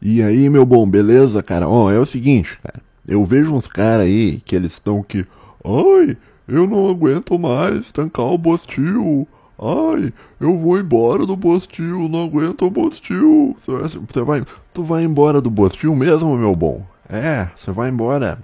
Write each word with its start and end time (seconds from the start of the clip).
E 0.00 0.22
aí, 0.22 0.48
meu 0.48 0.66
bom, 0.66 0.88
beleza, 0.88 1.42
cara? 1.42 1.68
Ó, 1.68 1.90
é 1.90 1.98
o 1.98 2.04
seguinte, 2.04 2.58
cara. 2.62 2.80
Eu 3.06 3.24
vejo 3.24 3.54
uns 3.54 3.66
caras 3.66 4.06
aí 4.06 4.40
que 4.44 4.54
eles 4.54 4.72
estão 4.72 5.02
que. 5.02 5.26
Ai, 5.64 6.16
eu 6.46 6.66
não 6.66 6.88
aguento 6.88 7.38
mais 7.38 7.92
tancar 7.92 8.26
o 8.26 8.38
Bostil. 8.38 9.26
Ai, 9.58 10.12
eu 10.38 10.58
vou 10.58 10.78
embora 10.78 11.24
do 11.24 11.34
Bostil, 11.34 12.08
não 12.08 12.24
aguento 12.24 12.66
o 12.66 12.70
Bostil. 12.70 13.56
Você 13.64 14.20
vai, 14.22 14.44
tu 14.74 14.82
vai 14.82 15.04
embora 15.04 15.40
do 15.40 15.50
Bostil 15.50 15.94
mesmo, 15.94 16.36
meu 16.36 16.54
bom? 16.54 16.84
É, 17.08 17.48
você 17.56 17.72
vai 17.72 17.88
embora. 17.88 18.38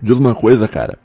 Diz 0.00 0.18
uma 0.18 0.34
coisa, 0.34 0.66
cara. 0.66 0.98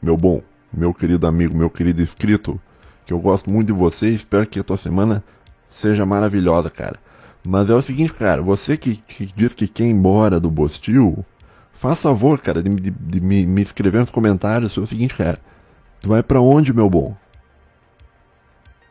Meu 0.00 0.16
bom, 0.16 0.40
meu 0.72 0.94
querido 0.94 1.26
amigo, 1.26 1.56
meu 1.56 1.68
querido 1.68 2.00
inscrito, 2.00 2.58
que 3.04 3.12
eu 3.12 3.18
gosto 3.18 3.50
muito 3.50 3.66
de 3.66 3.72
você 3.72 4.06
e 4.10 4.14
espero 4.14 4.46
que 4.46 4.60
a 4.60 4.64
tua 4.64 4.76
semana 4.76 5.22
seja 5.68 6.06
maravilhosa, 6.06 6.70
cara. 6.70 6.98
Mas 7.50 7.70
é 7.70 7.74
o 7.74 7.80
seguinte, 7.80 8.12
cara, 8.12 8.42
você 8.42 8.76
que, 8.76 8.96
que 8.96 9.24
diz 9.24 9.54
que 9.54 9.66
quer 9.66 9.84
ir 9.84 9.88
embora 9.88 10.38
do 10.38 10.50
Bostil, 10.50 11.24
faz 11.72 11.98
favor, 11.98 12.38
cara, 12.38 12.62
de, 12.62 12.68
de, 12.68 12.90
de 12.90 13.20
me, 13.22 13.46
me, 13.46 13.62
escrever 13.62 14.00
nos 14.00 14.10
comentários 14.10 14.70
sobre 14.70 14.84
o 14.84 14.90
seguinte, 14.90 15.14
cara. 15.14 15.40
Tu 16.02 16.10
vai 16.10 16.22
para 16.22 16.42
onde, 16.42 16.74
meu 16.74 16.90
bom? 16.90 17.16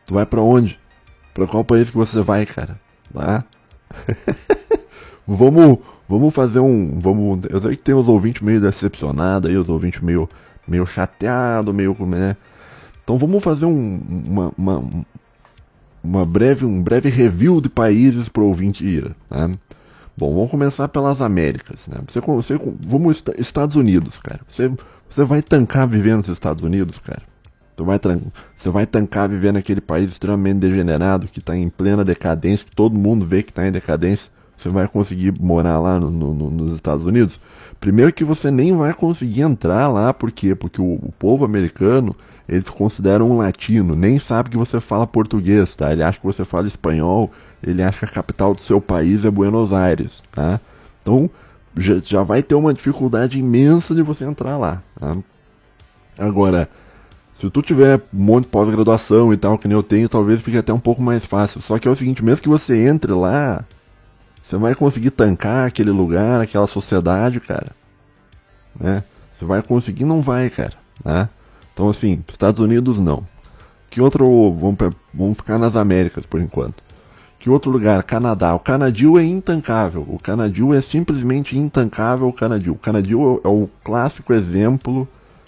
Tu 0.04 0.12
vai 0.12 0.26
para 0.26 0.42
onde? 0.42 0.76
Pra 1.32 1.46
qual 1.46 1.64
país 1.64 1.88
que 1.88 1.96
você 1.96 2.20
vai, 2.20 2.44
cara? 2.46 2.80
Tá? 3.14 3.44
vamos, 5.24 5.78
vamos 6.08 6.34
fazer 6.34 6.58
um, 6.58 6.98
vamos, 6.98 7.44
eu 7.48 7.62
sei 7.62 7.76
que 7.76 7.82
tem 7.84 7.94
os 7.94 8.08
ouvintes 8.08 8.42
meio 8.42 8.60
decepcionados 8.60 9.48
aí, 9.48 9.56
os 9.56 9.68
ouvintes 9.68 10.00
meio, 10.00 10.28
meio 10.66 10.84
chateado, 10.84 11.72
meio, 11.72 11.94
né? 12.06 12.36
Então 13.04 13.18
vamos 13.18 13.40
fazer 13.44 13.66
um, 13.66 14.00
uma, 14.26 14.52
uma, 14.58 15.04
uma 16.08 16.24
breve, 16.24 16.64
um 16.64 16.82
breve 16.82 17.10
review 17.10 17.60
de 17.60 17.68
países 17.68 18.30
para 18.30 18.42
o 18.42 18.46
ouvinte 18.46 18.84
ir. 18.84 19.14
Né? 19.30 19.50
Bom, 20.16 20.34
vamos 20.34 20.50
começar 20.50 20.88
pelas 20.88 21.20
Américas. 21.20 21.86
Né? 21.86 21.98
Você, 22.08 22.20
você, 22.20 22.58
vamos 22.80 23.22
Estados 23.36 23.76
Unidos, 23.76 24.18
cara. 24.18 24.40
Você, 24.48 24.72
você 25.08 25.24
vai 25.24 25.42
tancar 25.42 25.86
vivendo 25.86 26.20
nos 26.20 26.30
Estados 26.30 26.64
Unidos, 26.64 26.98
cara. 26.98 27.22
Você 27.76 27.84
vai, 27.84 28.00
você 28.56 28.70
vai 28.70 28.86
tancar 28.86 29.28
vivendo 29.28 29.56
naquele 29.56 29.82
país 29.82 30.10
extremamente 30.10 30.58
degenerado, 30.58 31.28
que 31.28 31.40
está 31.40 31.56
em 31.56 31.68
plena 31.68 32.04
decadência, 32.04 32.66
que 32.66 32.74
todo 32.74 32.98
mundo 32.98 33.26
vê 33.26 33.42
que 33.42 33.50
está 33.50 33.68
em 33.68 33.70
decadência. 33.70 34.30
Você 34.56 34.70
vai 34.70 34.88
conseguir 34.88 35.32
morar 35.38 35.78
lá 35.78 36.00
no, 36.00 36.10
no, 36.10 36.50
nos 36.50 36.72
Estados 36.72 37.04
Unidos? 37.04 37.38
Primeiro 37.78 38.12
que 38.12 38.24
você 38.24 38.50
nem 38.50 38.76
vai 38.76 38.92
conseguir 38.94 39.42
entrar 39.42 39.86
lá, 39.86 40.12
por 40.12 40.32
quê? 40.32 40.54
Porque 40.54 40.80
o, 40.80 40.94
o 40.94 41.12
povo 41.16 41.44
americano 41.44 42.16
ele 42.48 42.62
te 42.62 42.72
considera 42.72 43.22
um 43.22 43.38
latino, 43.38 43.94
nem 43.94 44.18
sabe 44.18 44.50
que 44.50 44.56
você 44.56 44.80
fala 44.80 45.06
português, 45.06 45.76
tá? 45.76 45.92
Ele 45.92 46.02
acha 46.02 46.18
que 46.18 46.24
você 46.24 46.44
fala 46.44 46.66
espanhol, 46.66 47.30
ele 47.62 47.82
acha 47.82 47.98
que 47.98 48.04
a 48.06 48.08
capital 48.08 48.54
do 48.54 48.60
seu 48.60 48.80
país 48.80 49.24
é 49.24 49.30
Buenos 49.30 49.72
Aires, 49.72 50.22
tá? 50.32 50.60
Então, 51.02 51.28
já, 51.76 51.98
já 51.98 52.22
vai 52.22 52.42
ter 52.42 52.54
uma 52.54 52.72
dificuldade 52.72 53.38
imensa 53.38 53.94
de 53.94 54.02
você 54.02 54.24
entrar 54.24 54.56
lá, 54.56 54.82
tá? 54.98 55.16
Agora, 56.18 56.68
se 57.38 57.48
tu 57.50 57.62
tiver 57.62 58.00
um 58.12 58.18
monte 58.18 58.44
de 58.44 58.50
pós-graduação 58.50 59.32
e 59.32 59.36
tal, 59.36 59.56
que 59.56 59.68
nem 59.68 59.76
eu 59.76 59.82
tenho, 59.82 60.08
talvez 60.08 60.40
fique 60.40 60.58
até 60.58 60.72
um 60.72 60.80
pouco 60.80 61.00
mais 61.00 61.24
fácil. 61.24 61.62
Só 61.62 61.78
que 61.78 61.86
é 61.86 61.90
o 61.90 61.94
seguinte, 61.94 62.24
mesmo 62.24 62.42
que 62.42 62.48
você 62.48 62.88
entre 62.88 63.12
lá, 63.12 63.64
você 64.42 64.56
vai 64.56 64.74
conseguir 64.74 65.10
tancar 65.10 65.68
aquele 65.68 65.90
lugar, 65.90 66.40
aquela 66.40 66.66
sociedade, 66.66 67.38
cara. 67.38 67.70
Né? 68.78 69.04
Você 69.38 69.44
vai 69.44 69.62
conseguir? 69.62 70.04
Não 70.04 70.20
vai, 70.20 70.50
cara. 70.50 70.72
Né? 71.04 71.28
Então, 71.78 71.88
assim, 71.88 72.24
Estados 72.26 72.60
Unidos 72.60 72.98
não. 72.98 73.22
Que 73.88 74.00
outro. 74.00 74.52
Vamos, 74.52 74.76
vamos 75.14 75.36
ficar 75.36 75.60
nas 75.60 75.76
Américas 75.76 76.26
por 76.26 76.40
enquanto. 76.40 76.82
Que 77.38 77.48
outro 77.48 77.70
lugar? 77.70 78.02
Canadá. 78.02 78.52
O 78.52 78.58
Canadil 78.58 79.16
é 79.16 79.24
intancável. 79.24 80.04
O 80.08 80.18
Canadil 80.18 80.74
é 80.74 80.80
simplesmente 80.80 81.56
intancável. 81.56 82.26
O 82.26 82.32
Canadil. 82.32 82.72
O 82.72 82.78
Canadil 82.78 83.40
é 83.44 83.46
o 83.46 83.68
clássico 83.84 84.32
exemplo 84.32 85.06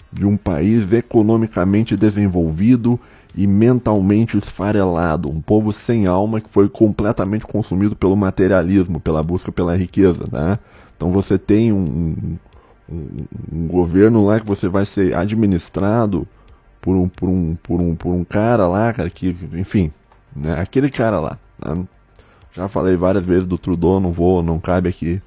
de 0.09 0.25
um 0.25 0.37
país 0.37 0.89
economicamente 0.93 1.97
desenvolvido 1.97 2.97
e 3.35 3.45
mentalmente 3.45 4.37
esfarelado. 4.37 5.27
Um 5.27 5.41
povo 5.41 5.73
sem 5.73 6.07
alma 6.07 6.39
que 6.39 6.49
foi 6.49 6.69
completamente 6.69 7.45
consumido 7.45 7.93
pelo 7.93 8.15
materialismo, 8.15 9.01
pela 9.01 9.21
busca 9.21 9.51
pela 9.51 9.75
riqueza. 9.75 10.23
Né? 10.31 10.57
Então 10.95 11.11
você 11.11 11.37
tem 11.37 11.73
um, 11.73 12.37
um, 12.91 13.25
um, 13.51 13.67
governo 13.67 14.25
lá 14.25 14.39
que 14.39 14.45
você 14.45 14.67
vai 14.67 14.85
ser 14.85 15.15
administrado 15.15 16.27
por 16.81 16.95
um, 16.95 17.07
por 17.07 17.29
um, 17.29 17.55
por 17.55 17.79
um, 17.79 17.95
por 17.95 18.13
um 18.13 18.23
cara 18.23 18.67
lá, 18.67 18.91
cara, 18.91 19.09
que, 19.09 19.35
enfim, 19.53 19.91
né, 20.35 20.59
aquele 20.59 20.89
cara 20.89 21.19
lá. 21.19 21.37
Né? 21.63 21.83
Já 22.53 22.67
falei 22.67 22.95
várias 22.95 23.23
vezes 23.23 23.47
do 23.47 23.57
Trudeau, 23.57 23.99
não 23.99 24.11
vou, 24.11 24.43
não 24.43 24.59
cabe 24.59 24.89
aqui 24.89 25.21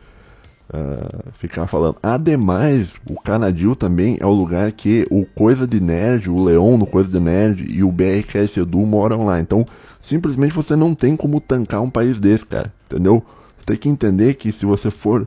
uh, 0.72 1.32
ficar 1.32 1.66
falando. 1.66 1.97
Ademais, 2.02 2.94
o 3.08 3.19
Canadil 3.20 3.75
também 3.75 4.19
é 4.20 4.26
o 4.26 4.32
lugar 4.32 4.70
que 4.72 5.06
o 5.10 5.25
Coisa 5.25 5.66
de 5.66 5.81
Nerd, 5.81 6.28
o 6.28 6.42
Leon 6.42 6.76
no 6.76 6.86
Coisa 6.86 7.08
de 7.08 7.20
Nerd 7.20 7.64
e 7.69 7.82
o 7.82 7.91
BRKS 7.91 8.58
Edu 8.58 8.81
moram 8.81 9.25
lá. 9.25 9.41
Então, 9.41 9.66
simplesmente 10.00 10.54
você 10.54 10.76
não 10.76 10.94
tem 10.94 11.16
como 11.16 11.41
tancar 11.41 11.81
um 11.81 11.91
país 11.91 12.19
desse, 12.19 12.44
cara, 12.44 12.72
entendeu? 12.86 13.25
Você 13.58 13.66
tem 13.66 13.76
que 13.76 13.88
entender 13.88 14.34
que 14.34 14.52
se 14.52 14.66
você 14.66 14.91
for 14.91 15.26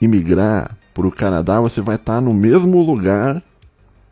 imigrar 0.00 0.76
para 0.92 1.06
o 1.06 1.12
Canadá, 1.12 1.60
você 1.60 1.80
vai 1.80 1.96
estar 1.96 2.16
tá 2.16 2.20
no 2.20 2.34
mesmo 2.34 2.82
lugar, 2.82 3.42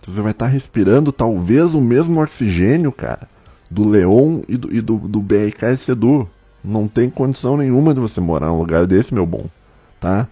você 0.06 0.20
vai 0.20 0.32
estar 0.32 0.46
tá 0.46 0.50
respirando 0.50 1.12
talvez 1.12 1.74
o 1.74 1.80
mesmo 1.80 2.20
oxigênio, 2.20 2.92
cara, 2.92 3.28
do 3.70 3.88
Leon 3.88 4.42
e 4.48 4.56
do, 4.56 4.74
e 4.74 4.80
do, 4.80 4.96
do 4.96 5.20
BRK 5.20 5.76
Sedu. 5.76 6.28
Não 6.62 6.88
tem 6.88 7.08
condição 7.08 7.56
nenhuma 7.56 7.94
de 7.94 8.00
você 8.00 8.20
morar 8.20 8.48
num 8.48 8.58
lugar 8.58 8.86
desse, 8.86 9.14
meu 9.14 9.24
bom, 9.24 9.46
tá? 10.00 10.26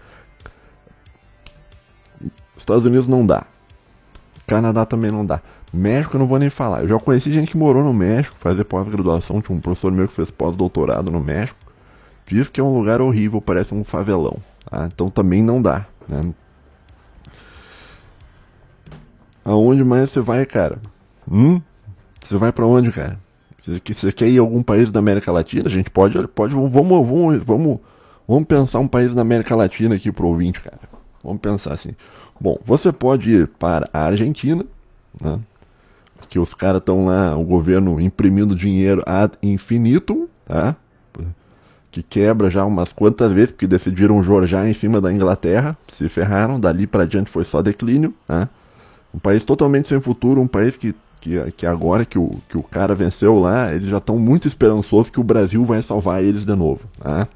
Estados 2.55 2.85
Unidos 2.85 3.07
não 3.07 3.25
dá. 3.25 3.45
Canadá 4.45 4.85
também 4.85 5.11
não 5.11 5.25
dá. 5.25 5.41
México 5.73 6.15
eu 6.15 6.19
não 6.19 6.27
vou 6.27 6.39
nem 6.39 6.49
falar. 6.49 6.81
Eu 6.81 6.87
já 6.87 6.99
conheci 6.99 7.31
gente 7.31 7.51
que 7.51 7.57
morou 7.57 7.83
no 7.83 7.93
México, 7.93 8.35
fazer 8.39 8.63
pós-graduação. 8.63 9.41
Tinha 9.41 9.57
um 9.57 9.61
professor 9.61 9.91
meu 9.91 10.07
que 10.07 10.13
fez 10.13 10.31
pós-doutorado 10.31 11.11
no 11.11 11.19
México. 11.19 11.59
Diz 12.25 12.49
que 12.49 12.59
é 12.59 12.63
um 12.63 12.77
lugar 12.77 13.01
horrível, 13.01 13.41
parece 13.41 13.73
um 13.73 13.83
favelão. 13.83 14.37
Tá? 14.69 14.89
Então 14.91 15.09
também 15.09 15.41
não 15.41 15.61
dá. 15.61 15.85
Né? 16.07 16.33
Aonde 19.43 19.83
mais 19.83 20.09
você 20.09 20.19
vai, 20.19 20.45
cara? 20.45 20.79
Hum? 21.29 21.61
Você 22.21 22.37
vai 22.37 22.51
para 22.51 22.65
onde, 22.65 22.91
cara? 22.91 23.17
Você, 23.61 24.11
quer 24.11 24.27
ir 24.27 24.37
a 24.37 24.41
algum 24.41 24.63
país 24.63 24.91
da 24.91 24.99
América 24.99 25.31
Latina? 25.31 25.67
A 25.67 25.69
gente 25.69 25.89
pode, 25.89 26.25
pode 26.29 26.53
vamos, 26.53 26.71
vamos, 26.71 27.43
vamos, 27.43 27.79
vamos 28.27 28.45
pensar 28.45 28.79
um 28.79 28.87
país 28.87 29.13
da 29.13 29.21
América 29.21 29.55
Latina 29.55 29.95
aqui 29.95 30.11
pro 30.11 30.27
ouvinte, 30.27 30.61
cara. 30.61 30.79
Vamos 31.23 31.41
pensar 31.41 31.73
assim. 31.73 31.91
Bom, 32.39 32.57
você 32.65 32.91
pode 32.91 33.29
ir 33.29 33.47
para 33.47 33.89
a 33.91 34.05
Argentina, 34.05 34.65
né? 35.21 35.39
Que 36.29 36.39
os 36.39 36.53
caras 36.53 36.79
estão 36.79 37.05
lá, 37.05 37.37
o 37.37 37.43
governo 37.43 37.99
imprimindo 37.99 38.55
dinheiro 38.55 39.01
ad 39.05 39.37
infinitum, 39.41 40.27
tá? 40.45 40.75
Que 41.97 42.03
quebra 42.03 42.49
já 42.49 42.63
umas 42.63 42.93
quantas 42.93 43.31
vezes, 43.31 43.51
porque 43.51 43.65
decidiram 43.65 44.21
jorjar 44.21 44.67
em 44.67 44.73
cima 44.73 45.01
da 45.01 45.11
Inglaterra, 45.11 45.75
se 45.91 46.07
ferraram, 46.07 46.59
dali 46.59 46.85
para 46.85 47.05
diante 47.05 47.31
foi 47.31 47.43
só 47.43 47.61
declínio. 47.61 48.13
Né? 48.29 48.47
Um 49.13 49.17
país 49.17 49.43
totalmente 49.43 49.87
sem 49.87 49.99
futuro, 49.99 50.39
um 50.39 50.47
país 50.47 50.77
que, 50.77 50.93
que, 51.19 51.51
que 51.51 51.65
agora 51.65 52.05
que 52.05 52.19
o, 52.19 52.29
que 52.47 52.57
o 52.57 52.61
cara 52.61 52.93
venceu 52.93 53.39
lá, 53.39 53.73
eles 53.73 53.87
já 53.87 53.97
estão 53.97 54.19
muito 54.19 54.47
esperançosos 54.47 55.09
que 55.09 55.19
o 55.19 55.23
Brasil 55.23 55.65
vai 55.65 55.81
salvar 55.81 56.23
eles 56.23 56.45
de 56.45 56.55
novo. 56.55 56.81
Tá? 56.99 57.27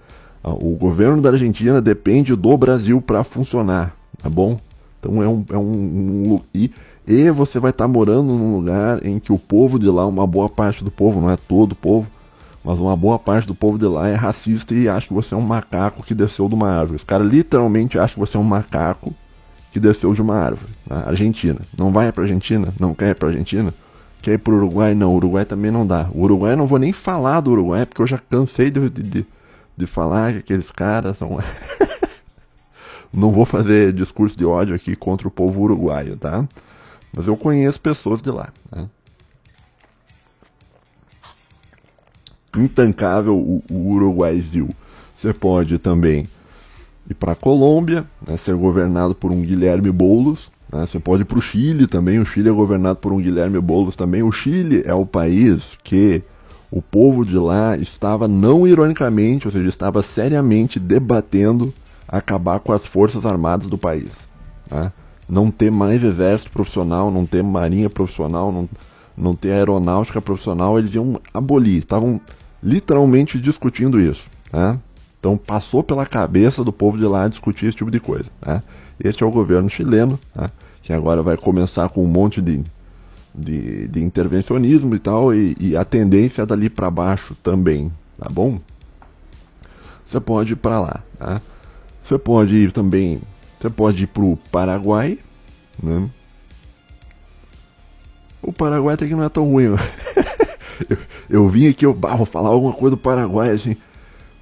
O 0.44 0.75
governo 0.75 1.22
da 1.22 1.29
Argentina 1.29 1.81
depende 1.81 2.35
do 2.35 2.55
Brasil 2.55 3.01
para 3.01 3.23
funcionar, 3.23 3.95
tá 4.22 4.29
bom? 4.29 4.57
Então 4.99 5.23
é 5.23 5.28
um. 5.28 5.45
É 5.51 5.57
um, 5.57 6.33
um 6.33 6.39
e, 6.53 6.72
e 7.07 7.31
você 7.31 7.59
vai 7.59 7.72
estar 7.72 7.85
tá 7.85 7.88
morando 7.88 8.33
num 8.33 8.57
lugar 8.57 9.03
em 9.05 9.19
que 9.19 9.33
o 9.33 9.39
povo 9.39 9.79
de 9.79 9.88
lá, 9.88 10.05
uma 10.05 10.25
boa 10.28 10.47
parte 10.47 10.83
do 10.83 10.91
povo, 10.91 11.19
não 11.19 11.31
é 11.31 11.38
todo 11.38 11.72
o 11.72 11.75
povo, 11.75 12.07
mas 12.63 12.79
uma 12.79 12.95
boa 12.95 13.17
parte 13.17 13.47
do 13.47 13.55
povo 13.55 13.77
de 13.77 13.85
lá 13.85 14.07
é 14.07 14.13
racista 14.13 14.73
e 14.73 14.88
acha 14.88 15.08
que 15.08 15.13
você 15.13 15.34
é 15.34 15.37
um 15.37 15.41
macaco 15.41 16.03
que 16.03 16.13
desceu 16.13 16.47
de 16.47 16.53
uma 16.53 16.69
árvore. 16.69 16.96
Os 16.96 17.03
caras 17.03 17.28
literalmente 17.28 17.97
acham 17.97 18.13
que 18.13 18.19
você 18.19 18.37
é 18.37 18.40
um 18.40 18.43
macaco 18.43 19.13
que 19.72 19.79
desceu 19.79 20.13
de 20.13 20.22
uma 20.22 20.35
árvore. 20.35 20.72
Tá? 20.87 21.08
Argentina. 21.08 21.59
Não 21.78 21.91
vai 21.91 22.11
pra 22.11 22.23
Argentina? 22.23 22.72
Não 22.79 22.93
quer 22.93 23.09
ir 23.09 23.16
pra 23.16 23.29
Argentina? 23.29 23.73
Quer 24.22 24.34
ir 24.34 24.37
pro 24.37 24.55
Uruguai? 24.55 24.93
Não, 24.93 25.16
Uruguai 25.16 25.46
também 25.46 25.72
não 25.72 25.87
dá. 25.87 26.09
O 26.13 26.22
Uruguai 26.22 26.55
não 26.55 26.67
vou 26.67 26.78
nem 26.78 26.93
falar 26.93 27.40
do 27.41 27.52
Uruguai, 27.52 27.85
porque 27.85 28.02
eu 28.02 28.08
já 28.08 28.19
cansei 28.19 28.69
de, 28.69 28.90
de, 28.90 29.25
de 29.75 29.87
falar 29.87 30.34
que 30.34 30.40
aqueles 30.40 30.69
caras 30.69 31.17
são. 31.17 31.40
não 33.11 33.31
vou 33.31 33.46
fazer 33.46 33.91
discurso 33.91 34.37
de 34.37 34.46
ódio 34.46 34.75
aqui 34.75 34.96
contra 34.96 35.28
o 35.28 35.31
povo 35.31 35.61
uruguaio, 35.61 36.16
tá? 36.16 36.47
Mas 37.16 37.28
eu 37.28 37.35
conheço 37.35 37.81
pessoas 37.81 38.22
de 38.22 38.29
lá. 38.29 38.49
Tá? 38.69 38.85
Intancável 42.58 43.36
o, 43.36 43.64
o 43.70 43.92
Uruguaizinho. 43.94 44.70
Você 45.16 45.34
pode 45.34 45.78
também 45.78 46.28
ir 47.09 47.14
para 47.14 47.34
a 47.34 47.36
Colômbia, 47.36 48.06
né, 48.26 48.36
ser 48.38 48.56
governado 48.56 49.14
por 49.14 49.32
um 49.32 49.42
Guilherme 49.42 49.92
Boulos. 49.92 50.52
Né, 50.72 50.86
você 50.86 51.00
pode 51.00 51.22
ir 51.22 51.26
para 51.26 51.38
o 51.38 51.42
Chile 51.42 51.88
também. 51.88 52.20
O 52.20 52.26
Chile 52.26 52.50
é 52.50 52.52
governado 52.52 52.98
por 52.98 53.14
um 53.14 53.18
Guilherme 53.18 53.59
Boulos 53.59 53.96
também. 53.96 54.24
O 54.24 54.32
Chile 54.32 54.84
é 54.86 54.94
o 54.94 55.06
país 55.06 55.78
que 55.84 56.24
o 56.72 56.82
povo 56.82 57.26
de 57.26 57.38
lá 57.38 57.76
estava, 57.78 58.28
não 58.28 58.66
ironicamente, 58.66 59.46
ou 59.46 59.52
seja, 59.52 59.68
estava 59.68 60.02
seriamente 60.02 60.80
debatendo 60.80 61.74
acabar 62.08 62.59
com 62.59 62.72
as 62.72 62.86
forças 62.86 63.26
armadas 63.26 63.68
do 63.68 63.78
país. 63.78 64.12
Tá? 64.70 64.92
Não 65.28 65.52
ter 65.52 65.70
mais 65.70 66.03
exército 66.03 66.52
profissional, 66.52 67.12
não 67.12 67.26
ter 67.26 67.44
marinha 67.44 67.90
profissional, 67.90 68.52
não, 68.52 68.70
não 69.18 69.36
ter 69.36 69.52
aeronáutica 69.52 70.22
profissional, 70.22 70.80
eles 70.80 70.94
iam 70.94 71.20
abolir. 71.34 71.80
Estavam 71.80 72.20
literalmente 72.63 73.40
discutindo 73.40 73.99
isso. 73.99 74.28
Tá? 74.52 74.78
Então 75.19 75.37
passou 75.37 75.84
pela 75.84 76.05
cabeça 76.05 76.63
do 76.63 76.73
povo 76.73 76.97
de 76.97 77.05
lá 77.05 77.28
discutir 77.28 77.67
esse 77.67 77.78
tipo 77.78 77.91
de 77.91 77.99
coisa. 77.99 78.25
Tá? 78.40 78.61
Este 79.03 79.23
é 79.23 79.25
o 79.25 79.31
governo 79.31 79.69
chileno, 79.69 80.19
tá? 80.34 80.52
que 80.81 80.93
agora 80.93 81.22
vai 81.22 81.37
começar 81.37 81.90
com 81.90 82.03
um 82.03 82.08
monte 82.08 82.41
de, 82.41 82.63
de, 83.34 83.87
de 83.87 84.03
intervencionismo 84.03 84.96
e 84.96 84.99
tal, 84.99 85.34
e, 85.34 85.55
e 85.59 85.78
a 85.78 85.85
tendência 85.85 86.41
é 86.41 86.46
dali 86.46 86.69
para 86.69 86.90
baixo 86.90 87.35
também, 87.41 87.91
tá 88.17 88.28
bom? 88.29 88.59
Você 90.07 90.19
pode 90.19 90.53
ir 90.53 90.57
para 90.57 90.81
lá, 90.81 91.03
tá? 91.17 91.41
Você 92.03 92.17
pode 92.17 92.53
ir 92.55 92.72
também, 92.72 93.22
você 93.59 93.69
pode 93.69 94.03
ir 94.03 94.07
pro 94.07 94.37
Paraguai, 94.52 95.17
né? 95.81 96.09
O 98.41 98.52
Paraguai 98.52 98.96
até 98.96 99.07
que 99.07 99.14
não 99.14 99.23
é 99.23 99.29
tão 99.29 99.46
ruim. 99.46 99.75
eu, 100.89 100.97
eu 101.29 101.49
vim 101.49 101.67
aqui, 101.67 101.85
eu 101.85 101.93
bah, 101.93 102.16
vou 102.16 102.25
falar 102.25 102.49
alguma 102.49 102.73
coisa 102.73 102.95
do 102.95 103.01
Paraguai, 103.01 103.51
assim. 103.51 103.75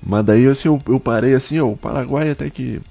Mas 0.02 0.26
daí 0.26 0.48
assim, 0.48 0.68
eu, 0.68 0.80
eu 0.88 1.00
parei 1.00 1.34
assim, 1.34 1.60
ó, 1.60 1.68
o 1.68 1.78
Paraguai 1.78 2.30
até 2.30 2.50
que 2.50 2.82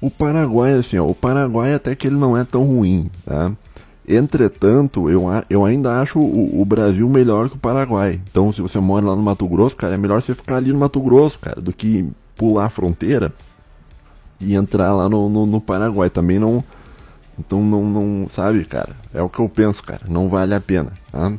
o 0.00 0.10
Paraguai, 0.10 0.74
assim, 0.74 0.98
ó, 0.98 1.06
o 1.06 1.14
Paraguai 1.14 1.74
até 1.74 1.94
que 1.94 2.06
ele 2.06 2.16
não 2.16 2.36
é 2.36 2.44
tão 2.44 2.64
ruim, 2.64 3.10
tá? 3.24 3.52
Entretanto, 4.08 5.10
eu, 5.10 5.24
eu 5.50 5.64
ainda 5.64 6.00
acho 6.00 6.20
o, 6.20 6.60
o, 6.60 6.64
Brasil 6.64 7.08
melhor 7.08 7.48
que 7.48 7.56
o 7.56 7.58
Paraguai. 7.58 8.20
Então, 8.30 8.52
se 8.52 8.62
você 8.62 8.78
mora 8.78 9.04
lá 9.04 9.16
no 9.16 9.22
Mato 9.22 9.48
Grosso, 9.48 9.76
cara, 9.76 9.94
é 9.94 9.96
melhor 9.96 10.22
você 10.22 10.32
ficar 10.32 10.56
ali 10.56 10.72
no 10.72 10.78
Mato 10.78 11.00
Grosso, 11.00 11.40
cara, 11.40 11.60
do 11.60 11.72
que 11.72 12.08
pular 12.36 12.66
a 12.66 12.70
fronteira 12.70 13.32
e 14.38 14.54
entrar 14.54 14.94
lá 14.94 15.08
no, 15.08 15.28
no, 15.28 15.44
no 15.44 15.60
Paraguai. 15.60 16.08
Também 16.08 16.38
não. 16.38 16.62
Então, 17.36 17.60
não, 17.64 17.84
não. 17.84 18.28
Sabe, 18.28 18.64
cara? 18.64 18.90
É 19.12 19.20
o 19.20 19.28
que 19.28 19.40
eu 19.40 19.48
penso, 19.48 19.82
cara. 19.82 20.02
Não 20.08 20.28
vale 20.28 20.54
a 20.54 20.60
pena, 20.60 20.92
tá? 21.10 21.32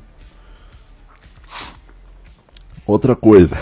Outra 2.87 3.17
coisa. 3.17 3.53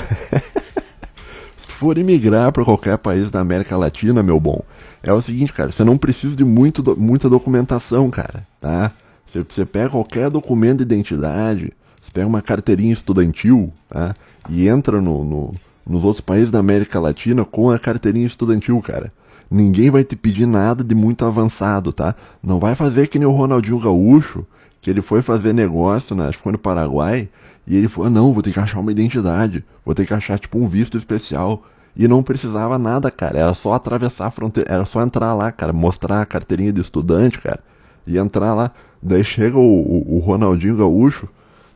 se 1.57 1.71
for 1.71 1.97
imigrar 1.97 2.51
para 2.51 2.63
qualquer 2.63 2.97
país 2.99 3.31
da 3.31 3.39
América 3.39 3.75
Latina, 3.75 4.21
meu 4.21 4.39
bom, 4.39 4.61
é 5.01 5.11
o 5.11 5.21
seguinte, 5.21 5.51
cara, 5.51 5.71
você 5.71 5.83
não 5.83 5.97
precisa 5.97 6.35
de 6.35 6.45
muito, 6.45 6.95
muita 6.95 7.27
documentação, 7.27 8.11
cara, 8.11 8.45
tá? 8.61 8.91
Você, 9.27 9.43
você 9.43 9.65
pega 9.65 9.89
qualquer 9.89 10.29
documento 10.29 10.77
de 10.77 10.83
identidade, 10.83 11.73
você 11.99 12.11
pega 12.13 12.27
uma 12.27 12.41
carteirinha 12.41 12.93
estudantil, 12.93 13.73
tá? 13.89 14.13
E 14.47 14.67
entra 14.67 15.01
no, 15.01 15.23
no, 15.25 15.55
nos 15.87 16.03
outros 16.03 16.21
países 16.21 16.51
da 16.51 16.59
América 16.59 16.99
Latina 16.99 17.43
com 17.43 17.71
a 17.71 17.79
carteirinha 17.79 18.27
estudantil, 18.27 18.79
cara. 18.81 19.11
Ninguém 19.49 19.89
vai 19.89 20.03
te 20.03 20.15
pedir 20.15 20.45
nada 20.45 20.83
de 20.83 20.93
muito 20.93 21.25
avançado, 21.25 21.91
tá? 21.91 22.15
Não 22.43 22.59
vai 22.59 22.75
fazer 22.75 23.07
que 23.07 23.17
nem 23.17 23.27
o 23.27 23.31
Ronaldinho 23.31 23.79
Gaúcho, 23.79 24.45
que 24.81 24.89
ele 24.89 25.01
foi 25.01 25.23
fazer 25.23 25.51
negócio, 25.51 26.15
né? 26.15 26.27
Acho 26.27 26.37
que 26.37 26.43
foi 26.43 26.51
no 26.51 26.59
Paraguai, 26.59 27.27
e 27.67 27.75
ele 27.75 27.87
falou, 27.87 28.07
ah, 28.07 28.09
não, 28.09 28.33
vou 28.33 28.43
ter 28.43 28.51
que 28.51 28.59
achar 28.59 28.79
uma 28.79 28.91
identidade, 28.91 29.63
vou 29.83 29.95
ter 29.95 30.05
que 30.05 30.13
achar, 30.13 30.37
tipo, 30.37 30.57
um 30.59 30.67
visto 30.67 30.97
especial. 30.97 31.63
E 31.97 32.07
não 32.07 32.21
precisava 32.21 32.77
nada, 32.77 33.09
cara. 33.09 33.39
Era 33.39 33.53
só 33.53 33.73
atravessar 33.73 34.27
a 34.27 34.31
fronteira. 34.31 34.69
Era 34.69 34.83
só 34.83 35.01
entrar 35.01 35.33
lá, 35.33 35.49
cara. 35.49 35.71
Mostrar 35.71 36.21
a 36.21 36.25
carteirinha 36.25 36.73
de 36.73 36.81
estudante, 36.81 37.39
cara. 37.39 37.61
E 38.05 38.17
entrar 38.17 38.53
lá. 38.53 38.71
Daí 39.01 39.23
chega 39.23 39.57
o, 39.57 39.61
o, 39.61 40.17
o 40.17 40.19
Ronaldinho 40.19 40.75
Gaúcho. 40.75 41.29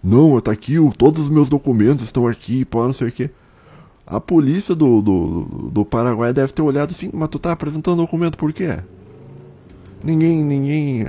Não, 0.03 0.39
tá 0.39 0.51
aqui, 0.51 0.75
todos 0.97 1.23
os 1.23 1.29
meus 1.29 1.49
documentos 1.49 2.03
estão 2.03 2.25
aqui, 2.25 2.63
pô, 2.63 2.85
não 2.85 2.93
sei 2.93 3.09
o 3.09 3.11
que. 3.11 3.29
A 4.07 4.19
polícia 4.19 4.73
do, 4.73 5.01
do, 5.01 5.69
do 5.71 5.85
Paraguai 5.85 6.33
deve 6.33 6.53
ter 6.53 6.61
olhado 6.61 6.91
assim, 6.91 7.11
mas 7.13 7.29
tu 7.29 7.37
tá 7.37 7.51
apresentando 7.51 7.97
documento 7.97 8.37
por 8.37 8.51
quê? 8.53 8.79
Ninguém, 10.03 10.43
ninguém. 10.43 11.05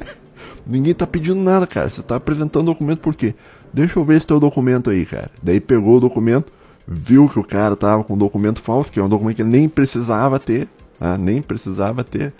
ninguém 0.66 0.94
tá 0.94 1.06
pedindo 1.06 1.40
nada, 1.40 1.66
cara. 1.66 1.88
Você 1.88 2.02
tá 2.02 2.16
apresentando 2.16 2.66
documento 2.66 3.00
por 3.00 3.14
quê? 3.14 3.34
Deixa 3.72 3.98
eu 3.98 4.04
ver 4.04 4.16
esse 4.16 4.26
teu 4.26 4.38
documento 4.38 4.90
aí, 4.90 5.06
cara. 5.06 5.30
Daí 5.42 5.60
pegou 5.60 5.96
o 5.96 6.00
documento 6.00 6.52
viu 6.86 7.28
que 7.28 7.38
o 7.38 7.44
cara 7.44 7.76
tava 7.76 8.04
com 8.04 8.14
um 8.14 8.18
documento 8.18 8.60
falso, 8.60 8.90
que 8.90 8.98
é 8.98 9.02
um 9.02 9.08
documento 9.08 9.36
que 9.36 9.44
nem 9.44 9.68
precisava 9.68 10.38
ter, 10.38 10.68
né? 11.00 11.16
nem 11.18 11.42
precisava 11.42 12.02
ter, 12.04 12.32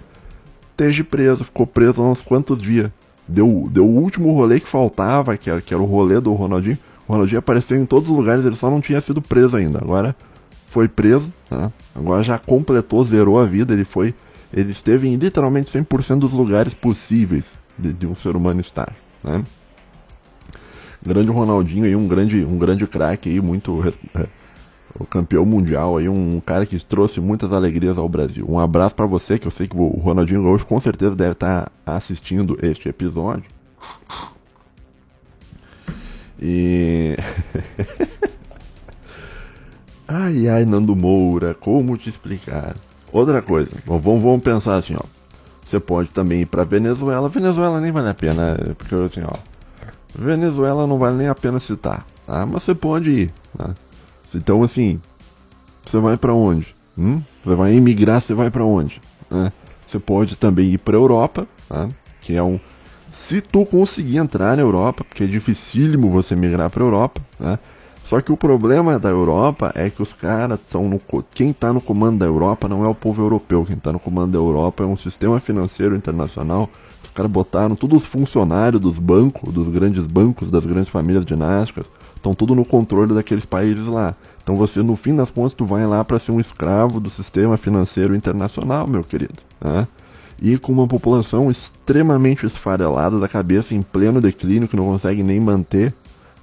esteja 0.70 1.04
preso, 1.04 1.44
ficou 1.44 1.66
preso 1.66 2.02
há 2.02 2.10
uns 2.10 2.22
quantos 2.22 2.60
dias. 2.60 2.90
Deu, 3.26 3.68
deu 3.70 3.86
o 3.86 4.00
último 4.00 4.32
rolê 4.34 4.58
que 4.60 4.68
faltava, 4.68 5.36
que 5.36 5.48
era, 5.48 5.60
que 5.60 5.72
era 5.72 5.82
o 5.82 5.86
rolê 5.86 6.20
do 6.20 6.32
Ronaldinho. 6.34 6.78
O 7.06 7.12
Ronaldinho 7.12 7.38
apareceu 7.38 7.80
em 7.80 7.86
todos 7.86 8.10
os 8.10 8.16
lugares, 8.16 8.44
ele 8.44 8.56
só 8.56 8.68
não 8.68 8.80
tinha 8.80 9.00
sido 9.00 9.22
preso 9.22 9.56
ainda. 9.56 9.78
Agora 9.78 10.14
foi 10.66 10.88
preso, 10.88 11.32
né? 11.50 11.70
agora 11.94 12.22
já 12.22 12.38
completou, 12.38 13.04
zerou 13.04 13.38
a 13.38 13.46
vida, 13.46 13.72
ele 13.72 13.84
foi. 13.84 14.14
Ele 14.52 14.72
esteve 14.72 15.08
em 15.08 15.16
literalmente 15.16 15.72
100% 15.72 16.18
dos 16.18 16.32
lugares 16.32 16.74
possíveis 16.74 17.44
de, 17.78 17.92
de 17.92 18.06
um 18.06 18.14
ser 18.14 18.36
humano 18.36 18.60
estar. 18.60 18.92
Né? 19.24 19.42
Grande 21.04 21.30
Ronaldinho 21.30 21.84
aí, 21.84 21.96
um 21.96 22.06
grande, 22.06 22.44
um 22.44 22.58
grande 22.58 22.86
craque 22.86 23.28
aí, 23.28 23.40
muito 23.40 23.82
é, 24.14 24.26
o 24.98 25.04
campeão 25.04 25.44
mundial 25.44 25.96
aí, 25.96 26.08
um 26.08 26.40
cara 26.44 26.66
que 26.66 26.78
trouxe 26.84 27.20
muitas 27.20 27.52
alegrias 27.52 27.98
ao 27.98 28.08
Brasil. 28.08 28.44
Um 28.48 28.58
abraço 28.58 28.94
para 28.94 29.06
você, 29.06 29.38
que 29.38 29.46
eu 29.46 29.50
sei 29.50 29.66
que 29.66 29.76
o 29.76 29.86
Ronaldinho 29.86 30.46
hoje 30.46 30.64
com 30.64 30.80
certeza 30.80 31.16
deve 31.16 31.32
estar 31.32 31.70
tá 31.84 31.96
assistindo 31.96 32.58
este 32.62 32.88
episódio. 32.88 33.44
E 36.40 37.16
Ai 40.08 40.48
ai, 40.48 40.64
Nando 40.64 40.94
Moura, 40.94 41.54
como 41.54 41.96
te 41.96 42.08
explicar? 42.08 42.76
Outra 43.10 43.40
coisa, 43.40 43.70
vamos, 43.86 44.04
vamos 44.04 44.42
pensar 44.42 44.76
assim, 44.76 44.94
ó. 44.94 45.04
Você 45.64 45.80
pode 45.80 46.10
também 46.10 46.42
ir 46.42 46.46
pra 46.46 46.64
Venezuela. 46.64 47.30
Venezuela 47.30 47.80
nem 47.80 47.90
vale 47.90 48.10
a 48.10 48.14
pena, 48.14 48.58
porque 48.76 48.94
assim, 48.94 49.22
ó. 49.24 49.51
Venezuela 50.14 50.86
não 50.86 50.98
vale 50.98 51.16
nem 51.16 51.28
a 51.28 51.34
pena 51.34 51.58
citar, 51.58 52.06
tá? 52.26 52.46
Mas 52.46 52.62
você 52.62 52.74
pode 52.74 53.10
ir, 53.10 53.34
tá? 53.56 53.74
Então, 54.34 54.62
assim, 54.62 55.00
você 55.84 55.98
vai 55.98 56.16
para 56.16 56.32
onde? 56.32 56.74
Hum? 56.96 57.22
Você 57.44 57.54
vai 57.54 57.74
emigrar, 57.74 58.20
você 58.20 58.34
vai 58.34 58.50
para 58.50 58.64
onde? 58.64 59.00
Né? 59.30 59.52
Você 59.86 59.98
pode 59.98 60.36
também 60.36 60.72
ir 60.72 60.78
para 60.78 60.96
Europa, 60.96 61.46
tá? 61.68 61.88
Que 62.20 62.34
é 62.34 62.42
um 62.42 62.58
se 63.12 63.42
tu 63.42 63.66
conseguir 63.66 64.16
entrar 64.16 64.56
na 64.56 64.62
Europa, 64.62 65.04
porque 65.04 65.24
é 65.24 65.26
dificílimo 65.26 66.10
você 66.10 66.34
migrar 66.34 66.70
para 66.70 66.82
Europa, 66.82 67.20
né? 67.38 67.58
Só 68.04 68.20
que 68.20 68.32
o 68.32 68.36
problema 68.36 68.98
da 68.98 69.08
Europa 69.08 69.70
é 69.74 69.88
que 69.88 70.02
os 70.02 70.12
caras 70.12 70.58
são 70.66 70.88
no 70.88 71.00
quem 71.32 71.50
está 71.50 71.72
no 71.72 71.80
comando 71.80 72.18
da 72.18 72.26
Europa 72.26 72.68
não 72.68 72.84
é 72.84 72.88
o 72.88 72.94
povo 72.94 73.22
europeu, 73.22 73.64
quem 73.64 73.76
está 73.76 73.92
no 73.92 74.00
comando 74.00 74.32
da 74.32 74.38
Europa 74.38 74.82
é 74.82 74.86
um 74.86 74.96
sistema 74.96 75.38
financeiro 75.40 75.94
internacional 75.94 76.68
caras 77.12 77.30
botaram 77.30 77.76
todos 77.76 78.02
os 78.02 78.08
funcionários 78.08 78.80
dos 78.80 78.98
bancos, 78.98 79.52
dos 79.52 79.68
grandes 79.68 80.06
bancos, 80.06 80.50
das 80.50 80.64
grandes 80.64 80.88
famílias 80.88 81.24
dinásticas, 81.24 81.86
estão 82.16 82.34
tudo 82.34 82.54
no 82.54 82.64
controle 82.64 83.14
daqueles 83.14 83.44
países 83.44 83.86
lá. 83.86 84.14
Então 84.42 84.56
você, 84.56 84.82
no 84.82 84.96
fim 84.96 85.14
das 85.14 85.30
contas, 85.30 85.54
tu 85.54 85.64
vai 85.64 85.86
lá 85.86 86.04
para 86.04 86.18
ser 86.18 86.32
um 86.32 86.40
escravo 86.40 86.98
do 86.98 87.10
sistema 87.10 87.56
financeiro 87.56 88.14
internacional, 88.14 88.86
meu 88.86 89.04
querido. 89.04 89.34
Né? 89.60 89.86
E 90.40 90.58
com 90.58 90.72
uma 90.72 90.88
população 90.88 91.50
extremamente 91.50 92.44
esfarelada 92.44 93.20
da 93.20 93.28
cabeça, 93.28 93.74
em 93.74 93.82
pleno 93.82 94.20
declínio, 94.20 94.66
que 94.66 94.76
não 94.76 94.86
consegue 94.86 95.22
nem 95.22 95.38
manter 95.38 95.94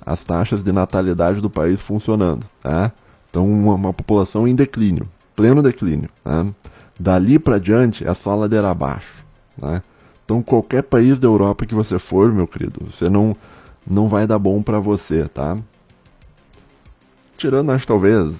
as 0.05 0.23
taxas 0.23 0.63
de 0.63 0.71
natalidade 0.71 1.41
do 1.41 1.49
país 1.49 1.79
funcionando. 1.81 2.45
Tá? 2.61 2.91
Então, 3.29 3.45
uma, 3.45 3.75
uma 3.75 3.93
população 3.93 4.47
em 4.47 4.55
declínio, 4.55 5.07
pleno 5.35 5.61
declínio. 5.61 6.09
Tá? 6.23 6.45
Dali 6.97 7.37
para 7.37 7.59
diante 7.59 8.07
é 8.07 8.13
só 8.13 8.35
ladeira 8.35 8.69
abaixo. 8.69 9.25
Né? 9.57 9.81
Então, 10.29 10.43
qualquer 10.43 10.83
país 10.83 11.17
da 11.17 11.27
Europa 11.27 11.65
que 11.65 11.73
você 11.73 11.97
for, 11.97 12.31
meu 12.31 12.45
querido, 12.45 12.85
você 12.85 13.09
não, 13.09 13.35
não 13.89 14.07
vai 14.07 14.27
dar 14.27 14.37
bom 14.37 14.61
para 14.61 14.79
você, 14.79 15.27
tá? 15.27 15.57
Tirando, 17.35 17.71
acho 17.71 17.87
talvez. 17.87 18.35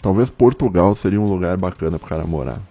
Talvez 0.00 0.30
Portugal 0.30 0.94
seria 0.94 1.20
um 1.20 1.28
lugar 1.28 1.58
bacana 1.58 1.98
pro 1.98 2.08
cara 2.08 2.26
morar. 2.26 2.62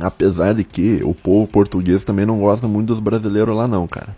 Apesar 0.00 0.54
de 0.54 0.64
que 0.64 1.02
o 1.04 1.12
povo 1.14 1.46
português 1.46 2.02
também 2.02 2.24
não 2.24 2.40
gosta 2.40 2.66
muito 2.66 2.86
dos 2.86 2.98
brasileiros 2.98 3.54
lá, 3.54 3.68
não, 3.68 3.86
cara. 3.86 4.16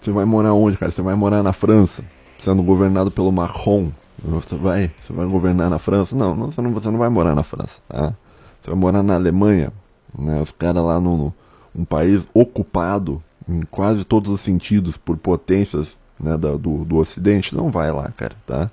Você 0.00 0.10
vai 0.10 0.24
morar 0.24 0.54
onde, 0.54 0.78
cara? 0.78 0.90
Você 0.90 1.02
vai 1.02 1.14
morar 1.14 1.42
na 1.42 1.52
França, 1.52 2.02
sendo 2.38 2.62
governado 2.62 3.10
pelo 3.10 3.30
Macron. 3.30 3.92
Você 4.22 4.56
vai, 4.56 4.90
você 5.02 5.12
vai 5.12 5.26
governar 5.26 5.70
na 5.70 5.78
França? 5.78 6.16
Não, 6.16 6.34
você, 6.34 6.60
não 6.62 6.72
você 6.72 6.90
não 6.90 6.98
vai 6.98 7.08
morar 7.08 7.34
na 7.34 7.42
França, 7.42 7.80
tá? 7.88 8.14
Você 8.62 8.70
vai 8.70 8.74
morar 8.78 9.02
na 9.02 9.14
Alemanha, 9.14 9.72
né? 10.18 10.40
Os 10.40 10.50
caras 10.50 10.82
lá 10.82 10.98
no, 11.00 11.32
um 11.74 11.84
país 11.84 12.28
ocupado 12.34 13.22
em 13.48 13.62
quase 13.62 14.04
todos 14.04 14.30
os 14.30 14.40
sentidos 14.40 14.96
por 14.96 15.16
potências 15.16 15.98
né, 16.18 16.36
da, 16.36 16.56
do, 16.56 16.84
do 16.84 16.96
Ocidente, 16.96 17.54
não 17.54 17.70
vai 17.70 17.92
lá, 17.92 18.10
cara, 18.16 18.34
tá? 18.46 18.70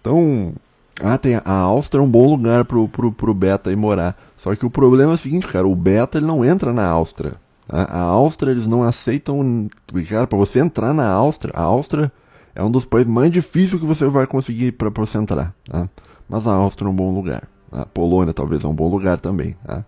Então, 0.00 0.52
Ah, 1.00 1.16
tem 1.18 1.36
a 1.36 1.52
Áustria 1.52 2.00
é 2.00 2.04
um 2.04 2.10
bom 2.10 2.28
lugar 2.28 2.64
pro, 2.64 2.88
pro, 2.88 3.12
pro 3.12 3.34
Beta 3.34 3.70
ir 3.72 3.76
morar. 3.76 4.16
Só 4.36 4.54
que 4.56 4.66
o 4.66 4.70
problema 4.70 5.12
é 5.12 5.14
o 5.14 5.18
seguinte, 5.18 5.46
cara, 5.46 5.66
o 5.66 5.76
Beta 5.76 6.18
ele 6.18 6.26
não 6.26 6.44
entra 6.44 6.72
na 6.72 6.86
Áustria. 6.88 7.34
A, 7.68 7.98
a 7.98 8.02
Áustria 8.02 8.50
eles 8.52 8.66
não 8.66 8.82
aceitam, 8.82 9.68
cara, 10.08 10.26
para 10.26 10.38
você 10.38 10.58
entrar 10.60 10.92
na 10.94 11.08
Áustria, 11.08 11.52
a 11.56 11.62
Áustria 11.62 12.10
é 12.58 12.62
um 12.64 12.70
dos 12.72 12.84
países 12.84 13.10
mais 13.10 13.30
difíceis 13.30 13.80
que 13.80 13.86
você 13.86 14.04
vai 14.06 14.26
conseguir 14.26 14.72
para 14.72 14.90
você 14.90 15.16
entrar, 15.16 15.54
tá? 15.64 15.88
Mas 16.28 16.44
a 16.44 16.54
Áustria 16.54 16.88
é 16.88 16.90
um 16.90 16.94
bom 16.94 17.14
lugar. 17.14 17.48
A 17.70 17.86
Polônia 17.86 18.34
talvez 18.34 18.64
é 18.64 18.66
um 18.66 18.74
bom 18.74 18.88
lugar 18.88 19.20
também, 19.20 19.54
tá? 19.64 19.84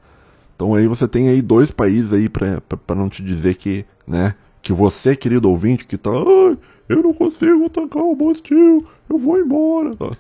Então 0.54 0.72
aí 0.76 0.86
você 0.86 1.08
tem 1.08 1.28
aí 1.28 1.42
dois 1.42 1.72
países 1.72 2.12
aí 2.12 2.28
para 2.28 2.94
não 2.94 3.08
te 3.08 3.24
dizer 3.24 3.56
que, 3.56 3.84
né, 4.06 4.36
que 4.62 4.72
você, 4.72 5.16
querido 5.16 5.50
ouvinte, 5.50 5.84
que 5.84 5.98
tá, 5.98 6.10
ah, 6.10 6.56
eu 6.88 7.02
não 7.02 7.12
consigo 7.12 7.66
atacar 7.66 8.04
o 8.04 8.14
Bostil, 8.14 8.86
eu 9.08 9.18
vou 9.18 9.36
embora, 9.36 9.92
tá? 9.96 10.10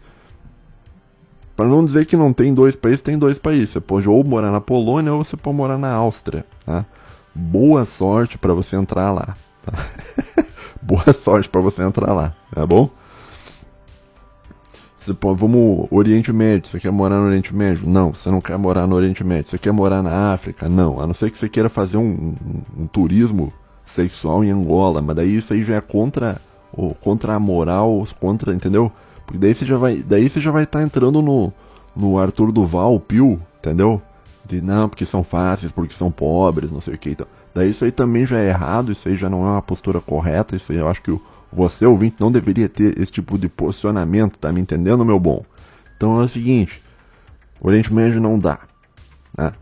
Para 1.54 1.68
não 1.68 1.84
dizer 1.84 2.04
que 2.04 2.16
não 2.16 2.32
tem 2.32 2.52
dois 2.52 2.74
países, 2.74 3.00
tem 3.00 3.16
dois 3.16 3.38
países. 3.38 3.70
Você 3.70 3.80
pode 3.80 4.08
ou 4.08 4.24
morar 4.24 4.50
na 4.50 4.60
Polônia 4.60 5.12
ou 5.12 5.22
você 5.22 5.36
pode 5.36 5.56
morar 5.56 5.78
na 5.78 5.92
Áustria, 5.92 6.44
tá? 6.66 6.84
Boa 7.32 7.84
sorte 7.84 8.36
para 8.36 8.52
você 8.52 8.74
entrar 8.74 9.12
lá. 9.12 9.36
Tá? 9.62 10.44
Boa 10.82 11.12
sorte 11.14 11.48
para 11.48 11.60
você 11.60 11.82
entrar 11.82 12.12
lá, 12.12 12.34
tá 12.54 12.66
bom? 12.66 12.90
Você 14.98 15.14
pode, 15.14 15.40
vamos, 15.40 15.88
Oriente 15.90 16.30
Médio, 16.30 16.68
você 16.68 16.78
quer 16.78 16.92
morar 16.92 17.16
no 17.16 17.26
Oriente 17.26 17.54
Médio? 17.54 17.88
Não, 17.88 18.12
você 18.12 18.30
não 18.30 18.40
quer 18.40 18.58
morar 18.58 18.86
no 18.86 18.94
Oriente 18.94 19.24
Médio. 19.24 19.50
Você 19.50 19.58
quer 19.58 19.72
morar 19.72 20.02
na 20.02 20.32
África? 20.32 20.68
Não, 20.68 21.00
a 21.00 21.06
não 21.06 21.14
ser 21.14 21.30
que 21.30 21.38
você 21.38 21.48
queira 21.48 21.70
fazer 21.70 21.96
um, 21.96 22.34
um, 22.76 22.82
um 22.82 22.86
turismo 22.86 23.50
sexual 23.84 24.44
em 24.44 24.50
Angola, 24.50 25.00
mas 25.00 25.16
daí 25.16 25.36
isso 25.36 25.52
aí 25.54 25.62
já 25.62 25.76
é 25.76 25.80
contra, 25.80 26.40
contra 27.00 27.34
a 27.34 27.40
moral, 27.40 28.04
contra, 28.20 28.52
entendeu? 28.54 28.92
Porque 29.24 29.38
daí 29.38 29.54
você 29.54 29.64
já 29.64 29.78
vai, 29.78 29.96
daí 29.96 30.28
você 30.28 30.38
já 30.38 30.50
vai 30.50 30.64
estar 30.64 30.80
tá 30.80 30.84
entrando 30.84 31.22
no, 31.22 31.52
no 31.96 32.18
Arthur 32.18 32.52
Duval, 32.52 33.00
Pio, 33.00 33.40
entendeu? 33.58 34.02
De 34.44 34.60
não, 34.60 34.88
porque 34.88 35.06
são 35.06 35.24
fáceis, 35.24 35.72
porque 35.72 35.94
são 35.94 36.10
pobres, 36.10 36.70
não 36.70 36.80
sei 36.80 36.94
o 36.94 36.98
que. 36.98 37.10
Então, 37.10 37.26
isso 37.66 37.84
aí 37.84 37.92
também 37.92 38.26
já 38.26 38.38
é 38.38 38.48
errado, 38.48 38.92
isso 38.92 39.08
aí 39.08 39.16
já 39.16 39.28
não 39.28 39.46
é 39.46 39.50
uma 39.50 39.62
postura 39.62 40.00
correta, 40.00 40.56
isso 40.56 40.72
aí 40.72 40.78
eu 40.78 40.88
acho 40.88 41.02
que 41.02 41.10
o, 41.10 41.20
você, 41.52 41.84
ouvinte, 41.84 42.16
não 42.20 42.30
deveria 42.30 42.68
ter 42.68 42.98
esse 42.98 43.10
tipo 43.10 43.36
de 43.36 43.48
posicionamento, 43.48 44.38
tá 44.38 44.52
me 44.52 44.60
entendendo, 44.60 45.04
meu 45.04 45.18
bom? 45.18 45.44
Então 45.96 46.20
é 46.20 46.24
o 46.24 46.28
seguinte, 46.28 46.80
Oriente 47.60 47.92
Médio 47.92 48.20
não 48.20 48.38
dá, 48.38 48.60
né? 49.36 49.52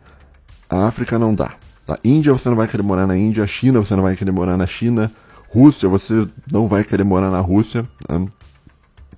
A 0.68 0.86
África 0.86 1.18
não 1.18 1.34
dá. 1.34 1.54
Tá? 1.86 1.98
Índia 2.04 2.32
você 2.32 2.48
não 2.50 2.56
vai 2.56 2.68
querer 2.68 2.82
morar 2.82 3.06
na 3.06 3.16
Índia, 3.16 3.46
China 3.46 3.80
você 3.80 3.96
não 3.96 4.02
vai 4.02 4.14
querer 4.14 4.30
morar 4.30 4.58
na 4.58 4.66
China, 4.66 5.10
Rússia 5.48 5.88
você 5.88 6.28
não 6.50 6.68
vai 6.68 6.84
querer 6.84 7.04
morar 7.04 7.30
na 7.30 7.40
Rússia. 7.40 7.86
Né? 8.06 8.28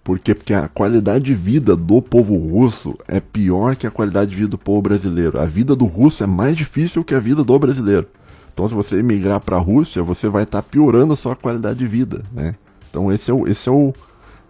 Por 0.04 0.18
quê? 0.18 0.34
Porque 0.34 0.54
a 0.54 0.68
qualidade 0.68 1.25
de 1.25 1.34
vida 1.34 1.76
do 1.76 2.00
povo 2.00 2.37
russo 2.37 2.96
é 3.08 3.20
pior 3.20 3.76
que 3.76 3.87
a 3.87 3.90
qualidade 3.90 4.30
de 4.30 4.37
vida 4.37 4.49
do 4.49 4.58
povo 4.58 4.80
brasileiro. 4.80 5.40
A 5.40 5.44
vida 5.44 5.75
do 5.75 5.84
russo 5.84 6.22
é 6.22 6.26
mais 6.26 6.56
difícil 6.56 7.04
que 7.04 7.14
a 7.14 7.20
vida 7.20 7.42
do 7.42 7.58
brasileiro. 7.58 8.06
Então, 8.52 8.69
se 8.69 8.75
você 8.75 8.97
emigrar 8.97 9.40
para 9.40 9.57
a 9.57 9.61
Rússia, 9.61 10.02
você 10.02 10.28
vai 10.28 10.42
estar 10.42 10.62
tá 10.62 10.69
piorando 10.69 11.12
a 11.12 11.16
sua 11.16 11.37
qualidade 11.37 11.78
de 11.78 11.87
vida, 11.87 12.23
né? 12.33 12.54
Então, 12.90 13.12
esse 13.12 13.30
é 13.30 13.35
o, 13.35 13.47
esse 13.47 13.69
é 13.69 13.73
o, 13.73 13.92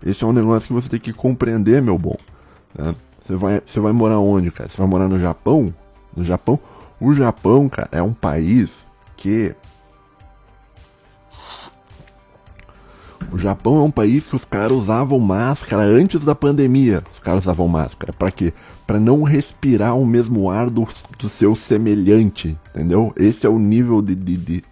esse 0.05 0.25
é 0.25 0.27
um 0.27 0.33
negócio 0.33 0.67
que 0.67 0.73
você 0.73 0.89
tem 0.89 1.01
que 1.01 1.13
compreender, 1.13 1.83
meu 1.83 1.99
bom. 1.99 2.17
Né? 2.77 2.95
Você 3.27 3.37
vai, 3.37 3.63
você 3.65 3.81
vai 3.81 3.93
morar 3.93 4.19
onde, 4.19 4.51
cara? 4.51 4.69
Você 4.69 4.79
vai 4.79 4.87
morar 4.87 5.09
no 5.09 5.19
Japão? 5.19 5.73
No 6.17 6.25
Japão? 6.25 6.59
O 7.01 7.15
Japão, 7.15 7.69
cara, 7.69 7.89
é 7.93 8.03
um 8.03 8.13
país 8.13 8.87
que 9.17 9.55
O 13.33 13.39
Japão 13.39 13.77
é 13.77 13.83
um 13.83 13.91
país 13.91 14.27
que 14.27 14.35
os 14.35 14.45
caras 14.45 14.73
usavam 14.73 15.19
máscara 15.19 15.83
antes 15.83 16.21
da 16.21 16.35
pandemia. 16.35 17.03
Os 17.13 17.21
caras 17.21 17.45
usavam 17.45 17.69
máscara. 17.69 18.13
Para 18.13 18.31
quê? 18.31 18.53
Para 18.87 18.99
não 18.99 19.23
respirar 19.23 19.97
o 19.97 20.05
mesmo 20.05 20.51
ar 20.51 20.69
do, 20.69 20.89
do, 21.19 21.29
seu 21.29 21.55
semelhante. 21.55 22.59
Entendeu? 22.75 23.13
Esse 23.17 23.47
é 23.47 23.49
o 23.49 23.59
nível 23.59 24.03
de, 24.03 24.15
de, 24.15 24.37
de, 24.37 24.65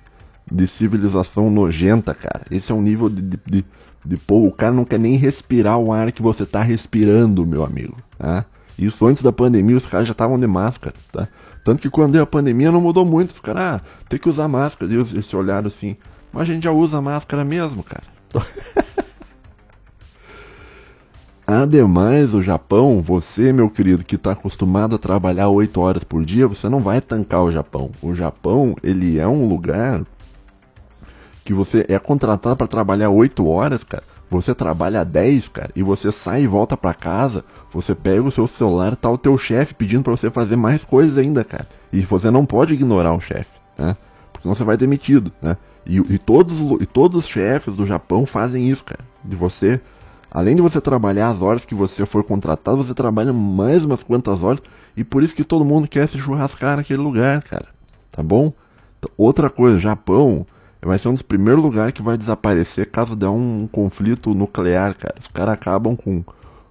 de 0.50 0.66
civilização 0.66 1.50
nojenta, 1.50 2.14
cara. 2.14 2.44
Esse 2.50 2.72
é 2.72 2.74
o 2.74 2.82
nível 2.82 3.08
de, 3.08 3.22
de, 3.22 3.38
de, 3.46 3.64
de 4.04 4.16
pô, 4.16 4.46
o 4.46 4.52
cara 4.52 4.72
não 4.72 4.84
quer 4.84 4.98
nem 4.98 5.16
respirar 5.16 5.78
o 5.78 5.92
ar 5.92 6.10
que 6.10 6.22
você 6.22 6.44
tá 6.44 6.62
respirando, 6.62 7.46
meu 7.46 7.64
amigo. 7.64 7.96
Tá? 8.18 8.44
Isso 8.76 9.06
antes 9.06 9.22
da 9.22 9.32
pandemia, 9.32 9.76
os 9.76 9.86
caras 9.86 10.08
já 10.08 10.12
estavam 10.12 10.38
de 10.38 10.46
máscara, 10.46 10.94
tá? 11.12 11.28
Tanto 11.64 11.82
que 11.82 11.90
quando 11.90 12.12
deu 12.12 12.22
a 12.22 12.26
pandemia 12.26 12.72
não 12.72 12.80
mudou 12.80 13.04
muito. 13.04 13.32
Os 13.32 13.40
caras, 13.40 13.62
ah, 13.62 13.80
tem 14.08 14.18
que 14.18 14.28
usar 14.28 14.48
máscara. 14.48 14.90
Eles, 14.90 15.12
eles 15.12 15.34
olharam 15.34 15.66
assim. 15.66 15.96
Mas 16.32 16.42
a 16.42 16.52
gente 16.52 16.64
já 16.64 16.70
usa 16.70 17.00
máscara 17.00 17.44
mesmo, 17.44 17.82
cara. 17.82 18.04
Ademais, 21.46 22.34
o 22.34 22.42
Japão, 22.42 23.00
você, 23.00 23.54
meu 23.54 23.70
querido, 23.70 24.04
que 24.04 24.16
está 24.16 24.32
acostumado 24.32 24.96
a 24.96 24.98
trabalhar 24.98 25.48
8 25.48 25.80
horas 25.80 26.04
por 26.04 26.22
dia, 26.22 26.46
você 26.46 26.68
não 26.68 26.80
vai 26.80 27.00
tancar 27.00 27.42
o 27.42 27.50
Japão. 27.50 27.90
O 28.02 28.14
Japão, 28.14 28.76
ele 28.82 29.18
é 29.18 29.26
um 29.26 29.48
lugar 29.48 30.02
que 31.46 31.54
você 31.54 31.86
é 31.88 31.98
contratado 31.98 32.56
para 32.56 32.66
trabalhar 32.66 33.08
8 33.08 33.48
horas, 33.48 33.82
cara. 33.82 34.04
Você 34.30 34.54
trabalha 34.54 35.02
10, 35.02 35.48
cara, 35.48 35.70
e 35.74 35.82
você 35.82 36.12
sai 36.12 36.42
e 36.42 36.46
volta 36.46 36.76
para 36.76 36.92
casa, 36.92 37.42
você 37.72 37.94
pega 37.94 38.20
o 38.20 38.30
seu 38.30 38.46
celular, 38.46 38.94
tá 38.94 39.10
o 39.10 39.16
teu 39.16 39.38
chefe 39.38 39.72
pedindo 39.72 40.02
para 40.02 40.14
você 40.14 40.30
fazer 40.30 40.56
mais 40.56 40.84
coisas 40.84 41.16
ainda, 41.16 41.42
cara. 41.42 41.66
E 41.90 42.02
você 42.02 42.30
não 42.30 42.44
pode 42.44 42.74
ignorar 42.74 43.14
o 43.14 43.20
chefe, 43.20 43.52
né? 43.78 43.96
Porque 44.30 44.42
senão 44.42 44.54
você 44.54 44.64
vai 44.64 44.76
demitido, 44.76 45.32
né? 45.40 45.56
E, 45.88 45.96
e, 45.96 46.18
todos, 46.18 46.60
e 46.80 46.86
todos 46.86 47.24
os 47.24 47.28
chefes 47.28 47.74
do 47.74 47.86
Japão 47.86 48.26
fazem 48.26 48.68
isso, 48.68 48.84
cara. 48.84 49.00
De 49.24 49.34
você, 49.34 49.80
além 50.30 50.54
de 50.54 50.60
você 50.60 50.80
trabalhar 50.80 51.30
as 51.30 51.40
horas 51.40 51.64
que 51.64 51.74
você 51.74 52.04
foi 52.04 52.22
contratado, 52.22 52.76
você 52.76 52.92
trabalha 52.92 53.32
mais 53.32 53.84
umas 53.84 54.02
quantas 54.02 54.42
horas. 54.42 54.60
E 54.94 55.02
por 55.02 55.22
isso 55.22 55.34
que 55.34 55.44
todo 55.44 55.64
mundo 55.64 55.88
quer 55.88 56.06
se 56.06 56.18
churrascar 56.18 56.76
naquele 56.76 57.00
lugar, 57.00 57.42
cara. 57.42 57.66
Tá 58.10 58.22
bom? 58.22 58.52
Então, 58.98 59.10
outra 59.16 59.48
coisa, 59.48 59.80
Japão 59.80 60.46
vai 60.82 60.98
ser 60.98 61.08
um 61.08 61.14
dos 61.14 61.22
primeiros 61.22 61.62
lugares 61.62 61.92
que 61.92 62.02
vai 62.02 62.18
desaparecer 62.18 62.90
caso 62.90 63.16
der 63.16 63.28
um, 63.28 63.66
conflito 63.66 64.34
nuclear, 64.34 64.94
cara. 64.94 65.14
Os 65.20 65.28
caras 65.28 65.54
acabam 65.54 65.96
com, 65.96 66.22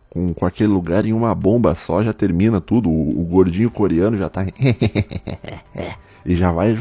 com, 0.10 0.34
com, 0.34 0.46
aquele 0.46 0.70
lugar 0.70 1.06
em 1.06 1.14
uma 1.14 1.34
bomba 1.34 1.74
só, 1.74 2.04
já 2.04 2.14
termina 2.14 2.62
tudo. 2.62 2.90
O, 2.90 3.22
o 3.22 3.24
gordinho 3.26 3.72
coreano 3.72 4.18
já 4.18 4.30
tá. 4.30 4.46
e 6.26 6.36
já 6.36 6.52
vai 6.52 6.78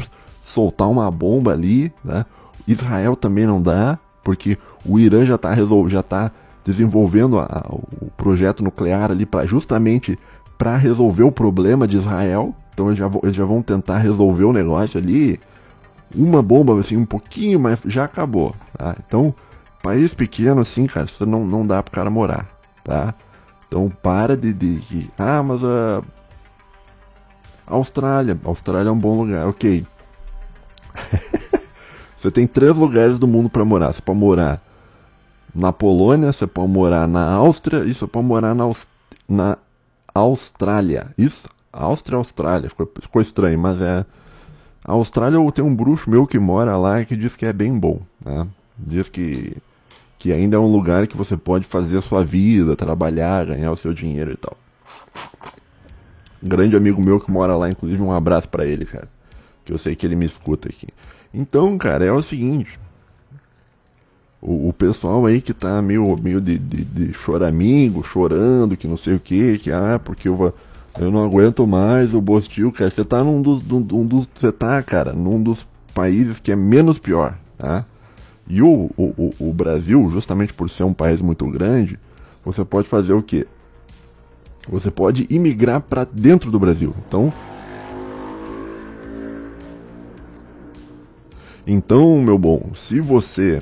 soltar 0.47 0.89
uma 0.89 1.11
bomba 1.11 1.51
ali, 1.51 1.91
né? 2.03 2.25
Israel 2.67 3.15
também 3.15 3.45
não 3.45 3.61
dá, 3.61 3.99
porque 4.23 4.57
o 4.85 4.97
Irã 4.97 5.25
já 5.25 5.35
está 5.35 5.53
já 5.87 6.03
tá 6.03 6.31
desenvolvendo 6.65 7.39
a, 7.39 7.43
a, 7.43 7.73
o 7.73 8.11
projeto 8.17 8.63
nuclear 8.63 9.11
ali 9.11 9.25
para 9.25 9.45
justamente 9.45 10.17
para 10.57 10.75
resolver 10.75 11.23
o 11.23 11.31
problema 11.31 11.87
de 11.87 11.97
Israel. 11.97 12.55
Então 12.73 12.87
eles 12.87 12.97
já, 12.97 13.09
eles 13.23 13.35
já 13.35 13.45
vão 13.45 13.61
tentar 13.61 13.99
resolver 13.99 14.45
o 14.45 14.53
negócio 14.53 14.99
ali. 14.99 15.39
Uma 16.15 16.41
bomba 16.41 16.79
assim 16.79 16.95
um 16.95 17.05
pouquinho, 17.05 17.59
mas 17.59 17.79
já 17.85 18.05
acabou. 18.05 18.55
Tá? 18.77 18.95
Então 19.05 19.33
país 19.83 20.13
pequeno 20.13 20.61
assim, 20.61 20.85
cara, 20.85 21.05
isso 21.05 21.25
não, 21.25 21.45
não 21.45 21.65
dá 21.65 21.81
pro 21.83 21.91
cara 21.93 22.09
morar, 22.09 22.47
tá? 22.83 23.13
Então 23.67 23.89
para 24.01 24.35
de, 24.35 24.53
de 24.53 25.09
ah, 25.17 25.43
mas 25.43 25.63
a 25.63 26.03
Austrália, 27.65 28.37
Austrália 28.43 28.89
é 28.89 28.91
um 28.91 28.99
bom 28.99 29.19
lugar, 29.21 29.47
ok. 29.47 29.85
você 32.17 32.31
tem 32.31 32.47
três 32.47 32.75
lugares 32.75 33.19
do 33.19 33.27
mundo 33.27 33.49
para 33.49 33.63
morar. 33.63 33.93
Você 33.93 34.01
pode 34.01 34.19
morar 34.19 34.61
na 35.53 35.71
Polônia, 35.73 36.31
você 36.31 36.45
pode 36.45 36.71
morar 36.71 37.07
na 37.07 37.31
Áustria 37.31 37.83
e 37.85 37.93
você 37.93 38.05
pode 38.07 38.25
morar 38.25 38.53
na, 38.53 38.63
Aust 38.63 38.87
na 39.27 39.57
Austrália. 40.13 41.13
Isso? 41.17 41.49
Áustria, 41.71 42.17
Austrália. 42.17 42.69
Ficou, 42.69 42.91
ficou 43.01 43.21
estranho, 43.21 43.57
mas 43.59 43.81
é. 43.81 44.05
A 44.83 44.93
Austrália 44.93 45.39
tem 45.51 45.63
um 45.63 45.75
bruxo 45.75 46.09
meu 46.09 46.25
que 46.25 46.39
mora 46.39 46.77
lá 46.77 47.03
que 47.03 47.15
diz 47.15 47.35
que 47.35 47.45
é 47.45 47.51
bem 47.51 47.77
bom. 47.77 48.01
Né? 48.23 48.47
Diz 48.77 49.09
que, 49.09 49.57
que 50.17 50.31
ainda 50.31 50.55
é 50.55 50.59
um 50.59 50.71
lugar 50.71 51.07
que 51.07 51.17
você 51.17 51.35
pode 51.35 51.65
fazer 51.65 51.97
a 51.97 52.01
sua 52.01 52.23
vida, 52.23 52.75
trabalhar, 52.75 53.47
ganhar 53.47 53.71
o 53.71 53.75
seu 53.75 53.93
dinheiro 53.93 54.31
e 54.31 54.37
tal. 54.37 54.55
Grande 56.41 56.77
amigo 56.77 57.01
meu 57.01 57.19
que 57.19 57.29
mora 57.29 57.57
lá, 57.57 57.69
inclusive 57.69 58.01
um 58.01 58.11
abraço 58.11 58.47
para 58.47 58.65
ele, 58.65 58.85
cara 58.85 59.16
que 59.67 59.73
eu 59.73 59.77
sei 59.77 59.97
que 59.97 60.05
ele 60.05 60.15
me 60.15 60.25
escuta 60.25 60.69
aqui. 60.69 60.87
Então, 61.33 61.77
cara, 61.77 62.05
é 62.05 62.11
o 62.11 62.21
seguinte. 62.21 62.79
O, 64.41 64.69
o 64.69 64.73
pessoal 64.73 65.25
aí 65.25 65.41
que 65.41 65.53
tá 65.53 65.81
meio, 65.81 66.15
meio 66.23 66.39
de, 66.39 66.57
de, 66.57 66.85
de 66.85 67.13
choramingo, 67.13 68.01
chorando, 68.01 68.77
que 68.77 68.87
não 68.87 68.95
sei 68.95 69.15
o 69.15 69.19
que, 69.19 69.57
que 69.57 69.69
ah, 69.69 69.99
porque 70.01 70.29
eu, 70.29 70.53
eu 70.97 71.11
não 71.11 71.25
aguento 71.25 71.67
mais 71.67 72.13
o 72.13 72.21
Bostil, 72.21 72.71
cara. 72.71 72.89
Você 72.89 73.03
tá 73.03 73.21
num 73.21 73.41
dos. 73.41 73.61
Um 73.69 74.05
dos 74.05 74.29
você 74.33 74.53
tá, 74.53 74.81
cara, 74.81 75.11
num 75.11 75.43
dos 75.43 75.67
países 75.93 76.39
que 76.39 76.53
é 76.53 76.55
menos 76.55 76.97
pior, 76.97 77.37
tá? 77.57 77.85
E 78.47 78.61
o, 78.61 78.89
o, 78.95 79.33
o 79.37 79.53
Brasil, 79.53 80.09
justamente 80.09 80.53
por 80.53 80.69
ser 80.69 80.85
um 80.85 80.93
país 80.93 81.21
muito 81.21 81.45
grande, 81.47 81.99
você 82.45 82.63
pode 82.63 82.87
fazer 82.87 83.11
o 83.11 83.21
quê? 83.21 83.45
Você 84.69 84.89
pode 84.89 85.27
imigrar 85.29 85.81
para 85.81 86.05
dentro 86.05 86.49
do 86.49 86.57
Brasil. 86.57 86.95
Então, 87.05 87.33
Então, 91.69 92.21
meu 92.21 92.37
bom, 92.37 92.69
se 92.73 93.01
você 93.01 93.61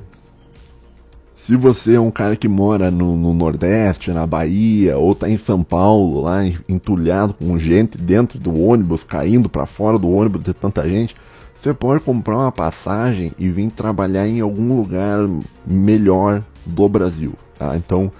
Se 1.33 1.55
você 1.55 1.95
é 1.95 1.99
um 1.99 2.11
cara 2.11 2.35
que 2.35 2.47
mora 2.47 2.91
no, 2.91 3.15
no 3.15 3.33
Nordeste, 3.33 4.11
na 4.11 4.27
Bahia, 4.27 4.95
ou 4.97 5.15
tá 5.15 5.27
em 5.27 5.37
São 5.37 5.63
Paulo, 5.63 6.21
lá 6.21 6.41
entulhado 6.69 7.33
com 7.33 7.57
gente 7.57 7.97
dentro 7.97 8.39
do 8.39 8.59
ônibus, 8.61 9.03
caindo 9.03 9.49
para 9.49 9.65
fora 9.65 9.97
do 9.97 10.09
ônibus 10.09 10.43
de 10.43 10.53
tanta 10.53 10.87
gente, 10.87 11.15
você 11.59 11.73
pode 11.73 12.03
comprar 12.03 12.37
uma 12.37 12.51
passagem 12.51 13.31
e 13.39 13.49
vir 13.49 13.71
trabalhar 13.71 14.27
em 14.27 14.39
algum 14.39 14.75
lugar 14.75 15.19
melhor 15.65 16.43
do 16.63 16.87
Brasil. 16.87 17.33
Tá? 17.57 17.75
Então, 17.75 18.11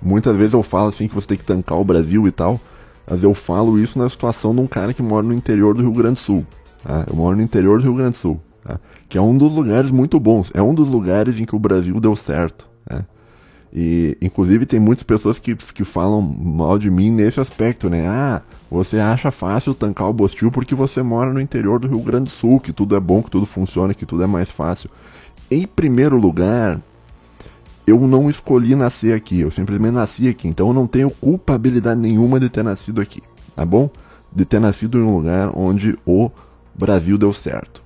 muitas 0.00 0.34
vezes 0.36 0.54
eu 0.54 0.62
falo 0.62 0.88
assim 0.88 1.06
que 1.06 1.14
você 1.14 1.28
tem 1.28 1.38
que 1.38 1.44
tancar 1.44 1.78
o 1.78 1.84
Brasil 1.84 2.26
e 2.26 2.30
tal, 2.30 2.58
mas 3.06 3.22
eu 3.22 3.34
falo 3.34 3.78
isso 3.78 3.98
na 3.98 4.08
situação 4.08 4.54
de 4.54 4.60
um 4.60 4.66
cara 4.66 4.94
que 4.94 5.02
mora 5.02 5.26
no 5.26 5.34
interior 5.34 5.74
do 5.74 5.82
Rio 5.82 5.92
Grande 5.92 6.14
do 6.14 6.20
Sul. 6.20 6.46
Tá? 6.82 7.04
Eu 7.06 7.14
moro 7.14 7.36
no 7.36 7.42
interior 7.42 7.78
do 7.78 7.84
Rio 7.84 7.94
Grande 7.94 8.12
do 8.12 8.18
Sul? 8.18 8.40
Que 9.08 9.18
é 9.18 9.20
um 9.20 9.36
dos 9.36 9.52
lugares 9.52 9.90
muito 9.90 10.18
bons, 10.18 10.50
é 10.54 10.62
um 10.62 10.74
dos 10.74 10.88
lugares 10.88 11.38
em 11.38 11.44
que 11.44 11.54
o 11.54 11.58
Brasil 11.58 11.98
deu 12.00 12.16
certo. 12.16 12.68
Né? 12.90 13.04
E, 13.72 14.16
inclusive, 14.22 14.64
tem 14.66 14.78
muitas 14.78 15.02
pessoas 15.02 15.40
que, 15.40 15.56
que 15.56 15.84
falam 15.84 16.22
mal 16.22 16.78
de 16.78 16.88
mim 16.88 17.10
nesse 17.10 17.40
aspecto, 17.40 17.90
né? 17.90 18.06
Ah, 18.06 18.40
você 18.70 18.98
acha 18.98 19.32
fácil 19.32 19.74
tancar 19.74 20.08
o 20.08 20.12
Bostil 20.12 20.52
porque 20.52 20.76
você 20.76 21.02
mora 21.02 21.32
no 21.32 21.40
interior 21.40 21.80
do 21.80 21.88
Rio 21.88 21.98
Grande 21.98 22.26
do 22.26 22.30
Sul, 22.30 22.60
que 22.60 22.72
tudo 22.72 22.94
é 22.94 23.00
bom, 23.00 23.20
que 23.20 23.30
tudo 23.30 23.46
funciona, 23.46 23.92
que 23.92 24.06
tudo 24.06 24.22
é 24.22 24.28
mais 24.28 24.48
fácil. 24.48 24.88
Em 25.50 25.66
primeiro 25.66 26.16
lugar, 26.16 26.80
eu 27.86 28.00
não 28.00 28.30
escolhi 28.30 28.74
nascer 28.74 29.14
aqui, 29.14 29.40
eu 29.40 29.50
simplesmente 29.50 29.92
nasci 29.94 30.28
aqui, 30.28 30.48
então 30.48 30.68
eu 30.68 30.72
não 30.72 30.86
tenho 30.86 31.10
culpabilidade 31.10 32.00
nenhuma 32.00 32.40
de 32.40 32.48
ter 32.48 32.62
nascido 32.62 33.00
aqui, 33.00 33.22
tá 33.54 33.64
bom? 33.64 33.90
De 34.32 34.44
ter 34.44 34.60
nascido 34.60 34.98
em 34.98 35.02
um 35.02 35.16
lugar 35.16 35.50
onde 35.54 35.98
o 36.06 36.30
Brasil 36.74 37.18
deu 37.18 37.32
certo, 37.32 37.82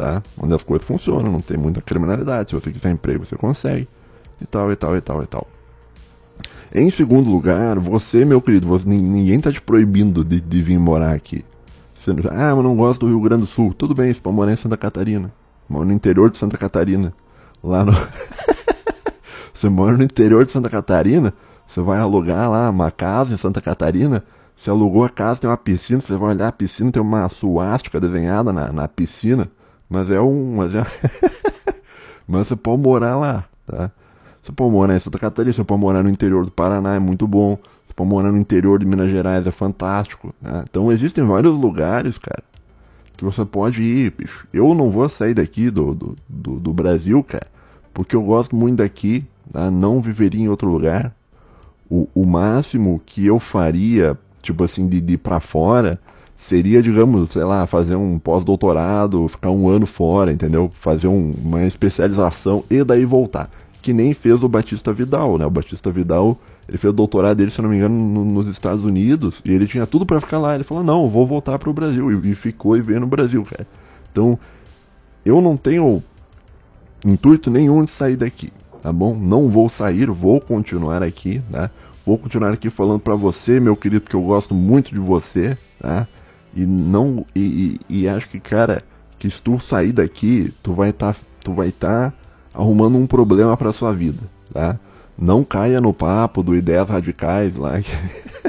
tá? 0.00 0.22
Onde 0.40 0.54
as 0.54 0.62
coisas 0.62 0.86
funcionam, 0.86 1.30
não 1.30 1.40
tem 1.42 1.58
muita 1.58 1.82
criminalidade, 1.82 2.50
se 2.50 2.54
você 2.54 2.72
quiser 2.72 2.90
emprego 2.90 3.24
você 3.26 3.36
consegue 3.36 3.86
e 4.40 4.46
tal, 4.46 4.72
e 4.72 4.76
tal, 4.76 4.96
e 4.96 5.00
tal, 5.02 5.22
e 5.22 5.26
tal. 5.26 5.46
Em 6.74 6.90
segundo 6.90 7.28
lugar, 7.28 7.78
você, 7.78 8.24
meu 8.24 8.40
querido, 8.40 8.66
você, 8.66 8.88
ninguém 8.88 9.38
tá 9.38 9.52
te 9.52 9.60
proibindo 9.60 10.24
de, 10.24 10.40
de 10.40 10.62
vir 10.62 10.78
morar 10.78 11.12
aqui. 11.12 11.44
Você, 11.94 12.12
ah, 12.30 12.54
mas 12.54 12.64
não 12.64 12.74
gosto 12.74 13.00
do 13.00 13.08
Rio 13.08 13.20
Grande 13.20 13.42
do 13.42 13.46
Sul. 13.46 13.74
Tudo 13.74 13.94
bem, 13.94 14.10
você 14.10 14.20
pode 14.20 14.34
morar 14.34 14.52
em 14.52 14.56
Santa 14.56 14.76
Catarina. 14.76 15.30
Mora 15.68 15.84
no 15.84 15.92
interior 15.92 16.30
de 16.30 16.38
Santa 16.38 16.56
Catarina. 16.56 17.12
Lá 17.62 17.84
no. 17.84 17.92
você 19.52 19.68
mora 19.68 19.96
no 19.96 20.02
interior 20.02 20.46
de 20.46 20.50
Santa 20.50 20.70
Catarina, 20.70 21.34
você 21.68 21.82
vai 21.82 21.98
alugar 21.98 22.50
lá 22.50 22.70
uma 22.70 22.90
casa 22.90 23.34
em 23.34 23.36
Santa 23.36 23.60
Catarina. 23.60 24.24
Você 24.56 24.70
alugou 24.70 25.04
a 25.04 25.08
casa, 25.10 25.40
tem 25.40 25.50
uma 25.50 25.56
piscina, 25.56 26.00
você 26.00 26.16
vai 26.16 26.34
olhar 26.34 26.48
a 26.48 26.52
piscina, 26.52 26.90
tem 26.90 27.02
uma 27.02 27.28
suástica 27.28 28.00
desenhada 28.00 28.52
na, 28.52 28.72
na 28.72 28.88
piscina. 28.88 29.48
Mas 29.90 30.08
é 30.08 30.20
um. 30.20 30.54
Mas, 30.56 30.72
é... 30.72 30.86
mas 32.26 32.46
você 32.46 32.54
pode 32.54 32.80
morar 32.80 33.16
lá, 33.16 33.44
tá? 33.66 33.90
Você 34.40 34.52
pode 34.52 34.70
morar 34.70 34.96
em 34.96 35.00
Santa 35.00 35.18
Catarina, 35.18 35.52
você 35.52 35.64
pode 35.64 35.80
morar 35.80 36.02
no 36.02 36.08
interior 36.08 36.44
do 36.44 36.50
Paraná, 36.50 36.94
é 36.94 36.98
muito 37.00 37.26
bom. 37.26 37.58
Você 37.86 37.94
pode 37.94 38.08
morar 38.08 38.30
no 38.30 38.38
interior 38.38 38.78
de 38.78 38.86
Minas 38.86 39.10
Gerais, 39.10 39.46
é 39.46 39.50
fantástico. 39.50 40.32
Né? 40.40 40.64
Então 40.70 40.90
existem 40.92 41.24
vários 41.26 41.54
lugares, 41.56 42.16
cara, 42.16 42.42
que 43.16 43.24
você 43.24 43.44
pode 43.44 43.82
ir, 43.82 44.14
bicho. 44.16 44.46
Eu 44.52 44.72
não 44.74 44.90
vou 44.90 45.08
sair 45.08 45.34
daqui 45.34 45.70
do, 45.70 45.92
do, 45.92 46.16
do, 46.28 46.60
do 46.60 46.72
Brasil, 46.72 47.22
cara, 47.22 47.48
porque 47.92 48.14
eu 48.14 48.22
gosto 48.22 48.54
muito 48.56 48.78
daqui, 48.78 49.26
tá? 49.52 49.70
não 49.70 50.00
viveria 50.00 50.40
em 50.40 50.48
outro 50.48 50.70
lugar. 50.70 51.12
O, 51.90 52.08
o 52.14 52.24
máximo 52.24 53.02
que 53.04 53.26
eu 53.26 53.40
faria, 53.40 54.16
tipo 54.40 54.62
assim, 54.62 54.88
de, 54.88 55.00
de 55.00 55.14
ir 55.14 55.18
pra 55.18 55.40
fora, 55.40 56.00
seria, 56.46 56.82
digamos, 56.82 57.32
sei 57.32 57.44
lá, 57.44 57.66
fazer 57.66 57.96
um 57.96 58.18
pós-doutorado, 58.18 59.28
ficar 59.28 59.50
um 59.50 59.68
ano 59.68 59.86
fora, 59.86 60.32
entendeu? 60.32 60.70
Fazer 60.74 61.08
um, 61.08 61.32
uma 61.44 61.64
especialização 61.64 62.64
e 62.70 62.82
daí 62.82 63.04
voltar 63.04 63.50
que 63.82 63.92
nem 63.92 64.12
fez 64.12 64.42
o 64.42 64.48
Batista 64.48 64.92
Vidal, 64.92 65.38
né? 65.38 65.46
O 65.46 65.50
Batista 65.50 65.90
Vidal, 65.90 66.38
ele 66.68 66.78
fez 66.78 66.92
o 66.92 66.96
doutorado 66.96 67.36
dele, 67.36 67.50
se 67.50 67.60
não 67.62 67.70
me 67.70 67.76
engano, 67.76 67.94
no, 67.94 68.24
nos 68.24 68.48
Estados 68.48 68.84
Unidos, 68.84 69.40
e 69.44 69.52
ele 69.52 69.66
tinha 69.66 69.86
tudo 69.86 70.04
para 70.04 70.20
ficar 70.20 70.38
lá. 70.38 70.54
Ele 70.54 70.64
falou: 70.64 70.84
"Não, 70.84 71.08
vou 71.08 71.26
voltar 71.26 71.58
para 71.58 71.70
o 71.70 71.72
Brasil" 71.72 72.10
e, 72.12 72.30
e, 72.30 72.34
ficou 72.34 72.76
e 72.76 72.82
veio 72.82 73.00
no 73.00 73.06
Brasil, 73.06 73.42
cara. 73.42 73.66
Então, 74.10 74.38
eu 75.24 75.40
não 75.40 75.56
tenho 75.56 76.02
intuito 77.04 77.50
nenhum 77.50 77.84
de 77.84 77.90
sair 77.90 78.16
daqui, 78.16 78.52
tá 78.82 78.92
bom? 78.92 79.14
Não 79.14 79.48
vou 79.48 79.68
sair, 79.68 80.10
vou 80.10 80.40
continuar 80.40 81.02
aqui, 81.02 81.40
tá? 81.50 81.70
Vou 82.04 82.18
continuar 82.18 82.52
aqui 82.52 82.70
falando 82.70 83.00
para 83.00 83.14
você, 83.14 83.60
meu 83.60 83.76
querido, 83.76 84.04
que 84.04 84.16
eu 84.16 84.22
gosto 84.22 84.54
muito 84.54 84.92
de 84.92 85.00
você, 85.00 85.56
tá? 85.78 86.06
E 86.54 86.66
não 86.66 87.24
e, 87.34 87.78
e, 87.88 88.00
e 88.00 88.08
acho 88.08 88.28
que, 88.28 88.40
cara, 88.40 88.82
que 89.18 89.30
se 89.30 89.42
tu 89.42 89.58
sair 89.60 89.92
daqui, 89.92 90.52
tu 90.62 90.72
vai 90.72 90.90
estar 90.90 91.14
tá, 91.14 91.20
tu 91.42 91.52
vai 91.52 91.68
estar 91.68 92.10
tá 92.10 92.16
arrumando 92.54 92.96
um 92.96 93.06
problema 93.06 93.56
para 93.56 93.72
sua 93.72 93.92
vida, 93.92 94.20
tá? 94.52 94.78
Não 95.16 95.44
caia 95.44 95.80
no 95.80 95.92
papo 95.92 96.42
do 96.42 96.54
ideias 96.54 96.88
radicais 96.88 97.54
lá 97.54 97.80
que, 97.80 97.92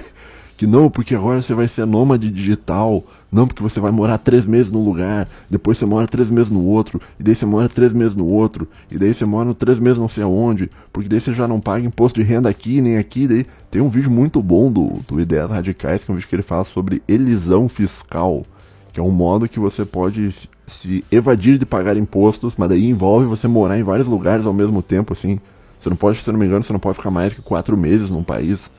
que 0.58 0.68
não, 0.68 0.90
porque 0.90 1.14
agora 1.14 1.42
você 1.42 1.54
vai 1.54 1.68
ser 1.68 1.86
nômade 1.86 2.32
digital, 2.32 3.04
não 3.32 3.48
porque 3.48 3.64
você 3.64 3.80
vai 3.80 3.92
morar 3.92 4.18
três 4.18 4.46
meses 4.46 4.72
num 4.72 4.84
lugar, 4.84 5.28
depois 5.50 5.78
você 5.78 5.86
mora 5.86 6.08
três 6.08 6.30
meses 6.30 6.50
no 6.50 6.66
outro, 6.66 7.02
e 7.20 7.24
daí 7.24 7.34
você 7.34 7.46
mora 7.46 7.70
três 7.70 7.94
meses 7.94 8.16
no 8.16 8.26
outro, 8.26 8.68
e 8.92 8.98
daí 8.98 9.14
você 9.14 9.26
mora 9.26 9.54
três 9.54 9.80
meses 9.80 9.98
não 9.98 10.08
sei 10.08 10.24
aonde, 10.24 10.70
porque 10.92 11.08
daí 11.08 11.22
você 11.22 11.34
já 11.34 11.48
não 11.48 11.62
paga 11.62 11.86
imposto 11.86 12.20
de 12.20 12.26
renda 12.26 12.50
aqui 12.50 12.82
nem 12.82 12.98
aqui, 12.98 13.28
daí 13.28 13.46
tem 13.70 13.82
um 13.82 13.90
vídeo 13.90 14.12
muito 14.12 14.42
bom 14.42 14.72
do, 14.72 15.00
do 15.08 15.20
Ideias 15.20 15.50
Radicais, 15.50 16.04
que 16.04 16.12
é 16.12 16.14
um 16.14 16.16
vídeo 16.16 16.28
que 16.28 16.36
ele 16.36 16.44
fala 16.44 16.66
sobre 16.66 17.02
elisão 17.08 17.70
fiscal, 17.70 18.44
que 18.92 19.00
é 19.00 19.04
um 19.04 19.12
modo 19.12 19.48
que 19.48 19.60
você 19.60 19.86
pode 19.86 20.36
se 20.68 21.04
evadir 21.12 21.58
de 21.58 21.66
pagar 21.66 21.96
impostos, 21.98 22.56
mas 22.58 22.70
daí 22.70 22.86
envolve 22.86 23.26
você 23.26 23.48
morar 23.48 23.80
em 23.80 23.84
vários 23.84 24.08
lugares 24.08 24.46
ao 24.46 24.54
mesmo 24.54 24.82
tempo, 24.82 25.14
assim. 25.14 25.40
Você 25.80 25.90
não 25.90 25.98
pode, 25.98 26.22
se 26.22 26.32
não 26.32 26.40
me 26.40 26.46
engano, 26.46 26.64
você 26.64 26.72
não 26.72 26.80
pode 26.80 26.98
ficar 26.98 27.12
mais 27.12 27.34
que 27.34 27.42
quatro 27.42 27.76
meses 27.76 28.10
num 28.10 28.24
país. 28.24 28.72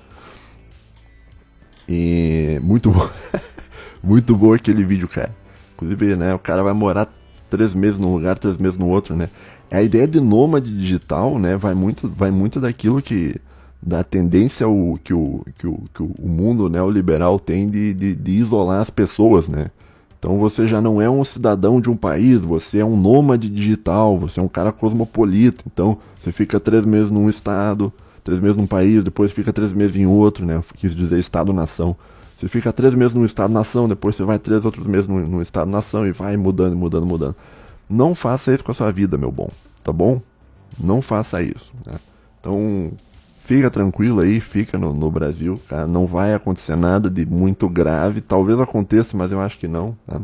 E 1.88 2.60
muito 2.62 2.90
bom. 2.90 3.08
muito 4.02 4.34
bom 4.36 4.52
aquele 4.52 4.84
vídeo, 4.84 5.08
cara. 5.08 5.34
Inclusive, 5.74 6.16
né, 6.16 6.34
o 6.34 6.38
cara 6.38 6.62
vai 6.62 6.72
morar 6.72 7.08
três 7.48 7.74
meses 7.74 7.98
num 7.98 8.12
lugar, 8.12 8.38
três 8.38 8.56
meses 8.56 8.78
no 8.78 8.88
outro, 8.88 9.14
né? 9.16 9.28
A 9.70 9.82
ideia 9.82 10.06
de 10.06 10.20
nômade 10.20 10.76
digital, 10.76 11.38
né, 11.38 11.56
vai 11.56 11.74
muito, 11.74 12.08
vai 12.08 12.30
muito 12.30 12.60
daquilo 12.60 13.00
que 13.00 13.36
da 13.82 14.04
tendência 14.04 14.68
o, 14.68 14.96
que, 15.02 15.12
o, 15.12 15.44
que, 15.58 15.66
o, 15.66 15.82
que 15.92 16.02
o 16.02 16.28
mundo 16.28 16.68
neoliberal 16.68 17.40
tem 17.40 17.68
de, 17.68 17.92
de, 17.92 18.14
de 18.14 18.30
isolar 18.30 18.80
as 18.80 18.90
pessoas, 18.90 19.48
né? 19.48 19.70
Então 20.18 20.38
você 20.38 20.68
já 20.68 20.80
não 20.80 21.02
é 21.02 21.10
um 21.10 21.24
cidadão 21.24 21.80
de 21.80 21.90
um 21.90 21.96
país, 21.96 22.38
você 22.38 22.78
é 22.78 22.84
um 22.84 22.96
nômade 22.96 23.48
digital, 23.48 24.16
você 24.16 24.38
é 24.38 24.42
um 24.42 24.46
cara 24.46 24.70
cosmopolita. 24.70 25.64
Então 25.66 25.98
você 26.14 26.30
fica 26.30 26.60
três 26.60 26.86
meses 26.86 27.10
num 27.10 27.28
estado, 27.28 27.92
três 28.22 28.38
meses 28.38 28.56
num 28.56 28.68
país, 28.68 29.02
depois 29.02 29.32
fica 29.32 29.52
três 29.52 29.72
meses 29.72 29.96
em 29.96 30.06
outro, 30.06 30.46
né? 30.46 30.62
Quis 30.76 30.94
dizer 30.94 31.18
estado-nação. 31.18 31.96
Você 32.42 32.48
fica 32.48 32.72
três 32.72 32.92
meses 32.92 33.14
num 33.14 33.24
estado-nação, 33.24 33.88
depois 33.88 34.16
você 34.16 34.24
vai 34.24 34.36
três 34.36 34.64
outros 34.64 34.84
meses 34.84 35.06
num 35.06 35.40
estado-nação 35.40 36.04
e 36.04 36.10
vai 36.10 36.36
mudando, 36.36 36.74
mudando, 36.74 37.06
mudando. 37.06 37.36
Não 37.88 38.16
faça 38.16 38.52
isso 38.52 38.64
com 38.64 38.72
a 38.72 38.74
sua 38.74 38.90
vida, 38.90 39.16
meu 39.16 39.30
bom, 39.30 39.48
tá 39.84 39.92
bom? 39.92 40.20
Não 40.76 41.00
faça 41.00 41.40
isso. 41.40 41.72
Né? 41.86 41.94
Então 42.40 42.90
fica 43.44 43.70
tranquilo 43.70 44.18
aí, 44.18 44.40
fica 44.40 44.76
no, 44.76 44.92
no 44.92 45.08
Brasil, 45.08 45.56
cara. 45.68 45.86
Não 45.86 46.04
vai 46.04 46.34
acontecer 46.34 46.76
nada 46.76 47.08
de 47.08 47.24
muito 47.24 47.68
grave. 47.68 48.20
Talvez 48.20 48.58
aconteça, 48.58 49.16
mas 49.16 49.30
eu 49.30 49.40
acho 49.40 49.56
que 49.56 49.68
não, 49.68 49.96
tá? 50.04 50.20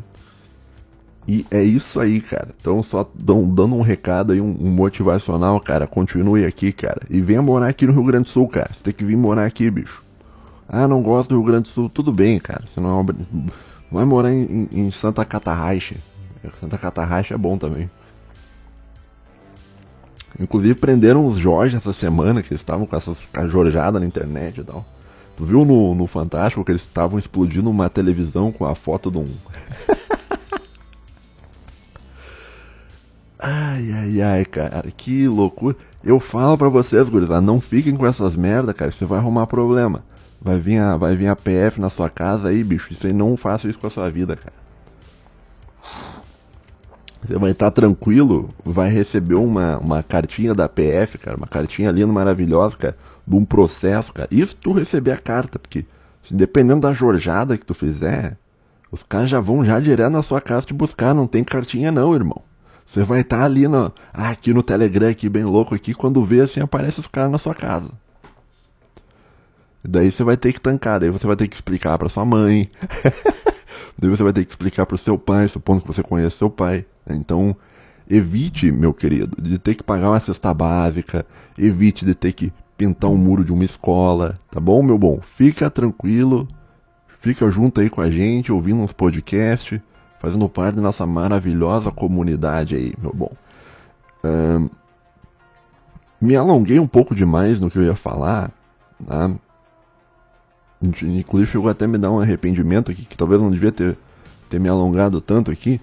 E 1.28 1.46
é 1.52 1.62
isso 1.62 2.00
aí, 2.00 2.20
cara. 2.20 2.48
Então, 2.61 2.83
só 2.83 3.09
dando 3.14 3.76
um 3.76 3.83
recado 3.83 4.33
aí, 4.33 4.40
um, 4.40 4.57
um, 4.61 4.70
motivacional, 4.70 5.61
cara. 5.61 5.87
Continue 5.87 6.44
aqui, 6.44 6.72
cara. 6.72 7.02
E 7.09 7.20
venha 7.20 7.40
morar 7.40 7.68
aqui 7.68 7.87
no 7.87 7.92
Rio 7.92 8.02
Grande 8.02 8.24
do 8.24 8.31
Sul, 8.31 8.48
cara. 8.48 8.70
Você 8.72 8.83
tem 8.83 8.92
que 8.92 9.04
vir 9.04 9.16
morar 9.16 9.44
aqui, 9.44 9.70
bicho. 9.70 10.07
Ah, 10.68 10.87
não 10.87 11.02
gosto 11.02 11.31
do 11.31 11.37
Rio 11.37 11.44
Grande 11.44 11.62
do 11.62 11.68
Sul. 11.68 11.88
Tudo 11.88 12.12
bem, 12.12 12.38
cara. 12.38 12.64
Você 12.66 12.78
não 12.78 12.90
é 12.90 13.00
uma... 13.00 13.14
Vai 13.90 14.04
morar 14.04 14.31
em, 14.31 14.68
em, 14.70 14.90
Santa 14.90 15.24
Catarraxa. 15.24 15.94
Santa 16.61 16.76
Catarraxa 16.76 17.35
é 17.35 17.38
bom 17.38 17.57
também. 17.57 17.90
Inclusive 20.38 20.74
prenderam 20.74 21.26
os 21.26 21.38
Jorge 21.38 21.76
essa 21.76 21.94
semana, 21.94 22.42
que 22.42 22.52
eles 22.52 22.61
estavam 22.61 22.87
com 22.87 22.94
essas 22.94 23.16
jorjadas 23.48 23.98
na 24.00 24.07
internet 24.07 24.61
e 24.61 24.64
tal. 24.64 24.85
Tu 25.37 25.44
viu 25.44 25.64
no, 25.64 25.94
no 25.94 26.07
Fantástico 26.07 26.64
que 26.64 26.72
eles 26.72 26.83
estavam 26.83 27.18
explodindo 27.18 27.70
uma 27.70 27.88
televisão 27.88 28.52
com 28.52 28.66
a 28.66 28.74
foto 28.74 29.11
de 29.11 29.18
um. 29.18 29.24
ai, 33.38 33.90
ai, 33.92 34.20
ai, 34.20 34.44
cara, 34.44 34.85
que 34.94 35.26
loucura. 35.26 35.76
Eu 36.04 36.20
falo 36.20 36.59
pra 36.59 36.68
vocês, 36.68 37.09
gurizada, 37.09 37.40
não 37.40 37.61
fiquem 37.61 37.96
com 37.96 38.07
essas 38.07 38.37
merda, 38.37 38.74
cara, 38.74 38.90
você 38.90 39.07
vai 39.07 39.18
arrumar 39.18 39.46
problema. 39.46 40.04
Vai 40.40 40.59
vir, 40.59 40.79
a, 40.79 40.96
vai 40.96 41.16
vir 41.16 41.27
a 41.27 41.37
PF 41.37 41.81
na 41.81 41.90
sua 41.90 42.09
casa 42.09 42.48
aí, 42.48 42.62
bicho. 42.62 42.94
Aí 43.05 43.12
não 43.12 43.37
faça 43.37 43.68
isso 43.68 43.79
com 43.79 43.87
a 43.87 43.90
sua 43.90 44.09
vida, 44.09 44.37
cara. 44.37 44.55
Você 47.27 47.37
vai 47.37 47.51
estar 47.51 47.70
tranquilo, 47.70 48.48
vai 48.64 48.88
receber 48.90 49.35
uma, 49.35 49.77
uma 49.79 50.03
cartinha 50.03 50.55
da 50.55 50.68
PF, 50.68 51.18
cara, 51.18 51.37
uma 51.37 51.48
cartinha 51.48 51.90
linda, 51.90 52.12
maravilhosa, 52.12 52.77
cara, 52.77 52.96
de 53.27 53.35
um 53.35 53.44
processo, 53.44 54.12
cara. 54.12 54.29
Isso 54.31 54.57
tu 54.57 54.72
receber 54.72 55.11
a 55.11 55.16
carta, 55.16 55.59
porque 55.59 55.85
dependendo 56.31 56.83
da 56.83 56.92
jorjada 56.92 57.59
que 57.59 57.66
tu 57.66 57.74
fizer, 57.74 58.37
os 58.90 59.03
caras 59.03 59.29
já 59.29 59.40
vão 59.40 59.64
já 59.64 59.81
direto 59.81 60.12
na 60.12 60.22
sua 60.22 60.40
casa 60.40 60.66
te 60.66 60.72
buscar, 60.72 61.14
não 61.14 61.27
tem 61.27 61.42
cartinha 61.42 61.90
não, 61.90 62.14
irmão. 62.14 62.40
Você 62.87 63.03
vai 63.03 63.20
estar 63.20 63.38
tá 63.38 63.44
ali 63.44 63.66
no, 63.68 63.92
ah, 64.14 64.31
aqui 64.31 64.55
no 64.55 64.62
Telegram, 64.62 65.09
aqui 65.09 65.29
bem 65.29 65.44
louco 65.44 65.74
aqui, 65.74 65.92
quando 65.92 66.24
vê 66.24 66.40
assim 66.40 66.61
aparece 66.61 67.01
os 67.01 67.09
caras 67.09 67.33
na 67.33 67.38
sua 67.38 67.55
casa. 67.55 67.90
Daí 69.84 70.10
você 70.10 70.24
vai 70.24 70.36
ter 70.36 70.52
que 70.52 70.60
tancar, 70.60 71.00
daí 71.00 71.10
você 71.10 71.26
vai 71.26 71.36
ter 71.36 71.48
que 71.48 71.54
explicar 71.54 71.96
para 71.98 72.08
sua 72.08 72.24
mãe. 72.24 72.70
daí 73.98 74.10
você 74.10 74.22
vai 74.22 74.32
ter 74.32 74.44
que 74.44 74.50
explicar 74.50 74.86
para 74.86 74.96
o 74.96 74.98
seu 74.98 75.16
pai, 75.16 75.48
supondo 75.48 75.82
que 75.82 75.86
você 75.86 76.02
conheça 76.02 76.36
seu 76.36 76.50
pai. 76.50 76.84
Então, 77.08 77.56
evite, 78.08 78.70
meu 78.72 78.92
querido, 78.92 79.40
de 79.40 79.58
ter 79.58 79.74
que 79.74 79.82
pagar 79.82 80.10
uma 80.10 80.20
cesta 80.20 80.52
básica, 80.52 81.24
evite 81.56 82.04
de 82.04 82.14
ter 82.14 82.32
que 82.32 82.52
pintar 82.76 83.10
um 83.10 83.16
muro 83.16 83.44
de 83.44 83.52
uma 83.52 83.64
escola, 83.64 84.36
tá 84.50 84.60
bom, 84.60 84.82
meu 84.82 84.98
bom? 84.98 85.20
Fica 85.20 85.68
tranquilo, 85.68 86.46
fica 87.20 87.50
junto 87.50 87.80
aí 87.80 87.90
com 87.90 88.00
a 88.00 88.10
gente, 88.10 88.52
ouvindo 88.52 88.80
uns 88.80 88.92
podcasts, 88.92 89.80
fazendo 90.20 90.48
parte 90.48 90.76
da 90.76 90.82
nossa 90.82 91.06
maravilhosa 91.06 91.90
comunidade 91.90 92.76
aí, 92.76 92.94
meu 93.00 93.12
bom. 93.12 93.32
Um, 94.24 94.68
me 96.20 96.34
alonguei 96.36 96.78
um 96.78 96.86
pouco 96.86 97.14
demais 97.14 97.60
no 97.60 97.70
que 97.70 97.78
eu 97.78 97.84
ia 97.84 97.94
falar, 97.94 98.50
tá? 99.06 99.30
Inclusive 100.82 101.50
chegou 101.50 101.68
até 101.68 101.86
me 101.86 101.98
dar 101.98 102.10
um 102.10 102.20
arrependimento 102.20 102.90
aqui, 102.90 103.04
que 103.04 103.16
talvez 103.16 103.40
não 103.40 103.50
devia 103.50 103.72
ter, 103.72 103.96
ter 104.48 104.60
me 104.60 104.68
alongado 104.68 105.20
tanto 105.20 105.50
aqui. 105.50 105.80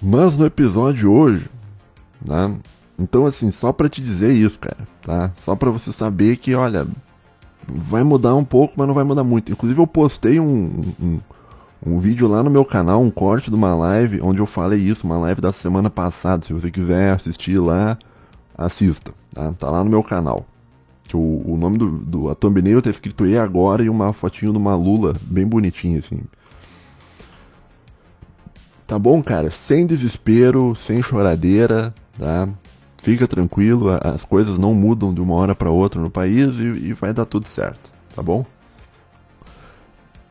Mas 0.00 0.36
no 0.36 0.44
episódio 0.44 1.10
hoje, 1.10 1.48
tá? 2.24 2.50
Então 2.98 3.26
assim, 3.26 3.50
só 3.50 3.72
para 3.72 3.88
te 3.88 4.02
dizer 4.02 4.32
isso, 4.32 4.58
cara, 4.58 4.86
tá? 5.02 5.30
Só 5.44 5.56
para 5.56 5.70
você 5.70 5.92
saber 5.92 6.36
que, 6.36 6.54
olha, 6.54 6.86
vai 7.66 8.02
mudar 8.02 8.34
um 8.34 8.44
pouco, 8.44 8.74
mas 8.76 8.86
não 8.86 8.94
vai 8.94 9.04
mudar 9.04 9.24
muito. 9.24 9.50
Inclusive 9.50 9.80
eu 9.80 9.86
postei 9.86 10.38
um, 10.38 10.82
um, 11.00 11.20
um 11.84 11.98
vídeo 11.98 12.28
lá 12.28 12.42
no 12.42 12.50
meu 12.50 12.64
canal, 12.64 13.00
um 13.00 13.10
corte 13.10 13.50
de 13.50 13.56
uma 13.56 13.74
live, 13.74 14.20
onde 14.20 14.40
eu 14.40 14.46
falei 14.46 14.80
isso, 14.80 15.06
uma 15.06 15.18
live 15.18 15.40
da 15.40 15.52
semana 15.52 15.88
passada. 15.88 16.44
Se 16.44 16.52
você 16.52 16.70
quiser 16.70 17.14
assistir 17.14 17.58
lá, 17.58 17.96
assista, 18.56 19.12
tá? 19.32 19.52
Tá 19.58 19.70
lá 19.70 19.82
no 19.82 19.90
meu 19.90 20.02
canal. 20.02 20.44
Que 21.04 21.16
o, 21.16 21.42
o 21.44 21.56
nome 21.56 21.78
do, 21.78 21.90
do 21.90 22.28
a 22.30 22.34
thumbnail 22.34 22.80
tá 22.80 22.88
escrito 22.88 23.26
E 23.26 23.36
agora 23.36 23.82
e 23.82 23.88
uma 23.88 24.12
fotinho 24.12 24.52
de 24.52 24.58
uma 24.58 24.74
lula 24.74 25.14
bem 25.22 25.46
bonitinha 25.46 25.98
assim. 25.98 26.20
Tá 28.86 28.98
bom, 28.98 29.22
cara? 29.22 29.50
Sem 29.50 29.86
desespero, 29.86 30.74
sem 30.74 31.02
choradeira, 31.02 31.94
tá? 32.18 32.48
Fica 33.02 33.26
tranquilo, 33.26 33.88
as 33.90 34.24
coisas 34.24 34.58
não 34.58 34.74
mudam 34.74 35.12
de 35.12 35.20
uma 35.20 35.34
hora 35.34 35.54
para 35.54 35.70
outra 35.70 36.00
no 36.00 36.10
país 36.10 36.54
e, 36.56 36.88
e, 36.88 36.92
vai 36.92 37.12
dar 37.12 37.24
tudo 37.24 37.48
certo, 37.48 37.90
tá 38.14 38.22
bom? 38.22 38.44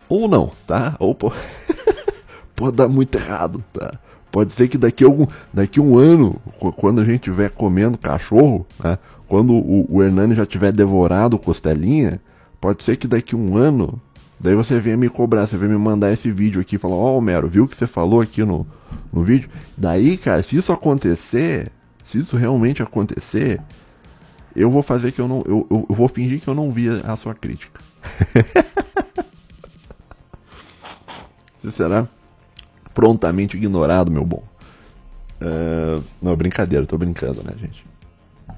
Ou 0.08 0.28
não, 0.28 0.52
tá? 0.66 0.96
Ou 1.00 1.14
pô... 1.14 1.34
pode 2.56 2.78
dar 2.78 2.88
muito 2.88 3.16
errado, 3.18 3.64
tá? 3.74 4.00
Pode 4.32 4.54
ser 4.54 4.70
que 4.70 4.78
daqui 4.78 5.04
a 5.04 5.08
algum, 5.08 5.28
daqui 5.52 5.82
um 5.82 5.98
ano, 5.98 6.40
quando 6.78 7.02
a 7.02 7.04
gente 7.04 7.16
estiver 7.16 7.50
comendo 7.50 7.98
cachorro, 7.98 8.66
né? 8.82 8.98
Quando 9.32 9.54
o, 9.54 9.88
o 9.90 10.04
Hernani 10.04 10.36
já 10.36 10.46
tiver 10.46 10.74
devorado 10.74 11.40
costelinha, 11.40 12.20
pode 12.60 12.84
ser 12.84 12.98
que 12.98 13.08
daqui 13.08 13.34
um 13.34 13.56
ano, 13.56 13.98
daí 14.38 14.54
você 14.54 14.78
venha 14.78 14.98
me 14.98 15.08
cobrar, 15.08 15.48
você 15.48 15.56
venha 15.56 15.72
me 15.72 15.78
mandar 15.78 16.12
esse 16.12 16.30
vídeo 16.30 16.60
aqui 16.60 16.76
e 16.76 16.78
falar, 16.78 16.96
ó 16.96 17.14
oh, 17.14 17.18
Homero, 17.18 17.48
viu 17.48 17.64
o 17.64 17.68
que 17.68 17.78
você 17.78 17.88
falou 17.88 18.20
aqui 18.20 18.44
no, 18.44 18.68
no 19.10 19.24
vídeo? 19.24 19.50
Daí, 19.78 20.18
cara, 20.18 20.44
se 20.44 20.58
isso 20.58 20.74
acontecer, 20.74 21.72
se 22.04 22.18
isso 22.18 22.36
realmente 22.36 22.84
acontecer, 22.84 23.62
eu 24.54 24.70
vou 24.70 24.84
fazer 24.84 25.14
que 25.14 25.22
eu 25.22 25.30
não. 25.30 25.42
Eu, 25.48 25.66
eu, 25.72 25.86
eu 25.90 25.96
vou 25.96 26.10
fingir 26.10 26.42
que 26.42 26.50
eu 26.50 26.54
não 26.54 26.70
vi 26.70 26.90
a 26.90 27.16
sua 27.16 27.34
crítica. 27.34 27.80
você 31.64 31.72
será 31.72 32.06
prontamente 32.94 33.56
ignorado, 33.56 34.12
meu 34.12 34.26
bom. 34.26 34.44
Uh, 35.42 36.04
não, 36.22 36.36
brincadeira, 36.36 36.86
tô 36.86 36.98
brincando, 36.98 37.42
né, 37.46 37.54
gente? 37.58 37.90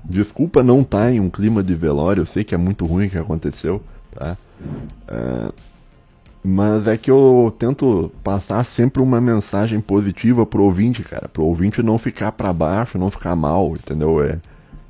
Desculpa 0.04 0.62
não 0.62 0.82
estar 0.82 1.06
tá 1.06 1.12
em 1.12 1.20
um 1.20 1.30
clima 1.30 1.63
de 1.63 1.74
velório, 1.76 2.22
eu 2.22 2.26
sei 2.26 2.44
que 2.44 2.54
é 2.54 2.58
muito 2.58 2.86
ruim 2.86 3.08
o 3.08 3.10
que 3.10 3.18
aconteceu, 3.18 3.82
tá? 4.12 4.38
Uh, 5.08 5.54
mas 6.44 6.88
é 6.88 6.98
que 6.98 7.10
eu 7.10 7.56
tento 7.58 8.12
passar 8.22 8.63
sempre 8.66 9.02
uma 9.02 9.22
mensagem 9.22 9.80
positiva 9.80 10.46
pro 10.46 10.63
ouvinte, 10.63 11.02
cara. 11.02 11.30
Pro 11.30 11.46
ouvinte 11.46 11.82
não 11.82 11.98
ficar 11.98 12.34
para 12.34 12.52
baixo, 12.52 12.98
não 12.98 13.10
ficar 13.10 13.34
mal, 13.34 13.72
entendeu? 13.72 14.22
É, 14.22 14.39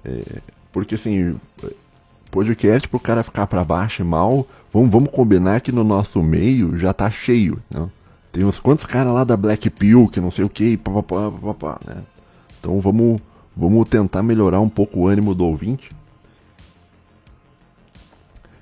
é, 0.03 0.23
porque 0.71 0.95
assim, 0.95 1.35
podcast 2.31 2.87
pro 2.87 2.99
cara 2.99 3.21
ficar 3.21 3.45
para 3.45 3.63
baixo 3.63 4.01
e 4.01 4.05
mal, 4.05 4.47
vamos, 4.73 4.89
vamos 4.89 5.11
combinar 5.11 5.61
que 5.61 5.71
no 5.71 5.83
nosso 5.83 6.23
meio 6.23 6.75
já 6.75 6.91
tá 6.91 7.11
cheio, 7.11 7.59
né? 7.69 7.87
Tem 8.31 8.43
uns 8.43 8.59
quantos 8.59 8.87
caras 8.87 9.13
lá 9.13 9.23
da 9.23 9.37
Black 9.37 9.69
Pill, 9.69 10.07
que 10.07 10.19
não 10.19 10.31
sei 10.31 10.43
o 10.43 10.49
que, 10.49 10.75
papapá, 10.75 11.29
papapá, 11.29 11.79
né? 11.85 11.97
Então 12.59 12.81
vamos 12.81 13.21
Vamos 13.55 13.87
tentar 13.87 14.23
melhorar 14.23 14.59
um 14.59 14.69
pouco 14.69 15.01
o 15.01 15.07
ânimo 15.07 15.35
do 15.35 15.45
ouvinte. 15.45 15.89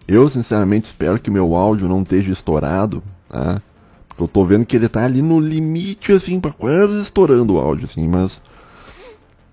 Eu 0.08 0.28
sinceramente 0.30 0.88
espero 0.88 1.20
que 1.20 1.32
meu 1.32 1.56
áudio 1.56 1.88
não 1.88 2.02
esteja 2.02 2.32
estourado, 2.32 3.02
tá? 3.30 3.62
Porque 4.08 4.24
eu 4.24 4.28
tô 4.28 4.44
vendo 4.44 4.66
que 4.66 4.76
ele 4.76 4.90
tá 4.90 5.06
ali 5.06 5.22
no 5.22 5.40
limite, 5.40 6.12
assim, 6.12 6.40
pra 6.40 6.52
quase 6.52 7.02
estourando 7.02 7.54
o 7.54 7.60
áudio, 7.60 7.86
assim, 7.86 8.08
mas. 8.08 8.42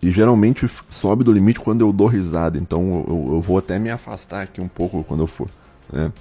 E 0.02 0.10
geralmente 0.10 0.68
sobe 0.90 1.24
do 1.24 1.32
limite 1.32 1.60
quando 1.60 1.80
eu 1.80 1.92
dou 1.92 2.06
risada, 2.06 2.58
então 2.58 3.04
eu, 3.08 3.34
eu 3.34 3.40
vou 3.40 3.58
até 3.58 3.78
me 3.78 3.90
afastar 3.90 4.42
aqui 4.42 4.60
um 4.60 4.68
pouco 4.68 5.02
quando 5.02 5.24
eu 5.24 5.26
for, 5.26 5.48
né? 5.92 6.12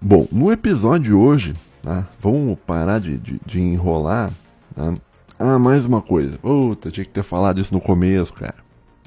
Bom, 0.00 0.26
no 0.30 0.52
episódio 0.52 1.04
de 1.04 1.12
hoje, 1.12 1.54
tá? 1.82 2.06
vamos 2.20 2.58
parar 2.66 3.00
de, 3.00 3.18
de, 3.18 3.40
de 3.44 3.60
enrolar, 3.60 4.30
tá? 4.74 4.94
Ah, 5.38 5.58
mais 5.58 5.84
uma 5.84 6.00
coisa. 6.00 6.38
Puta, 6.38 6.90
tinha 6.90 7.04
que 7.04 7.10
ter 7.10 7.22
falado 7.22 7.60
isso 7.60 7.74
no 7.74 7.80
começo, 7.80 8.32
cara. 8.32 8.54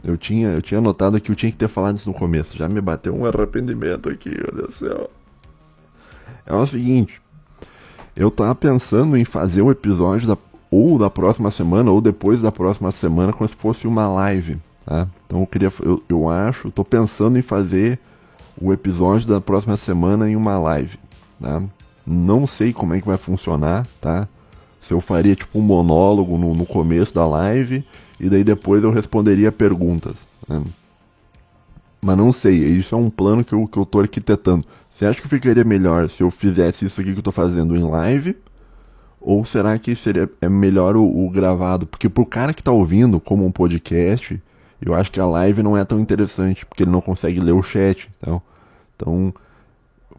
Eu 0.04 0.18
tinha, 0.18 0.50
eu 0.50 0.62
tinha 0.62 0.80
notado 0.80 1.20
que 1.20 1.32
eu 1.32 1.36
tinha 1.36 1.52
que 1.52 1.58
ter 1.58 1.68
falado 1.68 1.98
isso 1.98 2.10
no 2.10 2.16
começo. 2.16 2.58
Já 2.58 2.68
me 2.70 2.80
bateu 2.82 3.16
um 3.16 3.26
arrependimento 3.26 4.10
aqui, 4.10 4.30
meu 4.30 4.52
Deus 4.54 4.68
do 4.68 4.74
céu. 4.74 5.10
É 6.46 6.54
o 6.54 6.66
seguinte. 6.66 7.22
Eu 8.16 8.32
tava 8.32 8.56
pensando 8.56 9.16
em 9.18 9.26
fazer 9.26 9.62
o 9.62 9.72
episódio 9.72 10.28
da, 10.28 10.38
ou 10.72 10.98
da 10.98 11.10
próxima 11.10 11.52
semana 11.52 11.92
ou 11.92 12.02
depois 12.02 12.42
da 12.42 12.52
próxima 12.52 12.92
semana 12.92 13.34
como 13.34 13.48
se 13.48 13.56
fosse 13.56 13.88
uma 13.88 14.08
live, 14.08 14.58
tá? 14.86 15.08
Então 15.26 15.42
eu 15.42 15.48
queria, 15.48 15.72
eu, 15.82 16.02
eu 16.10 16.30
acho, 16.30 16.72
tô 16.72 16.84
pensando 16.84 17.38
em 17.38 17.42
fazer 17.42 18.00
o 18.60 18.74
episódio 18.74 19.28
da 19.28 19.40
próxima 19.40 19.78
semana 19.78 20.30
em 20.30 20.36
uma 20.36 20.58
live, 20.58 20.98
tá? 21.40 21.62
Não 22.06 22.48
sei 22.48 22.74
como 22.74 22.94
é 22.94 23.02
que 23.02 23.08
vai 23.08 23.18
funcionar, 23.18 23.86
tá? 24.02 24.28
Se 24.82 24.94
eu 24.94 25.02
faria 25.02 25.36
tipo 25.36 25.60
um 25.60 25.62
monólogo 25.62 26.38
no, 26.38 26.54
no 26.54 26.66
começo 26.66 27.14
da 27.14 27.26
live 27.26 27.84
e 28.20 28.30
daí 28.30 28.44
depois 28.44 28.84
eu 28.84 28.92
responderia 28.92 29.52
perguntas. 29.52 30.16
Né? 30.48 30.64
Mas 32.02 32.18
não 32.18 32.32
sei, 32.32 32.56
isso 32.56 32.96
é 32.96 32.98
um 32.98 33.10
plano 33.10 33.44
que 33.44 33.54
eu, 33.54 33.68
que 33.68 33.78
eu 33.78 33.86
tô 33.86 34.00
arquitetando. 34.00 34.66
Você 34.96 35.06
acha 35.06 35.22
que 35.22 35.28
ficaria 35.28 35.64
melhor 35.64 36.10
se 36.10 36.24
eu 36.24 36.32
fizesse 36.32 36.86
isso 36.86 37.00
aqui 37.02 37.14
que 37.14 37.20
eu 37.20 37.24
tô 37.24 37.32
fazendo 37.32 37.76
em 37.76 37.84
live? 37.84 38.36
Ou 39.20 39.44
será 39.44 39.78
que 39.78 39.96
seria 39.96 40.30
é 40.42 40.48
melhor 40.48 40.96
o, 40.96 41.04
o 41.04 41.30
gravado? 41.30 41.86
Porque 41.86 42.08
pro 42.08 42.26
cara 42.26 42.54
que 42.54 42.64
tá 42.64 42.72
ouvindo 42.72 43.20
como 43.20 43.46
um 43.46 43.52
podcast, 43.52 44.42
eu 44.82 44.94
acho 44.94 45.12
que 45.12 45.20
a 45.20 45.26
live 45.26 45.62
não 45.62 45.78
é 45.78 45.84
tão 45.84 46.00
interessante, 46.00 46.66
porque 46.66 46.84
ele 46.84 46.92
não 46.92 47.02
consegue 47.02 47.40
ler 47.40 47.52
o 47.52 47.62
chat. 47.62 48.10
Então, 48.20 48.42
então 48.96 49.34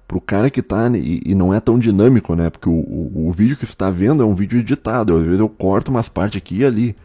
pro 0.08 0.22
cara 0.22 0.48
que 0.48 0.62
tá 0.62 0.88
e, 0.96 1.20
e, 1.26 1.34
não 1.34 1.52
é 1.52 1.60
tão 1.60 1.78
dinâmico, 1.78 2.34
né? 2.34 2.48
Porque 2.48 2.68
o, 2.68 2.72
o, 2.72 3.28
o 3.28 3.32
vídeo 3.32 3.58
que 3.58 3.66
você 3.66 3.72
está 3.72 3.90
vendo 3.90 4.22
é 4.22 4.26
um 4.26 4.34
vídeo 4.34 4.58
editado. 4.58 5.14
Às 5.14 5.22
vezes 5.22 5.38
eu 5.38 5.50
corto 5.50 5.90
umas 5.90 6.08
partes 6.08 6.38
aqui 6.38 6.60
e 6.60 6.64
ali. 6.64 6.96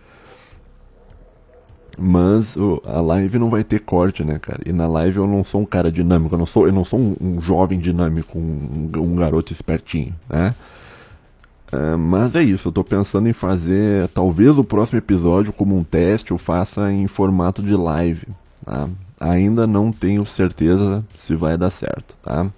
Mas 1.99 2.55
oh, 2.55 2.81
a 2.85 3.01
live 3.01 3.37
não 3.37 3.49
vai 3.49 3.63
ter 3.63 3.81
corte, 3.81 4.23
né, 4.23 4.39
cara? 4.39 4.61
E 4.65 4.71
na 4.71 4.87
live 4.87 5.17
eu 5.17 5.27
não 5.27 5.43
sou 5.43 5.61
um 5.61 5.65
cara 5.65 5.91
dinâmico, 5.91 6.33
eu 6.33 6.39
não 6.39 6.45
sou, 6.45 6.65
eu 6.65 6.73
não 6.73 6.85
sou 6.85 6.99
um, 6.99 7.15
um 7.21 7.41
jovem 7.41 7.77
dinâmico, 7.77 8.39
um, 8.39 8.89
um, 8.95 9.15
garoto 9.15 9.53
espertinho, 9.53 10.15
né? 10.27 10.55
Uh, 11.71 11.97
mas 11.97 12.35
é 12.35 12.41
isso, 12.41 12.69
eu 12.69 12.71
tô 12.71 12.83
pensando 12.83 13.27
em 13.27 13.33
fazer 13.33 14.07
talvez 14.09 14.57
o 14.57 14.63
próximo 14.63 14.97
episódio 14.97 15.51
como 15.51 15.75
um 15.75 15.83
teste 15.83 16.31
eu 16.31 16.37
faça 16.37 16.91
em 16.91 17.05
formato 17.07 17.61
de 17.61 17.75
live, 17.75 18.27
tá? 18.65 18.89
Ainda 19.19 19.67
não 19.67 19.91
tenho 19.91 20.25
certeza 20.25 21.03
se 21.17 21.35
vai 21.35 21.57
dar 21.57 21.69
certo, 21.69 22.15
tá? 22.23 22.49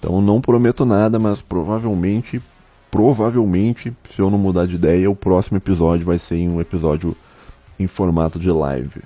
Então 0.00 0.20
não 0.22 0.40
prometo 0.40 0.84
nada, 0.86 1.18
mas 1.18 1.42
provavelmente, 1.42 2.42
provavelmente, 2.90 3.94
se 4.10 4.20
eu 4.20 4.30
não 4.30 4.38
mudar 4.38 4.66
de 4.66 4.74
ideia, 4.74 5.10
o 5.10 5.14
próximo 5.14 5.58
episódio 5.58 6.06
vai 6.06 6.18
ser 6.18 6.48
um 6.48 6.58
episódio 6.58 7.14
em 7.78 7.86
formato 7.86 8.38
de 8.38 8.50
live. 8.50 9.02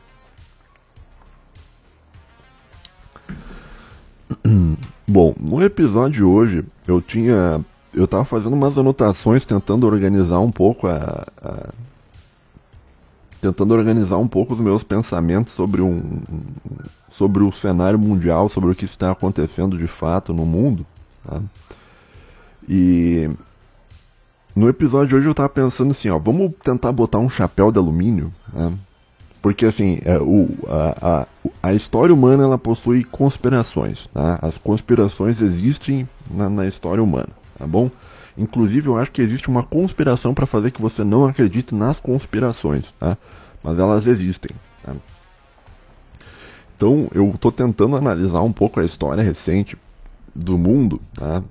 Bom, 5.06 5.34
no 5.38 5.62
episódio 5.62 6.12
de 6.12 6.22
hoje 6.22 6.64
eu 6.86 7.02
tinha. 7.02 7.60
Eu 7.92 8.06
tava 8.08 8.24
fazendo 8.24 8.54
umas 8.54 8.78
anotações 8.78 9.44
tentando 9.44 9.86
organizar 9.86 10.38
um 10.40 10.50
pouco 10.50 10.86
a, 10.86 11.26
a 11.42 11.68
tentando 13.40 13.74
organizar 13.74 14.16
um 14.16 14.26
pouco 14.26 14.54
os 14.54 14.60
meus 14.60 14.82
pensamentos 14.82 15.52
sobre 15.52 15.82
um 15.82 16.22
sobre 17.16 17.44
o 17.44 17.52
cenário 17.52 17.98
mundial, 17.98 18.48
sobre 18.48 18.70
o 18.70 18.74
que 18.74 18.84
está 18.84 19.12
acontecendo 19.12 19.78
de 19.78 19.86
fato 19.86 20.34
no 20.34 20.44
mundo. 20.44 20.84
Tá? 21.24 21.40
E 22.68 23.30
no 24.54 24.68
episódio 24.68 25.08
de 25.08 25.14
hoje 25.16 25.26
eu 25.28 25.34
tava 25.34 25.48
pensando 25.48 25.92
assim, 25.92 26.08
ó, 26.08 26.18
vamos 26.18 26.52
tentar 26.62 26.90
botar 26.90 27.18
um 27.18 27.30
chapéu 27.30 27.70
de 27.70 27.78
alumínio, 27.78 28.32
né? 28.52 28.72
Porque 29.40 29.66
assim, 29.66 30.00
é, 30.04 30.18
o, 30.18 30.48
a, 30.66 31.26
a, 31.62 31.68
a, 31.68 31.74
história 31.74 32.14
humana 32.14 32.44
ela 32.44 32.58
possui 32.58 33.04
conspirações, 33.04 34.06
tá? 34.06 34.38
As 34.42 34.56
conspirações 34.56 35.40
existem 35.40 36.08
na, 36.30 36.48
na 36.48 36.66
história 36.66 37.02
humana, 37.02 37.28
tá 37.58 37.66
bom? 37.66 37.90
Inclusive 38.36 38.88
eu 38.88 38.98
acho 38.98 39.12
que 39.12 39.22
existe 39.22 39.48
uma 39.48 39.62
conspiração 39.62 40.34
para 40.34 40.46
fazer 40.46 40.70
que 40.72 40.82
você 40.82 41.04
não 41.04 41.26
acredite 41.26 41.74
nas 41.74 42.00
conspirações, 42.00 42.92
tá? 42.98 43.16
Mas 43.62 43.78
elas 43.78 44.06
existem. 44.06 44.50
Tá? 44.82 44.94
Então 46.76 47.08
eu 47.14 47.30
estou 47.30 47.52
tentando 47.52 47.96
analisar 47.96 48.42
um 48.42 48.52
pouco 48.52 48.80
a 48.80 48.84
história 48.84 49.22
recente 49.22 49.76
do 50.34 50.58
mundo, 50.58 51.00
tá? 51.14 51.42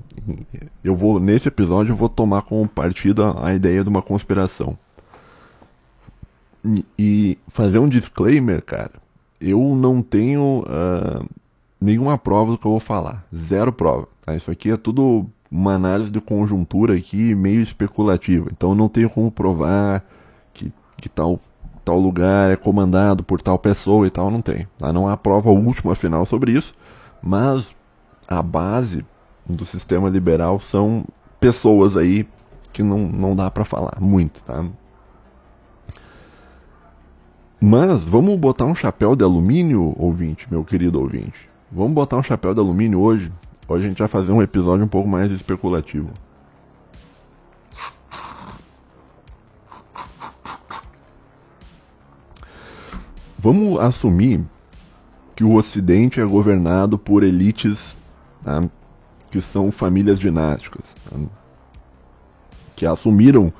Eu 0.84 0.96
vou 0.96 1.20
nesse 1.20 1.48
episódio 1.48 1.94
eu 1.94 1.96
vou 1.96 2.10
tomar 2.10 2.42
como 2.42 2.68
partida 2.68 3.34
a 3.42 3.54
ideia 3.54 3.84
de 3.84 3.90
uma 3.90 4.02
conspiração. 4.02 4.78
E 6.98 7.38
fazer 7.50 7.80
um 7.80 7.90
disclaimer, 7.90 8.62
cara. 8.62 8.92
Eu 9.40 9.76
não 9.76 10.02
tenho 10.02 10.62
uh, 10.62 11.26
nenhuma 11.80 12.18
prova 12.18 12.52
do 12.52 12.58
que 12.58 12.66
eu 12.66 12.72
vou 12.72 12.80
falar. 12.80 13.26
Zero 13.36 13.72
prova. 13.74 14.08
Tá? 14.26 14.36
Isso 14.36 14.50
aqui 14.50 14.72
é 14.72 14.78
tudo 14.78 15.26
uma 15.52 15.74
análise 15.74 16.10
de 16.10 16.20
conjuntura 16.20 16.96
aqui 16.96 17.36
meio 17.36 17.62
especulativa. 17.62 18.50
Então 18.52 18.74
não 18.74 18.90
tenho 18.90 19.10
como 19.10 19.30
provar 19.30 20.04
que, 20.54 20.72
que 20.98 21.10
tal, 21.10 21.40
tal 21.84 22.00
lugar 22.00 22.52
é 22.52 22.56
comandado 22.56 23.24
por 23.24 23.41
tal 23.41 23.58
pessoa 23.60 24.08
e 24.08 24.10
tal. 24.10 24.32
Não 24.32 24.41
tem. 24.41 24.67
Tá? 24.78 24.91
Não 24.93 25.08
há 25.08 25.17
prova 25.17 25.50
última 25.50 25.96
final 25.96 26.26
sobre 26.26 26.52
isso. 26.52 26.74
Mas 27.22 27.76
a 28.28 28.41
base 28.41 29.06
do 29.46 29.65
sistema 29.65 30.10
liberal 30.10 30.60
são 30.60 31.06
pessoas 31.39 31.98
aí 31.98 32.28
que 32.72 32.82
não, 32.82 33.00
não 33.00 33.36
dá 33.36 33.52
para 33.52 33.63
falar 33.63 34.00
muito, 34.00 34.41
tá? 34.43 34.65
Mas 37.62 38.04
vamos 38.04 38.38
botar 38.38 38.65
um 38.65 38.76
chapéu 38.76 39.15
de 39.15 39.24
alumínio, 39.24 39.96
ouvinte, 39.98 40.48
meu 40.52 40.65
querido 40.65 41.00
ouvinte. 41.00 41.50
Vamos 41.72 41.93
botar 41.93 42.17
um 42.17 42.24
chapéu 42.24 42.54
de 42.54 42.60
alumínio 42.60 43.00
hoje. 43.00 43.32
Hoje 43.67 43.86
a 43.86 43.89
gente 43.89 44.00
vai 44.00 44.08
fazer 44.08 44.32
um 44.34 44.41
episódio 44.41 44.84
um 44.84 44.88
pouco 44.89 45.08
mais 45.08 45.32
especulativo. 45.32 46.10
Vamos 53.43 53.77
assumir 53.77 54.41
que 55.36 55.43
o 55.43 55.56
Ocidente 55.56 56.21
é 56.21 56.23
governado 56.23 56.97
por 56.97 57.23
elites 57.23 57.93
tá? 58.41 58.63
que 59.29 59.41
são 59.41 59.69
famílias 59.69 60.17
dinásticas, 60.17 60.95
tá? 61.03 61.17
que 62.73 62.86
assumiram 62.86 63.51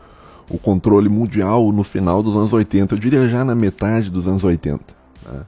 o 0.50 0.58
controle 0.58 1.10
mundial 1.10 1.70
no 1.74 1.84
final 1.84 2.24
dos 2.24 2.34
anos 2.34 2.54
80, 2.54 2.96
eu 2.96 2.98
diria 2.98 3.28
já 3.28 3.44
na 3.44 3.54
metade 3.54 4.10
dos 4.10 4.26
anos 4.26 4.46
80. 4.46 4.82
Tá? 5.22 5.46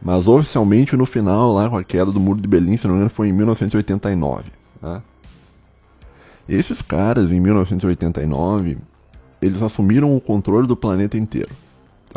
Mas 0.00 0.26
oficialmente 0.26 0.96
no 0.96 1.04
final, 1.04 1.52
lá 1.52 1.68
com 1.68 1.76
a 1.76 1.84
queda 1.84 2.10
do 2.10 2.18
Muro 2.18 2.40
de 2.40 2.48
Berlim, 2.48 2.78
se 2.78 2.86
não 2.86 2.94
me 2.94 3.00
engano, 3.00 3.10
foi 3.10 3.28
em 3.28 3.34
1989. 3.34 4.44
Tá? 4.80 5.02
Esses 6.48 6.80
caras, 6.80 7.30
em 7.30 7.38
1989, 7.38 8.78
eles 9.42 9.60
assumiram 9.60 10.16
o 10.16 10.20
controle 10.22 10.66
do 10.66 10.74
planeta 10.74 11.18
inteiro. 11.18 11.50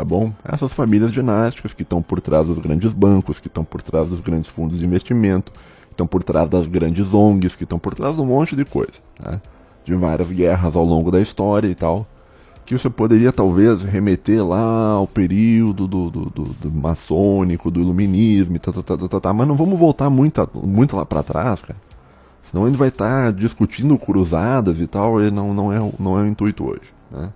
Tá 0.02 0.04
bom? 0.04 0.32
Essas 0.42 0.72
famílias 0.72 1.12
dinásticas 1.12 1.72
que 1.72 1.84
estão 1.84 2.02
por 2.02 2.20
trás 2.20 2.48
dos 2.48 2.58
grandes 2.58 2.92
bancos, 2.92 3.38
que 3.38 3.46
estão 3.46 3.62
por 3.62 3.80
trás 3.80 4.08
dos 4.08 4.18
grandes 4.18 4.50
fundos 4.50 4.80
de 4.80 4.84
investimento, 4.84 5.52
que 5.52 5.92
estão 5.92 6.08
por 6.08 6.24
trás 6.24 6.50
das 6.50 6.66
grandes 6.66 7.14
ONGs, 7.14 7.54
que 7.54 7.62
estão 7.62 7.78
por 7.78 7.94
trás 7.94 8.16
de 8.16 8.20
um 8.20 8.26
monte 8.26 8.56
de 8.56 8.64
coisa. 8.64 8.94
Né? 9.24 9.40
De 9.84 9.94
várias 9.94 10.28
guerras 10.28 10.74
ao 10.74 10.84
longo 10.84 11.08
da 11.12 11.20
história 11.20 11.68
e 11.68 11.74
tal 11.76 12.04
que 12.64 12.76
você 12.76 12.90
poderia 12.90 13.32
talvez 13.32 13.82
remeter 13.82 14.44
lá 14.44 14.92
ao 14.92 15.06
período 15.06 15.86
do, 15.86 16.10
do, 16.10 16.24
do, 16.30 16.44
do 16.44 16.72
maçônico, 16.72 17.70
do 17.70 17.80
iluminismo, 17.80 18.58
tá, 18.58 18.72
tá, 18.72 18.82
tá, 18.82 18.96
tá, 18.96 19.20
tá, 19.20 19.32
mas 19.32 19.46
não 19.46 19.56
vamos 19.56 19.78
voltar 19.78 20.10
muito, 20.10 20.48
muito 20.54 20.96
lá 20.96 21.04
para 21.04 21.22
trás, 21.22 21.60
cara. 21.60 21.78
Senão 22.44 22.64
a 22.64 22.68
gente 22.68 22.78
vai 22.78 22.88
estar 22.88 23.26
tá 23.26 23.30
discutindo 23.30 23.96
cruzadas 23.98 24.80
e 24.80 24.86
tal, 24.86 25.22
e 25.22 25.30
não, 25.30 25.54
não, 25.54 25.72
é, 25.72 25.92
não 25.98 26.18
é 26.18 26.22
o 26.22 26.26
intuito 26.26 26.64
hoje, 26.64 26.92
né? 27.10 27.30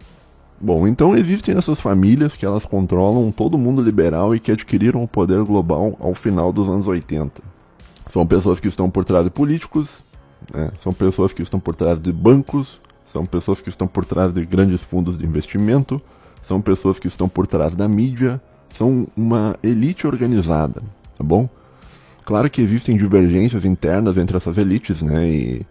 Bom, 0.58 0.86
então 0.88 1.14
existem 1.14 1.54
essas 1.56 1.78
famílias 1.78 2.34
que 2.34 2.46
elas 2.46 2.64
controlam 2.64 3.30
todo 3.30 3.58
mundo 3.58 3.82
liberal 3.82 4.34
e 4.34 4.40
que 4.40 4.50
adquiriram 4.50 5.02
o 5.02 5.08
poder 5.08 5.42
global 5.42 5.96
ao 6.00 6.14
final 6.14 6.52
dos 6.52 6.68
anos 6.68 6.86
80. 6.86 7.42
São 8.10 8.26
pessoas 8.26 8.58
que 8.58 8.68
estão 8.68 8.88
por 8.88 9.04
trás 9.04 9.24
de 9.24 9.30
políticos, 9.30 10.02
né? 10.52 10.70
são 10.80 10.92
pessoas 10.92 11.32
que 11.34 11.42
estão 11.42 11.60
por 11.60 11.74
trás 11.74 12.00
de 12.00 12.10
bancos, 12.10 12.80
são 13.12 13.26
pessoas 13.26 13.60
que 13.60 13.68
estão 13.68 13.86
por 13.86 14.04
trás 14.06 14.32
de 14.32 14.46
grandes 14.46 14.82
fundos 14.82 15.18
de 15.18 15.26
investimento, 15.26 16.00
são 16.42 16.60
pessoas 16.60 16.98
que 16.98 17.08
estão 17.08 17.28
por 17.28 17.46
trás 17.46 17.74
da 17.74 17.86
mídia, 17.86 18.40
são 18.72 19.06
uma 19.16 19.56
elite 19.62 20.06
organizada, 20.06 20.82
tá 21.16 21.24
bom? 21.24 21.48
Claro 22.24 22.48
que 22.48 22.62
existem 22.62 22.96
divergências 22.96 23.64
internas 23.64 24.16
entre 24.16 24.36
essas 24.36 24.56
elites, 24.56 25.02
né? 25.02 25.28
E 25.28 25.66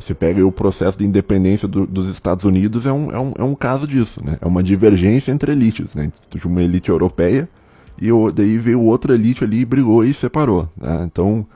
se 0.00 0.14
pega 0.14 0.46
o 0.46 0.52
processo 0.52 0.98
de 0.98 1.04
independência 1.04 1.66
do, 1.66 1.86
dos 1.86 2.08
Estados 2.08 2.44
Unidos, 2.44 2.86
é 2.86 2.92
um, 2.92 3.10
é, 3.10 3.18
um, 3.18 3.32
é 3.38 3.42
um 3.42 3.54
caso 3.54 3.86
disso, 3.86 4.24
né? 4.24 4.38
É 4.40 4.46
uma 4.46 4.62
divergência 4.62 5.32
entre 5.32 5.52
elites, 5.52 5.94
né? 5.94 6.12
De 6.30 6.46
uma 6.46 6.62
elite 6.62 6.90
europeia 6.90 7.48
e 8.00 8.08
daí 8.32 8.58
veio 8.58 8.80
outra 8.80 9.14
elite 9.14 9.44
ali 9.44 9.60
e 9.60 9.64
brigou 9.64 10.04
e 10.04 10.14
separou, 10.14 10.68
né? 10.76 11.04
Então, 11.04 11.46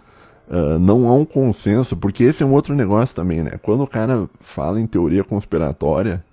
Uh, 0.51 0.79
não 0.79 1.07
há 1.07 1.13
um 1.13 1.27
consenso, 1.27 1.95
porque 1.95 2.25
esse 2.25 2.43
é 2.43 2.47
um 2.47 2.55
outro 2.55 2.75
negócio 2.75 3.15
também, 3.15 3.43
né? 3.43 3.59
Quando 3.61 3.83
o 3.83 3.87
cara 3.87 4.27
fala 4.41 4.81
em 4.81 4.87
teoria 4.87 5.23
conspiratória, 5.23 6.25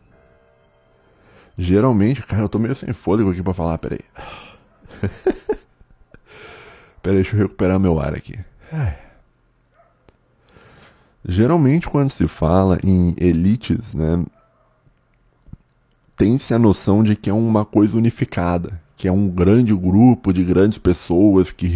geralmente, 1.57 2.23
cara, 2.23 2.43
eu 2.43 2.49
tô 2.49 2.57
meio 2.57 2.73
sem 2.75 2.93
fôlego 2.93 3.29
aqui 3.29 3.43
pra 3.43 3.53
falar, 3.53 3.77
peraí. 3.77 3.99
peraí, 7.03 7.17
deixa 7.17 7.35
eu 7.35 7.41
recuperar 7.41 7.77
meu 7.77 7.99
ar 7.99 8.13
aqui. 8.13 8.39
Geralmente, 11.27 11.89
quando 11.89 12.09
se 12.09 12.27
fala 12.27 12.77
em 12.83 13.15
elites, 13.17 13.95
né, 13.95 14.23
tem-se 16.15 16.53
a 16.53 16.59
noção 16.59 17.03
de 17.03 17.15
que 17.15 17.29
é 17.29 17.33
uma 17.33 17.65
coisa 17.65 17.97
unificada, 17.97 18.79
que 18.95 19.07
é 19.07 19.11
um 19.11 19.27
grande 19.27 19.73
grupo 19.75 20.31
de 20.31 20.43
grandes 20.43 20.77
pessoas 20.77 21.51
que 21.51 21.67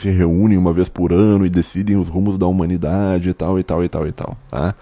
se 0.00 0.10
reúnem 0.10 0.58
uma 0.58 0.72
vez 0.72 0.88
por 0.88 1.12
ano 1.12 1.46
e 1.46 1.50
decidem 1.50 1.96
os 1.96 2.08
rumos 2.08 2.36
da 2.36 2.46
humanidade 2.46 3.28
e 3.28 3.32
tal, 3.32 3.58
e 3.58 3.62
tal, 3.62 3.84
e 3.84 3.88
tal, 3.88 4.06
e 4.06 4.12
tal, 4.12 4.36
tá? 4.50 4.74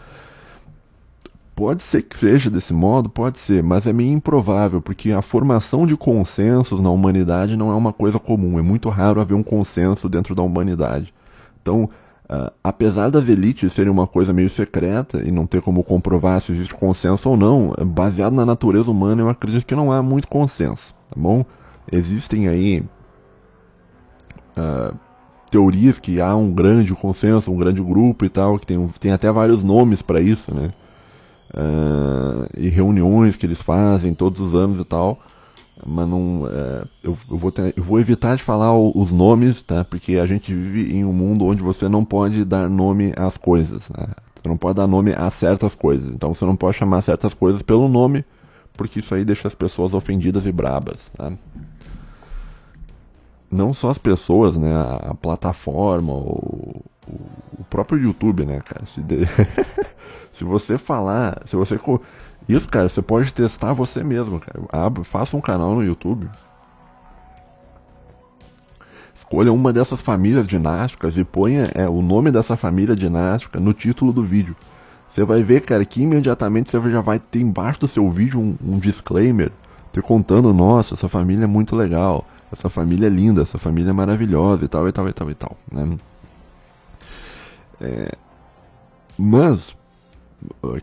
Pode 1.54 1.82
ser 1.82 2.02
que 2.02 2.16
seja 2.16 2.50
desse 2.50 2.74
modo, 2.74 3.08
pode 3.08 3.38
ser, 3.38 3.62
mas 3.62 3.86
é 3.86 3.92
meio 3.92 4.10
improvável, 4.10 4.80
porque 4.82 5.12
a 5.12 5.22
formação 5.22 5.86
de 5.86 5.96
consensos 5.96 6.80
na 6.80 6.90
humanidade 6.90 7.56
não 7.56 7.70
é 7.70 7.74
uma 7.74 7.92
coisa 7.92 8.18
comum, 8.18 8.58
é 8.58 8.62
muito 8.62 8.88
raro 8.88 9.20
haver 9.20 9.34
um 9.34 9.42
consenso 9.42 10.08
dentro 10.08 10.34
da 10.34 10.42
humanidade. 10.42 11.14
Então, 11.62 11.88
uh, 12.30 12.52
apesar 12.62 13.10
das 13.10 13.28
elites 13.28 13.72
serem 13.72 13.90
uma 13.90 14.06
coisa 14.06 14.32
meio 14.32 14.50
secreta 14.50 15.22
e 15.24 15.30
não 15.30 15.46
ter 15.46 15.60
como 15.62 15.82
comprovar 15.82 16.40
se 16.40 16.52
existe 16.52 16.74
consenso 16.74 17.30
ou 17.30 17.36
não, 17.36 17.74
baseado 17.86 18.34
na 18.34 18.46
natureza 18.46 18.90
humana, 18.90 19.22
eu 19.22 19.28
acredito 19.28 19.66
que 19.66 19.74
não 19.74 19.90
há 19.92 20.02
muito 20.02 20.28
consenso, 20.28 20.94
tá 21.10 21.16
bom? 21.16 21.44
Existem 21.90 22.48
aí 22.48 22.82
uh, 24.56 24.96
teorias 25.50 25.98
que 25.98 26.20
há 26.20 26.34
um 26.34 26.52
grande 26.52 26.92
consenso, 26.94 27.52
um 27.52 27.56
grande 27.56 27.82
grupo 27.82 28.24
e 28.24 28.28
tal, 28.28 28.58
que 28.58 28.66
tem, 28.66 28.88
tem 28.98 29.12
até 29.12 29.30
vários 29.30 29.62
nomes 29.62 30.02
para 30.02 30.20
isso, 30.20 30.52
né? 30.54 30.72
Uh, 31.56 32.48
e 32.58 32.68
reuniões 32.68 33.36
que 33.36 33.46
eles 33.46 33.62
fazem 33.62 34.12
todos 34.12 34.40
os 34.40 34.54
anos 34.54 34.80
e 34.80 34.84
tal. 34.84 35.20
Mas 35.84 36.08
não. 36.08 36.42
Uh, 36.42 36.88
eu, 37.02 37.18
eu, 37.30 37.38
vou 37.38 37.50
ter, 37.50 37.74
eu 37.76 37.82
vou 37.82 37.98
evitar 37.98 38.36
de 38.36 38.42
falar 38.42 38.76
os 38.78 39.10
nomes, 39.10 39.62
tá? 39.62 39.84
Porque 39.84 40.16
a 40.16 40.26
gente 40.26 40.54
vive 40.54 40.94
em 40.94 41.04
um 41.04 41.12
mundo 41.12 41.44
onde 41.46 41.62
você 41.62 41.88
não 41.88 42.04
pode 42.04 42.44
dar 42.44 42.68
nome 42.68 43.12
às 43.16 43.36
coisas. 43.36 43.88
Né? 43.90 44.06
Você 44.34 44.48
não 44.48 44.56
pode 44.56 44.76
dar 44.76 44.86
nome 44.86 45.12
a 45.12 45.28
certas 45.30 45.74
coisas. 45.74 46.10
Então 46.10 46.34
você 46.34 46.44
não 46.44 46.56
pode 46.56 46.76
chamar 46.76 47.00
certas 47.02 47.34
coisas 47.34 47.62
pelo 47.62 47.88
nome, 47.88 48.24
porque 48.74 49.00
isso 49.00 49.14
aí 49.14 49.24
deixa 49.24 49.48
as 49.48 49.54
pessoas 49.54 49.94
ofendidas 49.94 50.46
e 50.46 50.52
brabas. 50.52 51.10
Tá? 51.10 51.32
não 53.54 53.72
só 53.72 53.90
as 53.90 53.98
pessoas, 53.98 54.56
né, 54.56 54.74
a, 54.74 55.10
a 55.10 55.14
plataforma, 55.14 56.12
o, 56.12 56.82
o, 57.08 57.64
próprio 57.64 57.98
YouTube, 57.98 58.44
né, 58.44 58.60
cara. 58.60 58.84
Se, 58.86 59.00
de... 59.00 59.26
se 60.32 60.44
você 60.44 60.78
falar, 60.78 61.42
se 61.46 61.56
você 61.56 61.78
isso, 62.48 62.68
cara, 62.68 62.88
você 62.88 63.02
pode 63.02 63.32
testar 63.32 63.72
você 63.72 64.02
mesmo, 64.04 64.40
cara. 64.40 64.60
Abre, 64.70 65.04
faça 65.04 65.36
um 65.36 65.40
canal 65.40 65.74
no 65.74 65.84
YouTube. 65.84 66.28
Escolha 69.14 69.52
uma 69.52 69.72
dessas 69.72 70.00
famílias 70.00 70.46
dinásticas 70.46 71.16
e 71.16 71.24
ponha 71.24 71.70
é, 71.74 71.88
o 71.88 72.02
nome 72.02 72.30
dessa 72.30 72.56
família 72.56 72.94
dinástica 72.94 73.58
no 73.58 73.72
título 73.72 74.12
do 74.12 74.22
vídeo. 74.22 74.54
Você 75.10 75.24
vai 75.24 75.42
ver, 75.42 75.62
cara, 75.62 75.84
que 75.84 76.02
imediatamente 76.02 76.70
você 76.70 76.90
já 76.90 77.00
vai 77.00 77.18
ter 77.18 77.40
embaixo 77.40 77.80
do 77.80 77.88
seu 77.88 78.10
vídeo 78.10 78.40
um, 78.40 78.56
um 78.62 78.78
disclaimer, 78.78 79.50
te 79.92 80.02
contando, 80.02 80.52
nossa, 80.52 80.94
essa 80.94 81.08
família 81.08 81.44
é 81.44 81.46
muito 81.46 81.74
legal 81.74 82.26
essa 82.54 82.70
família 82.70 83.08
é 83.08 83.10
linda, 83.10 83.42
essa 83.42 83.58
família 83.58 83.90
é 83.90 83.92
maravilhosa 83.92 84.64
e 84.64 84.68
tal, 84.68 84.88
e 84.88 84.92
tal, 84.92 85.08
e 85.08 85.12
tal, 85.12 85.30
e 85.30 85.34
tal. 85.34 85.56
Né? 85.70 85.96
É, 87.80 88.14
mas, 89.18 89.76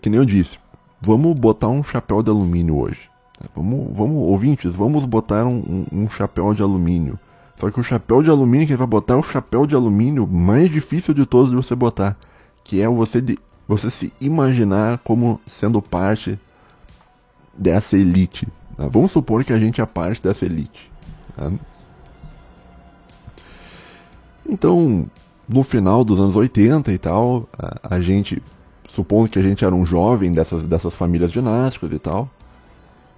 que 0.01 0.09
nem 0.09 0.19
eu 0.19 0.25
disse, 0.25 0.57
vamos 1.01 1.37
botar 1.37 1.67
um 1.67 1.83
chapéu 1.83 2.21
de 2.23 2.29
alumínio 2.29 2.77
hoje. 2.77 3.09
Vamos, 3.55 3.95
vamos 3.95 4.17
ouvintes, 4.17 4.73
vamos 4.73 5.03
botar 5.05 5.45
um, 5.45 5.85
um, 5.91 6.09
chapéu 6.09 6.53
de 6.53 6.61
alumínio. 6.61 7.19
Só 7.57 7.69
que 7.69 7.79
o 7.79 7.83
chapéu 7.83 8.21
de 8.23 8.29
alumínio 8.29 8.67
que 8.67 8.73
ele 8.73 8.77
vai 8.77 8.87
botar 8.87 9.15
é 9.15 9.17
o 9.17 9.23
chapéu 9.23 9.65
de 9.65 9.75
alumínio 9.75 10.27
mais 10.27 10.69
difícil 10.69 11.13
de 11.13 11.25
todos 11.25 11.49
de 11.49 11.55
você 11.55 11.75
botar. 11.75 12.17
Que 12.63 12.81
é 12.81 12.87
você, 12.87 13.21
de, 13.21 13.37
você 13.67 13.89
se 13.89 14.13
imaginar 14.21 14.99
como 14.99 15.39
sendo 15.47 15.81
parte 15.81 16.39
dessa 17.57 17.97
elite. 17.97 18.47
Tá? 18.77 18.87
Vamos 18.87 19.11
supor 19.11 19.43
que 19.43 19.53
a 19.53 19.59
gente 19.59 19.81
é 19.81 19.85
parte 19.85 20.21
dessa 20.21 20.45
elite. 20.45 20.91
Tá? 21.35 21.51
Então, 24.47 25.09
no 25.51 25.63
final 25.63 26.03
dos 26.03 26.19
anos 26.19 26.35
80 26.35 26.91
e 26.91 26.97
tal, 26.97 27.47
a, 27.57 27.95
a, 27.95 28.01
gente, 28.01 28.41
supondo 28.93 29.29
que 29.29 29.37
a 29.37 29.41
gente 29.41 29.65
era 29.65 29.75
um 29.75 29.85
jovem 29.85 30.31
dessas, 30.31 30.63
dessas 30.63 30.93
famílias 30.93 31.31
dinásticas 31.31 31.91
e 31.91 31.99
tal, 31.99 32.29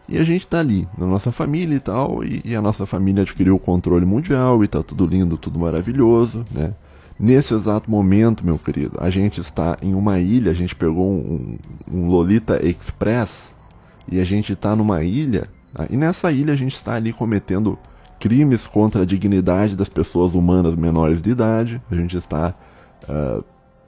e 0.09 0.17
a 0.17 0.23
gente 0.23 0.45
tá 0.45 0.59
ali, 0.59 0.87
na 0.97 1.05
nossa 1.05 1.31
família 1.31 1.75
e 1.75 1.79
tal, 1.79 2.23
e, 2.23 2.41
e, 2.43 2.55
a 2.55 2.61
nossa 2.61 2.85
família 2.85 3.21
adquiriu 3.21 3.55
o 3.55 3.59
controle 3.59 4.05
mundial 4.05 4.63
e 4.63 4.67
tá 4.67 4.83
tudo 4.83 5.05
lindo, 5.05 5.37
tudo 5.37 5.59
maravilhoso, 5.59 6.43
né? 6.51 6.73
Nesse 7.17 7.53
exato 7.53 7.89
momento, 7.89 8.43
meu 8.43 8.57
querido, 8.57 8.97
a 8.99 9.09
gente 9.09 9.39
está 9.39 9.77
em 9.81 9.93
uma 9.93 10.19
ilha, 10.19 10.51
a 10.51 10.53
gente 10.53 10.75
pegou 10.75 11.09
um, 11.09 11.57
um 11.89 12.07
Lolita 12.07 12.59
Express 12.65 13.53
e 14.11 14.19
a 14.19 14.23
gente 14.23 14.53
está 14.53 14.75
numa 14.75 15.03
ilha, 15.03 15.47
e 15.89 15.95
nessa 15.95 16.31
ilha 16.31 16.53
a 16.53 16.57
gente 16.57 16.75
está 16.75 16.95
ali 16.95 17.13
cometendo 17.13 17.77
crimes 18.23 18.65
contra 18.65 19.01
a 19.01 19.05
dignidade 19.05 19.75
das 19.75 19.89
pessoas 19.89 20.33
humanas 20.33 20.75
menores 20.75 21.21
de 21.21 21.31
idade, 21.31 21.81
a 21.91 21.95
gente 21.95 22.17
está 22.17 22.55
uh, 23.03 23.43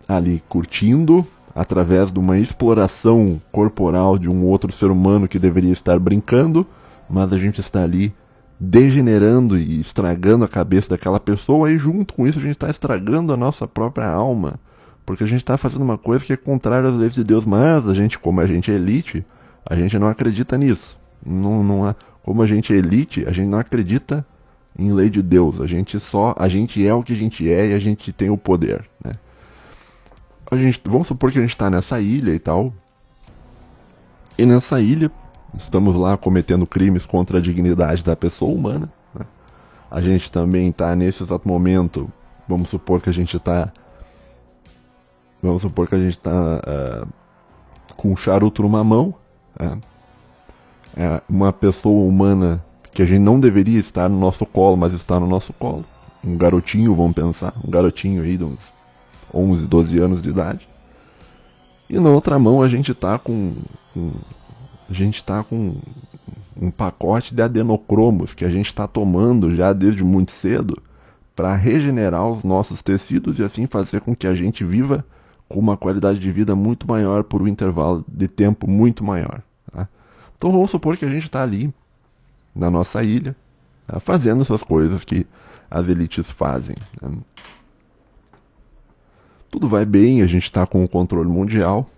ali 0.06 0.43
curtindo, 0.50 1.26
através 1.56 2.12
de 2.12 2.19
uma 2.19 2.38
exploração 2.38 3.41
corporal 3.50 4.17
de 4.17 4.30
um 4.30 4.43
outro 4.43 4.74
ser 4.74 4.91
humano 4.91 5.26
que 5.26 5.39
deveria 5.39 5.71
estar 5.71 5.98
brincando, 6.00 6.67
mas 7.10 7.32
a 7.32 7.38
gente 7.38 7.62
está 7.62 7.82
ali 7.82 8.13
degenerando 8.60 9.58
e 9.58 9.80
estragando 9.80 10.43
a 10.43 10.50
cabeça 10.50 10.89
daquela 10.89 11.19
pessoa 11.19 11.71
e 11.71 11.78
junto 11.78 12.13
com 12.13 12.28
isso 12.28 12.38
a 12.38 12.41
gente 12.41 12.56
está 12.56 12.69
estragando 12.69 13.32
a 13.32 13.38
nossa 13.38 13.65
própria 13.65 14.10
alma, 14.10 14.56
porque 15.06 15.24
a 15.24 15.28
gente 15.28 15.39
está 15.39 15.56
fazendo 15.56 15.84
uma 15.84 15.98
coisa 15.98 16.26
que 16.26 16.34
é 16.34 16.38
contrária 16.38 16.89
às 16.89 16.95
leis 16.95 17.13
de 17.13 17.24
Deus, 17.24 17.45
mas 17.45 17.88
a 17.88 17.93
gente, 17.93 18.19
como 18.19 18.41
a 18.41 18.45
gente 18.45 18.69
é 18.69 18.76
elite, 18.76 19.26
a 19.65 19.78
gente 19.78 19.98
não 19.98 20.10
acredita 20.10 20.58
nisso. 20.58 20.98
Não, 21.26 21.63
não 21.63 21.88
é, 21.88 21.95
como 22.26 22.42
a 22.42 22.48
gente 22.48 22.74
é 22.74 22.78
elite, 22.78 23.24
a 23.28 23.32
gente 23.32 23.48
não 23.48 23.60
acredita 23.60 24.26
em 24.76 24.92
lei 24.92 25.12
de 25.12 25.22
Deus. 25.22 25.62
A 25.62 25.68
gente 25.68 26.00
só, 26.00 26.34
a 26.36 26.50
gente 26.50 26.86
é 26.86 26.92
o 26.92 27.04
que 27.04 27.14
a 27.14 27.16
gente 27.16 27.48
é 27.48 27.68
e 27.68 27.74
a 27.76 27.78
gente 27.78 28.12
tem 28.12 28.32
o 28.32 28.38
poder, 28.38 28.84
né? 29.04 29.14
a 30.50 30.56
gente, 30.56 30.82
vamos 30.84 31.06
supor 31.06 31.32
que 31.32 31.38
a 31.38 31.42
gente 31.42 31.52
está 31.52 31.70
nessa 31.70 32.02
ilha 32.02 32.34
e 32.34 32.40
tal. 32.40 32.74
E 34.40 34.44
nessa 34.44 34.82
ilha, 34.82 35.12
estamos 35.56 35.94
lá 35.96 36.18
cometendo 36.18 36.66
crimes 36.66 37.06
contra 37.06 37.38
a 37.38 37.42
dignidade 37.42 38.04
da 38.04 38.16
pessoa 38.16 38.52
humana. 38.52 38.92
Né? 39.14 39.24
A 39.92 40.02
gente 40.02 40.32
também 40.32 40.70
está 40.70 40.96
nesse 40.96 41.22
exato 41.22 41.48
momento, 41.48 42.12
vamos 42.48 42.70
supor 42.70 43.02
que 43.02 43.10
a 43.10 43.14
gente 43.14 43.38
está. 43.38 43.72
Vamos 45.44 45.62
supor 45.62 45.88
que 45.88 45.94
a 45.94 46.00
gente 46.00 46.18
está 46.18 46.32
uh, 46.32 46.60
eh, 46.66 47.06
com 47.96 48.12
um 48.12 48.16
charuto 48.16 48.64
numa 48.64 48.84
mão. 48.84 49.14
Né? 49.60 49.80
É 50.95 51.21
uma 51.27 51.51
pessoa 51.51 52.08
humana 52.08 52.63
que 52.91 53.01
a 53.01 53.05
gente 53.05 53.19
não 53.19 53.39
deveria 53.39 53.79
estar 53.79 54.08
no 54.10 54.17
nosso 54.17 54.45
colo, 54.45 54.77
mas 54.77 54.93
está 54.93 55.19
no 55.19 55.27
nosso 55.27 55.51
colo. 55.53 55.84
Um 56.23 56.38
garotinho, 56.38 56.95
vamos 56.95 57.13
pensar, 57.13 57.53
um 57.63 57.69
garotinho 57.69 58.23
aí 58.23 58.38
de 58.38 58.45
uns 58.45 58.60
11, 59.34 59.67
12 59.67 59.99
anos 59.99 60.21
de 60.21 60.29
idade. 60.29 60.67
E 61.89 61.99
na 61.99 62.10
outra 62.10 62.39
mão 62.39 62.62
a 62.62 62.69
gente 62.69 62.93
tá 62.93 63.19
com, 63.19 63.53
com 63.93 64.12
a 64.89 64.93
gente 64.93 65.23
tá 65.23 65.43
com 65.43 65.75
um 66.60 66.71
pacote 66.71 67.36
de 67.36 67.41
adenocromos 67.41 68.34
que 68.34 68.45
a 68.45 68.49
gente 68.49 68.67
está 68.67 68.88
tomando 68.88 69.53
já 69.55 69.73
desde 69.73 70.03
muito 70.03 70.31
cedo 70.31 70.81
para 71.36 71.53
regenerar 71.53 72.25
os 72.27 72.43
nossos 72.43 72.81
tecidos 72.81 73.38
e 73.38 73.43
assim 73.43 73.67
fazer 73.67 73.99
com 73.99 74.15
que 74.15 74.25
a 74.25 74.34
gente 74.34 74.63
viva 74.63 75.05
com 75.49 75.60
uma 75.60 75.75
qualidade 75.75 76.19
de 76.19 76.31
vida 76.31 76.55
muito 76.55 76.88
maior 76.88 77.23
por 77.23 77.41
um 77.41 77.47
intervalo 77.47 78.05
de 78.08 78.27
tempo 78.27 78.69
muito 78.69 79.03
maior. 79.03 79.41
Então 80.45 80.53
vamos 80.53 80.69
supor 80.69 80.95
que 80.95 81.03
a 81.03 81.10
gente 81.10 81.25
está 81.25 81.41
ali 81.41 81.73
na 82.55 82.69
nossa 82.69 83.03
ilha 83.03 83.36
tá? 83.88 83.99
fazendo 83.99 84.43
essas 84.43 84.62
coisas 84.62 85.03
que 85.03 85.25
as 85.71 85.88
elites 85.88 86.29
fazem. 86.29 86.75
Né? 87.01 87.17
Tudo 89.49 89.67
vai 89.67 89.86
bem, 89.86 90.21
a 90.21 90.27
gente 90.27 90.43
está 90.43 90.63
com 90.67 90.84
o 90.84 90.88
controle 90.88 91.27
mundial. 91.27 91.89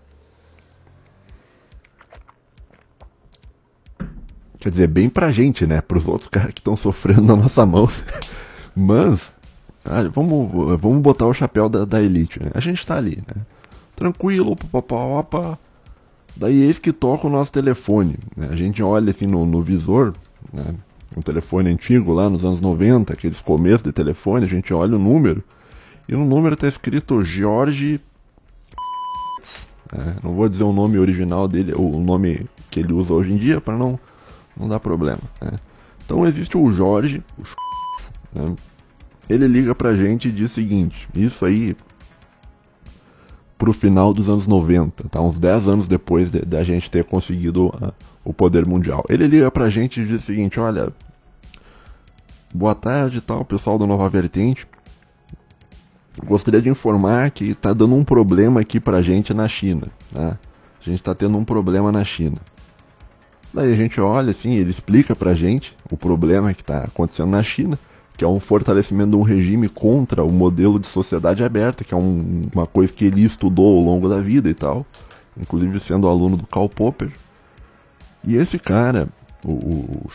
Quer 4.60 4.70
dizer, 4.70 4.88
bem 4.88 5.10
pra 5.10 5.30
gente, 5.30 5.68
né? 5.68 5.82
Pros 5.82 6.08
outros 6.08 6.30
caras 6.32 6.54
que 6.54 6.62
estão 6.62 6.78
sofrendo 6.78 7.24
na 7.24 7.36
nossa 7.36 7.66
mão. 7.66 7.90
Mas, 8.74 9.34
ah, 9.84 10.04
vamos, 10.04 10.80
vamos 10.80 11.02
botar 11.02 11.26
o 11.26 11.34
chapéu 11.34 11.68
da, 11.68 11.84
da 11.84 12.02
elite, 12.02 12.42
né? 12.42 12.50
A 12.54 12.62
gente 12.62 12.86
tá 12.86 12.96
ali, 12.96 13.22
né? 13.28 13.44
Tranquilo, 13.94 14.56
opa, 14.72 14.96
opa. 14.96 15.60
Daí 16.40 16.62
eis 16.62 16.78
que 16.78 16.94
toca 16.94 17.28
o 17.28 17.30
nosso 17.30 17.52
telefone. 17.52 18.16
Né? 18.36 18.50
A 18.52 18.56
gente 18.56 18.82
olha 18.84 19.10
assim 19.10 19.26
no, 19.26 19.46
no 19.46 19.62
visor, 19.62 20.14
né? 20.54 20.76
Um 21.16 21.22
telefone 21.22 21.70
antigo 21.70 22.14
lá 22.14 22.30
nos 22.30 22.44
anos 22.44 22.62
90, 22.62 23.14
aqueles 23.14 23.42
começos 23.42 23.82
de 23.82 23.92
telefone, 23.92 24.46
a 24.46 24.48
gente 24.48 24.74
olha 24.74 24.96
o 24.96 25.00
número. 25.00 25.44
E 26.08 26.14
no 26.14 26.26
número 26.26 26.54
está 26.54 26.68
escrito 26.68 27.24
Jorge. 27.24 28.00
É, 29.92 30.16
não 30.22 30.34
vou 30.34 30.48
dizer 30.48 30.64
o 30.64 30.74
nome 30.74 31.00
original 31.00 31.48
dele, 31.48 31.74
o 31.74 32.00
nome 32.00 32.46
que 32.70 32.82
ele 32.82 32.94
usa 32.94 33.14
hoje 33.14 33.32
em 33.32 33.38
dia, 33.38 33.62
para 33.62 33.78
não, 33.78 33.98
não 34.56 34.68
dar 34.68 34.80
problema. 34.80 35.22
Né? 35.42 35.54
Então 36.06 36.28
existe 36.28 36.58
o 36.58 36.72
Jorge, 36.72 37.24
os 37.38 37.56
né? 38.34 38.54
ele 39.30 39.48
liga 39.48 39.74
pra 39.74 39.96
gente 39.96 40.28
e 40.28 40.32
diz 40.32 40.52
o 40.52 40.56
seguinte: 40.56 41.08
Isso 41.16 41.46
aí 41.46 41.76
pro 43.58 43.74
final 43.74 44.14
dos 44.14 44.30
anos 44.30 44.48
90, 44.48 45.10
tá? 45.10 45.20
uns 45.20 45.40
10 45.40 45.68
anos 45.68 45.88
depois 45.88 46.30
da 46.30 46.40
de, 46.40 46.46
de 46.46 46.64
gente 46.64 46.92
ter 46.92 47.04
conseguido 47.04 47.68
uh, 47.68 47.94
o 48.24 48.34
poder 48.34 48.66
mundial. 48.66 49.04
Ele 49.10 49.28
liga 49.28 49.50
pra 49.50 49.70
gente 49.70 50.00
e 50.00 50.06
diz 50.06 50.24
o 50.24 50.26
seguinte: 50.26 50.60
Olha, 50.60 50.94
boa 52.54 52.76
tarde, 52.76 53.22
tal, 53.22 53.44
pessoal 53.44 53.78
do 53.78 53.88
Nova 53.88 54.08
Vertente. 54.10 54.68
Gostaria 56.26 56.62
de 56.62 56.70
informar 56.70 57.30
que 57.32 57.52
está 57.52 57.74
dando 57.74 57.96
um 57.96 58.04
problema 58.04 58.62
aqui 58.62 58.80
para 58.80 58.98
a 58.98 59.02
gente 59.02 59.34
na 59.34 59.48
China. 59.48 59.88
Né? 60.12 60.38
A 60.82 60.84
gente 60.84 61.00
está 61.00 61.14
tendo 61.14 61.38
um 61.38 61.46
problema 61.46 61.92
na 61.92 62.04
China. 62.04 62.38
Daí 63.54 63.72
a 63.72 63.76
gente 63.76 64.02
olha 64.02 64.32
assim, 64.32 64.56
ele 64.56 64.72
explica 64.72 65.16
para 65.16 65.32
a 65.32 65.34
gente 65.34 65.76
o 65.92 65.96
problema 65.96 66.54
que 66.54 66.62
está 66.62 66.84
acontecendo 66.84 67.30
na 67.30 67.42
China, 67.44 67.78
que 68.18 68.26
é 68.26 68.28
um 68.28 68.40
fortalecimento 68.40 69.12
de 69.12 69.16
um 69.16 69.22
regime 69.22 69.70
contra 69.70 70.24
o 70.24 70.32
modelo 70.32 70.80
de 70.80 70.88
sociedade 70.88 71.44
aberta, 71.44 71.84
que 71.84 71.94
é 71.94 71.98
um, 71.98 72.50
uma 72.52 72.66
coisa 72.66 72.92
que 72.92 73.06
ele 73.06 73.24
estudou 73.24 73.78
ao 73.78 73.84
longo 73.84 74.10
da 74.10 74.20
vida 74.20 74.50
e 74.50 74.56
tal, 74.56 74.86
inclusive 75.40 75.80
sendo 75.80 76.08
aluno 76.08 76.36
do 76.36 76.48
Karl 76.48 76.68
Popper. 76.68 77.12
E 78.24 78.36
esse 78.36 78.58
cara, 78.58 79.08
o, 79.46 79.52
o, 79.52 80.10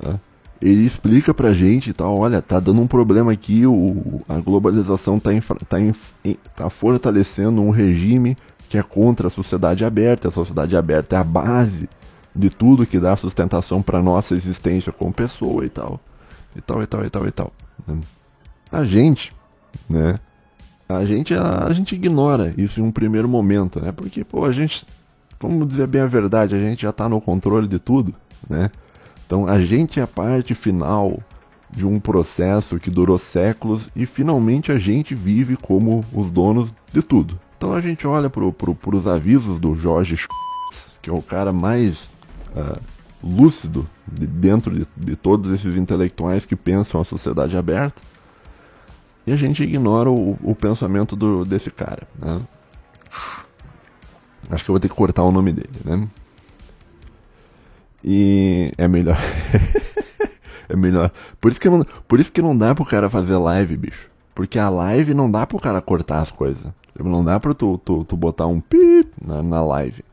né? 0.04 0.20
ele 0.60 0.84
explica 0.84 1.32
pra 1.32 1.54
gente 1.54 1.90
e 1.90 1.92
tal, 1.94 2.18
olha, 2.18 2.42
tá 2.42 2.60
dando 2.60 2.82
um 2.82 2.86
problema 2.86 3.32
aqui, 3.32 3.66
o, 3.66 4.20
a 4.28 4.38
globalização 4.38 5.18
tá, 5.18 5.32
infra, 5.32 5.58
tá, 5.66 5.80
inf, 5.80 6.12
tá 6.54 6.68
fortalecendo 6.68 7.62
um 7.62 7.70
regime 7.70 8.36
que 8.68 8.76
é 8.76 8.82
contra 8.82 9.28
a 9.28 9.30
sociedade 9.30 9.82
aberta, 9.82 10.28
a 10.28 10.32
sociedade 10.32 10.76
aberta 10.76 11.16
é 11.16 11.18
a 11.18 11.24
base 11.24 11.88
de 12.34 12.50
tudo 12.50 12.86
que 12.86 12.98
dá 12.98 13.16
sustentação 13.16 13.80
para 13.80 14.02
nossa 14.02 14.34
existência 14.34 14.92
como 14.92 15.12
pessoa 15.12 15.64
e 15.64 15.70
tal, 15.70 15.98
e 16.56 16.60
tal, 16.60 16.82
e 16.82 16.86
tal, 16.86 17.04
e 17.04 17.10
tal, 17.10 17.26
e 17.26 17.30
tal. 17.30 17.52
A 18.70 18.84
gente, 18.84 19.32
né, 19.88 20.16
a 20.88 21.04
gente, 21.04 21.34
a, 21.34 21.66
a 21.66 21.72
gente 21.72 21.94
ignora 21.94 22.54
isso 22.56 22.80
em 22.80 22.82
um 22.82 22.92
primeiro 22.92 23.28
momento, 23.28 23.80
né, 23.80 23.92
porque, 23.92 24.24
pô, 24.24 24.44
a 24.44 24.52
gente, 24.52 24.86
vamos 25.40 25.68
dizer 25.68 25.86
bem 25.86 26.00
a 26.00 26.06
verdade, 26.06 26.54
a 26.54 26.58
gente 26.58 26.82
já 26.82 26.92
tá 26.92 27.08
no 27.08 27.20
controle 27.20 27.68
de 27.68 27.78
tudo, 27.78 28.14
né, 28.48 28.70
então 29.26 29.46
a 29.46 29.60
gente 29.60 30.00
é 30.00 30.02
a 30.02 30.06
parte 30.06 30.54
final 30.54 31.20
de 31.70 31.84
um 31.84 31.98
processo 31.98 32.78
que 32.78 32.90
durou 32.90 33.18
séculos 33.18 33.88
e 33.94 34.06
finalmente 34.06 34.70
a 34.70 34.78
gente 34.78 35.14
vive 35.14 35.56
como 35.56 36.04
os 36.12 36.30
donos 36.30 36.70
de 36.92 37.02
tudo. 37.02 37.38
Então 37.56 37.72
a 37.72 37.80
gente 37.80 38.06
olha 38.06 38.30
para 38.30 38.50
pro, 38.52 38.76
os 38.92 39.06
avisos 39.06 39.58
do 39.58 39.74
Jorge 39.74 40.16
que 41.02 41.10
é 41.10 41.12
o 41.12 41.22
cara 41.22 41.52
mais 41.52 42.10
uh, 42.54 42.80
lúcido 43.26 43.88
de, 44.06 44.26
dentro 44.26 44.74
de, 44.74 44.86
de, 44.96 45.16
todos 45.16 45.52
esses 45.52 45.76
intelectuais 45.76 46.46
que 46.46 46.54
pensam 46.54 47.00
a 47.00 47.04
sociedade 47.04 47.56
aberta, 47.56 48.00
e 49.26 49.32
a 49.32 49.36
gente 49.36 49.62
ignora 49.62 50.10
o, 50.10 50.38
o 50.42 50.54
pensamento 50.54 51.16
do, 51.16 51.44
desse 51.44 51.70
cara. 51.70 52.06
Né? 52.18 52.40
Acho 54.50 54.64
que 54.64 54.70
eu 54.70 54.74
vou 54.74 54.80
ter 54.80 54.88
que 54.88 54.94
cortar 54.94 55.24
o 55.24 55.32
nome 55.32 55.52
dele, 55.52 55.70
né? 55.84 56.08
E 58.04 58.72
é 58.78 58.86
melhor. 58.86 59.18
é 60.68 60.76
melhor. 60.76 61.10
Por 61.40 61.50
isso, 61.50 61.60
que 61.60 61.68
não, 61.68 61.84
por 62.06 62.20
isso 62.20 62.32
que 62.32 62.40
não 62.40 62.56
dá 62.56 62.72
pro 62.72 62.84
cara 62.84 63.10
fazer 63.10 63.36
live, 63.36 63.76
bicho. 63.76 64.08
Porque 64.32 64.58
a 64.58 64.68
live 64.68 65.12
não 65.12 65.28
dá 65.28 65.44
pro 65.44 65.58
cara 65.58 65.82
cortar 65.82 66.20
as 66.20 66.30
coisas. 66.30 66.64
Não 66.96 67.24
dá 67.24 67.40
pra 67.40 67.52
tu, 67.52 67.78
tu, 67.78 68.04
tu 68.04 68.16
botar 68.16 68.46
um 68.46 68.60
pip 68.60 69.10
na, 69.20 69.42
na 69.42 69.64
live. 69.64 70.04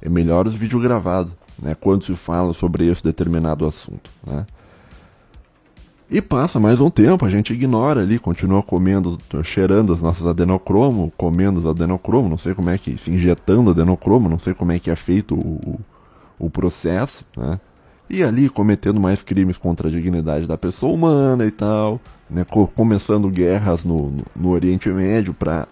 é 0.00 0.08
melhor 0.08 0.46
os 0.46 0.54
vídeos 0.54 0.82
gravados, 0.82 1.32
né? 1.62 1.74
Quando 1.74 2.04
se 2.04 2.14
fala 2.16 2.52
sobre 2.52 2.88
esse 2.88 3.02
determinado 3.02 3.66
assunto, 3.66 4.10
né? 4.26 4.44
E 6.10 6.20
passa 6.20 6.60
mais 6.60 6.78
um 6.78 6.90
tempo, 6.90 7.24
a 7.24 7.30
gente 7.30 7.54
ignora 7.54 8.02
ali, 8.02 8.18
continua 8.18 8.62
comendo, 8.62 9.16
cheirando 9.42 9.94
as 9.94 10.02
nossas 10.02 10.26
adenocromo, 10.26 11.10
comendo 11.16 11.60
os 11.60 11.66
adenocromo, 11.66 12.28
não 12.28 12.36
sei 12.36 12.52
como 12.52 12.68
é 12.68 12.76
que, 12.76 12.98
se 12.98 13.10
injetando 13.10 13.70
adenocromo, 13.70 14.28
não 14.28 14.38
sei 14.38 14.52
como 14.52 14.72
é 14.72 14.78
que 14.78 14.90
é 14.90 14.96
feito 14.96 15.34
o, 15.34 15.80
o 16.38 16.50
processo, 16.50 17.24
né? 17.34 17.58
E 18.10 18.22
ali 18.22 18.50
cometendo 18.50 19.00
mais 19.00 19.22
crimes 19.22 19.56
contra 19.56 19.88
a 19.88 19.90
dignidade 19.90 20.46
da 20.46 20.58
pessoa 20.58 20.92
humana 20.92 21.46
e 21.46 21.50
tal, 21.50 21.98
né? 22.28 22.44
Começando 22.74 23.30
guerras 23.30 23.82
no, 23.82 24.10
no, 24.10 24.24
no 24.36 24.50
Oriente 24.50 24.90
Médio 24.90 25.32
para 25.32 25.66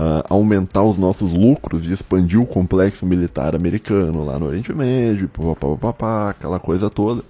uh, 0.00 0.24
aumentar 0.28 0.82
os 0.82 0.98
nossos 0.98 1.32
lucros 1.32 1.86
e 1.86 1.92
expandir 1.92 2.40
o 2.40 2.46
complexo 2.46 3.04
militar 3.06 3.54
americano 3.54 4.24
lá 4.24 4.38
no 4.38 4.46
Oriente 4.46 4.72
Médio, 4.72 5.28
papapá, 5.28 6.30
aquela 6.30 6.58
coisa 6.58 6.88
toda 6.88 7.22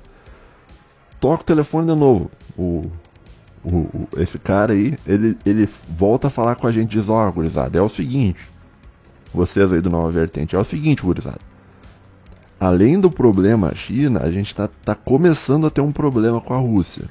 toca 1.21 1.43
o 1.43 1.47
telefone 1.47 1.87
de 1.87 1.95
novo. 1.95 2.31
O, 2.57 2.91
o, 3.62 3.77
o, 3.77 4.09
esse 4.16 4.39
cara 4.39 4.73
aí, 4.73 4.99
ele, 5.07 5.37
ele 5.45 5.68
volta 5.89 6.27
a 6.27 6.31
falar 6.31 6.57
com 6.57 6.66
a 6.66 6.73
gente 6.73 6.99
diz, 6.99 7.09
ó, 7.09 7.29
oh, 7.29 7.33
gurizada, 7.33 7.79
é 7.79 7.83
o 7.83 7.89
seguinte. 7.89 8.41
Vocês 9.33 9.73
aí 9.73 9.81
do 9.81 9.91
Nova 9.91 10.11
Vertente, 10.11 10.57
é 10.57 10.59
o 10.59 10.64
seguinte, 10.64 11.03
gurizada. 11.03 11.39
Além 12.59 12.99
do 12.99 13.11
problema 13.11 13.75
China, 13.75 14.21
a 14.23 14.31
gente 14.31 14.55
tá, 14.55 14.68
tá 14.85 14.95
começando 14.95 15.66
a 15.66 15.71
ter 15.71 15.81
um 15.81 15.93
problema 15.93 16.41
com 16.41 16.53
a 16.53 16.59
Rússia. 16.59 17.05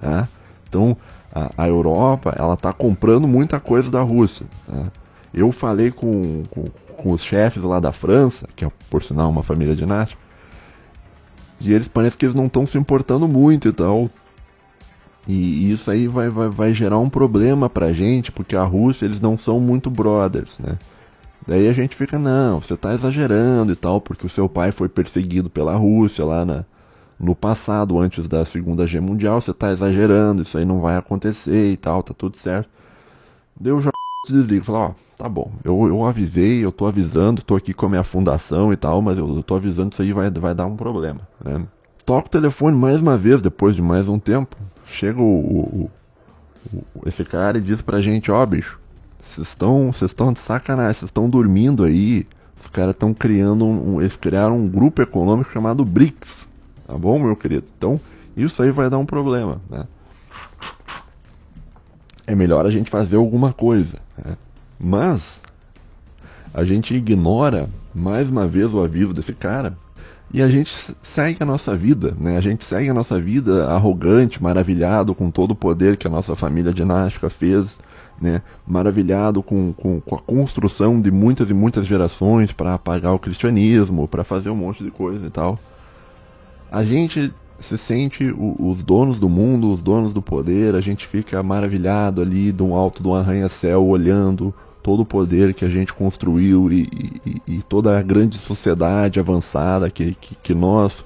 Tá? 0.00 0.28
Então, 0.68 0.96
a, 1.32 1.50
a 1.56 1.68
Europa, 1.68 2.34
ela 2.36 2.56
tá 2.56 2.72
comprando 2.72 3.28
muita 3.28 3.60
coisa 3.60 3.90
da 3.90 4.02
Rússia. 4.02 4.46
Tá? 4.66 4.86
Eu 5.32 5.52
falei 5.52 5.90
com, 5.90 6.42
com, 6.50 6.64
com 6.96 7.10
os 7.12 7.22
chefes 7.22 7.62
lá 7.62 7.80
da 7.80 7.92
França, 7.92 8.48
que 8.54 8.64
é 8.64 8.70
por 8.88 9.02
sinal 9.02 9.30
uma 9.30 9.42
família 9.42 9.76
dinástica, 9.76 10.20
e 11.60 11.72
eles 11.72 11.88
parece 11.88 12.16
que 12.16 12.24
eles 12.24 12.34
não 12.34 12.46
estão 12.46 12.66
se 12.66 12.78
importando 12.78 13.28
muito 13.28 13.68
e 13.68 13.72
tal. 13.72 14.10
E 15.28 15.70
isso 15.70 15.90
aí 15.90 16.08
vai, 16.08 16.28
vai, 16.28 16.48
vai 16.48 16.72
gerar 16.72 16.98
um 16.98 17.10
problema 17.10 17.68
pra 17.68 17.92
gente, 17.92 18.32
porque 18.32 18.56
a 18.56 18.64
Rússia 18.64 19.04
eles 19.04 19.20
não 19.20 19.36
são 19.36 19.60
muito 19.60 19.90
brothers, 19.90 20.58
né? 20.58 20.78
Daí 21.46 21.68
a 21.68 21.72
gente 21.72 21.96
fica, 21.96 22.18
não, 22.18 22.60
você 22.60 22.76
tá 22.76 22.94
exagerando 22.94 23.72
e 23.72 23.76
tal, 23.76 24.00
porque 24.00 24.26
o 24.26 24.28
seu 24.28 24.48
pai 24.48 24.72
foi 24.72 24.88
perseguido 24.88 25.50
pela 25.50 25.74
Rússia 25.76 26.24
lá 26.24 26.44
na, 26.44 26.64
no 27.18 27.34
passado, 27.34 27.98
antes 27.98 28.26
da 28.28 28.44
Segunda 28.44 28.86
Guerra 28.86 29.02
Mundial, 29.02 29.40
você 29.40 29.52
tá 29.52 29.72
exagerando, 29.72 30.42
isso 30.42 30.56
aí 30.56 30.64
não 30.64 30.80
vai 30.80 30.96
acontecer 30.96 31.72
e 31.72 31.76
tal, 31.76 32.02
tá 32.02 32.14
tudo 32.14 32.36
certo. 32.38 32.68
Deu 33.58 33.80
já 33.80 33.90
desliga, 34.28 34.64
fala, 34.64 34.78
ó, 34.78 34.92
tá 35.20 35.28
bom, 35.28 35.52
eu, 35.62 35.86
eu 35.86 36.02
avisei, 36.06 36.64
eu 36.64 36.72
tô 36.72 36.86
avisando, 36.86 37.42
tô 37.42 37.54
aqui 37.54 37.74
com 37.74 37.84
a 37.84 37.88
minha 37.90 38.02
fundação 38.02 38.72
e 38.72 38.76
tal, 38.76 39.02
mas 39.02 39.18
eu, 39.18 39.36
eu 39.36 39.42
tô 39.42 39.54
avisando 39.54 39.90
que 39.90 39.96
isso 39.96 40.02
aí 40.02 40.14
vai, 40.14 40.30
vai 40.30 40.54
dar 40.54 40.64
um 40.64 40.74
problema, 40.74 41.20
né? 41.44 41.62
Toca 42.06 42.26
o 42.26 42.30
telefone 42.30 42.74
mais 42.74 43.02
uma 43.02 43.18
vez, 43.18 43.42
depois 43.42 43.76
de 43.76 43.82
mais 43.82 44.08
um 44.08 44.18
tempo, 44.18 44.56
chega 44.86 45.20
o, 45.20 45.24
o, 45.24 45.90
o 46.72 46.80
esse 47.06 47.22
cara 47.22 47.58
e 47.58 47.60
diz 47.60 47.82
pra 47.82 48.00
gente, 48.00 48.30
ó, 48.30 48.42
oh, 48.42 48.46
bicho, 48.46 48.80
vocês 49.22 49.46
estão 49.46 49.92
vocês 49.92 50.10
estão 50.10 50.32
de 50.32 50.38
sacanagem, 50.38 50.94
vocês 50.94 51.10
estão 51.10 51.28
dormindo 51.28 51.84
aí, 51.84 52.26
os 52.58 52.68
caras 52.68 52.94
estão 52.94 53.12
criando 53.12 53.66
um, 53.66 54.00
eles 54.00 54.16
criaram 54.16 54.56
um 54.56 54.66
grupo 54.66 55.02
econômico 55.02 55.52
chamado 55.52 55.84
BRICS, 55.84 56.48
tá 56.86 56.96
bom, 56.96 57.18
meu 57.18 57.36
querido? 57.36 57.66
Então, 57.76 58.00
isso 58.34 58.62
aí 58.62 58.70
vai 58.70 58.88
dar 58.88 58.96
um 58.96 59.04
problema, 59.04 59.60
né? 59.68 59.86
É 62.26 62.34
melhor 62.34 62.64
a 62.64 62.70
gente 62.70 62.88
fazer 62.88 63.16
alguma 63.16 63.52
coisa, 63.52 63.98
né? 64.16 64.34
Mas 64.80 65.42
a 66.54 66.64
gente 66.64 66.94
ignora 66.94 67.68
mais 67.94 68.30
uma 68.30 68.46
vez 68.46 68.72
o 68.72 68.82
aviso 68.82 69.12
desse 69.12 69.34
cara 69.34 69.76
e 70.32 70.40
a 70.40 70.48
gente 70.48 70.72
segue 71.02 71.38
a 71.40 71.46
nossa 71.46 71.76
vida, 71.76 72.16
né? 72.18 72.36
A 72.36 72.40
gente 72.40 72.64
segue 72.64 72.88
a 72.88 72.94
nossa 72.94 73.20
vida 73.20 73.66
arrogante, 73.68 74.42
maravilhado 74.42 75.14
com 75.14 75.30
todo 75.30 75.50
o 75.50 75.56
poder 75.56 75.96
que 75.96 76.06
a 76.06 76.10
nossa 76.10 76.34
família 76.34 76.72
dinástica 76.72 77.28
fez, 77.28 77.78
né? 78.20 78.40
Maravilhado 78.66 79.42
com, 79.42 79.72
com, 79.72 80.00
com 80.00 80.14
a 80.14 80.20
construção 80.20 81.00
de 81.00 81.10
muitas 81.10 81.50
e 81.50 81.54
muitas 81.54 81.86
gerações 81.86 82.52
para 82.52 82.74
apagar 82.74 83.12
o 83.12 83.18
cristianismo, 83.18 84.08
para 84.08 84.24
fazer 84.24 84.50
um 84.50 84.56
monte 84.56 84.82
de 84.82 84.90
coisa 84.90 85.26
e 85.26 85.30
tal. 85.30 85.58
A 86.70 86.84
gente 86.84 87.34
se 87.58 87.76
sente 87.76 88.30
o, 88.30 88.70
os 88.70 88.82
donos 88.82 89.20
do 89.20 89.28
mundo, 89.28 89.72
os 89.72 89.82
donos 89.82 90.14
do 90.14 90.22
poder, 90.22 90.74
a 90.74 90.80
gente 90.80 91.06
fica 91.06 91.42
maravilhado 91.42 92.22
ali 92.22 92.52
de 92.52 92.62
um 92.62 92.74
alto 92.74 93.02
do 93.02 93.14
arranha-céu 93.14 93.84
olhando 93.84 94.54
todo 94.82 95.00
o 95.00 95.06
poder 95.06 95.54
que 95.54 95.64
a 95.64 95.68
gente 95.68 95.92
construiu 95.92 96.70
e, 96.72 96.88
e, 97.26 97.56
e 97.56 97.62
toda 97.62 97.98
a 97.98 98.02
grande 98.02 98.38
sociedade 98.38 99.20
avançada 99.20 99.90
que, 99.90 100.14
que, 100.14 100.34
que, 100.34 100.54
nós 100.54 101.04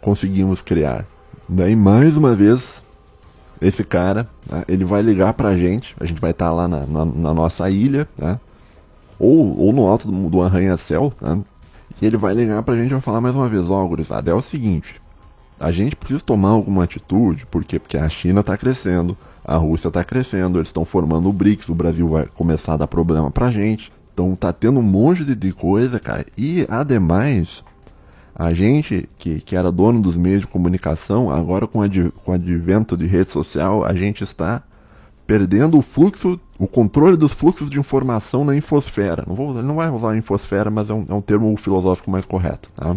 conseguimos 0.00 0.62
criar. 0.62 1.04
Daí, 1.48 1.74
mais 1.74 2.16
uma 2.16 2.34
vez, 2.34 2.84
esse 3.60 3.84
cara, 3.84 4.28
né, 4.48 4.64
ele 4.68 4.84
vai 4.84 5.02
ligar 5.02 5.34
pra 5.34 5.56
gente, 5.56 5.94
a 5.98 6.04
gente 6.04 6.20
vai 6.20 6.30
estar 6.30 6.46
tá 6.46 6.52
lá 6.52 6.68
na, 6.68 6.86
na, 6.86 7.04
na, 7.04 7.34
nossa 7.34 7.68
ilha, 7.70 8.08
né, 8.16 8.38
ou, 9.18 9.58
ou 9.58 9.72
no 9.72 9.86
alto 9.86 10.10
do, 10.10 10.30
do 10.30 10.42
arranha-céu, 10.42 11.12
né, 11.20 11.40
e 12.00 12.06
ele 12.06 12.16
vai 12.16 12.34
ligar 12.34 12.62
pra 12.62 12.76
gente 12.76 12.90
e 12.90 12.94
vai 12.94 13.00
falar 13.00 13.20
mais 13.20 13.34
uma 13.34 13.48
vez, 13.48 13.68
ó, 13.70 13.82
oh, 13.82 13.88
gurizada, 13.88 14.30
é 14.30 14.34
o 14.34 14.40
seguinte, 14.40 15.00
a 15.58 15.70
gente 15.70 15.96
precisa 15.96 16.22
tomar 16.22 16.50
alguma 16.50 16.84
atitude, 16.84 17.46
por 17.46 17.64
quê? 17.64 17.78
Porque 17.78 17.96
a 17.96 18.08
China 18.08 18.40
está 18.40 18.56
crescendo, 18.56 19.16
a 19.46 19.56
Rússia 19.56 19.88
está 19.88 20.02
crescendo, 20.02 20.58
eles 20.58 20.68
estão 20.68 20.84
formando 20.84 21.28
o 21.28 21.32
BRICS, 21.32 21.68
o 21.68 21.74
Brasil 21.74 22.08
vai 22.08 22.26
começar 22.26 22.74
a 22.74 22.78
dar 22.78 22.88
problema 22.88 23.30
pra 23.30 23.50
gente. 23.50 23.92
Então 24.12 24.34
tá 24.34 24.52
tendo 24.52 24.80
um 24.80 24.82
monte 24.82 25.24
de, 25.24 25.52
coisa, 25.52 26.00
cara. 26.00 26.26
E 26.36 26.66
ademais, 26.68 27.64
a 28.34 28.52
gente 28.52 29.08
que, 29.16 29.40
que 29.40 29.54
era 29.54 29.70
dono 29.70 30.02
dos 30.02 30.16
meios 30.16 30.40
de 30.40 30.46
comunicação, 30.48 31.30
agora 31.30 31.66
com, 31.66 31.80
com 32.24 32.32
o 32.32 32.34
advento 32.34 32.96
de 32.96 33.06
rede 33.06 33.30
social, 33.30 33.84
a 33.84 33.94
gente 33.94 34.24
está 34.24 34.62
perdendo 35.26 35.78
o 35.78 35.82
fluxo, 35.82 36.40
o 36.58 36.66
controle 36.66 37.16
dos 37.16 37.32
fluxos 37.32 37.70
de 37.70 37.78
informação 37.78 38.44
na 38.44 38.56
infosfera. 38.56 39.22
Não 39.26 39.34
vou, 39.34 39.54
não 39.62 39.76
vai 39.76 39.88
usar 39.90 40.16
infosfera, 40.16 40.70
mas 40.70 40.90
é 40.90 40.92
um, 40.92 41.06
é 41.08 41.14
um 41.14 41.20
termo 41.20 41.56
filosófico 41.56 42.10
mais 42.10 42.24
correto. 42.24 42.68
Tá? 42.74 42.96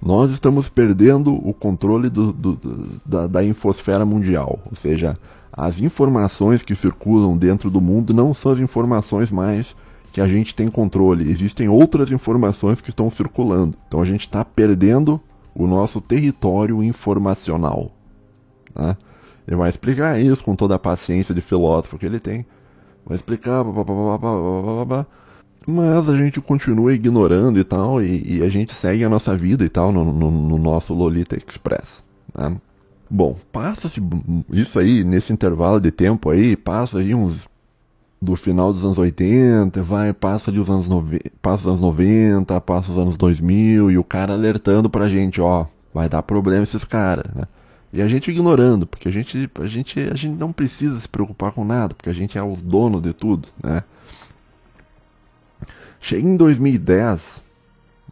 Nós 0.00 0.30
estamos 0.30 0.68
perdendo 0.68 1.34
o 1.34 1.52
controle 1.52 2.08
do, 2.08 2.32
do, 2.32 2.60
da, 3.04 3.26
da 3.26 3.44
infosfera 3.44 4.04
mundial. 4.04 4.60
Ou 4.66 4.76
seja, 4.76 5.18
as 5.52 5.80
informações 5.80 6.62
que 6.62 6.74
circulam 6.74 7.36
dentro 7.36 7.70
do 7.70 7.80
mundo 7.80 8.14
não 8.14 8.32
são 8.32 8.52
as 8.52 8.60
informações 8.60 9.30
mais 9.30 9.76
que 10.12 10.20
a 10.20 10.28
gente 10.28 10.54
tem 10.54 10.68
controle. 10.68 11.30
Existem 11.30 11.68
outras 11.68 12.12
informações 12.12 12.80
que 12.80 12.90
estão 12.90 13.10
circulando. 13.10 13.76
Então 13.88 14.00
a 14.00 14.04
gente 14.04 14.20
está 14.20 14.44
perdendo 14.44 15.20
o 15.54 15.66
nosso 15.66 16.00
território 16.00 16.82
informacional. 16.82 17.90
Né? 18.74 18.96
Ele 19.46 19.56
vai 19.56 19.68
explicar 19.68 20.20
isso 20.20 20.44
com 20.44 20.54
toda 20.54 20.76
a 20.76 20.78
paciência 20.78 21.34
de 21.34 21.40
filósofo 21.40 21.98
que 21.98 22.06
ele 22.06 22.20
tem. 22.20 22.46
Vai 23.04 23.16
explicar. 23.16 23.64
Blá, 23.64 23.82
blá, 23.82 24.84
blá, 24.84 25.06
mas 25.70 26.08
a 26.08 26.16
gente 26.16 26.40
continua 26.40 26.94
ignorando 26.94 27.58
e 27.58 27.64
tal, 27.64 28.02
e, 28.02 28.38
e, 28.38 28.42
a 28.42 28.48
gente 28.48 28.72
segue 28.72 29.04
a 29.04 29.08
nossa 29.08 29.36
vida 29.36 29.62
e 29.62 29.68
tal 29.68 29.92
no, 29.92 30.02
no, 30.02 30.30
no 30.30 30.58
nosso 30.58 30.94
Lolita 30.94 31.36
Express. 31.36 32.02
Né? 32.34 32.56
Bom, 33.10 33.36
passa-se 33.52 34.00
isso 34.50 34.78
aí, 34.78 35.04
nesse 35.04 35.30
intervalo 35.30 35.78
de 35.78 35.90
tempo 35.90 36.30
aí, 36.30 36.56
passa 36.56 36.98
aí 36.98 37.14
uns 37.14 37.46
do 38.20 38.34
final 38.34 38.72
dos 38.72 38.82
anos 38.82 38.96
80, 38.96 39.82
vai, 39.82 40.12
passa 40.14 40.50
ali 40.50 40.58
os 40.58 40.70
anos, 40.70 40.88
nove, 40.88 41.20
passa 41.42 41.64
os 41.64 41.68
anos 41.68 41.80
90, 41.80 42.60
passa 42.62 42.90
os 42.90 42.96
anos 42.96 43.18
2000, 43.18 43.90
e 43.90 43.98
o 43.98 44.02
cara 44.02 44.32
alertando 44.32 44.88
pra 44.88 45.08
gente, 45.08 45.38
ó, 45.38 45.66
vai 45.92 46.08
dar 46.08 46.22
problema 46.22 46.62
esses 46.62 46.82
caras, 46.82 47.26
né? 47.34 47.44
E 47.92 48.00
a 48.00 48.08
gente 48.08 48.30
ignorando, 48.30 48.86
porque 48.86 49.08
a 49.08 49.12
gente, 49.12 49.50
a 49.54 49.66
gente, 49.66 50.00
a 50.00 50.14
gente 50.14 50.36
não 50.38 50.52
precisa 50.52 50.98
se 50.98 51.08
preocupar 51.08 51.52
com 51.52 51.64
nada, 51.64 51.94
porque 51.94 52.10
a 52.10 52.14
gente 52.14 52.38
é 52.38 52.42
o 52.42 52.56
dono 52.56 53.00
de 53.00 53.12
tudo, 53.12 53.48
né? 53.62 53.82
Chega 56.00 56.26
em 56.26 56.36
2010, 56.36 57.42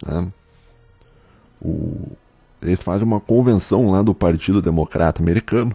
né, 0.07 0.29
o, 1.61 2.17
eles 2.61 2.81
fazem 2.81 3.07
uma 3.07 3.21
convenção 3.21 3.91
lá 3.91 4.03
do 4.03 4.15
Partido 4.15 4.61
Democrata 4.61 5.23
Americano. 5.23 5.75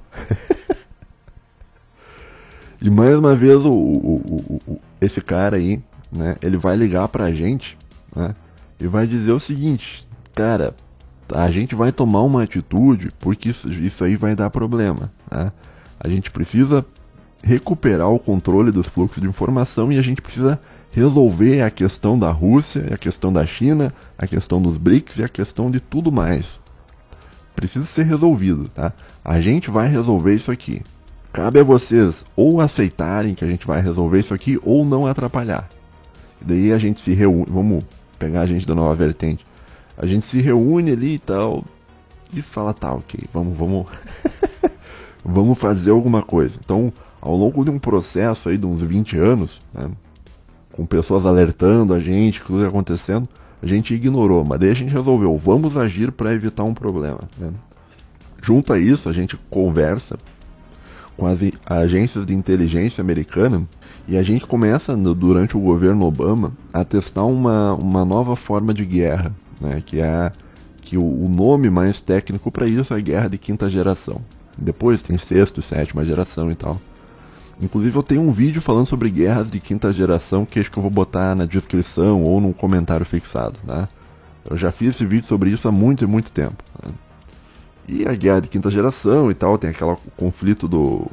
e 2.82 2.90
mais 2.90 3.18
uma 3.18 3.36
vez 3.36 3.64
o, 3.64 3.72
o, 3.72 4.62
o, 4.68 4.80
esse 5.00 5.22
cara 5.22 5.58
aí, 5.58 5.82
né, 6.12 6.36
ele 6.42 6.58
vai 6.58 6.76
ligar 6.76 7.08
pra 7.08 7.32
gente, 7.32 7.78
né, 8.16 8.36
e 8.80 8.88
vai 8.88 9.08
dizer 9.08 9.32
o 9.32 9.40
seguinte, 9.40 10.08
cara, 10.34 10.76
a 11.34 11.50
gente 11.50 11.76
vai 11.76 11.92
tomar 11.92 12.22
uma 12.22 12.44
atitude 12.44 13.12
porque 13.20 13.50
isso, 13.50 13.70
isso 13.70 14.04
aí 14.04 14.16
vai 14.16 14.36
dar 14.36 14.50
problema, 14.50 15.12
né? 15.30 15.52
A 16.00 16.08
gente 16.08 16.32
precisa 16.32 16.86
recuperar 17.44 18.10
o 18.10 18.20
controle 18.20 18.72
dos 18.72 18.88
fluxos 18.88 19.22
de 19.22 19.28
informação 19.28 19.92
e 19.92 19.98
a 19.98 20.02
gente 20.02 20.22
precisa 20.22 20.60
resolver 20.92 21.62
a 21.62 21.72
questão 21.72 22.20
da 22.20 22.32
Rússia, 22.32 22.90
a 22.94 22.98
questão 22.98 23.32
da 23.32 23.46
China, 23.46 23.94
a 24.18 24.28
questão 24.28 24.62
dos 24.62 24.78
BRICS 24.78 25.18
e 25.18 25.24
a 25.24 25.30
questão 25.30 25.72
de 25.72 25.80
tudo 25.80 26.12
mais. 26.12 26.60
Precisa 27.56 27.86
ser 27.86 28.04
resolvido, 28.04 28.70
tá? 28.70 28.92
A 29.24 29.40
gente 29.40 29.72
vai 29.72 29.88
resolver 29.88 30.36
isso 30.36 30.52
aqui. 30.52 30.82
Cabe 31.32 31.60
a 31.60 31.64
vocês 31.64 32.26
ou 32.36 32.60
aceitarem 32.60 33.34
que 33.34 33.46
a 33.46 33.48
gente 33.48 33.66
vai 33.66 33.82
resolver 33.82 34.20
isso 34.20 34.34
aqui 34.34 34.60
ou 34.64 34.84
não 34.84 35.08
atrapalhar. 35.08 35.70
Daí 36.42 36.74
a 36.74 36.78
gente 36.78 37.00
se 37.00 37.14
reúne, 37.14 37.46
vamos 37.48 37.86
pegar 38.20 38.42
a 38.42 38.46
gente 38.46 38.68
da 38.68 38.76
nova 38.76 38.94
vertente. 38.96 39.46
A 39.98 40.06
gente 40.06 40.26
se 40.26 40.42
reúne 40.42 40.92
ali 40.92 41.14
e 41.14 41.20
tal, 41.20 41.64
e 42.34 42.42
fala, 42.42 42.74
tá, 42.74 42.94
ok, 42.94 43.20
vamos, 43.32 43.58
vamos, 43.58 43.86
vamos 45.24 45.58
fazer 45.58 45.92
alguma 45.92 46.22
coisa. 46.22 46.58
Então, 46.64 46.92
ao 47.20 47.36
longo 47.36 47.64
de 47.64 47.70
um 47.70 47.78
processo 47.78 48.50
aí 48.50 48.58
de 48.58 48.66
uns 48.66 48.82
20 48.82 49.18
anos, 49.18 49.62
né, 49.74 49.90
com 50.72 50.86
pessoas 50.86 51.26
alertando 51.26 51.94
a 51.94 52.00
gente, 52.00 52.42
tudo 52.42 52.66
acontecendo, 52.66 53.28
a 53.62 53.66
gente 53.66 53.94
ignorou, 53.94 54.44
mas 54.44 54.60
daí 54.60 54.72
a 54.72 54.76
gente 54.76 54.92
resolveu, 54.92 55.38
vamos 55.38 55.78
agir 55.78 56.12
para 56.12 56.34
evitar 56.34 56.64
um 56.64 56.74
problema. 56.74 57.20
Né? 57.38 57.52
Junto 58.42 58.74
a 58.74 58.80
isso, 58.80 59.08
a 59.08 59.14
gente 59.14 59.38
conversa 59.50 60.18
com 61.16 61.28
as 61.28 61.40
agências 61.66 62.26
de 62.26 62.34
inteligência 62.34 63.02
americana 63.02 63.68
e 64.08 64.18
a 64.18 64.24
gente 64.24 64.48
começa, 64.48 64.96
durante 64.96 65.56
o 65.56 65.60
governo 65.60 66.06
Obama, 66.06 66.52
a 66.74 66.84
testar 66.84 67.24
uma, 67.26 67.74
uma 67.76 68.04
nova 68.04 68.36
forma 68.36 68.74
de 68.74 68.84
guerra, 68.86 69.32
né, 69.60 69.82
que 69.86 70.02
é 70.02 70.32
que 70.82 70.98
o, 70.98 71.04
o 71.04 71.30
nome 71.30 71.70
mais 71.70 72.02
técnico 72.02 72.52
para 72.52 72.68
isso 72.68 72.94
é 72.94 73.00
guerra 73.00 73.30
de 73.30 73.38
quinta 73.38 73.70
geração. 73.70 74.22
Depois 74.58 75.02
tem 75.02 75.18
sexta 75.18 75.60
e 75.60 75.64
sétima 75.64 76.04
geração 76.04 76.52
e 76.52 76.56
tal. 76.56 76.82
Inclusive 77.62 77.96
eu 77.96 78.04
tenho 78.04 78.22
um 78.22 78.32
vídeo 78.32 78.62
falando 78.62 78.88
sobre 78.88 79.10
guerras 79.10 79.52
de 79.52 79.60
quinta 79.60 79.94
geração 79.94 80.46
que 80.46 80.60
acho 80.60 80.72
que 80.72 80.78
eu 80.78 80.82
vou 80.82 80.92
botar 80.92 81.36
na 81.36 81.46
descrição 81.46 82.24
ou 82.24 82.42
num 82.42 82.52
comentário 82.52 83.06
fixado, 83.06 83.60
tá? 83.66 83.88
Eu 84.50 84.58
já 84.58 84.72
fiz 84.72 84.96
esse 84.96 85.06
vídeo 85.06 85.28
sobre 85.28 85.52
isso 85.52 85.68
há 85.68 85.72
muito 85.72 86.04
e 86.04 86.08
muito 86.08 86.32
tempo. 86.32 86.64
Tá? 86.82 86.90
E 87.88 88.08
a 88.08 88.14
guerra 88.14 88.42
de 88.42 88.48
quinta 88.48 88.72
geração 88.72 89.30
e 89.30 89.34
tal, 89.34 89.58
tem 89.58 89.70
aquele 89.70 89.96
conflito 90.18 90.68
do. 90.68 91.06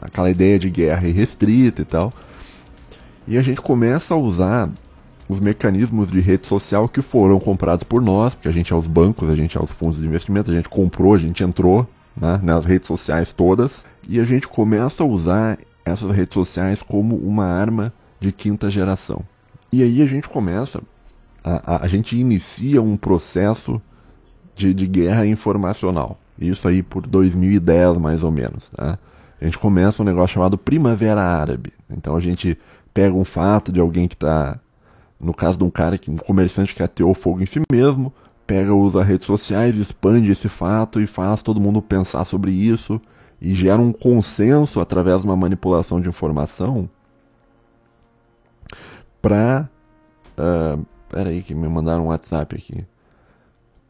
aquela 0.00 0.30
ideia 0.30 0.58
de 0.58 0.70
guerra 0.70 1.06
irrestrita 1.06 1.82
e 1.82 1.84
tal. 1.84 2.12
E 3.26 3.36
a 3.36 3.42
gente 3.42 3.60
começa 3.60 4.14
a 4.14 4.16
usar 4.16 4.70
os 5.28 5.38
mecanismos 5.38 6.10
de 6.10 6.20
rede 6.20 6.46
social 6.46 6.88
que 6.88 7.02
foram 7.02 7.38
comprados 7.38 7.84
por 7.84 8.02
nós, 8.02 8.34
porque 8.34 8.48
a 8.48 8.52
gente 8.52 8.72
é 8.72 8.76
os 8.76 8.86
bancos, 8.86 9.28
a 9.28 9.36
gente 9.36 9.56
é 9.56 9.60
os 9.62 9.70
fundos 9.70 10.00
de 10.00 10.06
investimento, 10.06 10.50
a 10.50 10.54
gente 10.54 10.68
comprou, 10.68 11.14
a 11.14 11.18
gente 11.18 11.44
entrou 11.44 11.86
né, 12.16 12.40
nas 12.42 12.64
redes 12.64 12.88
sociais 12.88 13.32
todas, 13.32 13.86
e 14.08 14.18
a 14.18 14.24
gente 14.24 14.48
começa 14.48 15.04
a 15.04 15.06
usar 15.06 15.58
essas 15.90 16.10
redes 16.10 16.34
sociais 16.34 16.82
como 16.82 17.16
uma 17.16 17.44
arma 17.44 17.92
de 18.18 18.32
quinta 18.32 18.70
geração. 18.70 19.22
E 19.72 19.82
aí 19.82 20.02
a 20.02 20.06
gente 20.06 20.28
começa, 20.28 20.82
a, 21.42 21.76
a, 21.76 21.84
a 21.84 21.86
gente 21.86 22.16
inicia 22.16 22.82
um 22.82 22.96
processo 22.96 23.80
de, 24.54 24.74
de, 24.74 24.86
guerra 24.86 25.26
informacional. 25.26 26.18
Isso 26.38 26.66
aí 26.66 26.82
por 26.82 27.06
2010 27.06 27.98
mais 27.98 28.22
ou 28.22 28.30
menos. 28.30 28.68
Tá? 28.70 28.98
A 29.40 29.44
gente 29.44 29.58
começa 29.58 30.02
um 30.02 30.04
negócio 30.04 30.34
chamado 30.34 30.58
Primavera 30.58 31.22
Árabe. 31.22 31.72
Então 31.88 32.16
a 32.16 32.20
gente 32.20 32.58
pega 32.92 33.14
um 33.14 33.24
fato 33.24 33.72
de 33.72 33.80
alguém 33.80 34.08
que 34.08 34.14
está, 34.14 34.58
no 35.18 35.32
caso 35.32 35.56
de 35.56 35.64
um 35.64 35.70
cara 35.70 35.96
que 35.96 36.10
um 36.10 36.16
comerciante 36.16 36.74
que 36.74 36.82
ateou 36.82 37.14
fogo 37.14 37.42
em 37.42 37.46
si 37.46 37.60
mesmo, 37.70 38.12
pega, 38.46 38.74
usa 38.74 39.02
redes 39.02 39.26
sociais, 39.26 39.76
expande 39.76 40.30
esse 40.30 40.48
fato 40.48 41.00
e 41.00 41.06
faz 41.06 41.42
todo 41.42 41.60
mundo 41.60 41.80
pensar 41.80 42.24
sobre 42.24 42.50
isso 42.50 43.00
e 43.40 43.54
gera 43.54 43.80
um 43.80 43.92
consenso 43.92 44.80
através 44.80 45.20
de 45.20 45.26
uma 45.26 45.36
manipulação 45.36 46.00
de 46.00 46.08
informação 46.08 46.88
para. 49.22 49.68
Uh, 50.36 50.84
peraí, 51.08 51.42
que 51.42 51.54
me 51.54 51.68
mandaram 51.68 52.04
um 52.04 52.08
WhatsApp 52.08 52.54
aqui. 52.54 52.84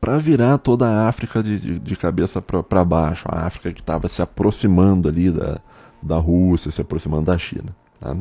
Para 0.01 0.19
virar 0.19 0.59
toda 0.59 0.89
a 0.89 1.09
África 1.09 1.43
de, 1.43 1.59
de, 1.61 1.79
de 1.79 1.97
cabeça 1.97 2.41
para 2.41 2.85
baixo, 2.85 3.27
a 3.31 3.47
África 3.47 3.73
que 3.73 3.81
estava 3.81 4.09
se 4.09 4.23
aproximando 4.23 5.09
ali 5.09 5.31
da, 5.31 5.61
da 6.03 6.17
Rússia, 6.17 6.71
se 6.71 6.81
aproximando 6.81 7.27
da 7.27 7.37
China. 7.37 7.77
Tá? 8.01 8.17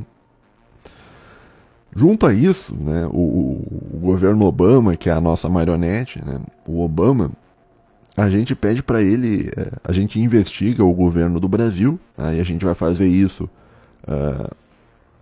Junto 1.96 2.26
a 2.26 2.34
isso, 2.34 2.76
né, 2.76 3.08
o, 3.10 3.64
o, 3.94 4.00
governo 4.00 4.46
Obama, 4.46 4.94
que 4.94 5.10
é 5.10 5.14
a 5.14 5.22
nossa 5.22 5.50
marionete, 5.50 6.24
né, 6.24 6.40
o 6.68 6.82
Obama 6.84 7.32
a 8.20 8.30
gente 8.30 8.54
pede 8.56 8.84
para 8.84 9.02
ele, 9.02 9.52
é, 9.56 9.72
a 9.84 9.92
gente 9.92 10.20
investiga 10.20 10.84
o 10.84 10.94
governo 10.94 11.40
do 11.40 11.48
Brasil, 11.48 12.00
e 12.18 12.40
a 12.40 12.44
gente 12.44 12.66
vai 12.66 12.74
fazer 12.74 13.08
isso 13.08 13.50
uh, 14.08 14.54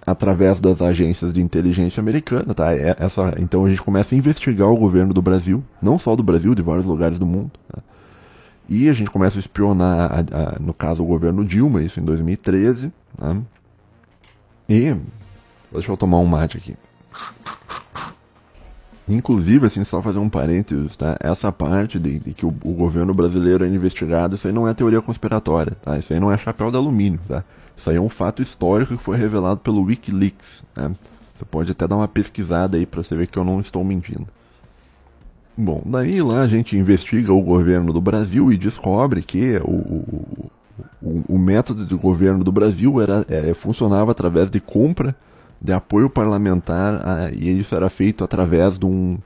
através 0.06 0.60
das 0.60 0.82
agências 0.82 1.34
de 1.34 1.42
inteligência 1.42 2.02
americana, 2.02 2.54
tá? 2.54 2.74
É, 2.74 2.96
essa, 2.98 3.36
então 3.38 3.66
a 3.66 3.70
gente 3.70 3.82
começa 3.82 4.16
a 4.16 4.18
investigar 4.18 4.68
o 4.70 4.78
governo 4.78 5.14
do 5.14 5.22
Brasil, 5.22 5.64
não 5.82 6.00
só 6.00 6.16
do 6.16 6.24
Brasil, 6.24 6.56
de 6.56 6.62
vários 6.62 6.86
lugares 6.86 7.20
do 7.20 7.26
mundo, 7.26 7.52
tá? 7.72 7.82
e 8.70 8.90
a 8.90 8.94
gente 8.94 9.10
começa 9.12 9.38
a 9.38 9.40
espionar, 9.40 10.12
a, 10.12 10.56
a, 10.56 10.60
no 10.60 10.74
caso, 10.74 11.04
o 11.04 11.06
governo 11.06 11.46
Dilma, 11.46 11.84
isso 11.84 12.00
em 12.00 12.04
2013, 12.04 12.92
tá? 13.18 13.38
e 14.68 14.96
deixa 15.72 15.92
eu 15.92 15.98
tomar 15.98 16.18
um 16.18 16.26
mate 16.26 16.58
aqui. 16.58 16.76
Inclusive, 19.08 19.66
assim, 19.66 19.84
só 19.86 20.02
fazer 20.02 20.20
um 20.20 20.30
parênteses, 20.30 20.98
tá? 20.98 21.18
Essa 21.22 21.50
parte 21.50 21.98
de, 21.98 22.20
de 22.20 22.34
que 22.34 22.46
o, 22.46 22.50
o, 22.50 22.74
governo 22.74 23.14
brasileiro 23.14 23.64
é 23.64 23.68
investigado, 23.68 24.36
isso 24.36 24.48
aí 24.48 24.54
não 24.54 24.68
é 24.68 24.74
teoria 24.74 25.02
conspiratória, 25.02 25.78
tá? 25.82 25.98
Isso 25.98 26.12
aí 26.12 26.20
não 26.20 26.32
é 26.32 26.38
chapéu 26.38 26.70
de 26.70 26.76
alumínio, 26.76 27.20
tá? 27.26 27.44
Isso 27.76 27.90
aí 27.90 27.96
é 27.96 28.02
um 28.02 28.10
fato 28.10 28.42
histórico 28.42 28.98
que 28.98 29.04
foi 29.04 29.18
revelado 29.18 29.62
pelo 29.62 29.84
Wikileaks, 29.84 30.64
né? 30.76 30.92
Você 31.38 31.46
pode 31.46 31.72
até 31.72 31.88
dar 31.88 31.96
uma 31.96 32.08
pesquisada 32.08 32.78
aí 32.78 32.86
pra 32.86 33.02
você 33.02 33.16
ver 33.16 33.28
que 33.28 33.38
eu 33.38 33.46
não 33.46 33.60
estou 33.60 33.84
mentindo. 33.84 34.28
Bom, 35.56 35.82
daí 35.86 36.22
lá 36.22 36.42
a 36.42 36.48
gente 36.48 36.76
investiga 36.76 37.32
o 37.32 37.42
governo 37.42 37.94
do 37.94 38.02
Brasil 38.02 38.52
e 38.52 38.58
descobre 38.58 39.22
que 39.22 39.58
o, 39.64 39.72
o, 39.72 40.52
o, 41.02 41.24
o 41.30 41.40
método 41.40 41.86
de 41.86 41.96
governo 41.96 42.44
do 42.44 42.52
Brasil 42.52 43.02
era, 43.02 43.26
é, 43.30 43.54
funcionava 43.54 44.12
através 44.12 44.50
de 44.50 44.60
compra 44.60 45.16
de 45.62 45.74
apoio 45.74 46.10
parlamentar 46.10 47.02
a, 47.06 47.32
e 47.32 47.60
isso 47.60 47.76
era 47.76 47.90
feito 47.90 48.24
através 48.24 48.78
de 48.78 48.86
um, 48.86 49.18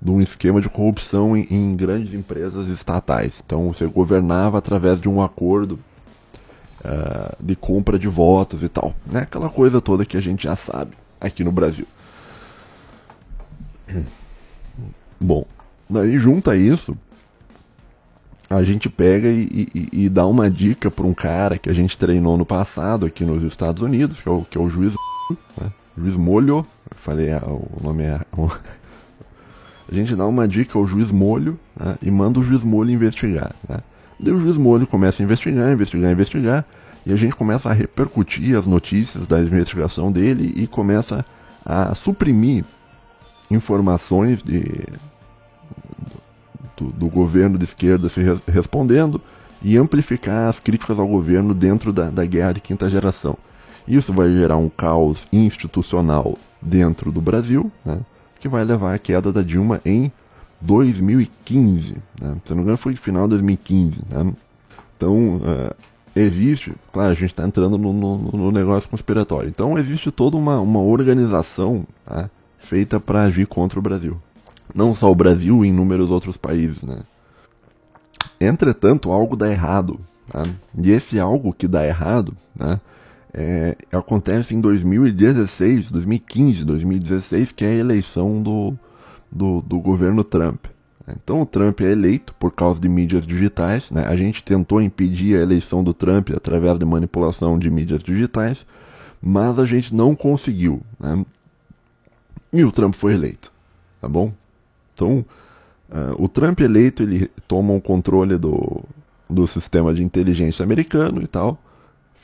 de 0.00 0.10
um 0.10 0.20
esquema 0.20 0.60
de 0.60 0.68
corrupção 0.68 1.36
em, 1.36 1.46
em, 1.50 1.76
grandes 1.76 2.12
empresas 2.14 2.68
estatais. 2.68 3.42
Então 3.44 3.72
você 3.72 3.86
governava 3.86 4.58
através 4.58 5.00
de 5.00 5.08
um 5.08 5.22
acordo 5.22 5.78
uh, 6.84 7.36
de 7.40 7.54
compra 7.56 7.98
de 7.98 8.08
votos 8.08 8.62
e 8.62 8.68
tal. 8.68 8.94
Né? 9.06 9.20
Aquela 9.20 9.48
coisa 9.48 9.80
toda 9.80 10.04
que 10.04 10.16
a 10.16 10.20
gente 10.20 10.44
já 10.44 10.56
sabe 10.56 10.92
aqui 11.20 11.42
no 11.44 11.52
Brasil. 11.52 11.86
Bom, 15.20 15.46
daí 15.88 16.18
junta 16.18 16.56
isso, 16.56 16.96
a 18.48 18.62
gente 18.62 18.88
pega 18.88 19.28
e, 19.28 19.68
e, 19.74 20.04
e 20.04 20.08
dá 20.08 20.26
uma 20.26 20.50
dica 20.50 20.90
para 20.90 21.06
um 21.06 21.14
cara 21.14 21.58
que 21.58 21.68
a 21.68 21.72
gente 21.72 21.98
treinou 21.98 22.36
no 22.36 22.46
passado 22.46 23.06
aqui 23.06 23.24
nos 23.24 23.42
Estados 23.42 23.82
Unidos, 23.82 24.20
que 24.20 24.28
é 24.28 24.32
o, 24.32 24.42
que 24.42 24.56
é 24.56 24.60
o 24.60 24.68
juiz 24.68 24.94
né? 25.60 25.72
Juiz 25.98 26.14
Molho, 26.14 26.58
eu 26.58 26.66
falei, 26.96 27.32
ah, 27.32 27.42
o 27.46 27.80
nome 27.82 28.04
é. 28.04 28.20
a 29.90 29.94
gente 29.94 30.14
dá 30.14 30.26
uma 30.26 30.46
dica 30.46 30.78
ao 30.78 30.86
juiz 30.86 31.10
Molho 31.10 31.58
né? 31.74 31.96
e 32.02 32.10
manda 32.10 32.38
o 32.38 32.42
juiz 32.42 32.62
Molho 32.62 32.90
investigar. 32.90 33.54
Né? 33.68 33.78
Daí 34.20 34.32
o 34.32 34.38
juiz 34.38 34.56
Molho 34.56 34.86
começa 34.86 35.22
a 35.22 35.24
investigar, 35.24 35.72
investigar, 35.72 36.12
investigar, 36.12 36.64
e 37.04 37.12
a 37.12 37.16
gente 37.16 37.34
começa 37.34 37.70
a 37.70 37.72
repercutir 37.72 38.56
as 38.56 38.66
notícias 38.66 39.26
da 39.26 39.40
investigação 39.40 40.12
dele 40.12 40.52
e 40.56 40.66
começa 40.66 41.24
a 41.64 41.94
suprimir 41.94 42.64
informações 43.50 44.42
de, 44.42 44.62
do, 46.76 46.86
do 46.86 47.08
governo 47.08 47.58
de 47.58 47.64
esquerda 47.64 48.08
se 48.08 48.22
re 48.22 48.38
respondendo 48.46 49.20
e 49.62 49.76
amplificar 49.76 50.48
as 50.48 50.60
críticas 50.60 50.98
ao 50.98 51.06
governo 51.06 51.54
dentro 51.54 51.92
da, 51.92 52.10
da 52.10 52.24
guerra 52.24 52.52
de 52.52 52.60
quinta 52.60 52.88
geração. 52.90 53.36
Isso 53.86 54.12
vai 54.12 54.30
gerar 54.30 54.56
um 54.56 54.68
caos 54.68 55.26
institucional 55.32 56.36
dentro 56.60 57.12
do 57.12 57.20
Brasil, 57.20 57.70
né, 57.84 58.00
que 58.40 58.48
vai 58.48 58.64
levar 58.64 58.94
à 58.94 58.98
queda 58.98 59.32
da 59.32 59.42
Dilma 59.42 59.80
em 59.84 60.10
2015. 60.60 61.96
Né? 62.20 62.36
Se 62.44 62.50
não 62.50 62.56
me 62.56 62.62
engano, 62.62 62.76
foi 62.76 62.96
final 62.96 63.24
de 63.24 63.30
2015. 63.30 63.98
Né? 64.08 64.32
Então, 64.96 65.36
uh, 65.36 65.74
existe, 66.14 66.72
claro, 66.92 67.10
a 67.10 67.14
gente 67.14 67.30
está 67.30 67.44
entrando 67.44 67.78
no, 67.78 67.92
no, 67.92 68.18
no, 68.18 68.52
negócio 68.52 68.88
conspiratório. 68.88 69.48
Então, 69.48 69.78
existe 69.78 70.10
toda 70.10 70.36
uma, 70.36 70.58
uma 70.60 70.80
organização 70.80 71.86
tá, 72.04 72.30
feita 72.58 72.98
para 72.98 73.22
agir 73.22 73.46
contra 73.46 73.78
o 73.78 73.82
Brasil. 73.82 74.20
Não 74.74 74.94
só 74.94 75.10
o 75.10 75.14
Brasil, 75.14 75.64
em 75.64 75.68
inúmeros 75.68 76.10
outros 76.10 76.36
países. 76.36 76.82
Né? 76.82 76.98
Entretanto, 78.40 79.10
algo 79.10 79.36
dá 79.36 79.50
errado. 79.50 80.00
Tá? 80.30 80.42
E 80.76 80.90
esse 80.90 81.18
algo 81.18 81.52
que 81.52 81.68
dá 81.68 81.86
errado 81.86 82.36
né, 82.54 82.80
é, 83.32 83.76
acontece 83.92 84.54
em 84.54 84.60
2016, 84.60 85.90
2015, 85.90 86.64
2016, 86.64 87.52
que 87.52 87.64
é 87.64 87.68
a 87.68 87.74
eleição 87.74 88.42
do, 88.42 88.76
do, 89.30 89.62
do, 89.62 89.78
governo 89.78 90.24
Trump. 90.24 90.66
Então 91.08 91.42
o 91.42 91.46
Trump 91.46 91.80
é 91.82 91.92
eleito 91.92 92.34
por 92.34 92.52
causa 92.52 92.80
de 92.80 92.88
mídias 92.88 93.26
digitais. 93.26 93.90
Né? 93.90 94.04
A 94.06 94.16
gente 94.16 94.42
tentou 94.42 94.82
impedir 94.82 95.36
a 95.36 95.42
eleição 95.42 95.84
do 95.84 95.94
Trump 95.94 96.30
através 96.34 96.78
de 96.78 96.84
manipulação 96.84 97.58
de 97.58 97.70
mídias 97.70 98.02
digitais, 98.02 98.66
mas 99.22 99.58
a 99.58 99.64
gente 99.64 99.94
não 99.94 100.16
conseguiu. 100.16 100.82
Né? 100.98 101.24
E 102.52 102.64
o 102.64 102.72
Trump 102.72 102.94
foi 102.94 103.14
eleito, 103.14 103.52
tá 104.00 104.08
bom? 104.08 104.32
Então 104.96 105.24
uh, 105.90 106.22
o 106.22 106.28
Trump 106.28 106.58
eleito 106.60 107.04
ele 107.04 107.30
toma 107.46 107.72
o 107.72 107.80
controle 107.80 108.36
do, 108.36 108.82
do 109.30 109.46
sistema 109.46 109.94
de 109.94 110.02
inteligência 110.02 110.64
americano 110.64 111.22
e 111.22 111.26
tal 111.26 111.60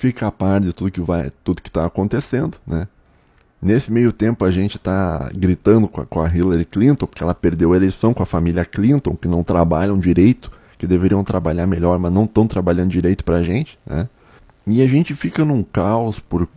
fica 0.03 0.27
a 0.27 0.33
par 0.33 0.61
de 0.61 0.73
tudo 0.73 0.91
que 0.91 1.01
vai, 1.01 1.31
tudo 1.45 1.63
que 1.63 1.69
está 1.69 1.87
acontecendo, 1.87 2.57
né? 2.67 2.89
Nesse 3.63 3.93
meio 3.93 4.13
tempo 4.13 4.45
a 4.45 4.51
gente 4.51 4.77
está 4.77 5.31
gritando 5.33 5.87
com 5.87 6.01
a, 6.01 6.07
com 6.07 6.21
a 6.21 6.29
Hillary 6.29 6.65
Clinton, 6.65 7.07
porque 7.07 7.23
ela 7.23 7.33
perdeu 7.33 7.73
a 7.73 7.77
eleição 7.77 8.13
com 8.13 8.21
a 8.21 8.27
família 8.27 8.65
Clinton, 8.65 9.15
que 9.15 9.29
não 9.29 9.45
trabalham 9.45 10.01
direito, 10.01 10.51
que 10.77 10.85
deveriam 10.89 11.23
trabalhar 11.23 11.65
melhor, 11.69 11.97
mas 12.01 12.13
não 12.13 12.25
estão 12.25 12.49
trabalhando 12.49 12.91
direito 12.91 13.23
para 13.25 13.37
a 13.37 13.43
gente. 13.45 13.79
Né? 13.87 14.09
E 14.67 14.83
a 14.83 14.89
gente 14.89 15.15
fica 15.15 15.45
num 15.45 15.63
caos 15.63 16.19
por 16.19 16.49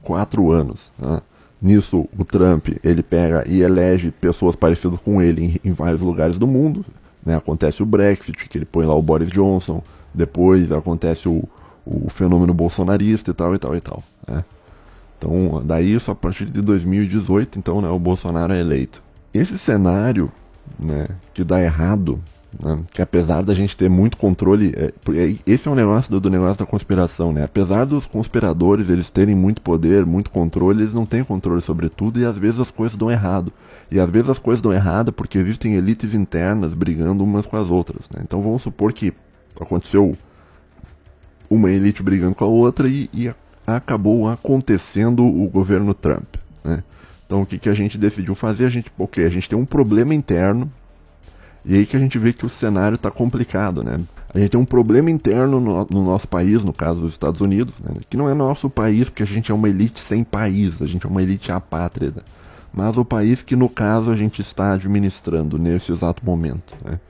quatro 0.00 0.50
anos. 0.50 0.90
Né? 0.98 1.20
Nisso, 1.60 2.06
o 2.16 2.24
Trump 2.24 2.68
ele 2.84 3.02
pega 3.02 3.44
e 3.48 3.62
elege 3.62 4.10
pessoas 4.10 4.54
parecidas 4.54 5.00
com 5.00 5.22
ele 5.22 5.60
em, 5.64 5.70
em 5.70 5.72
vários 5.72 6.00
lugares 6.00 6.38
do 6.38 6.46
mundo. 6.46 6.84
Né? 7.24 7.34
Acontece 7.36 7.82
o 7.82 7.86
Brexit, 7.86 8.48
que 8.48 8.58
ele 8.58 8.64
põe 8.64 8.86
lá 8.86 8.94
o 8.94 9.02
Boris 9.02 9.30
Johnson. 9.30 9.82
Depois 10.12 10.70
acontece 10.70 11.28
o, 11.28 11.44
o 11.84 12.08
fenômeno 12.10 12.52
bolsonarista 12.52 13.30
e 13.30 13.34
tal 13.34 13.54
e 13.54 13.58
tal 13.58 13.76
e 13.76 13.80
tal. 13.80 14.02
Né? 14.28 14.44
Então, 15.18 15.62
daí 15.64 15.94
isso 15.94 16.10
a 16.10 16.14
partir 16.14 16.44
de 16.46 16.60
2018, 16.60 17.58
então, 17.58 17.80
né, 17.80 17.88
o 17.88 17.98
Bolsonaro 17.98 18.52
é 18.52 18.60
eleito. 18.60 19.02
Esse 19.32 19.58
cenário, 19.58 20.30
né, 20.78 21.08
que 21.32 21.42
dá 21.42 21.62
errado, 21.62 22.20
né, 22.62 22.78
que 22.92 23.02
apesar 23.02 23.42
da 23.42 23.54
gente 23.54 23.76
ter 23.76 23.88
muito 23.88 24.16
controle, 24.16 24.72
é, 24.76 24.92
esse 25.46 25.68
é 25.68 25.70
um 25.70 25.74
negócio 25.74 26.10
do, 26.10 26.20
do, 26.20 26.30
negócio 26.30 26.58
da 26.58 26.66
conspiração, 26.66 27.32
né? 27.32 27.44
Apesar 27.44 27.84
dos 27.84 28.06
conspiradores 28.06 28.88
eles 28.88 29.10
terem 29.10 29.34
muito 29.34 29.60
poder, 29.60 30.06
muito 30.06 30.30
controle, 30.30 30.82
eles 30.82 30.94
não 30.94 31.04
têm 31.04 31.22
controle 31.22 31.60
sobre 31.60 31.88
tudo 31.88 32.18
e 32.18 32.24
às 32.24 32.36
vezes 32.36 32.60
as 32.60 32.70
coisas 32.70 32.96
dão 32.96 33.10
errado. 33.10 33.52
E 33.90 34.00
às 34.00 34.10
vezes 34.10 34.30
as 34.30 34.38
coisas 34.38 34.62
dão 34.62 34.72
errado 34.72 35.12
porque 35.12 35.38
existem 35.38 35.74
elites 35.74 36.14
internas 36.14 36.74
brigando 36.74 37.22
umas 37.22 37.46
com 37.46 37.56
as 37.56 37.70
outras, 37.70 38.08
né? 38.10 38.22
Então 38.24 38.40
vamos 38.40 38.62
supor 38.62 38.92
que 38.92 39.12
aconteceu 39.60 40.16
uma 41.48 41.70
elite 41.70 42.02
brigando 42.02 42.34
com 42.34 42.44
a 42.44 42.48
outra 42.48 42.88
e, 42.88 43.08
e 43.12 43.32
acabou 43.66 44.28
acontecendo 44.28 45.24
o 45.24 45.48
governo 45.48 45.94
Trump. 45.94 46.36
Né? 46.64 46.82
Então 47.26 47.42
o 47.42 47.46
que, 47.46 47.58
que 47.58 47.68
a 47.68 47.74
gente 47.74 47.98
decidiu 47.98 48.34
fazer? 48.34 48.64
A 48.64 48.68
gente, 48.68 48.90
ok, 48.98 49.24
a 49.24 49.28
gente 49.28 49.48
tem 49.48 49.58
um 49.58 49.64
problema 49.64 50.14
interno 50.14 50.70
e 51.66 51.74
aí 51.74 51.84
que 51.84 51.96
a 51.96 52.00
gente 52.00 52.16
vê 52.18 52.32
que 52.32 52.46
o 52.46 52.48
cenário 52.48 52.94
está 52.94 53.10
complicado, 53.10 53.82
né? 53.82 53.98
A 54.32 54.38
gente 54.38 54.50
tem 54.50 54.60
um 54.60 54.64
problema 54.64 55.10
interno 55.10 55.58
no, 55.58 55.86
no, 55.90 56.04
nosso 56.04 56.28
país, 56.28 56.62
no 56.62 56.72
caso 56.72 57.00
dos 57.00 57.12
Estados 57.12 57.40
Unidos, 57.40 57.74
né? 57.80 57.94
que 58.08 58.16
não 58.16 58.28
é 58.28 58.34
nosso 58.34 58.68
país, 58.68 59.08
porque 59.08 59.22
a 59.22 59.26
gente 59.26 59.50
é 59.50 59.54
uma 59.54 59.68
elite 59.68 59.98
sem 59.98 60.22
país, 60.22 60.80
a 60.80 60.86
gente 60.86 61.06
é 61.06 61.08
uma 61.08 61.22
elite 61.22 61.50
apátrida. 61.50 62.22
Mas 62.72 62.98
o 62.98 63.04
país 63.04 63.42
que, 63.42 63.56
no 63.56 63.68
caso, 63.68 64.10
a 64.10 64.16
gente 64.16 64.42
está 64.42 64.74
administrando 64.74 65.58
nesse 65.58 65.90
exato 65.90 66.24
momento. 66.24 66.74
Né? 66.84 67.00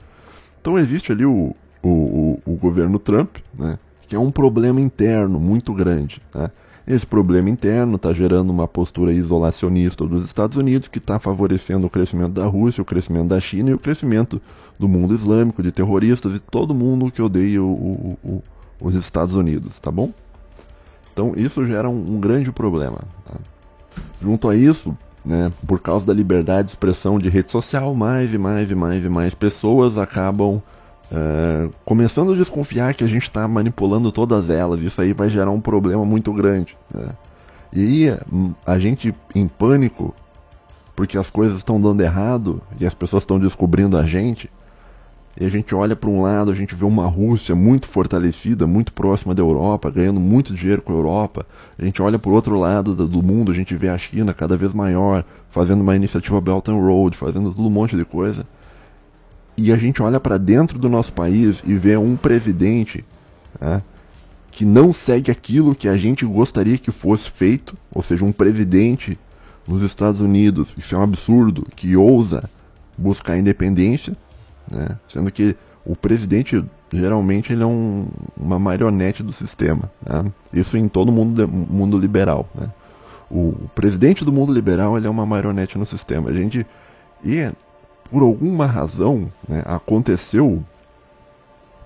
Então 0.61 0.79
existe 0.79 1.11
ali 1.11 1.25
o, 1.25 1.53
o, 1.83 1.89
o, 1.89 2.41
o 2.45 2.55
governo 2.55 2.97
Trump, 2.97 3.37
né? 3.53 3.77
que 4.07 4.15
é 4.15 4.19
um 4.19 4.31
problema 4.31 4.79
interno 4.79 5.39
muito 5.39 5.73
grande. 5.73 6.21
Né? 6.33 6.49
Esse 6.87 7.05
problema 7.05 7.49
interno 7.49 7.97
está 7.97 8.13
gerando 8.13 8.49
uma 8.49 8.65
postura 8.65 9.11
isolacionista 9.11 10.05
dos 10.05 10.25
Estados 10.25 10.55
Unidos, 10.55 10.87
que 10.87 10.99
está 10.99 11.19
favorecendo 11.19 11.85
o 11.85 11.89
crescimento 11.89 12.31
da 12.31 12.45
Rússia, 12.45 12.81
o 12.81 12.85
crescimento 12.85 13.27
da 13.27 13.41
China 13.41 13.71
e 13.71 13.73
o 13.73 13.77
crescimento 13.77 14.41
do 14.79 14.87
mundo 14.87 15.13
islâmico, 15.13 15.61
de 15.61 15.69
terroristas 15.69 16.33
e 16.33 16.39
todo 16.39 16.73
mundo 16.73 17.11
que 17.11 17.21
odeia 17.21 17.61
o, 17.61 17.67
o, 17.67 18.17
o, 18.23 18.43
os 18.81 18.95
Estados 18.95 19.35
Unidos, 19.35 19.77
tá 19.81 19.91
bom? 19.91 20.13
Então 21.11 21.33
isso 21.35 21.65
gera 21.67 21.89
um, 21.89 22.15
um 22.15 22.21
grande 22.21 22.53
problema. 22.53 22.99
Tá? 23.25 23.35
Junto 24.21 24.47
a 24.47 24.55
isso, 24.55 24.97
né, 25.25 25.51
por 25.67 25.81
causa 25.81 26.05
da 26.05 26.13
liberdade 26.13 26.67
de 26.67 26.71
expressão 26.71 27.19
de 27.19 27.27
rede 27.27 27.51
social, 27.51 27.93
mais 27.93 28.33
e 28.33 28.37
mais 28.37 28.71
e 28.71 28.75
mais 28.75 29.03
e 29.03 29.09
mais 29.09 29.35
pessoas 29.35 29.97
acabam 29.97 30.61
Uh, 31.09 31.73
começando 31.85 32.33
a 32.33 32.35
desconfiar 32.35 32.93
que 32.93 33.03
a 33.03 33.07
gente 33.07 33.23
está 33.23 33.47
manipulando 33.47 34.11
todas 34.11 34.49
elas, 34.49 34.81
isso 34.81 35.01
aí 35.01 35.13
vai 35.13 35.29
gerar 35.29 35.51
um 35.51 35.61
problema 35.61 36.03
muito 36.03 36.33
grande. 36.33 36.77
Né? 36.93 37.09
E 37.71 37.81
aí, 38.09 38.19
a 38.65 38.77
gente 38.77 39.15
em 39.33 39.47
pânico, 39.47 40.13
porque 40.95 41.17
as 41.17 41.29
coisas 41.29 41.59
estão 41.59 41.79
dando 41.79 42.01
errado 42.01 42.61
e 42.79 42.85
as 42.85 42.93
pessoas 42.93 43.23
estão 43.23 43.39
descobrindo 43.39 43.97
a 43.97 44.05
gente, 44.05 44.49
e 45.39 45.45
a 45.45 45.49
gente 45.49 45.73
olha 45.73 45.95
para 45.95 46.09
um 46.09 46.21
lado, 46.21 46.49
a 46.49 46.53
gente 46.53 46.73
vê 46.73 46.83
uma 46.83 47.05
Rússia 47.05 47.55
muito 47.55 47.87
fortalecida, 47.87 48.65
muito 48.65 48.91
próxima 48.91 49.35
da 49.35 49.41
Europa, 49.41 49.89
ganhando 49.91 50.19
muito 50.19 50.53
dinheiro 50.53 50.81
com 50.81 50.91
a 50.91 50.95
Europa. 50.95 51.45
A 51.77 51.85
gente 51.85 52.01
olha 52.01 52.17
para 52.17 52.31
o 52.31 52.33
outro 52.33 52.59
lado 52.59 52.95
do 52.95 53.21
mundo, 53.21 53.51
a 53.51 53.55
gente 53.55 53.75
vê 53.75 53.87
a 53.87 53.97
China 53.97 54.33
cada 54.33 54.57
vez 54.57 54.73
maior, 54.73 55.23
fazendo 55.51 55.81
uma 55.81 55.95
iniciativa 55.95 56.41
Belt 56.41 56.67
and 56.67 56.77
Road, 56.77 57.15
fazendo 57.15 57.53
tudo 57.53 57.67
um 57.67 57.71
monte 57.71 57.95
de 57.95 58.03
coisa 58.03 58.47
e 59.57 59.73
a 59.73 59.75
gente 59.75 60.01
olha 60.03 60.19
para 60.19 60.37
dentro 60.37 60.77
do 60.77 60.87
nosso 60.87 61.11
país 61.11 61.63
e 61.65 61.75
vê 61.75 61.97
um 61.97 62.15
presidente 62.15 63.03
né, 63.59 63.81
que 64.51 64.63
não 64.63 64.93
segue 64.93 65.31
aquilo 65.31 65.73
que 65.73 65.89
a 65.89 65.97
gente 65.97 66.25
gostaria 66.25 66.77
que 66.77 66.91
fosse 66.91 67.29
feito, 67.29 67.75
ou 67.91 68.03
seja, 68.03 68.23
um 68.23 68.31
presidente 68.31 69.17
nos 69.67 69.81
Estados 69.81 70.21
Unidos, 70.21 70.73
isso 70.77 70.95
é 70.95 70.97
um 70.97 71.01
absurdo, 71.01 71.65
que 71.75 71.97
ousa 71.97 72.47
buscar 72.95 73.37
independência, 73.37 74.15
né, 74.71 74.89
sendo 75.09 75.31
que 75.31 75.55
o 75.83 75.95
presidente 75.95 76.63
geralmente 76.93 77.51
ele 77.51 77.63
é 77.63 77.65
um, 77.65 78.07
uma 78.37 78.59
marionete 78.59 79.23
do 79.23 79.33
sistema, 79.33 79.91
né, 80.05 80.25
isso 80.53 80.77
em 80.77 80.87
todo 80.87 81.11
mundo 81.11 81.47
mundo 81.47 81.97
liberal. 81.97 82.47
Né. 82.53 82.69
O, 83.29 83.49
o 83.49 83.71
presidente 83.73 84.23
do 84.23 84.31
mundo 84.31 84.53
liberal 84.53 84.97
ele 84.97 85.07
é 85.07 85.09
uma 85.09 85.25
marionete 85.25 85.77
no 85.77 85.85
sistema. 85.85 86.29
A 86.29 86.33
gente 86.33 86.65
e 87.23 87.51
por 88.07 88.21
alguma 88.21 88.65
razão, 88.65 89.31
né, 89.47 89.63
aconteceu 89.65 90.63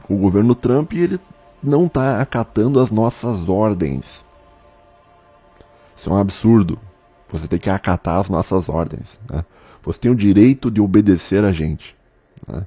o 0.07 0.15
governo 0.15 0.55
Trump 0.55 0.93
e 0.93 1.01
ele 1.01 1.19
não 1.63 1.85
está 1.85 2.21
acatando 2.21 2.79
as 2.79 2.91
nossas 2.91 3.47
ordens. 3.47 4.25
Isso 5.95 6.09
é 6.09 6.13
um 6.13 6.17
absurdo. 6.17 6.79
Você 7.31 7.47
tem 7.47 7.59
que 7.59 7.69
acatar 7.69 8.19
as 8.19 8.29
nossas 8.29 8.67
ordens. 8.67 9.19
Né? 9.29 9.45
Você 9.83 9.99
tem 9.99 10.11
o 10.11 10.15
direito 10.15 10.71
de 10.71 10.81
obedecer 10.81 11.43
a 11.43 11.51
gente. 11.51 11.95
Né? 12.47 12.65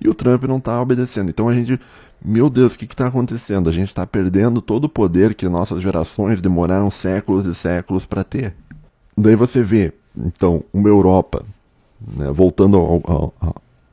E 0.00 0.08
o 0.08 0.14
Trump 0.14 0.42
não 0.44 0.58
está 0.58 0.80
obedecendo. 0.80 1.30
Então 1.30 1.48
a 1.48 1.54
gente, 1.54 1.80
meu 2.22 2.50
Deus, 2.50 2.74
o 2.74 2.78
que 2.78 2.84
está 2.84 3.06
acontecendo? 3.06 3.70
A 3.70 3.72
gente 3.72 3.88
está 3.88 4.06
perdendo 4.06 4.60
todo 4.60 4.84
o 4.84 4.88
poder 4.88 5.34
que 5.34 5.48
nossas 5.48 5.80
gerações 5.80 6.40
demoraram 6.40 6.90
séculos 6.90 7.46
e 7.46 7.54
séculos 7.54 8.04
para 8.04 8.24
ter. 8.24 8.54
Daí 9.16 9.36
você 9.36 9.62
vê, 9.62 9.92
então, 10.16 10.64
uma 10.72 10.88
Europa 10.88 11.44
né? 12.16 12.30
Voltando 12.32 12.76
ao, 12.76 13.02
ao, 13.04 13.34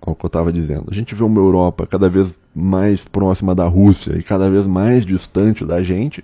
ao, 0.01 0.15
que 0.15 0.25
eu 0.25 0.27
estava 0.27 0.51
dizendo, 0.51 0.85
a 0.89 0.93
gente 0.93 1.13
vê 1.15 1.23
uma 1.23 1.39
Europa 1.39 1.85
cada 1.85 2.09
vez 2.09 2.33
mais 2.55 3.05
próxima 3.05 3.53
da 3.53 3.65
Rússia 3.67 4.17
e 4.17 4.23
cada 4.23 4.49
vez 4.49 4.67
mais 4.67 5.05
distante 5.05 5.65
da 5.65 5.81
gente. 5.81 6.23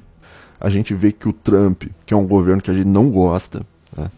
A 0.59 0.69
gente 0.69 0.93
vê 0.93 1.11
que 1.11 1.27
o 1.27 1.33
Trump, 1.33 1.83
que 2.05 2.13
é 2.13 2.17
um 2.17 2.25
governo 2.25 2.61
que 2.61 2.71
a 2.71 2.73
gente 2.73 2.88
não 2.88 3.11
gosta, 3.11 3.61
né? 3.95 4.09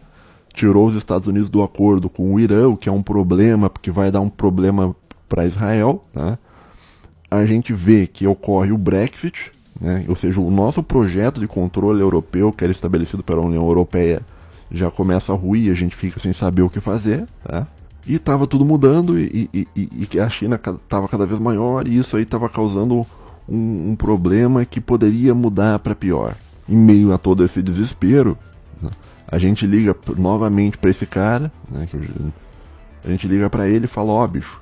tirou 0.54 0.86
os 0.86 0.94
Estados 0.94 1.28
Unidos 1.28 1.50
do 1.50 1.62
acordo 1.62 2.08
com 2.08 2.34
o 2.34 2.40
Irã, 2.40 2.68
o 2.68 2.76
que 2.76 2.88
é 2.88 2.92
um 2.92 3.02
problema, 3.02 3.68
porque 3.68 3.90
vai 3.90 4.10
dar 4.10 4.20
um 4.20 4.28
problema 4.28 4.94
para 5.28 5.46
Israel. 5.46 6.04
Né? 6.14 6.38
A 7.30 7.44
gente 7.44 7.72
vê 7.72 8.06
que 8.06 8.26
ocorre 8.26 8.72
o 8.72 8.78
Brexit, 8.78 9.52
né? 9.80 10.04
ou 10.08 10.16
seja, 10.16 10.40
o 10.40 10.50
nosso 10.50 10.82
projeto 10.82 11.40
de 11.40 11.46
controle 11.46 12.00
europeu, 12.00 12.52
que 12.52 12.64
era 12.64 12.70
estabelecido 12.70 13.22
pela 13.22 13.42
União 13.42 13.66
Europeia, 13.66 14.22
já 14.70 14.90
começa 14.90 15.32
a 15.32 15.36
ruir, 15.36 15.70
a 15.70 15.74
gente 15.74 15.96
fica 15.96 16.20
sem 16.20 16.32
saber 16.32 16.62
o 16.62 16.70
que 16.70 16.80
fazer, 16.80 17.26
tá? 17.42 17.66
E 18.06 18.14
estava 18.14 18.46
tudo 18.46 18.64
mudando 18.64 19.18
e, 19.18 19.50
e, 19.52 19.68
e, 19.76 20.08
e, 20.14 20.20
a 20.20 20.28
China 20.28 20.56
estava 20.56 21.06
cada 21.08 21.26
vez 21.26 21.38
maior 21.38 21.86
e 21.86 21.98
isso 21.98 22.16
aí 22.16 22.22
estava 22.22 22.48
causando 22.48 23.06
um, 23.46 23.90
um, 23.90 23.96
problema 23.96 24.64
que 24.64 24.80
poderia 24.80 25.34
mudar 25.34 25.78
para 25.78 25.94
pior. 25.94 26.34
Em 26.66 26.76
meio 26.76 27.12
a 27.12 27.18
todo 27.18 27.44
esse 27.44 27.62
desespero, 27.62 28.36
né, 28.80 28.90
a 29.30 29.36
gente 29.36 29.66
liga 29.66 29.94
novamente 30.16 30.78
para 30.78 30.90
esse 30.90 31.04
cara, 31.04 31.52
né, 31.70 31.86
a 33.04 33.08
gente 33.08 33.28
liga 33.28 33.50
para 33.50 33.68
ele 33.68 33.84
e 33.84 33.88
fala: 33.88 34.10
Ó, 34.12 34.24
oh, 34.24 34.28
bicho, 34.28 34.60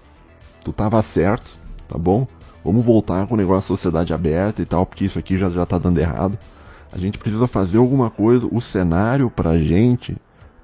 tu 0.64 0.72
tava 0.72 1.00
certo, 1.02 1.48
tá 1.88 1.96
bom? 1.96 2.26
Vamos 2.64 2.84
voltar 2.84 3.28
com 3.28 3.34
o 3.34 3.36
negócio 3.36 3.70
da 3.70 3.76
sociedade 3.76 4.12
aberta 4.12 4.60
e 4.60 4.64
tal, 4.64 4.84
porque 4.84 5.04
isso 5.04 5.20
aqui 5.20 5.38
já, 5.38 5.48
já 5.50 5.64
tá 5.64 5.78
dando 5.78 5.98
errado. 5.98 6.36
A 6.96 6.98
gente 6.98 7.18
precisa 7.18 7.46
fazer 7.46 7.76
alguma 7.76 8.08
coisa. 8.08 8.48
O 8.50 8.58
cenário 8.58 9.28
pra 9.28 9.58
gente 9.58 10.16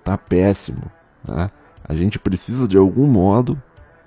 tá 0.03 0.17
péssimo. 0.17 0.81
Tá? 1.27 1.51
A 1.87 1.95
gente 1.95 2.19
precisa 2.19 2.67
de 2.67 2.79
algum 2.79 3.07
modo 3.07 3.61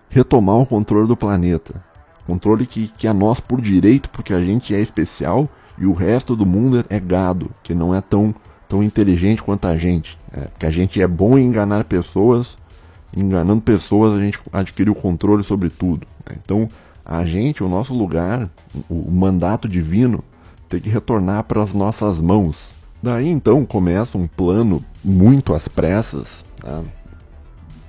retomar 0.09 0.55
o 0.55 0.65
controle 0.65 1.07
do 1.07 1.15
planeta. 1.15 1.83
Controle 2.25 2.65
que, 2.65 2.87
que 2.87 3.07
é 3.07 3.13
nosso 3.13 3.43
por 3.43 3.61
direito, 3.61 4.09
porque 4.09 4.33
a 4.33 4.43
gente 4.43 4.73
é 4.73 4.81
especial 4.81 5.47
e 5.77 5.85
o 5.85 5.93
resto 5.93 6.35
do 6.35 6.47
mundo 6.47 6.83
é 6.89 6.99
gado, 6.99 7.51
que 7.61 7.75
não 7.75 7.93
é 7.93 8.01
tão, 8.01 8.33
tão 8.67 8.81
inteligente 8.81 9.43
quanto 9.43 9.67
a 9.67 9.77
gente. 9.77 10.17
É, 10.33 10.47
que 10.57 10.65
a 10.65 10.71
gente 10.71 10.99
é 10.99 11.07
bom 11.07 11.37
em 11.37 11.45
enganar 11.45 11.83
pessoas, 11.83 12.57
enganando 13.15 13.61
pessoas 13.61 14.17
a 14.17 14.19
gente 14.19 14.39
adquire 14.51 14.89
o 14.89 14.95
controle 14.95 15.43
sobre 15.43 15.69
tudo. 15.69 16.07
Né? 16.27 16.37
Então, 16.43 16.67
a 17.05 17.23
gente, 17.23 17.63
o 17.63 17.69
nosso 17.69 17.93
lugar, 17.93 18.49
o 18.89 19.11
mandato 19.11 19.67
divino, 19.67 20.23
ter 20.67 20.79
que 20.79 20.89
retornar 20.89 21.43
para 21.43 21.63
as 21.63 21.73
nossas 21.73 22.17
mãos. 22.19 22.69
Daí 23.01 23.27
então 23.27 23.65
começa 23.65 24.17
um 24.17 24.27
plano 24.27 24.83
muito 25.03 25.53
às 25.53 25.67
pressas, 25.67 26.43
tá? 26.59 26.81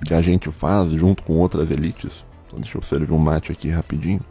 que 0.05 0.13
a 0.13 0.21
gente 0.21 0.51
faz 0.51 0.91
junto 0.91 1.23
com 1.23 1.33
outras 1.33 1.71
elites. 1.71 2.25
Então, 2.45 2.59
deixa 2.59 2.77
eu 2.77 2.81
servir 2.81 3.11
um 3.11 3.17
mate 3.17 3.51
aqui 3.51 3.69
rapidinho. 3.69 4.21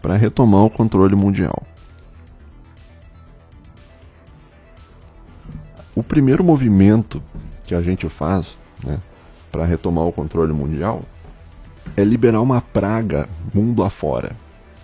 Para 0.00 0.16
retomar 0.16 0.64
o 0.64 0.70
controle 0.70 1.14
mundial. 1.14 1.62
O 5.94 6.02
primeiro 6.02 6.42
movimento 6.42 7.22
que 7.64 7.72
que 7.72 7.74
a 7.74 7.80
gente 7.80 8.06
faz 8.10 8.58
né, 8.84 8.98
para 9.50 9.64
retomar 9.64 10.04
o 10.04 10.12
controle 10.12 10.52
mundial 10.52 11.00
é 11.96 12.04
liberar 12.04 12.42
uma 12.42 12.60
praga 12.60 13.26
mundo 13.54 13.82
afora. 13.82 14.32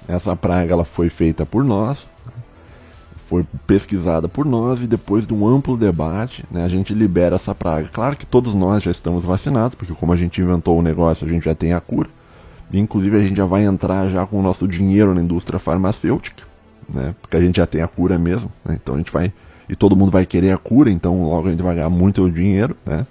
Essa 0.09 0.35
praga 0.35 0.73
ela 0.73 0.87
foi 0.87 1.11
feita 1.11 1.45
por 1.45 1.63
nós, 1.63 2.09
foi 3.29 3.45
pesquisada 3.67 4.27
por 4.27 4.47
nós 4.47 4.81
e 4.81 4.87
depois 4.87 5.27
de 5.27 5.35
um 5.35 5.47
amplo 5.47 5.77
debate, 5.77 6.45
né, 6.51 6.65
a 6.65 6.69
gente 6.69 6.95
libera 6.95 7.37
essa 7.37 7.55
praga. 7.55 7.89
Claro 7.93 8.17
que 8.17 8.25
todos 8.25 8.55
nós 8.55 8.83
já 8.83 8.91
estamos 8.91 9.23
vacinados, 9.23 9.75
porque 9.75 9.93
como 9.93 10.15
a 10.15 10.17
gente 10.17 10.41
inventou 10.41 10.79
o 10.79 10.83
negócio, 10.83 11.27
a 11.27 11.31
gente 11.31 11.45
já 11.45 11.55
tem 11.55 11.75
a 11.75 11.81
cura. 11.81 12.09
Inclusive 12.73 13.17
a 13.19 13.21
gente 13.21 13.37
já 13.37 13.45
vai 13.45 13.65
entrar 13.65 14.09
já 14.09 14.27
com 14.27 14.41
o 14.41 14.43
nosso 14.43 14.67
dinheiro 14.67 15.15
na 15.15 15.21
indústria 15.21 15.59
farmacêutica, 15.59 16.43
né, 16.89 17.15
porque 17.21 17.37
a 17.37 17.41
gente 17.41 17.57
já 17.57 17.67
tem 17.67 17.83
a 17.83 17.89
cura 17.89 18.19
mesmo. 18.19 18.51
Né, 18.65 18.79
então 18.83 18.95
a 18.95 18.99
gente 18.99 19.13
vai 19.13 19.31
e 19.69 19.77
todo 19.77 19.95
mundo 19.95 20.11
vai 20.11 20.25
querer 20.25 20.53
a 20.53 20.59
cura, 20.59 20.91
então 20.91 21.29
logo 21.29 21.49
a 21.49 21.51
gente 21.51 21.63
vai 21.63 21.75
ganhar 21.75 21.91
muito 21.91 22.31
dinheiro, 22.31 22.75
né? 22.87 23.07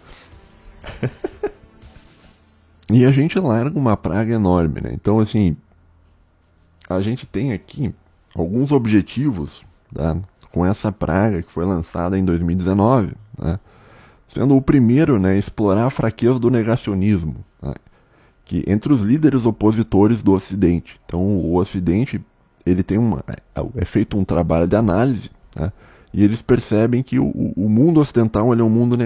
e 2.89 3.05
a 3.05 3.11
gente 3.11 3.37
larga 3.37 3.77
uma 3.77 3.95
praga 3.95 4.33
enorme, 4.33 4.81
né? 4.81 4.89
Então 4.93 5.19
assim, 5.19 5.55
a 6.89 6.99
gente 7.01 7.27
tem 7.27 7.53
aqui 7.53 7.93
alguns 8.33 8.71
objetivos 8.71 9.63
tá? 9.93 10.17
com 10.51 10.65
essa 10.65 10.91
praga 10.91 11.43
que 11.43 11.51
foi 11.51 11.65
lançada 11.65 12.17
em 12.17 12.25
2019, 12.25 13.13
né? 13.37 13.59
sendo 14.27 14.55
o 14.55 14.61
primeiro 14.61 15.19
né, 15.19 15.37
explorar 15.37 15.85
a 15.85 15.89
fraqueza 15.89 16.39
do 16.39 16.49
negacionismo, 16.49 17.37
tá? 17.61 17.75
que 18.45 18.63
entre 18.67 18.91
os 18.91 19.01
líderes 19.01 19.45
opositores 19.45 20.23
do 20.23 20.33
Ocidente. 20.33 20.99
Então, 21.05 21.21
o 21.21 21.55
Ocidente 21.55 22.21
ele 22.65 22.83
tem 22.83 22.97
uma, 22.97 23.23
é, 23.27 23.35
é 23.75 23.85
feito 23.85 24.17
um 24.17 24.23
trabalho 24.23 24.67
de 24.67 24.75
análise, 24.75 25.29
né? 25.55 25.71
e 26.13 26.23
eles 26.23 26.41
percebem 26.41 27.03
que 27.03 27.19
o, 27.19 27.29
o 27.55 27.69
mundo 27.69 27.99
ocidental 27.99 28.53
é 28.53 28.63
um 28.63 28.69
mundo 28.69 28.97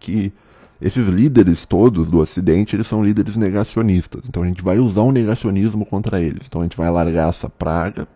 que 0.00 0.32
esses 0.80 1.06
líderes 1.06 1.64
todos 1.64 2.10
do 2.10 2.18
Ocidente 2.18 2.76
eles 2.76 2.86
são 2.86 3.02
líderes 3.02 3.36
negacionistas. 3.36 4.24
Então, 4.28 4.42
a 4.42 4.46
gente 4.46 4.62
vai 4.62 4.78
usar 4.78 5.02
o 5.02 5.12
negacionismo 5.12 5.86
contra 5.86 6.20
eles. 6.20 6.46
Então, 6.46 6.60
a 6.60 6.64
gente 6.64 6.76
vai 6.76 6.90
largar 6.90 7.28
essa 7.28 7.48
praga. 7.48 8.06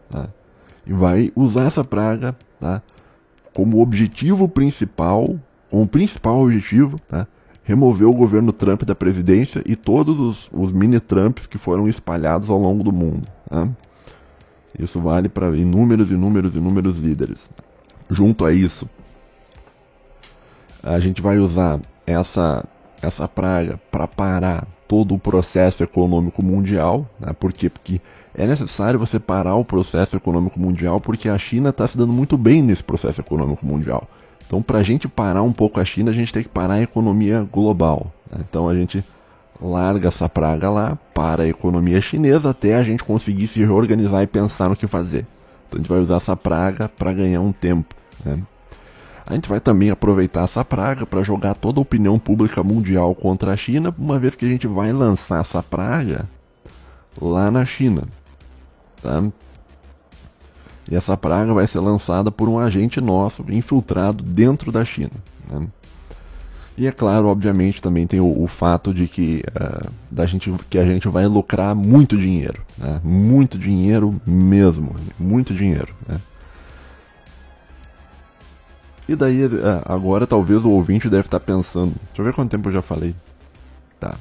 E 0.87 0.93
vai 0.93 1.33
usar 1.37 1.65
essa 1.65 1.85
praga 1.85 2.37
tá, 2.59 2.83
como 3.55 3.81
objetivo 3.81 4.49
principal, 4.49 5.39
como 5.71 5.87
principal 5.87 6.41
objetivo, 6.41 6.99
tá, 7.09 7.27
remover 7.63 8.09
o 8.09 8.13
governo 8.13 8.53
Trump 8.53 8.83
da 8.83 8.95
presidência 8.95 9.63
e 9.67 9.77
todos 9.77 10.19
os, 10.19 10.51
os 10.53 10.73
mini-Trumps 10.73 11.47
que 11.47 11.59
foram 11.59 11.89
espalhados 11.89 12.51
ao 12.51 12.59
longo 12.59 12.83
do 12.83 12.93
mundo. 12.93 13.29
Tá? 13.49 13.69
Isso 14.79 15.01
vale 15.01 15.29
para 15.29 15.57
inúmeros, 15.57 16.11
inúmeros, 16.11 16.57
inúmeros 16.57 16.97
líderes. 16.97 17.51
Junto 18.09 18.45
a 18.45 18.53
isso, 18.53 18.89
a 20.83 20.99
gente 20.99 21.21
vai 21.21 21.39
usar 21.39 21.81
essa, 22.07 22.65
essa 23.03 23.29
praga 23.29 23.81
para 23.91 24.09
parar 24.09 24.67
todo 24.89 25.15
o 25.15 25.19
processo 25.19 25.85
econômico 25.85 26.45
mundial. 26.45 27.09
Né? 27.21 27.33
Por 27.33 27.53
quê? 27.53 27.71
Porque 27.71 28.01
é 28.41 28.47
necessário 28.47 28.99
você 28.99 29.19
parar 29.19 29.55
o 29.57 29.65
processo 29.65 30.17
econômico 30.17 30.59
mundial 30.59 30.99
porque 30.99 31.29
a 31.29 31.37
China 31.37 31.69
está 31.69 31.87
se 31.87 31.99
dando 31.99 32.13
muito 32.13 32.39
bem 32.39 32.63
nesse 32.63 32.83
processo 32.83 33.21
econômico 33.21 33.67
mundial. 33.67 34.09
Então, 34.47 34.63
para 34.63 34.79
a 34.79 34.83
gente 34.83 35.07
parar 35.07 35.43
um 35.43 35.53
pouco 35.53 35.79
a 35.79 35.85
China, 35.85 36.11
a 36.11 36.15
gente 36.15 36.33
tem 36.33 36.43
que 36.43 36.49
parar 36.49 36.75
a 36.75 36.83
economia 36.83 37.47
global. 37.53 38.11
Né? 38.33 38.39
Então, 38.49 38.67
a 38.67 38.75
gente 38.75 39.05
larga 39.61 40.09
essa 40.09 40.27
praga 40.27 40.71
lá, 40.71 40.99
para 41.15 41.43
a 41.43 41.49
economia 41.49 42.01
chinesa, 42.01 42.51
até 42.51 42.75
a 42.77 42.83
gente 42.83 43.05
conseguir 43.05 43.47
se 43.47 43.61
reorganizar 43.61 44.23
e 44.23 44.27
pensar 44.27 44.71
no 44.71 44.77
que 44.77 44.87
fazer. 44.87 45.27
Então, 45.69 45.79
a 45.79 45.83
gente 45.83 45.89
vai 45.89 46.01
usar 46.01 46.17
essa 46.17 46.35
praga 46.35 46.89
para 46.89 47.13
ganhar 47.13 47.43
um 47.43 47.53
tempo. 47.53 47.95
Né? 48.25 48.41
A 49.27 49.35
gente 49.35 49.49
vai 49.51 49.61
também 49.61 49.91
aproveitar 49.91 50.45
essa 50.45 50.65
praga 50.65 51.05
para 51.05 51.23
jogar 51.23 51.55
toda 51.55 51.79
a 51.79 51.83
opinião 51.83 52.19
pública 52.19 52.65
mundial 52.65 53.15
contra 53.15 53.53
a 53.53 53.57
China, 53.57 53.95
uma 53.99 54.19
vez 54.19 54.35
que 54.35 54.47
a 54.47 54.49
gente 54.49 54.67
vai 54.67 54.93
lançar 54.93 55.43
essa 55.43 55.63
praga 55.63 56.27
lá 57.21 57.51
na 57.51 57.65
China. 57.65 58.05
Tá? 59.03 59.23
E 60.91 60.97
essa 60.97 61.17
praga 61.17 61.55
vai 61.55 61.67
ser 61.67 61.79
lançada 61.79 62.31
por 62.31 62.49
um 62.49 62.59
agente 62.59 63.01
nosso 63.01 63.45
infiltrado 63.49 64.25
dentro 64.25 64.73
da 64.73 64.85
China. 64.85 65.13
Né? 65.49 65.67
E 66.77 66.87
é 66.87 66.93
claro, 66.93 67.29
obviamente, 67.29 67.83
também 67.83 68.07
tem 68.07 68.21
o, 68.21 68.43
o 68.43 68.47
fato 68.47 68.95
de 68.95 69.07
que, 69.07 69.45
uh, 69.49 69.91
da 70.11 70.25
gente, 70.25 70.51
que 70.69 70.79
a 70.79 70.83
gente 70.83 71.07
vai 71.09 71.27
lucrar 71.27 71.75
muito 71.75 72.17
dinheiro. 72.17 72.63
Né? 72.79 73.01
Muito 73.05 73.59
dinheiro 73.59 74.21
mesmo. 74.27 74.97
Muito 75.19 75.55
dinheiro. 75.55 75.95
Né? 76.09 76.19
E 79.09 79.15
daí, 79.15 79.45
uh, 79.45 79.51
agora 79.85 80.27
talvez 80.27 80.65
o 80.65 80.71
ouvinte 80.71 81.09
deve 81.09 81.27
estar 81.27 81.41
pensando. 81.41 81.95
Deixa 82.07 82.21
eu 82.21 82.25
ver 82.25 82.33
quanto 82.33 82.51
tempo 82.51 82.69
eu 82.69 82.73
já 82.73 82.83
falei. 82.83 83.15
Tá. 83.99 84.15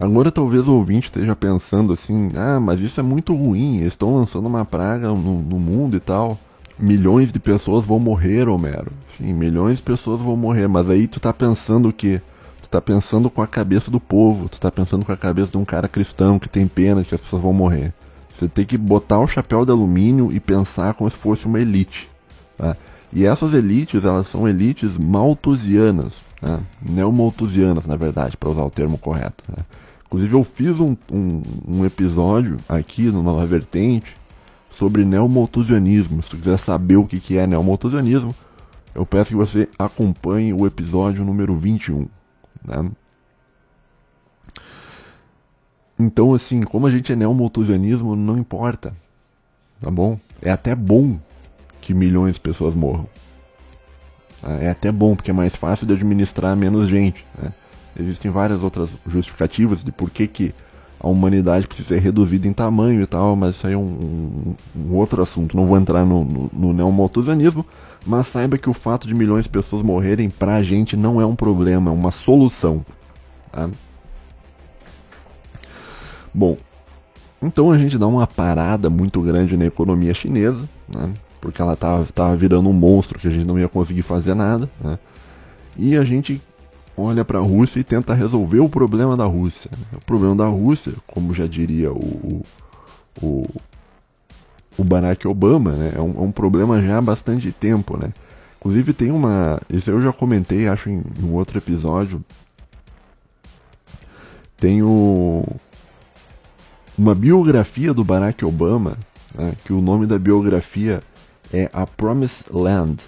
Agora 0.00 0.30
talvez 0.30 0.68
o 0.68 0.74
ouvinte 0.74 1.08
esteja 1.08 1.34
pensando 1.34 1.92
assim, 1.92 2.30
ah, 2.36 2.60
mas 2.60 2.80
isso 2.80 3.00
é 3.00 3.02
muito 3.02 3.34
ruim, 3.34 3.78
eles 3.78 3.94
estão 3.94 4.14
lançando 4.14 4.46
uma 4.46 4.64
praga 4.64 5.08
no, 5.08 5.42
no, 5.42 5.58
mundo 5.58 5.96
e 5.96 6.00
tal. 6.00 6.38
Milhões 6.78 7.32
de 7.32 7.40
pessoas 7.40 7.84
vão 7.84 7.98
morrer, 7.98 8.48
Homero. 8.48 8.92
Sim, 9.16 9.32
milhões 9.32 9.78
de 9.78 9.82
pessoas 9.82 10.20
vão 10.20 10.36
morrer, 10.36 10.68
mas 10.68 10.88
aí 10.88 11.08
tu 11.08 11.18
tá 11.18 11.32
pensando 11.32 11.88
o 11.88 11.92
quê? 11.92 12.20
Tu 12.62 12.68
tá 12.68 12.80
pensando 12.80 13.28
com 13.28 13.42
a 13.42 13.46
cabeça 13.48 13.90
do 13.90 13.98
povo, 13.98 14.48
tu 14.48 14.60
tá 14.60 14.70
pensando 14.70 15.04
com 15.04 15.10
a 15.10 15.16
cabeça 15.16 15.50
de 15.50 15.58
um 15.58 15.64
cara 15.64 15.88
cristão 15.88 16.38
que 16.38 16.48
tem 16.48 16.68
pena 16.68 17.02
que 17.02 17.12
as 17.12 17.20
pessoas 17.20 17.42
vão 17.42 17.52
morrer. 17.52 17.92
Você 18.32 18.46
tem 18.46 18.64
que 18.64 18.78
botar 18.78 19.18
o 19.18 19.26
chapéu 19.26 19.64
de 19.64 19.72
alumínio 19.72 20.30
e 20.30 20.38
pensar 20.38 20.94
como 20.94 21.10
se 21.10 21.16
fosse 21.16 21.44
uma 21.46 21.58
elite. 21.58 22.08
Tá? 22.56 22.76
E 23.12 23.26
essas 23.26 23.52
elites, 23.52 24.04
elas 24.04 24.28
são 24.28 24.46
elites 24.46 24.96
malthusianas, 24.96 26.20
né? 26.40 26.60
neomalthusianas, 26.80 27.84
na 27.84 27.96
verdade, 27.96 28.36
para 28.36 28.50
usar 28.50 28.62
o 28.62 28.70
termo 28.70 28.96
correto. 28.96 29.42
Né? 29.48 29.64
Inclusive 30.08 30.34
eu 30.34 30.42
fiz 30.42 30.80
um, 30.80 30.96
um, 31.12 31.42
um 31.68 31.84
episódio 31.84 32.56
aqui 32.66 33.02
no 33.02 33.22
Nova 33.22 33.44
Vertente 33.44 34.16
sobre 34.70 35.04
neomalthusianismo. 35.04 36.22
Se 36.22 36.30
tu 36.30 36.38
quiser 36.38 36.58
saber 36.58 36.96
o 36.96 37.04
que, 37.04 37.36
é 37.36 37.46
neomalthusianismo, 37.46 38.34
eu 38.94 39.04
peço 39.04 39.30
que 39.30 39.36
você 39.36 39.68
acompanhe 39.78 40.54
o 40.54 40.66
episódio 40.66 41.24
número 41.24 41.54
21. 41.54 42.08
Né? 42.64 42.90
Então, 45.98 46.32
assim, 46.32 46.62
como 46.62 46.86
a 46.86 46.90
gente 46.90 47.12
é 47.12 47.16
neomalthusianismo, 47.16 48.16
não 48.16 48.38
importa. 48.38 48.94
Tá 49.78 49.90
bom? 49.90 50.18
É 50.40 50.50
até 50.50 50.74
bom 50.74 51.20
que 51.82 51.92
milhões 51.92 52.34
de 52.34 52.40
pessoas 52.40 52.74
morram. 52.74 53.06
É 54.60 54.70
até 54.70 54.90
bom, 54.90 55.14
porque 55.14 55.30
é 55.30 55.34
mais 55.34 55.54
fácil 55.54 55.86
de 55.86 55.92
administrar 55.92 56.56
menos 56.56 56.88
gente. 56.88 57.26
Né? 57.40 57.52
Existem 57.98 58.30
várias 58.30 58.64
outras 58.64 58.92
justificativas 59.06 59.82
de 59.82 59.92
por 59.92 60.10
que, 60.10 60.26
que 60.26 60.54
a 61.00 61.08
humanidade 61.08 61.66
precisa 61.66 61.88
ser 61.88 62.00
reduzida 62.00 62.48
em 62.48 62.52
tamanho 62.52 63.02
e 63.02 63.06
tal, 63.06 63.36
mas 63.36 63.56
isso 63.56 63.66
aí 63.66 63.72
é 63.72 63.76
um, 63.76 63.80
um, 63.80 64.54
um 64.76 64.94
outro 64.96 65.22
assunto. 65.22 65.56
Não 65.56 65.66
vou 65.66 65.78
entrar 65.78 66.04
no, 66.04 66.24
no, 66.24 66.72
no 66.72 67.74
mas 68.06 68.26
saiba 68.26 68.58
que 68.58 68.70
o 68.70 68.74
fato 68.74 69.06
de 69.06 69.14
milhões 69.14 69.44
de 69.44 69.50
pessoas 69.50 69.82
morrerem 69.82 70.30
pra 70.30 70.62
gente 70.62 70.96
não 70.96 71.20
é 71.20 71.26
um 71.26 71.36
problema, 71.36 71.90
é 71.90 71.94
uma 71.94 72.10
solução. 72.10 72.84
Tá? 73.52 73.68
Bom, 76.32 76.56
então 77.42 77.70
a 77.70 77.78
gente 77.78 77.96
dá 77.96 78.06
uma 78.06 78.26
parada 78.26 78.90
muito 78.90 79.20
grande 79.20 79.56
na 79.56 79.66
economia 79.66 80.14
chinesa, 80.14 80.68
né? 80.88 81.12
porque 81.40 81.62
ela 81.62 81.76
tava 81.76 82.36
virando 82.36 82.68
um 82.68 82.72
monstro 82.72 83.18
que 83.18 83.28
a 83.28 83.30
gente 83.30 83.46
não 83.46 83.58
ia 83.58 83.68
conseguir 83.68 84.02
fazer 84.02 84.34
nada. 84.34 84.68
Né? 84.80 84.98
E 85.76 85.96
a 85.96 86.04
gente 86.04 86.42
olha 86.98 87.24
para 87.24 87.38
a 87.38 87.42
Rússia 87.42 87.80
e 87.80 87.84
tenta 87.84 88.12
resolver 88.12 88.60
o 88.60 88.68
problema 88.68 89.16
da 89.16 89.24
Rússia. 89.24 89.70
O 89.92 90.04
problema 90.04 90.34
da 90.34 90.46
Rússia, 90.46 90.92
como 91.06 91.32
já 91.32 91.46
diria 91.46 91.92
o, 91.92 92.42
o, 93.22 93.46
o 94.76 94.84
Barack 94.84 95.26
Obama, 95.26 95.72
né, 95.72 95.92
é, 95.94 96.00
um, 96.00 96.10
é 96.10 96.20
um 96.20 96.32
problema 96.32 96.82
já 96.82 96.98
há 96.98 97.02
bastante 97.02 97.52
tempo. 97.52 97.96
Né? 97.96 98.12
Inclusive 98.58 98.92
tem 98.92 99.10
uma. 99.10 99.60
Isso 99.70 99.90
eu 99.90 100.00
já 100.00 100.12
comentei, 100.12 100.68
acho, 100.68 100.90
em, 100.90 101.02
em 101.18 101.24
um 101.24 101.34
outro 101.34 101.58
episódio. 101.58 102.22
Tem 104.56 104.82
o, 104.82 105.44
uma 106.96 107.14
biografia 107.14 107.94
do 107.94 108.02
Barack 108.02 108.44
Obama, 108.44 108.98
né, 109.32 109.54
que 109.64 109.72
o 109.72 109.80
nome 109.80 110.04
da 110.04 110.18
biografia 110.18 111.00
é 111.52 111.70
A 111.72 111.86
Promised 111.86 112.46
Land. 112.50 113.04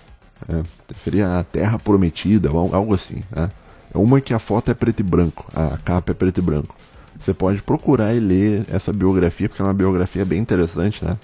Né, 0.48 0.62
seria 1.02 1.40
a 1.40 1.44
Terra 1.44 1.76
Prometida, 1.76 2.50
algo 2.50 2.94
assim. 2.94 3.24
Né? 3.34 3.48
É 3.92 3.98
uma 3.98 4.20
que 4.20 4.32
a 4.32 4.38
foto 4.38 4.70
é 4.70 4.74
preto 4.74 5.00
e 5.00 5.02
branco, 5.02 5.46
a 5.54 5.76
capa 5.78 6.12
é 6.12 6.14
preto 6.14 6.38
e 6.38 6.42
branco. 6.42 6.74
Você 7.20 7.34
pode 7.34 7.60
procurar 7.60 8.14
e 8.14 8.20
ler 8.20 8.64
essa 8.70 8.92
biografia, 8.92 9.48
porque 9.48 9.60
é 9.60 9.64
uma 9.64 9.74
biografia 9.74 10.24
bem 10.24 10.38
interessante, 10.38 11.04
né? 11.04 11.18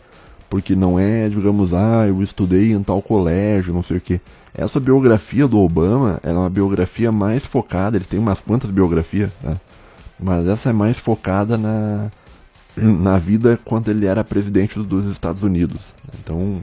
Porque 0.50 0.76
não 0.76 0.98
é, 0.98 1.28
digamos, 1.28 1.72
ah, 1.72 2.06
eu 2.06 2.22
estudei 2.22 2.72
em 2.72 2.82
tal 2.82 3.00
colégio, 3.00 3.72
não 3.72 3.82
sei 3.82 3.96
o 3.96 4.00
que. 4.00 4.20
Essa 4.54 4.78
biografia 4.78 5.48
do 5.48 5.58
Obama 5.58 6.20
é 6.22 6.32
uma 6.32 6.50
biografia 6.50 7.10
mais 7.10 7.44
focada, 7.44 7.96
ele 7.96 8.04
tem 8.04 8.18
umas 8.18 8.40
quantas 8.42 8.70
biografias, 8.70 9.30
né? 9.42 9.56
Mas 10.18 10.46
essa 10.46 10.70
é 10.70 10.72
mais 10.72 10.96
focada 10.96 11.58
na, 11.58 12.10
na 12.76 13.18
vida 13.18 13.58
quando 13.64 13.90
ele 13.90 14.06
era 14.06 14.24
presidente 14.24 14.78
dos 14.78 15.06
Estados 15.06 15.42
Unidos. 15.42 15.80
Então, 16.20 16.62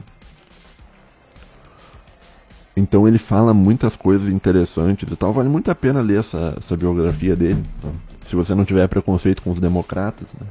então 2.76 3.06
ele 3.06 3.18
fala 3.18 3.54
muitas 3.54 3.96
coisas 3.96 4.28
interessantes 4.28 5.10
e 5.10 5.16
tal. 5.16 5.32
Vale 5.32 5.48
muito 5.48 5.70
a 5.70 5.74
pena 5.74 6.00
ler 6.00 6.20
essa, 6.20 6.54
essa 6.58 6.76
biografia 6.76 7.36
dele. 7.36 7.62
Então, 7.78 7.92
se 8.28 8.34
você 8.34 8.54
não 8.54 8.64
tiver 8.64 8.88
preconceito 8.88 9.42
com 9.42 9.52
os 9.52 9.60
democratas. 9.60 10.26
Né? 10.40 10.46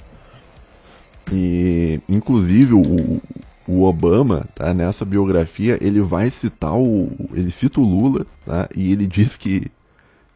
E 1.32 2.02
inclusive 2.08 2.74
o, 2.74 3.22
o 3.68 3.84
Obama, 3.84 4.46
tá, 4.56 4.74
nessa 4.74 5.04
biografia, 5.04 5.78
ele 5.82 6.02
vai 6.02 6.30
citar 6.30 6.74
o. 6.78 7.12
ele 7.34 7.52
cita 7.52 7.82
o 7.82 7.84
Lula, 7.84 8.26
tá? 8.46 8.70
E 8.74 8.92
ele 8.92 9.06
diz 9.06 9.36
que, 9.36 9.70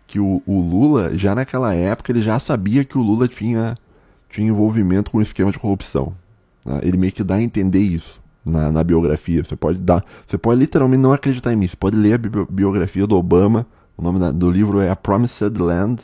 que 0.05 0.19
o, 0.19 0.41
o 0.45 0.59
Lula, 0.59 1.17
já 1.17 1.33
naquela 1.33 1.73
época, 1.73 2.11
ele 2.11 2.21
já 2.21 2.37
sabia 2.37 2.83
que 2.83 2.97
o 2.97 3.01
Lula 3.01 3.29
tinha, 3.29 3.77
tinha 4.29 4.47
envolvimento 4.47 5.11
com 5.11 5.19
o 5.19 5.21
esquema 5.21 5.51
de 5.51 5.59
corrupção. 5.59 6.13
Tá? 6.65 6.79
Ele 6.81 6.97
meio 6.97 7.13
que 7.13 7.23
dá 7.23 7.35
a 7.35 7.41
entender 7.41 7.79
isso 7.79 8.21
na, 8.47 8.71
na 8.71 8.83
biografia. 8.83 9.43
Você 9.43 9.55
pode 9.55 9.79
dar. 9.79 10.03
Você 10.27 10.37
pode 10.37 10.59
literalmente 10.59 11.01
não 11.01 11.13
acreditar 11.13 11.53
em 11.53 11.55
mim. 11.55 11.67
Você 11.67 11.75
pode 11.75 11.95
ler 11.95 12.13
a 12.13 12.17
bi 12.17 12.29
biografia 12.49 13.05
do 13.05 13.15
Obama. 13.15 13.65
O 13.97 14.01
nome 14.01 14.19
da, 14.19 14.31
do 14.31 14.49
livro 14.49 14.79
é 14.79 14.89
A 14.89 14.95
Promised 14.95 15.57
Land. 15.57 16.03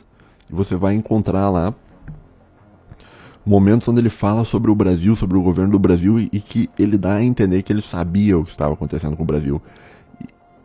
E 0.50 0.54
você 0.54 0.76
vai 0.76 0.94
encontrar 0.94 1.50
lá 1.50 1.74
momentos 3.44 3.86
onde 3.88 4.00
ele 4.00 4.10
fala 4.10 4.44
sobre 4.44 4.70
o 4.70 4.74
Brasil, 4.74 5.14
sobre 5.14 5.36
o 5.36 5.42
governo 5.42 5.72
do 5.72 5.78
Brasil 5.78 6.18
e, 6.18 6.28
e, 6.32 6.40
que 6.40 6.70
ele 6.78 6.96
dá 6.96 7.16
a 7.16 7.22
entender 7.22 7.62
que 7.62 7.72
ele 7.72 7.82
sabia 7.82 8.38
o 8.38 8.44
que 8.44 8.50
estava 8.50 8.72
acontecendo 8.72 9.16
com 9.16 9.22
o 9.22 9.26
Brasil. 9.26 9.60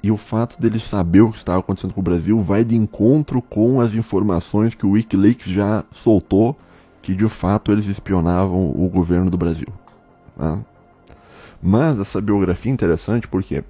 E, 0.01 0.09
o 0.09 0.17
fato 0.17 0.59
dele 0.61 0.79
saber 0.79 1.21
o 1.21 1.31
que 1.31 1.37
estava 1.37 1.59
acontecendo 1.59 1.93
com 1.93 1.99
o 1.99 2.03
Brasil 2.03 2.41
vai 2.41 2.63
de 2.63 2.75
encontro 2.75 3.41
com 3.41 3.81
as 3.81 3.93
informações 3.93 4.73
que 4.73 4.85
o 4.85 4.91
WikiLeaks 4.91 5.51
já 5.51 5.83
soltou, 5.91 6.57
que 7.01 7.13
de 7.13 7.27
fato 7.27 7.71
eles 7.71 7.85
espionavam 7.85 8.69
o 8.69 8.87
governo 8.87 9.29
do 9.29 9.37
Brasil. 9.37 9.67
Tá? 10.37 10.59
Mas 11.61 11.99
essa 11.99 12.21
biografia 12.21 12.71
é 12.71 12.73
interessante 12.73 13.27
porque 13.27 13.63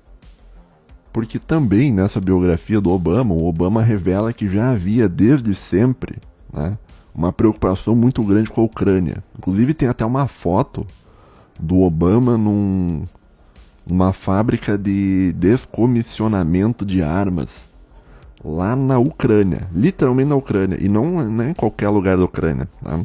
porque 1.12 1.40
também 1.40 1.92
nessa 1.92 2.22
biografia 2.22 2.80
do 2.80 2.92
Obama, 2.92 3.34
o 3.34 3.48
Obama 3.48 3.82
revela 3.82 4.32
que 4.32 4.48
já 4.48 4.70
havia 4.70 5.10
desde 5.10 5.56
sempre, 5.56 6.18
né, 6.54 6.78
uma 7.14 7.34
preocupação 7.34 7.96
muito 7.96 8.24
grande 8.24 8.50
com 8.50 8.62
a 8.62 8.64
Ucrânia. 8.64 9.24
Inclusive 9.38 9.74
tem 9.74 9.90
até 9.90 10.06
uma 10.06 10.28
foto 10.28 10.86
do 11.60 11.80
Obama 11.82 12.38
num, 12.38 13.06
numa 13.86 14.14
fábrica 14.14 14.78
de 14.78 15.34
descomissionamento 15.34 16.86
de 16.86 17.02
armas 17.02 17.68
lá 18.44 18.76
na 18.76 18.98
Ucrânia, 19.00 19.68
literalmente 19.74 20.30
na 20.30 20.36
Ucrânia, 20.36 20.78
e 20.80 20.88
não, 20.88 21.28
não 21.28 21.44
em 21.44 21.54
qualquer 21.54 21.90
lugar 21.90 22.18
da 22.18 22.24
Ucrânia. 22.24 22.70
Tá? 22.82 23.00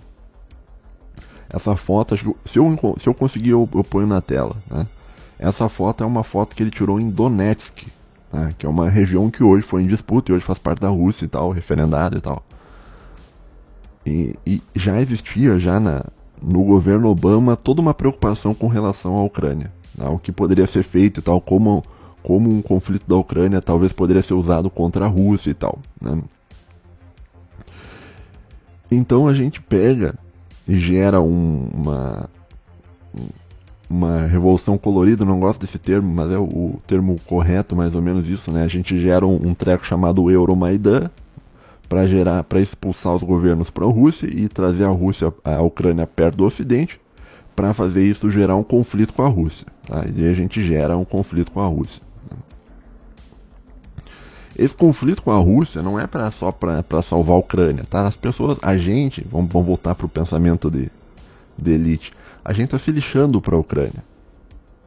Essa 1.55 1.76
foto, 1.76 2.16
se 2.16 2.59
eu, 2.59 2.96
se 2.98 3.09
eu 3.09 3.14
conseguir, 3.14 3.50
eu, 3.50 3.68
eu 3.72 3.84
ponho 3.84 4.09
na 4.09 4.20
tela. 4.20 4.57
Né? 4.68 4.88
Essa 5.38 5.68
foto 5.68 6.02
é 6.02 6.07
uma 6.07 6.24
foto 6.24 6.57
que 6.57 6.61
ele 6.64 6.70
tirou 6.70 6.98
em 6.98 7.09
Donetsk, 7.09 7.86
né? 8.32 8.52
que 8.59 8.66
é 8.66 8.68
uma 8.68 8.90
região 8.90 9.30
que 9.30 9.44
hoje 9.44 9.64
foi 9.64 9.84
em 9.84 9.86
disputa 9.86 10.32
e 10.32 10.34
hoje 10.34 10.44
faz 10.44 10.59
parte 10.59 10.80
da 10.80 10.88
Rússia 10.88 11.26
e 11.26 11.28
tal, 11.28 11.52
referendado 11.52 12.18
e 12.18 12.20
tal. 12.20 12.44
E, 14.05 14.36
e 14.44 14.61
já 14.74 15.00
existia, 15.00 15.57
já 15.57 15.78
na, 15.78 16.05
no 16.42 16.64
governo 16.64 17.09
Obama, 17.09 17.55
toda 17.55 17.80
uma 17.80 17.94
preocupação 17.94 18.52
com 18.52 18.66
relação 18.66 19.16
à 19.16 19.22
Ucrânia. 19.22 19.72
Né, 19.96 20.09
o 20.09 20.18
que 20.18 20.32
poderia 20.32 20.66
ser 20.66 20.82
feito 20.82 21.20
e 21.20 21.22
tal, 21.22 21.40
como, 21.40 21.84
como 22.20 22.50
um 22.50 22.61
conflito 22.61 23.07
da 23.07 23.14
Ucrânia 23.14 23.62
talvez 23.62 23.92
poderia 23.92 24.24
ser 24.24 24.34
usado 24.34 24.68
contra 24.68 25.05
a 25.05 25.09
Rússia 25.09 25.50
e 25.50 25.55
tal. 25.55 25.78
Né? 26.00 26.20
Então 28.90 29.28
a 29.28 29.32
gente 29.32 29.61
pega 29.62 30.16
e 30.66 30.78
gera 30.78 31.20
um, 31.20 31.68
uma, 31.72 32.30
uma 33.88 34.26
revolução 34.26 34.78
colorida, 34.78 35.24
não 35.24 35.40
gosto 35.40 35.60
desse 35.60 35.78
termo, 35.78 36.12
mas 36.12 36.30
é 36.30 36.38
o, 36.38 36.44
o, 36.44 36.82
termo 36.86 37.16
correto, 37.26 37.76
mais 37.76 37.94
ou 37.94 38.02
menos 38.02 38.28
isso, 38.28 38.50
né? 38.50 38.64
A 38.64 38.68
gente 38.68 38.98
gera 39.00 39.26
um, 39.26 39.48
um 39.48 39.54
treco 39.54 39.84
chamado 39.84 40.30
Euromaidan, 40.30 41.10
para 41.88 42.06
gerar, 42.06 42.42
para 42.44 42.60
expulsar 42.60 43.14
os 43.14 43.22
governos 43.22 43.70
para 43.70 43.84
a 43.84 43.88
Rússia 43.88 44.26
e 44.26 44.48
trazer 44.48 44.84
a 44.84 44.88
Rússia, 44.88 45.32
a 45.44 45.60
Ucrânia 45.62 46.06
perto 46.06 46.38
do 46.38 46.44
Ocidente, 46.44 47.00
para 47.54 47.72
fazer 47.72 48.02
isso 48.04 48.30
gerar 48.30 48.56
um 48.56 48.64
conflito 48.64 49.12
com 49.12 49.22
a 49.22 49.28
Rússia. 49.28 49.66
Tá? 49.86 50.04
E 50.14 50.26
a 50.26 50.34
gente 50.34 50.62
gera 50.62 50.96
um 50.96 51.04
conflito 51.04 51.52
com 51.52 51.60
a 51.60 51.66
Rússia. 51.66 52.02
Esse 54.57 54.76
conflito 54.76 55.22
com 55.22 55.32
a 55.32 55.38
Rússia 55.38 55.82
não 55.82 55.98
é 55.98 56.07
pra, 56.07 56.30
só 56.30 56.52
para 56.52 57.02
salvar 57.02 57.34
a 57.36 57.38
Ucrânia, 57.38 57.84
tá? 57.88 58.07
As 58.07 58.16
pessoas, 58.16 58.57
a 58.62 58.76
gente, 58.76 59.26
vamos, 59.30 59.52
vamos 59.52 59.66
voltar 59.66 59.94
para 59.94 60.07
o 60.07 60.09
pensamento 60.09 60.70
de, 60.70 60.90
de 61.59 61.72
elite, 61.72 62.12
a 62.44 62.52
gente 62.52 62.66
está 62.66 62.78
se 62.78 62.92
lixando 62.92 63.40
para 63.40 63.57
a 63.57 63.59
Ucrânia. 63.59 64.05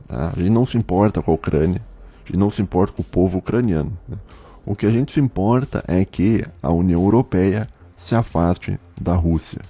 Tá? 0.07 0.31
A 0.33 0.39
gente 0.39 0.51
não 0.51 0.65
se 0.65 0.77
importa 0.77 1.21
com 1.21 1.31
a 1.31 1.33
Ucrânia, 1.33 1.81
a 2.23 2.27
gente 2.27 2.39
não 2.39 2.49
se 2.49 2.61
importa 2.61 2.93
com 2.93 3.01
o 3.01 3.05
povo 3.05 3.39
ucraniano. 3.39 3.91
Né? 4.07 4.17
O 4.65 4.75
que 4.75 4.85
a 4.85 4.91
gente 4.91 5.11
se 5.11 5.19
importa 5.19 5.83
é 5.87 6.05
que 6.05 6.43
a 6.61 6.71
União 6.71 7.01
Europeia 7.03 7.67
se 7.95 8.15
afaste 8.15 8.79
da 8.99 9.15
Rússia. 9.15 9.61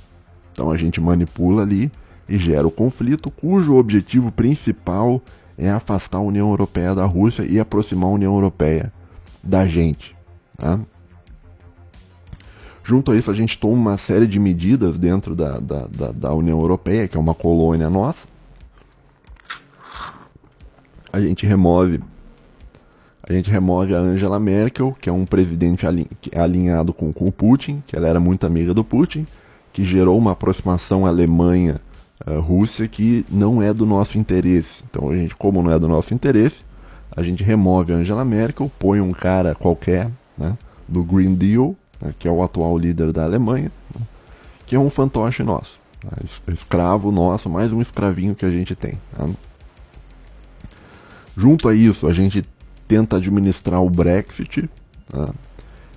Então 0.52 0.70
a 0.70 0.78
gente 0.78 1.02
manipula 1.02 1.64
ali 1.64 1.92
e 2.30 2.38
gera 2.38 2.68
o 2.68 2.72
conflito, 2.72 3.32
cujo 3.32 3.76
objetivo 3.76 4.32
principal 4.32 5.22
é 5.58 5.72
afastar 5.72 6.20
a 6.20 6.22
União 6.22 6.50
Europeia 6.50 6.94
da 6.94 7.06
Rússia 7.06 7.44
e 7.44 7.60
aproximar 7.60 8.10
a 8.10 8.14
União 8.14 8.34
Europeia 8.34 8.92
da 9.44 9.68
gente. 9.68 10.16
Tá? 10.58 10.80
Junto 12.84 13.12
a 13.12 13.18
isso, 13.18 13.30
a 13.30 13.34
gente 13.34 13.58
toma 13.58 13.74
uma 13.74 13.98
série 13.98 14.28
de 14.28 14.40
medidas 14.40 14.98
dentro 14.98 15.36
da, 15.36 15.60
da, 15.60 15.88
da, 15.88 16.12
da 16.12 16.34
União 16.34 16.60
Europeia, 16.60 17.08
que 17.08 17.18
é 17.18 17.20
uma 17.20 17.36
colônia 17.36 17.90
nossa. 17.90 18.28
A 21.12 21.20
gente 21.20 21.46
remove 21.46 22.02
a 23.30 23.34
gente 23.34 23.52
remove 23.52 23.94
a 23.94 24.00
Angela 24.00 24.40
Merkel, 24.40 24.96
que 25.02 25.10
é 25.10 25.12
um 25.12 25.26
presidente 25.26 25.86
alinhado 26.34 26.94
com, 26.94 27.12
com 27.12 27.26
o 27.26 27.32
Putin, 27.32 27.84
que 27.86 27.94
ela 27.94 28.08
era 28.08 28.22
muito 28.22 28.46
amiga 28.46 28.74
do 28.74 28.86
Putin, 28.86 29.26
que 29.74 29.84
gerou 29.84 30.18
uma 30.18 30.32
aproximação 30.32 31.06
Alemanha-Rússia 31.06 32.86
uh, 32.86 32.90
que 32.90 33.26
não 33.30 33.62
é 33.62 33.74
do 33.74 33.86
nosso 33.86 34.18
interesse. 34.18 34.82
Então, 34.90 35.10
a 35.10 35.16
gente, 35.16 35.36
como 35.36 35.62
não 35.62 35.70
é 35.70 35.78
do 35.78 35.90
nosso 35.90 36.14
interesse, 36.14 36.62
a 37.18 37.24
gente 37.24 37.44
remove 37.44 37.92
a 37.92 37.96
Angela 37.96 38.24
Merkel, 38.24 38.72
põe 38.78 39.02
um 39.02 39.12
cara 39.12 39.56
qualquer 39.56 40.12
né, 40.38 40.56
do 40.88 41.04
Green 41.04 41.34
Deal, 41.34 41.76
né, 42.00 42.14
que 42.20 42.28
é 42.28 42.32
o 42.32 42.44
atual 42.44 42.78
líder 42.78 43.12
da 43.12 43.24
Alemanha, 43.24 43.72
né, 43.94 44.06
que 44.68 44.76
é 44.76 44.80
um 44.80 44.88
fantoche 44.88 45.42
nosso. 45.42 45.82
Né, 46.04 46.12
escravo 46.54 47.12
nosso, 47.12 47.50
mais 47.50 47.74
um 47.74 47.82
escravinho 47.82 48.36
que 48.36 48.46
a 48.46 48.52
gente 48.52 48.76
tem. 48.76 49.00
Tá? 49.18 49.28
Junto 51.36 51.68
a 51.68 51.74
isso, 51.74 52.06
a 52.06 52.14
gente 52.14 52.46
tenta 52.88 53.18
administrar 53.18 53.82
o 53.82 53.90
Brexit 53.90 54.70
né? 55.12 55.30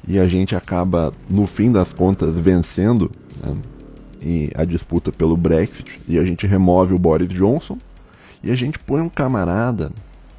e 0.09 0.19
a 0.19 0.27
gente 0.27 0.57
acaba, 0.57 1.13
no 1.29 1.47
fim 1.47 1.71
das 1.71 1.93
contas, 1.93 2.33
vencendo 2.35 3.11
né? 3.45 4.49
a 4.55 4.65
disputa 4.65 5.13
pelo 5.13 5.37
Brexit 5.37 6.01
e 6.09 6.19
a 6.19 6.25
gente 6.25 6.47
remove 6.47 6.95
o 6.95 6.99
Boris 6.99 7.29
Johnson 7.29 7.77
e 8.43 8.51
a 8.51 8.55
gente 8.55 8.79
põe 8.79 9.03
um 9.03 9.09
camarada 9.11 9.93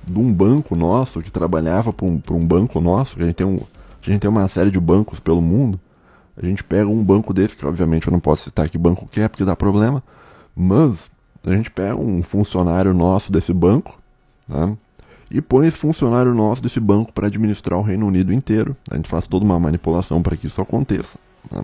de 0.05 0.19
um 0.19 0.33
banco 0.33 0.75
nosso 0.75 1.21
que 1.21 1.31
trabalhava 1.31 1.93
para 1.93 2.05
um, 2.05 2.21
um 2.31 2.45
banco 2.45 2.79
nosso, 2.81 3.15
que 3.15 3.23
a 3.23 3.25
gente, 3.25 3.35
tem 3.35 3.47
um, 3.47 3.55
a 3.55 4.09
gente 4.09 4.21
tem 4.21 4.29
uma 4.29 4.47
série 4.47 4.71
de 4.71 4.79
bancos 4.79 5.19
pelo 5.19 5.41
mundo. 5.41 5.79
A 6.35 6.45
gente 6.45 6.63
pega 6.63 6.87
um 6.87 7.03
banco 7.03 7.33
desse, 7.33 7.55
que 7.55 7.65
obviamente 7.65 8.07
eu 8.07 8.11
não 8.11 8.19
posso 8.19 8.45
citar 8.45 8.69
que 8.69 8.77
banco 8.77 9.07
que 9.07 9.21
é, 9.21 9.27
porque 9.27 9.45
dá 9.45 9.55
problema, 9.55 10.01
mas 10.55 11.11
a 11.45 11.51
gente 11.51 11.69
pega 11.69 11.95
um 11.95 12.23
funcionário 12.23 12.93
nosso 12.93 13.31
desse 13.31 13.53
banco, 13.53 13.99
né? 14.47 14.75
e 15.29 15.41
põe 15.41 15.67
esse 15.67 15.77
funcionário 15.77 16.33
nosso 16.33 16.61
desse 16.61 16.79
banco 16.79 17.13
para 17.13 17.27
administrar 17.27 17.79
o 17.79 17.81
Reino 17.81 18.05
Unido 18.05 18.33
inteiro. 18.33 18.75
A 18.89 18.95
gente 18.95 19.07
faz 19.07 19.27
toda 19.27 19.45
uma 19.45 19.59
manipulação 19.59 20.21
para 20.21 20.35
que 20.35 20.45
isso 20.45 20.61
aconteça. 20.61 21.17
Né? 21.49 21.63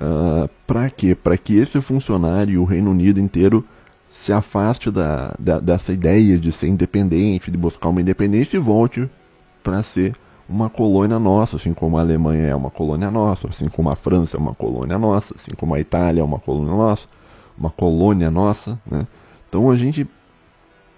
Uh, 0.00 0.48
para 0.66 0.88
quê? 0.88 1.14
Para 1.14 1.36
que 1.36 1.56
esse 1.56 1.80
funcionário 1.80 2.54
e 2.54 2.58
o 2.58 2.64
Reino 2.64 2.90
Unido 2.92 3.18
inteiro 3.20 3.64
se 4.22 4.32
afaste 4.32 4.88
da, 4.88 5.34
da, 5.36 5.58
dessa 5.58 5.92
ideia 5.92 6.38
de 6.38 6.52
ser 6.52 6.68
independente, 6.68 7.50
de 7.50 7.56
buscar 7.56 7.88
uma 7.88 8.00
independência 8.00 8.56
e 8.56 8.60
volte 8.60 9.10
para 9.64 9.82
ser 9.82 10.14
uma 10.48 10.70
colônia 10.70 11.18
nossa, 11.18 11.56
assim 11.56 11.74
como 11.74 11.98
a 11.98 12.02
Alemanha 12.02 12.46
é 12.46 12.54
uma 12.54 12.70
colônia 12.70 13.10
nossa, 13.10 13.48
assim 13.48 13.68
como 13.68 13.90
a 13.90 13.96
França 13.96 14.36
é 14.36 14.40
uma 14.40 14.54
colônia 14.54 14.96
nossa, 14.96 15.34
assim 15.34 15.50
como 15.56 15.74
a 15.74 15.80
Itália 15.80 16.20
é 16.20 16.24
uma 16.24 16.38
colônia 16.38 16.70
nossa, 16.70 17.08
uma 17.58 17.70
colônia 17.70 18.30
nossa, 18.30 18.78
né? 18.88 19.08
Então 19.48 19.68
a 19.68 19.76
gente 19.76 20.08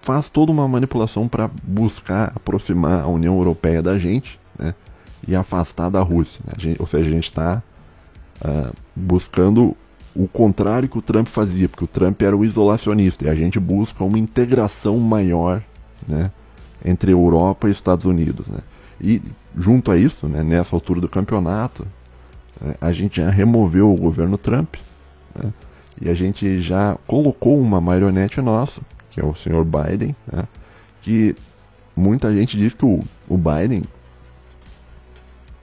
faz 0.02 0.28
toda 0.28 0.52
uma 0.52 0.68
manipulação 0.68 1.26
para 1.26 1.50
buscar 1.62 2.30
aproximar 2.36 3.04
a 3.04 3.06
União 3.06 3.38
Europeia 3.38 3.80
da 3.80 3.98
gente 3.98 4.38
né, 4.58 4.74
e 5.26 5.34
afastar 5.34 5.88
da 5.88 6.02
Rússia. 6.02 6.42
Né? 6.46 6.52
Gente, 6.58 6.76
ou 6.80 6.86
seja, 6.86 7.08
a 7.08 7.12
gente 7.12 7.24
está 7.24 7.62
uh, 8.44 8.48
ah, 8.48 8.72
buscando 8.94 9.74
o 10.14 10.28
contrário 10.28 10.88
que 10.88 10.98
o 10.98 11.02
Trump 11.02 11.26
fazia, 11.26 11.68
porque 11.68 11.84
o 11.84 11.88
Trump 11.88 12.20
era 12.22 12.36
o 12.36 12.44
isolacionista 12.44 13.24
e 13.24 13.28
a 13.28 13.34
gente 13.34 13.58
busca 13.58 14.04
uma 14.04 14.18
integração 14.18 14.98
maior 14.98 15.62
né, 16.06 16.30
entre 16.84 17.12
Europa 17.12 17.68
e 17.68 17.72
Estados 17.72 18.06
Unidos. 18.06 18.46
Né? 18.46 18.58
E 19.00 19.20
junto 19.56 19.90
a 19.90 19.96
isso, 19.96 20.28
né, 20.28 20.42
nessa 20.42 20.76
altura 20.76 21.00
do 21.00 21.08
campeonato, 21.08 21.86
né, 22.60 22.74
a 22.80 22.92
gente 22.92 23.20
já 23.20 23.30
removeu 23.30 23.92
o 23.92 23.96
governo 23.96 24.38
Trump 24.38 24.76
né, 25.34 25.52
e 26.00 26.08
a 26.08 26.14
gente 26.14 26.60
já 26.60 26.96
colocou 27.06 27.60
uma 27.60 27.80
marionete 27.80 28.40
nossa 28.40 28.80
que 29.14 29.20
é 29.20 29.24
o 29.24 29.32
senhor 29.32 29.64
Biden, 29.64 30.14
né, 30.30 30.42
que 31.00 31.36
muita 31.94 32.34
gente 32.34 32.58
diz 32.58 32.74
que 32.74 32.84
o, 32.84 33.00
o 33.28 33.36
Biden 33.36 33.82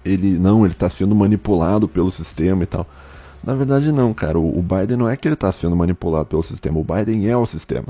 ele 0.06 0.40
não, 0.40 0.64
ele 0.64 0.74
está 0.74 0.90
sendo 0.90 1.14
manipulado 1.14 1.88
pelo 1.88 2.10
sistema 2.12 2.64
e 2.64 2.66
tal. 2.66 2.88
Na 3.44 3.56
verdade 3.56 3.92
não, 3.92 4.14
cara. 4.14 4.38
O, 4.40 4.62
Biden 4.62 4.98
não 4.98 5.10
é 5.10 5.18
que 5.18 5.28
ele 5.28 5.34
está 5.34 5.52
sendo 5.52 5.76
manipulado 5.76 6.26
pelo 6.26 6.44
sistema. 6.44 6.80
O 6.80 6.84
Biden 6.84 7.28
é 7.28 7.36
o 7.36 7.46
sistema. 7.46 7.88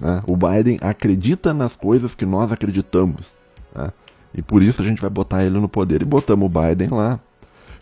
Né? 0.00 0.22
O 0.26 0.36
Biden 0.36 0.78
acredita 0.80 1.52
nas 1.52 1.76
coisas 1.76 2.14
que 2.14 2.24
nós 2.24 2.50
acreditamos. 2.50 3.30
Né? 3.74 3.92
E 4.34 4.42
por 4.42 4.62
isso 4.62 4.80
a 4.80 4.84
gente 4.84 5.00
vai 5.00 5.10
botar 5.10 5.44
ele 5.44 5.58
no 5.58 5.68
poder. 5.68 6.00
E 6.02 6.04
botamos 6.04 6.46
o 6.46 6.48
Biden 6.48 6.88
lá. 6.90 7.20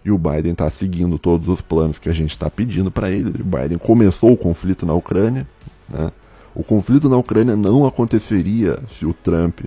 E 0.05 0.11
o 0.11 0.19
Biden 0.19 0.53
está 0.53 0.69
seguindo 0.71 1.19
todos 1.19 1.49
os 1.49 1.61
planos 1.61 1.99
que 1.99 2.09
a 2.09 2.13
gente 2.13 2.31
está 2.31 2.51
pedindo 2.51 2.91
para 2.91 3.11
ele. 3.11 3.43
O 3.43 3.45
Biden 3.45 3.79
começou 3.79 4.33
o 4.33 4.37
conflito 4.37 4.85
na 4.85 4.95
Ucrânia. 4.95 5.47
Né? 5.89 6.11
O 6.55 6.65
conflito 6.65 7.09
na 7.09 7.17
Ucrânia 7.17 7.55
não 7.55 7.87
aconteceria 7.87 8.81
se 8.89 9.07
o 9.07 9.13
Trump 9.13 9.61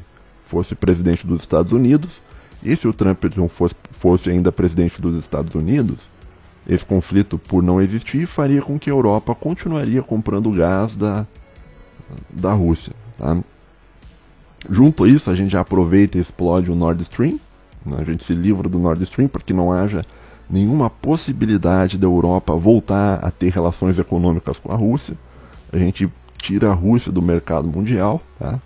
fosse 0.46 0.76
presidente 0.76 1.26
dos 1.26 1.42
Estados 1.42 1.72
Unidos. 1.72 2.22
E 2.64 2.76
se 2.76 2.88
o 2.88 2.94
Trump 2.94 3.24
não 3.36 3.48
fosse, 3.48 3.76
fosse 3.92 4.30
ainda 4.30 4.52
presidente 4.52 5.02
dos 5.02 5.16
Estados 5.16 5.56
Unidos, 5.56 6.11
esse 6.74 6.86
conflito, 6.86 7.38
por 7.38 7.62
não 7.62 7.82
existir, 7.82 8.26
faria 8.26 8.62
com 8.62 8.80
que 8.80 8.90
a 8.90 8.94
Europa 8.94 9.36
continuaria 9.36 10.02
comprando 10.02 10.50
gás 10.52 10.96
da, 10.96 11.28
da 12.30 12.54
Rússia. 12.54 12.94
Tá? 13.18 13.38
Junto 14.70 15.04
a 15.04 15.10
isso, 15.10 15.30
a 15.30 15.36
gente 15.36 15.52
já 15.52 15.60
aproveita 15.60 16.18
e 16.18 16.22
explode 16.22 16.72
o 16.72 16.76
Nord 16.76 17.04
Stream. 17.04 17.38
Né? 17.86 17.98
A 18.00 18.06
gente 18.06 18.24
se 18.24 18.34
livra 18.34 18.70
do 18.70 18.80
Nord 18.80 19.04
Stream 19.04 19.28
para 19.28 19.42
que 19.42 19.52
não 19.52 19.70
haja 19.70 20.06
nenhuma 20.50 20.90
possibilidade 20.90 21.98
da 21.98 22.08
Europa 22.08 22.56
voltar 22.56 23.16
a 23.16 23.30
ter 23.30 23.52
relações 23.52 24.00
econômicas 24.00 24.58
com 24.58 24.72
a 24.72 24.76
Rússia. 24.76 25.18
A 25.74 25.78
gente 25.78 26.10
tira 26.38 26.70
a 26.72 26.74
Rússia 26.74 27.12
do 27.12 27.22
mercado 27.22 27.68
mundial. 27.68 28.22
Tá? 28.40 28.60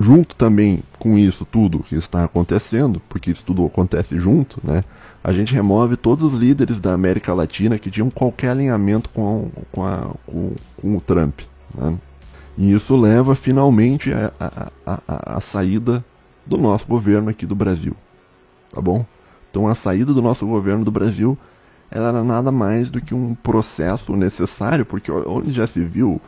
Junto 0.00 0.34
também 0.34 0.82
com 0.98 1.18
isso 1.18 1.44
tudo 1.44 1.80
que 1.80 1.94
está 1.94 2.24
acontecendo, 2.24 3.02
porque 3.06 3.30
isso 3.30 3.44
tudo 3.44 3.66
acontece 3.66 4.18
junto, 4.18 4.58
né? 4.64 4.82
A 5.26 5.32
gente 5.32 5.52
remove 5.52 5.96
todos 5.96 6.22
os 6.22 6.32
líderes 6.32 6.80
da 6.80 6.92
América 6.92 7.34
Latina 7.34 7.80
que 7.80 7.90
tinham 7.90 8.08
qualquer 8.08 8.50
alinhamento 8.50 9.10
com, 9.10 9.50
com, 9.72 9.84
a, 9.84 10.14
com, 10.24 10.52
com 10.80 10.96
o 10.96 11.00
Trump. 11.00 11.40
Né? 11.74 11.98
E 12.56 12.72
isso 12.72 12.94
leva 12.94 13.34
finalmente 13.34 14.12
a, 14.12 14.32
a, 14.38 14.70
a, 14.86 15.36
a, 15.36 15.40
saída 15.40 16.04
do 16.46 16.56
nosso 16.56 16.86
governo 16.86 17.28
aqui 17.28 17.44
do 17.44 17.56
Brasil. 17.56 17.96
Tá 18.72 18.80
bom? 18.80 19.04
Então 19.50 19.66
a 19.66 19.74
saída 19.74 20.14
do 20.14 20.22
nosso 20.22 20.46
governo 20.46 20.84
do 20.84 20.92
Brasil 20.92 21.36
era 21.90 22.12
nada 22.22 22.52
mais 22.52 22.88
do 22.88 23.00
que 23.00 23.12
um 23.12 23.34
processo 23.34 24.14
necessário, 24.14 24.86
porque 24.86 25.10
onde 25.10 25.50
já 25.50 25.66
se 25.66 25.80
viu 25.80 26.20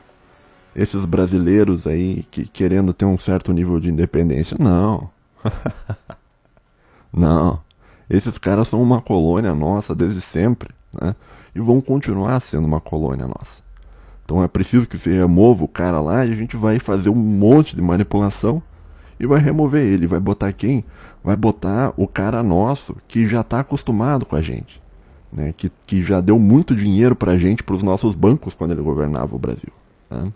esses 0.75 1.05
brasileiros 1.05 1.87
aí 1.87 2.27
que, 2.33 2.49
querendo 2.49 2.93
ter 2.93 3.05
um 3.05 3.17
certo 3.17 3.53
nível 3.53 3.79
de 3.79 3.91
independência? 3.91 4.57
Não. 4.59 5.09
Não. 7.15 7.68
Esses 8.09 8.39
caras 8.39 8.69
são 8.69 8.83
uma 8.83 9.01
colônia 9.01 9.55
nossa 9.55 9.95
desde 9.95 10.21
sempre, 10.21 10.71
né? 11.01 11.15
E 11.55 11.61
vão 11.61 11.81
continuar 11.81 12.41
sendo 12.41 12.67
uma 12.67 12.81
colônia 12.81 13.27
nossa. 13.27 13.63
Então 14.25 14.43
é 14.43 14.49
preciso 14.49 14.87
que 14.87 14.97
você 14.97 15.19
remova 15.19 15.65
o 15.65 15.69
cara 15.69 16.01
lá 16.01 16.25
e 16.25 16.33
a 16.33 16.37
gente 16.37 16.57
vai 16.57 16.79
fazer 16.79 17.11
um 17.11 17.15
monte 17.15 17.75
de 17.75 17.83
manipulação 17.83 18.63
e 19.19 19.27
vai 19.27 19.41
remover 19.41 19.85
ele. 19.85 20.07
Vai 20.07 20.21
botar 20.21 20.53
quem? 20.53 20.85
Vai 21.25 21.37
botar 21.37 21.93
o 21.97 22.07
cara 22.07 22.43
nosso 22.43 22.97
que 23.09 23.27
já 23.27 23.41
está 23.41 23.61
acostumado 23.61 24.27
com 24.27 24.37
a 24.37 24.43
gente. 24.43 24.81
Né? 25.33 25.53
Que, 25.57 25.71
que 25.87 26.03
já 26.03 26.21
deu 26.21 26.39
muito 26.39 26.77
dinheiro 26.77 27.17
para 27.17 27.33
a 27.33 27.39
gente, 27.39 27.63
para 27.63 27.75
os 27.75 27.83
nossos 27.83 28.15
bancos 28.15 28.55
quando 28.55 28.73
ele 28.73 28.83
governava 28.83 29.35
o 29.35 29.39
Brasil. 29.39 29.73
Né? 30.11 30.33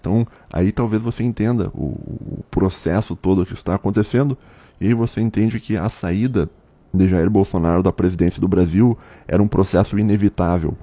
Então 0.00 0.26
aí 0.50 0.72
talvez 0.72 1.02
você 1.02 1.22
entenda 1.22 1.70
o, 1.74 1.84
o 1.84 2.44
processo 2.50 3.14
todo 3.14 3.44
que 3.44 3.52
está 3.52 3.74
acontecendo 3.74 4.36
e 4.80 4.94
você 4.94 5.20
entende 5.20 5.60
que 5.60 5.76
a 5.76 5.90
saída 5.90 6.48
de 6.92 7.08
Jair 7.08 7.30
Bolsonaro 7.30 7.82
da 7.82 7.92
presidência 7.92 8.40
do 8.40 8.48
Brasil 8.48 8.96
era 9.26 9.42
um 9.42 9.48
processo 9.48 9.98
inevitável. 9.98 10.76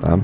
Tá? 0.00 0.18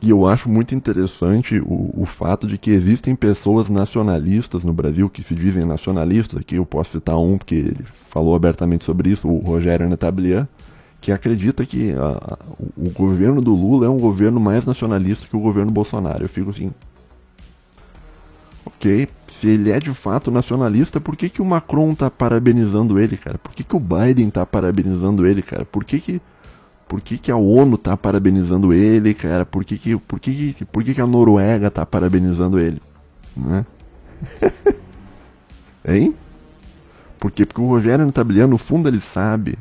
E 0.00 0.10
eu 0.10 0.28
acho 0.28 0.48
muito 0.48 0.74
interessante 0.74 1.58
o, 1.60 1.90
o 1.96 2.06
fato 2.06 2.46
de 2.46 2.56
que 2.56 2.70
existem 2.70 3.16
pessoas 3.16 3.68
nacionalistas 3.68 4.62
no 4.62 4.72
Brasil 4.72 5.10
que 5.10 5.24
se 5.24 5.34
dizem 5.34 5.64
nacionalistas. 5.64 6.38
Aqui 6.38 6.54
eu 6.54 6.64
posso 6.64 6.92
citar 6.92 7.18
um, 7.18 7.36
porque 7.36 7.56
ele 7.56 7.84
falou 8.08 8.36
abertamente 8.36 8.84
sobre 8.84 9.10
isso, 9.10 9.28
o 9.28 9.38
Rogério 9.38 9.88
Netablier, 9.88 10.46
que 11.00 11.10
acredita 11.10 11.66
que 11.66 11.92
a, 11.92 12.38
o 12.76 12.90
governo 12.90 13.40
do 13.40 13.54
Lula 13.54 13.86
é 13.86 13.88
um 13.88 13.98
governo 13.98 14.38
mais 14.38 14.64
nacionalista 14.64 15.26
que 15.26 15.36
o 15.36 15.40
governo 15.40 15.72
Bolsonaro. 15.72 16.24
Eu 16.24 16.28
fico 16.28 16.50
assim. 16.50 16.70
Ok, 18.78 19.08
se 19.26 19.48
ele 19.48 19.72
é 19.72 19.80
de 19.80 19.92
fato 19.92 20.30
nacionalista, 20.30 21.00
por 21.00 21.16
que, 21.16 21.28
que 21.28 21.42
o 21.42 21.44
Macron 21.44 21.96
tá 21.96 22.08
parabenizando 22.08 23.00
ele, 23.00 23.16
cara? 23.16 23.36
Por 23.36 23.52
que, 23.52 23.64
que 23.64 23.74
o 23.74 23.80
Biden 23.80 24.30
tá 24.30 24.46
parabenizando 24.46 25.26
ele, 25.26 25.42
cara? 25.42 25.64
Por 25.64 25.84
que, 25.84 25.98
que 25.98 26.22
por 26.86 27.00
que, 27.00 27.18
que 27.18 27.30
a 27.32 27.36
ONU 27.36 27.76
tá 27.76 27.96
parabenizando 27.96 28.72
ele, 28.72 29.12
cara? 29.14 29.44
Por 29.44 29.64
que, 29.64 29.76
que, 29.76 29.96
por 29.96 30.20
que, 30.20 30.54
que, 30.54 30.64
por 30.64 30.84
que, 30.84 30.94
que 30.94 31.00
a 31.00 31.06
Noruega 31.06 31.70
tá 31.72 31.84
parabenizando 31.84 32.58
ele? 32.58 32.80
Né? 33.36 33.66
hein? 35.86 36.14
Porque 37.18 37.46
o 37.56 37.66
Rogério 37.66 38.06
Natabliano, 38.06 38.52
no 38.52 38.58
fundo, 38.58 38.88
ele 38.88 39.00
sabe 39.00 39.58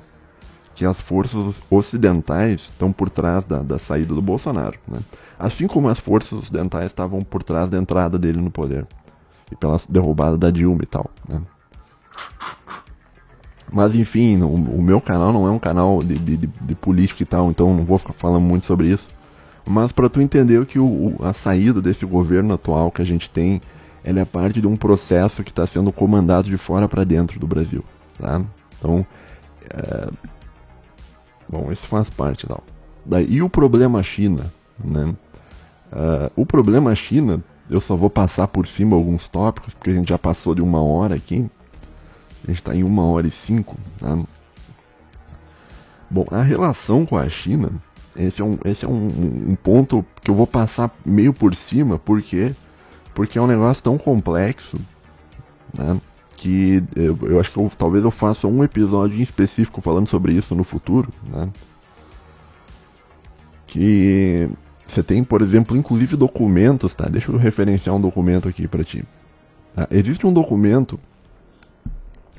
que 0.75 0.85
as 0.85 1.01
forças 1.01 1.55
ocidentais 1.71 2.61
estão 2.61 2.93
por 2.93 3.09
trás 3.09 3.43
da, 3.45 3.63
da 3.63 3.79
saída 3.79 4.13
do 4.13 4.21
Bolsonaro. 4.21 4.77
Né? 4.87 4.99
Assim 5.39 5.67
como 5.67 5.89
as 5.89 5.97
forças 5.97 6.37
ocidentais 6.37 6.85
estavam 6.85 7.23
por 7.23 7.41
trás 7.41 7.67
da 7.67 7.79
entrada 7.79 8.19
dele 8.19 8.39
no 8.39 8.51
poder. 8.51 8.85
E 9.51 9.55
pela 9.55 9.79
derrubada 9.87 10.37
da 10.37 10.51
Dilma 10.51 10.83
e 10.83 10.85
tal. 10.85 11.09
Né? 11.27 11.41
Mas 13.71 13.93
enfim, 13.95 14.41
o, 14.41 14.53
o, 14.53 14.81
meu 14.81 15.01
canal 15.01 15.33
não 15.33 15.47
é 15.47 15.51
um 15.51 15.59
canal 15.59 15.99
de, 15.99 16.15
de, 16.15 16.37
de, 16.37 16.75
política 16.75 17.23
e 17.23 17.25
tal, 17.25 17.49
então 17.49 17.73
não 17.73 17.83
vou 17.83 17.97
ficar 17.97 18.13
falando 18.13 18.43
muito 18.43 18.65
sobre 18.65 18.89
isso. 18.89 19.09
Mas 19.65 19.91
para 19.91 20.09
tu 20.09 20.21
entender 20.21 20.65
que 20.65 20.79
o, 20.79 21.15
a 21.21 21.33
saída 21.33 21.81
desse 21.81 22.05
governo 22.05 22.53
atual 22.53 22.89
que 22.89 23.01
a 23.01 23.05
gente 23.05 23.29
tem, 23.29 23.61
ela 24.03 24.21
é 24.21 24.25
parte 24.25 24.61
de 24.61 24.67
um 24.67 24.77
processo 24.77 25.43
que 25.43 25.49
está 25.49 25.67
sendo 25.67 25.91
comandado 25.91 26.49
de 26.49 26.57
fora 26.57 26.87
para 26.87 27.03
dentro 27.03 27.39
do 27.39 27.45
Brasil, 27.45 27.83
tá? 28.17 28.41
Então, 28.79 29.05
é... 29.69 30.09
bom, 31.49 31.69
isso 31.71 31.85
faz 31.87 32.09
parte, 32.09 32.47
não. 32.49 32.61
Daí 33.05 33.41
o 33.41 33.49
problema 33.49 34.01
China, 34.01 34.51
né? 34.83 35.13
Uh, 35.91 36.31
o 36.35 36.45
problema 36.45 36.93
China, 36.95 37.41
eu 37.69 37.79
só 37.79 37.95
vou 37.95 38.09
passar 38.09 38.47
por 38.47 38.65
cima 38.65 38.95
alguns 38.95 39.27
tópicos, 39.27 39.73
porque 39.73 39.89
a 39.89 39.93
gente 39.93 40.09
já 40.09 40.17
passou 40.17 40.55
de 40.55 40.61
uma 40.61 40.81
hora 40.81 41.15
aqui. 41.15 41.45
A 42.43 42.47
gente 42.47 42.59
está 42.59 42.75
em 42.75 42.83
uma 42.83 43.03
hora 43.03 43.27
e 43.27 43.31
cinco. 43.31 43.75
Tá? 43.97 44.17
Bom, 46.09 46.25
a 46.31 46.41
relação 46.41 47.05
com 47.05 47.17
a 47.17 47.27
China, 47.27 47.71
esse 48.15 48.41
é, 48.41 48.45
um, 48.45 48.57
esse 48.63 48.85
é 48.85 48.87
um, 48.87 49.07
um, 49.49 49.55
ponto 49.55 50.05
que 50.21 50.31
eu 50.31 50.35
vou 50.35 50.47
passar 50.47 50.89
meio 51.05 51.33
por 51.33 51.53
cima, 51.53 51.99
porque 51.99 52.53
porque 53.13 53.37
é 53.37 53.41
um 53.41 53.47
negócio 53.47 53.83
tão 53.83 53.97
complexo, 53.97 54.77
né? 55.75 55.99
Que 56.37 56.83
eu, 56.95 57.17
eu 57.23 57.39
acho 57.39 57.51
que 57.51 57.57
eu, 57.57 57.69
talvez 57.75 58.03
eu 58.03 58.11
faça 58.11 58.47
um 58.47 58.63
episódio 58.63 59.17
em 59.17 59.21
específico 59.21 59.81
falando 59.81 60.07
sobre 60.07 60.33
isso 60.33 60.55
no 60.55 60.63
futuro, 60.63 61.11
né? 61.27 61.49
Que 63.65 64.47
você 64.87 65.03
tem, 65.03 65.23
por 65.23 65.41
exemplo, 65.41 65.75
inclusive 65.75 66.15
documentos, 66.15 66.95
tá? 66.95 67.07
Deixa 67.07 67.31
eu 67.31 67.37
referenciar 67.37 67.95
um 67.95 68.01
documento 68.01 68.47
aqui 68.47 68.67
para 68.67 68.83
ti. 68.83 69.03
Tá? 69.75 69.87
Existe 69.91 70.25
um 70.25 70.33
documento 70.33 70.99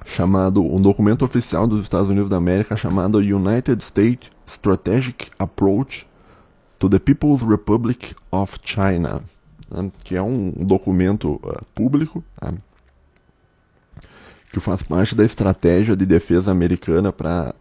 chamado 0.05 0.63
um 0.63 0.81
documento 0.81 1.25
oficial 1.25 1.67
dos 1.67 1.83
Estados 1.83 2.09
Unidos 2.09 2.31
da 2.31 2.37
América 2.37 2.77
chamado 2.77 3.19
United 3.19 3.83
States 3.85 4.31
Strategic 4.47 5.31
Approach 5.39 6.07
to 6.79 6.89
the 6.89 6.99
People's 6.99 7.43
Republic 7.43 8.15
of 8.31 8.59
China, 8.65 9.23
né, 9.71 9.91
que 10.03 10.17
é 10.17 10.23
um 10.23 10.51
documento 10.51 11.35
uh, 11.45 11.63
público 11.75 12.25
tá, 12.41 12.55
que 14.51 14.61
faz 14.61 14.83
parte 14.83 15.15
da 15.15 15.25
estratégia 15.25 15.95
de 15.95 16.07
defesa 16.07 16.51
americana 16.51 17.13
para 17.13 17.53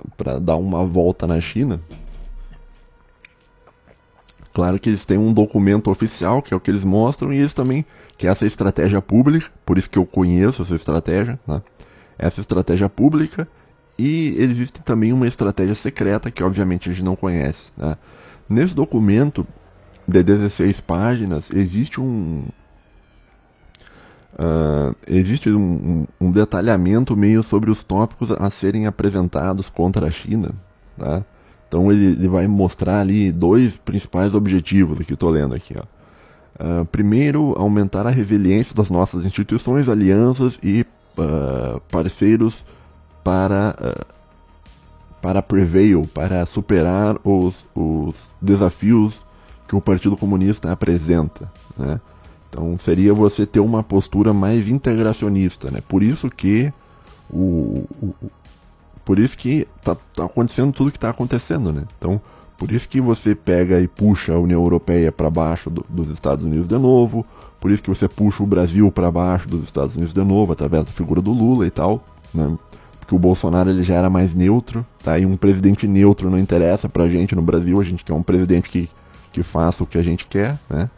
dar 0.41 0.55
uma 0.55 0.85
volta 0.85 1.27
na 1.27 1.41
China. 1.41 1.81
Claro 4.57 4.79
que 4.79 4.89
eles 4.89 5.05
têm 5.05 5.19
um 5.19 5.31
documento 5.31 5.87
oficial, 5.91 6.41
que 6.41 6.51
é 6.51 6.57
o 6.57 6.59
que 6.59 6.71
eles 6.71 6.83
mostram, 6.83 7.31
e 7.31 7.37
eles 7.37 7.53
também, 7.53 7.85
que 8.17 8.25
é 8.25 8.31
essa 8.31 8.43
estratégia 8.43 8.99
pública, 8.99 9.51
por 9.63 9.77
isso 9.77 9.87
que 9.87 9.99
eu 9.99 10.03
conheço 10.03 10.63
essa 10.63 10.73
estratégia, 10.73 11.39
né? 11.45 11.61
essa 12.17 12.41
estratégia 12.41 12.89
pública 12.89 13.47
e 13.99 14.35
existe 14.35 14.81
também 14.81 15.13
uma 15.13 15.27
estratégia 15.27 15.75
secreta 15.75 16.31
que 16.31 16.41
obviamente 16.41 16.89
a 16.89 16.91
gente 16.91 17.05
não 17.05 17.15
conhece. 17.15 17.71
Né? 17.77 17.95
Nesse 18.49 18.73
documento 18.73 19.45
de 20.07 20.23
16 20.23 20.81
páginas 20.81 21.51
existe 21.53 22.01
um 22.01 22.45
uh, 24.39 24.95
existe 25.05 25.51
um, 25.51 26.07
um, 26.19 26.31
detalhamento 26.31 27.15
meio 27.15 27.43
sobre 27.43 27.69
os 27.69 27.83
tópicos 27.83 28.31
a 28.31 28.49
serem 28.49 28.87
apresentados 28.87 29.69
contra 29.69 30.07
a 30.07 30.09
China. 30.09 30.49
Tá? 30.97 31.23
Então 31.67 31.91
ele, 31.91 32.05
ele 32.05 32.27
vai 32.27 32.47
mostrar 32.47 32.99
ali 33.01 33.31
dois 33.31 33.77
principais 33.77 34.33
objetivos 34.33 34.99
que 34.99 35.13
estou 35.13 35.29
lendo 35.29 35.53
aqui. 35.53 35.75
Ó. 35.77 35.83
Uh, 36.59 36.85
primeiro, 36.85 37.53
aumentar 37.57 38.07
a 38.07 38.09
resiliência 38.09 38.73
das 38.73 38.89
nossas 38.89 39.25
instituições, 39.25 39.87
alianças 39.87 40.59
e 40.63 40.85
uh, 41.17 41.79
parceiros 41.91 42.65
para, 43.23 43.75
uh, 43.79 44.05
para 45.21 45.41
prevail, 45.41 46.09
para 46.13 46.45
superar 46.45 47.17
os, 47.23 47.67
os 47.75 48.15
desafios 48.41 49.23
que 49.67 49.75
o 49.75 49.81
Partido 49.81 50.17
Comunista 50.17 50.71
apresenta. 50.71 51.51
Né? 51.77 51.99
Então, 52.49 52.77
seria 52.79 53.13
você 53.13 53.45
ter 53.45 53.59
uma 53.59 53.83
postura 53.83 54.33
mais 54.33 54.67
integracionista. 54.67 55.69
Né? 55.69 55.83
Por 55.87 56.01
isso 56.01 56.29
que 56.29 56.73
o, 57.29 57.85
o 58.01 58.13
por 59.07 59.19
isso 59.19 59.37
que 59.37 59.65
está 59.77 59.95
tá 60.13 60.25
acontecendo 60.25 60.73
tudo 60.73 60.91
que 60.91 60.97
está 60.97 61.09
acontecendo. 61.09 61.71
Né? 61.71 61.83
Então, 61.97 62.19
por 62.57 62.69
isso 62.73 62.89
que 62.89 62.99
você 62.99 63.33
pega 63.33 63.79
e 63.79 63.87
puxa 63.87 64.33
a 64.33 64.37
União 64.37 64.61
Europeia 64.61 65.13
para 65.13 65.29
baixo 65.29 65.69
do, 65.69 65.85
dos 65.87 66.09
Estados 66.09 66.43
Unidos 66.43 66.67
de 66.67 66.77
novo. 66.77 67.25
Por 67.57 67.71
isso 67.71 67.81
que 67.81 67.87
você 67.87 68.05
puxa 68.09 68.43
o 68.43 68.45
Brasil 68.45 68.91
para 68.91 69.09
baixo 69.09 69.47
dos 69.47 69.63
Estados 69.63 69.95
Unidos 69.95 70.13
de 70.13 70.21
novo, 70.25 70.51
através 70.51 70.83
da 70.83 70.91
figura 70.91 71.21
do 71.21 71.31
Lula 71.31 71.65
e 71.65 71.71
tal. 71.71 72.05
Né? 72.33 72.57
Porque 72.99 73.15
o 73.15 73.17
Bolsonaro 73.17 73.69
ele 73.69 73.81
já 73.81 73.95
era 73.95 74.09
mais 74.09 74.35
neutro. 74.35 74.85
Tá? 75.01 75.17
E 75.17 75.25
um 75.25 75.37
presidente 75.37 75.87
neutro 75.87 76.29
não 76.29 76.37
interessa 76.37 76.89
pra 76.89 77.07
gente 77.07 77.33
no 77.33 77.41
Brasil. 77.41 77.79
A 77.79 77.85
gente 77.85 78.03
quer 78.03 78.13
um 78.13 78.21
presidente 78.21 78.69
que, 78.69 78.89
que 79.31 79.41
faça 79.41 79.85
o 79.85 79.87
que 79.87 79.97
a 79.97 80.03
gente 80.03 80.25
quer. 80.25 80.59
Né? 80.69 80.89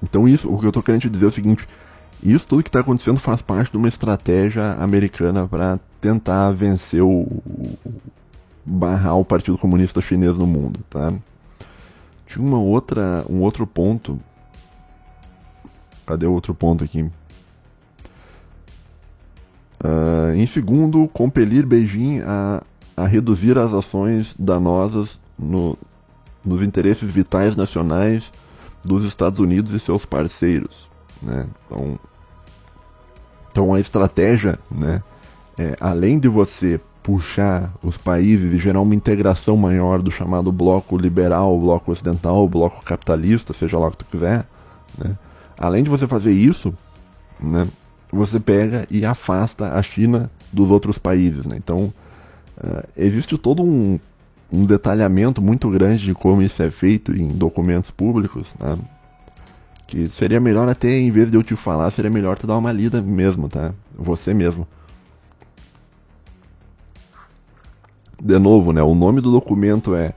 Então 0.00 0.28
isso, 0.28 0.48
o 0.48 0.56
que 0.56 0.66
eu 0.66 0.70
estou 0.70 0.84
querendo 0.84 1.10
dizer 1.10 1.24
é 1.24 1.28
o 1.28 1.32
seguinte. 1.32 1.66
Isso 2.24 2.48
tudo 2.48 2.62
que 2.62 2.70
está 2.70 2.80
acontecendo 2.80 3.20
faz 3.20 3.42
parte 3.42 3.70
de 3.70 3.76
uma 3.76 3.86
estratégia 3.86 4.72
americana 4.80 5.46
para 5.46 5.78
tentar 6.00 6.52
vencer 6.52 7.02
o, 7.02 7.26
barrar 8.64 9.16
o 9.16 9.24
Partido 9.24 9.58
Comunista 9.58 10.00
Chinês 10.00 10.38
no 10.38 10.46
mundo, 10.46 10.80
tá? 10.88 11.12
Tinha 12.26 12.44
uma 12.44 12.58
outra, 12.58 13.24
um 13.28 13.40
outro 13.42 13.66
ponto. 13.66 14.18
Cadê 16.06 16.24
o 16.24 16.32
outro 16.32 16.54
ponto 16.54 16.82
aqui? 16.82 17.02
Uh, 19.82 20.34
em 20.34 20.46
segundo, 20.46 21.06
compelir 21.08 21.66
Beijing 21.66 22.20
a, 22.20 22.62
a 22.96 23.06
reduzir 23.06 23.58
as 23.58 23.70
ações 23.70 24.34
danosas 24.38 25.20
no, 25.38 25.76
nos 26.42 26.62
interesses 26.62 27.10
vitais 27.10 27.54
nacionais 27.54 28.32
dos 28.82 29.04
Estados 29.04 29.38
Unidos 29.38 29.72
e 29.72 29.78
seus 29.78 30.06
parceiros. 30.06 30.90
Né? 31.22 31.46
Então, 31.66 31.98
então 33.54 33.72
a 33.72 33.78
estratégia, 33.78 34.58
né, 34.68 35.00
é, 35.56 35.76
além 35.78 36.18
de 36.18 36.26
você 36.26 36.80
puxar 37.04 37.72
os 37.84 37.96
países 37.96 38.52
e 38.52 38.58
gerar 38.58 38.80
uma 38.80 38.96
integração 38.96 39.56
maior 39.56 40.02
do 40.02 40.10
chamado 40.10 40.50
bloco 40.50 40.96
liberal, 40.96 41.56
bloco 41.60 41.92
ocidental, 41.92 42.48
bloco 42.48 42.84
capitalista, 42.84 43.52
seja 43.52 43.78
lá 43.78 43.86
o 43.86 43.90
que 43.92 43.98
tu 43.98 44.06
quiser, 44.06 44.44
né? 44.98 45.16
além 45.56 45.84
de 45.84 45.90
você 45.90 46.08
fazer 46.08 46.32
isso, 46.32 46.74
né, 47.38 47.68
você 48.10 48.40
pega 48.40 48.88
e 48.90 49.06
afasta 49.06 49.74
a 49.74 49.82
China 49.84 50.28
dos 50.52 50.68
outros 50.72 50.98
países. 50.98 51.46
Né? 51.46 51.56
Então, 51.56 51.92
uh, 52.58 52.88
existe 52.96 53.38
todo 53.38 53.62
um, 53.62 54.00
um, 54.52 54.66
detalhamento 54.66 55.40
muito 55.40 55.70
grande 55.70 56.06
de 56.06 56.14
como 56.14 56.42
isso 56.42 56.60
é 56.60 56.72
feito 56.72 57.12
em 57.12 57.28
documentos 57.28 57.92
públicos, 57.92 58.52
né? 58.58 58.76
Que 59.94 60.08
seria 60.08 60.40
melhor 60.40 60.68
até, 60.68 60.98
em 60.98 61.08
vez 61.12 61.30
de 61.30 61.36
eu 61.36 61.42
te 61.44 61.54
falar, 61.54 61.88
seria 61.92 62.10
melhor 62.10 62.36
tu 62.36 62.48
dar 62.48 62.56
uma 62.56 62.72
lida 62.72 63.00
mesmo, 63.00 63.48
tá? 63.48 63.72
Você 63.96 64.34
mesmo. 64.34 64.66
de 68.20 68.38
novo, 68.38 68.72
né, 68.72 68.82
o 68.82 68.94
nome 68.94 69.20
do 69.20 69.30
documento 69.30 69.94
é 69.94 70.14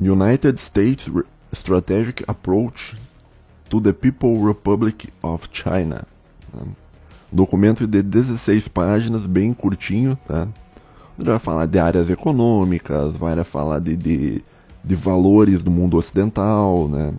United 0.00 0.58
States 0.58 1.10
Strategic 1.52 2.24
Approach 2.26 2.96
to 3.68 3.78
the 3.80 3.92
People 3.92 4.42
Republic 4.42 5.10
of 5.22 5.46
China. 5.52 6.04
Documento 7.30 7.86
de 7.86 8.02
16 8.02 8.68
páginas, 8.68 9.26
bem 9.26 9.52
curtinho, 9.52 10.18
tá? 10.26 10.48
Ele 11.18 11.28
vai 11.28 11.38
falar 11.38 11.66
de 11.66 11.78
áreas 11.78 12.08
econômicas, 12.08 13.14
vai 13.14 13.44
falar 13.44 13.80
de, 13.80 13.94
de, 13.94 14.44
de 14.82 14.94
valores 14.94 15.62
do 15.62 15.70
mundo 15.70 15.96
ocidental, 15.96 16.88
né? 16.88 17.12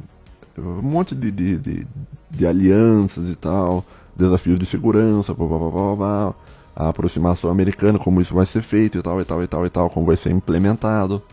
Um 0.57 0.81
monte 0.81 1.13
de, 1.13 1.31
de, 1.31 1.57
de, 1.57 1.87
de 2.29 2.47
alianças 2.47 3.29
e 3.29 3.35
tal, 3.35 3.85
desafios 4.15 4.57
de 4.57 4.65
segurança, 4.65 5.33
blá, 5.33 5.47
blá, 5.47 5.57
blá, 5.59 5.69
blá, 5.69 5.95
blá 5.95 6.35
a 6.77 6.89
aproximação 6.89 7.49
americana, 7.49 7.97
como 7.97 8.21
isso 8.21 8.35
vai 8.35 8.45
ser 8.45 8.61
feito 8.61 8.99
e 8.99 9.01
tal, 9.01 9.19
e 9.19 9.25
tal, 9.25 9.43
e 9.43 9.47
tal, 9.47 9.65
e 9.65 9.69
tal, 9.69 9.89
como 9.89 10.05
vai 10.05 10.15
ser 10.15 10.29
implementado. 10.29 11.23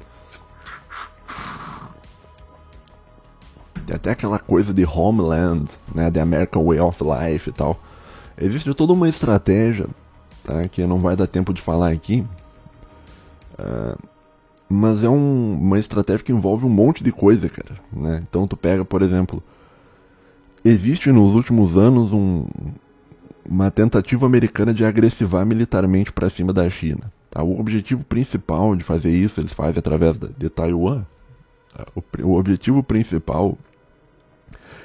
Tem 3.85 3.95
até 3.95 4.13
aquela 4.13 4.39
coisa 4.39 4.73
de 4.73 4.87
Homeland, 4.87 5.67
né, 5.95 6.11
The 6.11 6.23
American 6.23 6.65
Way 6.65 6.81
of 6.81 7.05
Life 7.05 7.51
e 7.51 7.53
tal. 7.53 7.79
Existe 8.39 8.73
toda 8.73 8.95
uma 8.95 9.07
estratégia, 9.07 9.87
tá, 10.43 10.67
que 10.67 10.87
não 10.87 10.99
vai 10.99 11.15
dar 11.15 11.27
tempo 11.27 11.53
de 11.53 11.61
falar 11.61 11.93
aqui, 11.93 12.25
uh, 13.59 13.99
mas 14.75 15.03
é 15.03 15.09
um, 15.09 15.55
uma 15.55 15.79
estratégia 15.79 16.25
que 16.25 16.33
envolve 16.33 16.67
um 16.67 16.71
monte 16.71 17.03
de 17.05 17.13
coisa, 17.13 17.49
cara, 17.49 17.77
né. 17.93 18.23
Então 18.29 18.47
tu 18.47 18.57
pega, 18.57 18.85
por 18.85 19.03
exemplo, 19.03 19.43
existe 20.65 21.13
nos 21.13 21.35
últimos 21.35 21.77
anos 21.77 22.13
um, 22.13 22.47
uma 23.45 23.71
tentativa 23.71 24.27
americana 24.27 24.73
de 24.73 24.85
agressivar 24.85 25.45
militarmente 25.45 26.13
para 26.13 26.31
cima 26.31 26.53
da 26.53 26.69
China. 26.71 27.13
Tá? 27.31 27.43
O 27.43 27.61
objetivo 27.61 28.03
principal 28.05 28.75
de 28.75 28.83
fazer 28.83 29.11
isso, 29.11 29.41
eles 29.41 29.53
fazem 29.53 29.79
através 29.79 30.17
de 30.17 30.49
Taiwan. 30.49 31.05
Tá? 31.75 31.87
O, 31.95 32.03
o, 32.23 32.39
objetivo 32.39 32.83
principal 32.83 33.59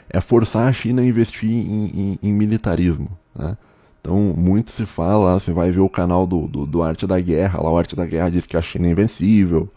é 0.09 0.19
forçar 0.19 0.67
a 0.67 0.73
China 0.73 1.01
a 1.01 1.05
investir 1.05 1.49
em, 1.49 1.85
em, 1.85 2.19
em 2.21 2.33
militarismo. 2.33 3.09
Né? 3.35 3.57
Então, 4.01 4.17
muito 4.35 4.71
se 4.71 4.85
fala, 4.85 5.39
você 5.39 5.51
vai 5.51 5.71
ver 5.71 5.81
o 5.81 5.89
canal 5.89 6.25
do, 6.25 6.47
do, 6.47 6.65
do, 6.65 6.83
Arte 6.83 7.05
da 7.05 7.19
Guerra, 7.19 7.61
lá 7.61 7.71
o 7.71 7.77
Arte 7.77 7.95
da 7.95 8.05
Guerra 8.05 8.29
diz 8.29 8.45
que 8.45 8.57
a 8.57 8.61
China 8.61 8.87
é 8.87 8.91
invencível, 8.91 9.69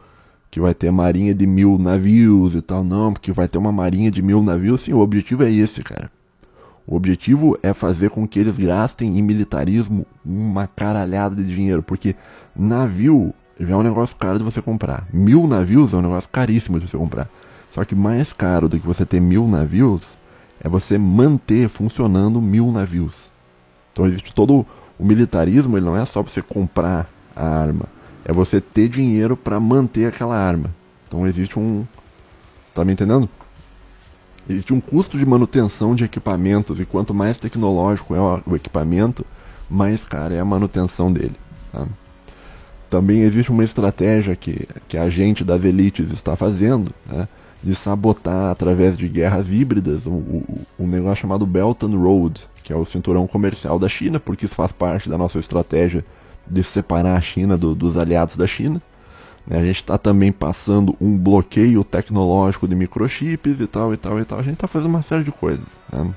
que 0.53 0.61
vai 0.61 0.75
ter 0.75 0.93
marinha 0.93 1.35
de 1.35 1.47
mil 1.47 1.79
navios 1.79 2.55
e 2.55 2.61
tal. 2.61 2.85
Não, 2.85 3.15
porque 3.15 3.33
vai 3.33 3.49
ter 3.49 3.57
uma 3.57 3.73
marinha 3.73 4.11
de 4.11 4.21
mil 4.21 4.43
navios. 4.43 4.83
Sim, 4.83 4.93
o 4.93 4.99
objetivo 4.99 5.43
é 5.43 5.51
esse, 5.51 5.83
cara. 5.83 6.13
O 6.87 6.95
objetivo 6.95 7.59
é 7.63 7.73
fazer 7.73 8.11
com 8.11 8.29
que 8.29 8.39
eles 8.39 8.59
gastem 8.59 9.19
em 9.19 9.23
militarismo 9.23 10.05
uma 10.23 10.67
caralhada 10.67 11.37
de 11.37 11.55
dinheiro, 11.55 11.83
porque 11.83 12.15
navio 12.55 13.33
já 13.59 13.73
é 13.73 13.77
um 13.77 13.83
negócio 13.83 14.15
caro 14.15 14.37
de 14.37 14.45
você 14.45 14.61
comprar. 14.61 15.09
Mil 15.11 15.47
navios 15.47 15.95
é 15.95 15.97
um 15.97 16.03
negócio 16.03 16.29
caríssimo 16.29 16.79
de 16.79 16.87
você 16.87 16.99
comprar. 16.99 17.31
Só 17.71 17.83
que 17.83 17.95
mais 17.95 18.35
caro 18.35 18.69
do 18.69 18.79
que 18.79 18.87
você 18.87 19.07
ter 19.07 19.23
mil 19.23 19.49
navios 19.49 20.19
é 20.61 20.69
você 20.69 20.99
manter 20.99 21.71
funcionando 21.71 22.43
mil 22.43 22.71
navios. 22.71 23.33
Então 23.91 24.07
existe 24.07 24.35
todo 24.35 24.67
o 24.99 25.05
militarismo, 25.05 25.79
ele 25.79 25.87
não 25.87 25.97
é 25.97 26.05
só 26.05 26.23
você 26.23 26.43
comprar 26.43 27.09
a 27.35 27.47
arma, 27.47 27.87
é 28.25 28.33
você 28.33 28.61
ter 28.61 28.89
dinheiro 28.89 29.37
para 29.37 29.59
manter 29.59 30.07
aquela 30.07 30.37
arma. 30.37 30.71
Então 31.07 31.27
existe 31.27 31.59
um, 31.59 31.85
tá 32.75 32.85
me 32.85 32.93
entendendo? 32.93 33.29
Existe 34.49 34.73
um 34.73 34.81
custo 34.81 35.17
de 35.17 35.25
manutenção 35.25 35.95
de 35.95 36.05
equipamentos 36.05 36.81
e 36.81 36.85
quanto 36.85 37.15
mais 37.15 37.39
tecnológico 37.39 38.15
é 38.15 38.21
o 38.21 38.57
equipamento, 38.57 39.25
mais 39.71 40.05
cara 40.05 40.35
é 40.35 40.41
a 40.41 40.45
manutenção 40.45 41.13
dele. 41.13 41.37
Tá? 41.73 41.87
Também 42.91 43.23
existe 43.23 43.51
uma 43.51 43.65
estratégia 43.65 44.37
que, 44.37 44.69
que 44.89 44.99
a 44.99 45.09
gente 45.09 45.45
das 45.45 45.65
elites 45.65 46.11
está 46.11 46.37
fazendo 46.37 46.93
né, 47.07 47.29
de 47.63 47.75
sabotar 47.75 48.51
através 48.51 48.99
de 48.99 49.09
guerras 49.09 49.49
híbridas 49.49 50.07
um, 50.07 50.43
um 50.79 50.87
negócio 50.87 51.23
chamado 51.23 51.47
Belt 51.47 51.83
and 51.85 51.97
Road, 51.97 52.49
que 52.65 52.73
é 52.73 52.77
o 52.77 52.85
cinturão 52.85 53.27
comercial 53.27 53.79
da 53.79 53.89
China, 53.89 54.19
porque 54.19 54.45
isso 54.45 54.55
faz 54.55 54.73
parte 54.73 55.09
da 55.09 55.17
nossa 55.17 55.39
estratégia 55.39 56.05
de 56.53 56.63
separar 56.63 57.17
a 57.17 57.21
China 57.21 57.57
do, 57.57 57.75
dos 57.75 57.97
aliados 57.97 58.37
da 58.37 58.47
China. 58.47 58.81
A 59.51 59.59
gente 59.59 59.77
está 59.77 59.99
também 59.99 60.31
passando 60.31 60.97
um 61.01 61.19
bloqueio 61.19 61.83
tecnológico 61.83 62.69
de 62.69 62.77
microchips 62.77 63.59
e 63.59 63.67
tal 63.67 63.93
e 63.93 63.97
tal 63.97 64.21
e 64.21 64.25
tal. 64.25 64.39
A 64.39 64.43
gente 64.43 64.55
está 64.55 64.69
fazendo 64.69 64.91
uma 64.91 65.03
série 65.03 65.25
de 65.25 65.33
coisas. 65.33 65.67
Né? 65.91 66.15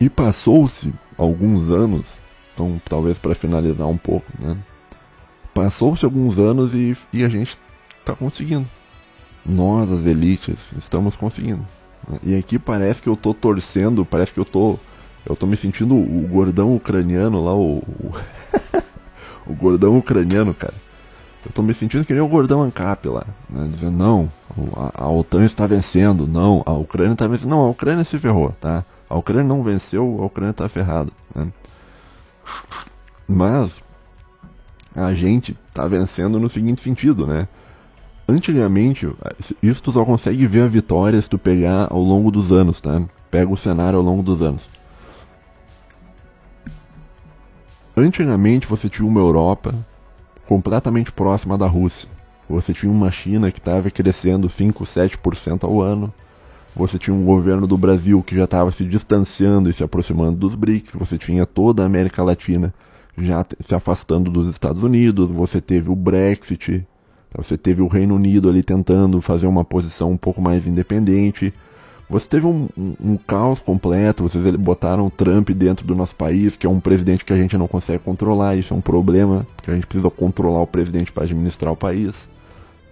E 0.00 0.08
passou-se 0.08 0.92
alguns 1.16 1.70
anos, 1.70 2.06
então 2.52 2.80
talvez 2.84 3.18
para 3.18 3.34
finalizar 3.34 3.86
um 3.86 3.96
pouco, 3.96 4.26
né? 4.38 4.56
Passou-se 5.54 6.04
alguns 6.04 6.36
anos 6.36 6.74
e, 6.74 6.96
e 7.12 7.24
a 7.24 7.28
gente 7.28 7.56
está 8.00 8.14
conseguindo. 8.14 8.68
Nós, 9.46 9.90
as 9.90 10.04
elites, 10.04 10.72
estamos 10.76 11.16
conseguindo. 11.16 11.64
Né? 12.08 12.18
E 12.24 12.36
aqui 12.36 12.58
parece 12.58 13.00
que 13.00 13.08
eu 13.08 13.14
estou 13.14 13.32
torcendo, 13.32 14.04
parece 14.04 14.32
que 14.32 14.40
eu 14.40 14.44
estou 14.44 14.80
eu 15.26 15.36
tô 15.36 15.46
me 15.46 15.56
sentindo 15.56 15.94
o 15.94 16.26
gordão 16.28 16.74
ucraniano 16.74 17.44
lá, 17.44 17.54
o. 17.54 17.78
O, 17.78 18.14
o 19.50 19.54
gordão 19.54 19.96
ucraniano, 19.98 20.54
cara. 20.54 20.74
Eu 21.44 21.52
tô 21.52 21.62
me 21.62 21.74
sentindo 21.74 22.04
que 22.04 22.12
nem 22.14 22.22
o 22.22 22.28
gordão 22.28 22.62
Ancap 22.62 23.06
lá, 23.06 23.26
né? 23.50 23.68
Dizendo, 23.72 23.96
não, 23.96 24.30
a, 24.76 25.04
a 25.04 25.10
OTAN 25.10 25.44
está 25.44 25.66
vencendo, 25.66 26.26
não, 26.26 26.62
a 26.64 26.72
Ucrânia 26.72 27.12
está 27.12 27.26
vencendo. 27.26 27.50
Não, 27.50 27.60
a 27.60 27.70
Ucrânia 27.70 28.04
se 28.04 28.18
ferrou, 28.18 28.54
tá? 28.60 28.84
A 29.08 29.16
Ucrânia 29.16 29.44
não 29.44 29.62
venceu, 29.62 30.18
a 30.20 30.24
Ucrânia 30.24 30.52
está 30.52 30.68
ferrada, 30.68 31.10
né? 31.34 31.48
Mas 33.28 33.82
a 34.94 35.12
gente 35.12 35.56
tá 35.72 35.86
vencendo 35.86 36.40
no 36.40 36.48
seguinte 36.48 36.82
sentido, 36.82 37.26
né? 37.26 37.48
antigamente, 38.28 39.08
isso 39.62 39.82
tu 39.82 39.92
só 39.92 40.04
consegue 40.04 40.46
ver 40.46 40.62
a 40.62 40.66
vitória 40.66 41.20
se 41.20 41.28
tu 41.28 41.38
pegar 41.38 41.88
ao 41.90 42.00
longo 42.00 42.30
dos 42.30 42.50
anos, 42.50 42.80
tá? 42.80 43.02
Pega 43.30 43.52
o 43.52 43.56
cenário 43.56 43.98
ao 43.98 44.04
longo 44.04 44.22
dos 44.22 44.40
anos. 44.40 44.68
Antigamente 47.96 48.66
você 48.66 48.88
tinha 48.88 49.06
uma 49.06 49.20
Europa 49.20 49.72
completamente 50.46 51.12
próxima 51.12 51.56
da 51.56 51.66
Rússia. 51.66 52.08
Você 52.48 52.74
tinha 52.74 52.90
uma 52.90 53.10
China 53.10 53.52
que 53.52 53.58
estava 53.58 53.88
crescendo 53.90 54.50
5, 54.50 54.84
7% 54.84 55.64
ao 55.64 55.80
ano. 55.80 56.12
Você 56.74 56.98
tinha 56.98 57.14
um 57.14 57.24
governo 57.24 57.68
do 57.68 57.78
Brasil 57.78 58.20
que 58.20 58.34
já 58.34 58.44
estava 58.44 58.72
se 58.72 58.84
distanciando 58.84 59.70
e 59.70 59.72
se 59.72 59.84
aproximando 59.84 60.36
dos 60.36 60.56
BRICS. 60.56 60.92
Você 60.94 61.16
tinha 61.16 61.46
toda 61.46 61.84
a 61.84 61.86
América 61.86 62.22
Latina 62.24 62.74
já 63.16 63.46
se 63.64 63.74
afastando 63.76 64.28
dos 64.28 64.48
Estados 64.48 64.82
Unidos. 64.82 65.30
Você 65.30 65.60
teve 65.60 65.88
o 65.88 65.94
Brexit. 65.94 66.84
Você 67.36 67.56
teve 67.56 67.80
o 67.80 67.86
Reino 67.86 68.16
Unido 68.16 68.48
ali 68.48 68.62
tentando 68.62 69.20
fazer 69.20 69.46
uma 69.46 69.64
posição 69.64 70.10
um 70.10 70.16
pouco 70.16 70.42
mais 70.42 70.66
independente. 70.66 71.54
Você 72.14 72.28
teve 72.28 72.46
um, 72.46 72.68
um, 72.78 72.94
um, 73.00 73.16
caos 73.16 73.60
completo, 73.60 74.22
vocês 74.22 74.54
botaram 74.54 75.04
o 75.04 75.10
Trump 75.10 75.50
dentro 75.50 75.84
do 75.84 75.96
nosso 75.96 76.14
país, 76.14 76.54
que 76.54 76.64
é 76.64 76.70
um 76.70 76.78
presidente 76.78 77.24
que 77.24 77.32
a 77.32 77.36
gente 77.36 77.58
não 77.58 77.66
consegue 77.66 78.04
controlar, 78.04 78.54
isso 78.54 78.72
é 78.72 78.76
um 78.76 78.80
problema, 78.80 79.44
porque 79.56 79.68
a 79.68 79.74
gente 79.74 79.84
precisa 79.84 80.08
controlar 80.08 80.60
o 80.60 80.66
presidente 80.68 81.10
para 81.10 81.24
administrar 81.24 81.72
o 81.72 81.76
país, 81.76 82.14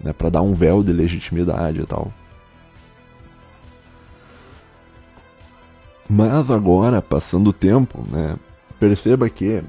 né, 0.03 0.11
para 0.11 0.27
dar 0.27 0.41
um 0.41 0.51
véu 0.51 0.83
de 0.83 0.91
legitimidade 0.91 1.79
e 1.79 1.85
tal. 1.85 2.11
Mas 6.09 6.51
agora, 6.51 7.01
passando 7.01 7.51
o 7.51 7.53
tempo, 7.53 8.03
né, 8.11 8.35
perceba 8.77 9.29
que 9.29 9.63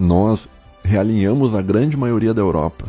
nós 0.00 0.48
realinhamos 0.82 1.54
a 1.54 1.62
grande 1.62 1.96
maioria 1.96 2.34
da 2.34 2.42
Europa. 2.42 2.86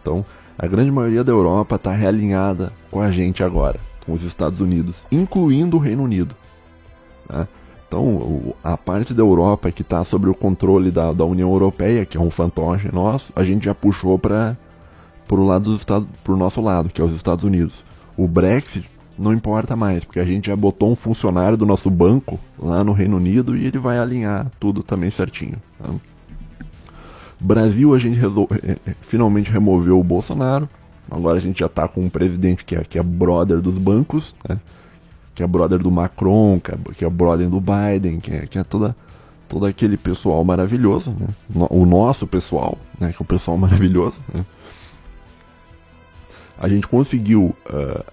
Então, 0.00 0.24
a 0.62 0.66
grande 0.66 0.90
maioria 0.90 1.24
da 1.24 1.32
Europa 1.32 1.76
está 1.76 1.90
realinhada 1.90 2.70
com 2.90 3.00
a 3.00 3.10
gente 3.10 3.42
agora, 3.42 3.80
com 4.04 4.12
os 4.12 4.22
Estados 4.24 4.60
Unidos, 4.60 4.96
incluindo 5.10 5.78
o 5.78 5.80
Reino 5.80 6.02
Unido. 6.02 6.36
Né? 7.26 7.48
Então, 7.88 8.54
a 8.62 8.76
parte 8.76 9.14
da 9.14 9.22
Europa 9.22 9.72
que 9.72 9.80
está 9.80 10.04
sob 10.04 10.28
o 10.28 10.34
controle 10.34 10.90
da, 10.90 11.14
da 11.14 11.24
União 11.24 11.50
Europeia, 11.50 12.04
que 12.04 12.18
é 12.18 12.20
um 12.20 12.30
fantoche 12.30 12.90
nosso, 12.92 13.32
a 13.34 13.42
gente 13.42 13.64
já 13.64 13.74
puxou 13.74 14.18
para 14.18 14.54
o 15.30 15.46
lado 15.46 15.70
dos 15.70 15.80
Estados, 15.80 16.06
pro 16.22 16.36
nosso 16.36 16.60
lado, 16.60 16.90
que 16.90 17.00
é 17.00 17.04
os 17.04 17.12
Estados 17.12 17.42
Unidos. 17.42 17.82
O 18.14 18.28
Brexit 18.28 18.86
não 19.18 19.32
importa 19.32 19.74
mais, 19.74 20.04
porque 20.04 20.20
a 20.20 20.26
gente 20.26 20.48
já 20.48 20.56
botou 20.56 20.92
um 20.92 20.96
funcionário 20.96 21.56
do 21.56 21.64
nosso 21.64 21.88
banco 21.88 22.38
lá 22.58 22.84
no 22.84 22.92
Reino 22.92 23.16
Unido 23.16 23.56
e 23.56 23.64
ele 23.64 23.78
vai 23.78 23.98
alinhar 23.98 24.50
tudo 24.60 24.82
também 24.82 25.08
certinho. 25.10 25.56
Tá? 25.78 25.88
Brasil, 27.40 27.94
a 27.94 27.98
gente 27.98 28.18
resolve, 28.18 28.54
é, 28.62 28.76
é, 28.86 28.94
finalmente 29.00 29.50
removeu 29.50 29.98
o 29.98 30.04
Bolsonaro. 30.04 30.68
Agora 31.10 31.38
a 31.38 31.40
gente 31.40 31.60
já 31.60 31.66
está 31.66 31.88
com 31.88 32.02
um 32.02 32.10
presidente 32.10 32.64
que 32.64 32.76
é, 32.76 32.84
que 32.84 32.98
é 32.98 33.02
brother 33.02 33.60
dos 33.60 33.78
bancos, 33.78 34.36
né? 34.46 34.58
que 35.34 35.42
é 35.42 35.46
brother 35.46 35.78
do 35.78 35.90
Macron, 35.90 36.60
que 36.60 37.04
é, 37.04 37.08
é 37.08 37.10
brother 37.10 37.48
do 37.48 37.60
Biden, 37.60 38.20
que 38.20 38.32
é, 38.32 38.46
que 38.46 38.58
é 38.58 38.62
toda, 38.62 38.94
todo 39.48 39.64
aquele 39.64 39.96
pessoal 39.96 40.44
maravilhoso, 40.44 41.12
né? 41.18 41.28
o 41.70 41.86
nosso 41.86 42.26
pessoal, 42.26 42.78
né? 42.98 43.10
que 43.10 43.16
é 43.16 43.22
o 43.22 43.26
pessoal 43.26 43.56
maravilhoso. 43.58 44.20
Né? 44.32 44.44
A 46.58 46.68
gente 46.68 46.86
conseguiu 46.86 47.56
uh, 47.72 48.04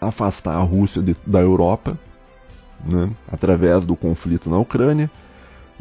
afastar 0.00 0.54
a 0.54 0.62
Rússia 0.62 1.02
de, 1.02 1.16
da 1.26 1.40
Europa 1.40 1.98
né? 2.84 3.10
através 3.30 3.84
do 3.84 3.96
conflito 3.96 4.48
na 4.48 4.56
Ucrânia 4.56 5.10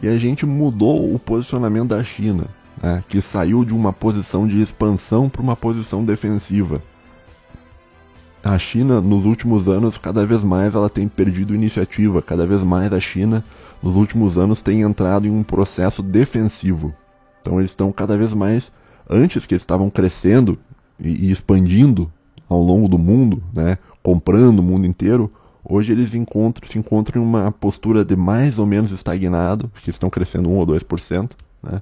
e 0.01 0.07
a 0.07 0.17
gente 0.17 0.45
mudou 0.45 1.13
o 1.13 1.17
posicionamento 1.17 1.89
da 1.89 2.03
China, 2.03 2.45
né, 2.81 3.03
que 3.07 3.22
saiu 3.22 3.63
de 3.63 3.73
uma 3.73 3.93
posição 3.93 4.47
de 4.47 4.61
expansão 4.61 5.30
para 5.30 5.41
uma 5.41 5.55
posição 5.55 6.03
defensiva. 6.03 6.81
A 8.43 8.59
China, 8.59 9.01
nos 9.01 9.26
últimos 9.26 9.67
anos, 9.67 9.97
cada 9.97 10.26
vez 10.26 10.43
mais 10.43 10.76
ela 10.76 10.89
tem 10.89 11.07
perdido 11.07 11.55
iniciativa, 11.55 12.22
cada 12.22 12.45
vez 12.45 12.61
mais 12.61 12.93
a 12.93 12.99
China, 12.99 13.43
nos 13.81 13.95
últimos 13.95 14.38
anos, 14.38 14.61
tem 14.61 14.81
entrado 14.81 15.26
em 15.26 15.31
um 15.31 15.41
processo 15.41 16.03
defensivo. 16.03 16.93
Então 17.41 17.59
eles 17.59 17.72
estão 17.72 17.91
cada 17.91 18.15
vez 18.15 18.34
mais, 18.34 18.72
antes 19.09 19.45
que 19.45 19.55
eles 19.55 19.63
estavam 19.63 19.89
crescendo 19.89 20.59
e, 20.99 21.27
e 21.27 21.31
expandindo 21.31 22.11
ao 22.47 22.61
longo 22.61 22.88
do 22.88 22.99
mundo, 22.99 23.41
né, 23.51 23.80
comprando 24.03 24.59
o 24.59 24.63
mundo 24.63 24.85
inteiro, 24.85 25.31
Hoje 25.67 25.91
eles 25.91 26.13
encontram, 26.13 26.69
se 26.69 26.77
encontram 26.77 27.21
em 27.21 27.25
uma 27.25 27.51
postura 27.51 28.05
de 28.05 28.15
mais 28.15 28.59
ou 28.59 28.67
menos 28.67 28.91
estagnado, 28.91 29.67
porque 29.69 29.89
estão 29.89 30.09
crescendo 30.09 30.49
1 30.49 30.57
ou 30.57 30.67
2%, 30.67 31.31
né? 31.63 31.81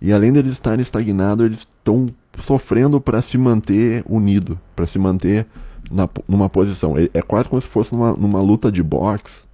E 0.00 0.12
além 0.12 0.32
deles 0.32 0.52
estarem 0.52 0.82
estagnados, 0.82 1.46
eles 1.46 1.60
estão 1.60 2.08
sofrendo 2.40 3.00
para 3.00 3.22
se 3.22 3.38
manter 3.38 4.02
unido, 4.08 4.58
para 4.74 4.84
se 4.84 4.98
manter 4.98 5.46
na, 5.88 6.08
numa 6.26 6.48
posição. 6.48 6.98
É, 6.98 7.08
é 7.14 7.22
quase 7.22 7.48
como 7.48 7.62
se 7.62 7.68
fosse 7.68 7.94
numa, 7.94 8.12
numa 8.14 8.40
luta 8.40 8.72
de 8.72 8.82
boxe, 8.82 9.46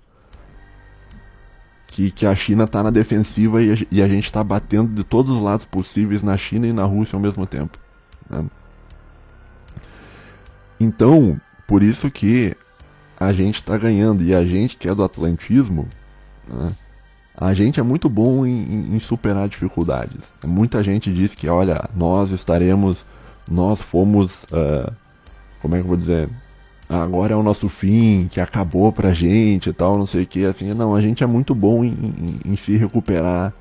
que, 1.89 2.11
que 2.11 2.25
a 2.25 2.35
China 2.35 2.65
está 2.65 2.83
na 2.83 2.89
defensiva 2.91 3.63
e 3.63 3.73
a, 3.73 3.77
e 3.91 4.03
a 4.03 4.09
gente 4.09 4.25
está 4.25 4.43
batendo 4.43 4.95
de 4.95 5.05
todos 5.05 5.37
os 5.37 5.43
lados 5.43 5.67
possíveis 5.67 6.23
na 6.23 6.37
China 6.39 6.67
e 6.67 6.73
na 6.73 6.85
Rússia 6.85 7.17
ao 7.17 7.21
mesmo 7.21 7.45
tempo. 7.45 7.79
Né? 8.31 8.47
Então, 10.81 11.39
por 11.67 11.83
isso 11.83 12.11
que 12.11 12.57
a 13.19 13.33
gente 13.33 13.57
está 13.57 13.77
ganhando. 13.77 14.23
E 14.23 14.35
a 14.35 14.45
gente 14.45 14.77
que 14.77 14.89
é 14.89 14.95
do 14.95 15.03
atlantismo, 15.03 15.89
né, 16.47 16.73
a 17.37 17.55
gente 17.55 17.79
é 17.79 17.83
muito 17.83 18.09
bom 18.09 18.45
em, 18.47 18.95
em, 18.95 18.99
superar 18.99 19.49
dificuldades. 19.49 20.21
Muita 20.45 20.83
gente 20.83 21.13
diz 21.13 21.35
que, 21.35 21.49
olha, 21.49 21.89
nós 21.95 22.31
estaremos, 22.31 23.05
nós 23.49 23.81
fomos, 23.81 24.43
uh, 24.45 24.93
como 25.63 25.75
é 25.75 25.79
que 25.79 25.85
eu 25.85 25.89
vou 25.89 25.97
dizer, 25.97 26.29
agora 26.89 27.35
é 27.35 27.37
o 27.37 27.43
nosso 27.43 27.69
fim, 27.69 28.29
que 28.31 28.41
acabou 28.41 28.93
pra 28.93 29.13
gente 29.13 29.71
e 29.71 29.73
tal, 29.73 29.97
não 29.97 30.07
sei 30.07 30.25
o 30.25 30.27
que, 30.27 30.45
assim, 30.45 30.75
não, 30.75 30.97
a 30.97 31.01
gente 31.01 31.23
é 31.23 31.27
muito 31.27 31.55
bom 31.55 31.85
em, 31.85 31.91
em, 32.45 32.53
em 32.53 32.57
se 32.57 32.77
recuperar 32.77 33.53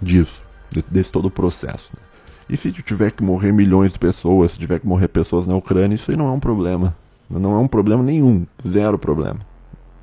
disso, 0.00 0.44
desse 0.88 1.10
todo 1.10 1.26
o 1.26 1.30
processo. 1.30 1.90
Né? 1.92 2.02
E 2.48 2.56
se 2.56 2.70
tiver 2.70 3.10
que 3.10 3.22
morrer 3.22 3.52
milhões 3.52 3.92
de 3.92 3.98
pessoas, 3.98 4.52
se 4.52 4.58
tiver 4.58 4.78
que 4.78 4.86
morrer 4.86 5.08
pessoas 5.08 5.44
na 5.44 5.56
Ucrânia, 5.56 5.94
isso 5.96 6.10
aí 6.10 6.16
não 6.16 6.28
é 6.28 6.32
um 6.32 6.40
problema. 6.40 6.96
Não 7.30 7.54
é 7.54 7.58
um 7.58 7.68
problema 7.68 8.02
nenhum, 8.02 8.44
zero 8.66 8.98
problema. 8.98 9.38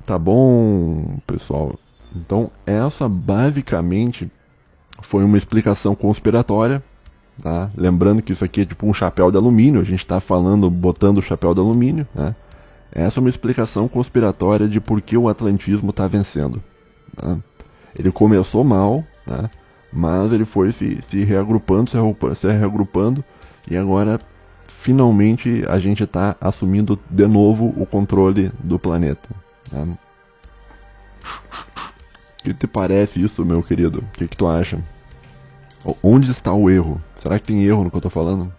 Tá 0.06 0.18
bom, 0.18 1.18
pessoal? 1.26 1.78
Então, 2.16 2.50
essa 2.64 3.06
basicamente 3.08 4.30
foi 5.02 5.22
uma 5.24 5.36
explicação 5.36 5.94
conspiratória, 5.94 6.82
tá? 7.42 7.70
Lembrando 7.76 8.22
que 8.22 8.32
isso 8.32 8.44
aqui 8.44 8.62
é 8.62 8.64
tipo 8.64 8.86
um 8.86 8.94
chapéu 8.94 9.30
de 9.30 9.36
alumínio, 9.36 9.80
a 9.80 9.84
gente 9.84 10.00
está 10.00 10.18
falando, 10.20 10.70
botando 10.70 11.18
o 11.18 11.22
chapéu 11.22 11.52
de 11.52 11.60
alumínio, 11.60 12.08
né? 12.14 12.34
Essa 12.90 13.18
é 13.18 13.20
uma 13.20 13.28
explicação 13.28 13.86
conspiratória 13.86 14.66
de 14.66 14.80
por 14.80 15.00
que 15.02 15.16
o 15.16 15.28
atlantismo 15.28 15.90
está 15.90 16.08
vencendo. 16.08 16.62
Tá? 17.14 17.36
Ele 17.96 18.10
começou 18.10 18.64
mal, 18.64 19.04
né? 19.26 19.50
mas 19.92 20.32
ele 20.32 20.44
foi 20.44 20.72
se, 20.72 20.98
se 21.10 21.22
reagrupando, 21.22 21.90
se 21.90 21.96
reagrupando, 21.96 22.34
se 22.34 22.48
reagrupando 22.50 23.24
e 23.70 23.76
agora 23.76 24.18
finalmente 24.88 25.66
a 25.68 25.78
gente 25.78 26.02
está 26.02 26.34
assumindo 26.40 26.98
de 27.10 27.26
novo 27.26 27.74
o 27.76 27.84
controle 27.84 28.50
do 28.58 28.78
planeta. 28.78 29.28
Né? 29.70 29.98
O 32.40 32.42
que 32.42 32.54
te 32.54 32.66
parece 32.66 33.22
isso, 33.22 33.44
meu 33.44 33.62
querido? 33.62 33.98
O 33.98 34.12
que, 34.12 34.26
que 34.26 34.34
tu 34.34 34.48
acha? 34.48 34.82
Onde 36.02 36.30
está 36.30 36.54
o 36.54 36.70
erro? 36.70 36.98
Será 37.16 37.38
que 37.38 37.48
tem 37.48 37.64
erro 37.64 37.84
no 37.84 37.90
que 37.90 37.96
eu 37.96 37.98
estou 37.98 38.10
falando? 38.10 38.50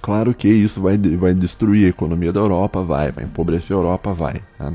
Claro 0.00 0.32
que 0.32 0.48
isso 0.48 0.80
vai, 0.80 0.96
vai 0.96 1.34
destruir 1.34 1.84
a 1.84 1.90
economia 1.90 2.32
da 2.32 2.40
Europa, 2.40 2.82
vai, 2.82 3.12
vai 3.12 3.24
empobrecer 3.24 3.76
a 3.76 3.78
Europa, 3.78 4.14
vai. 4.14 4.40
Tá? 4.56 4.72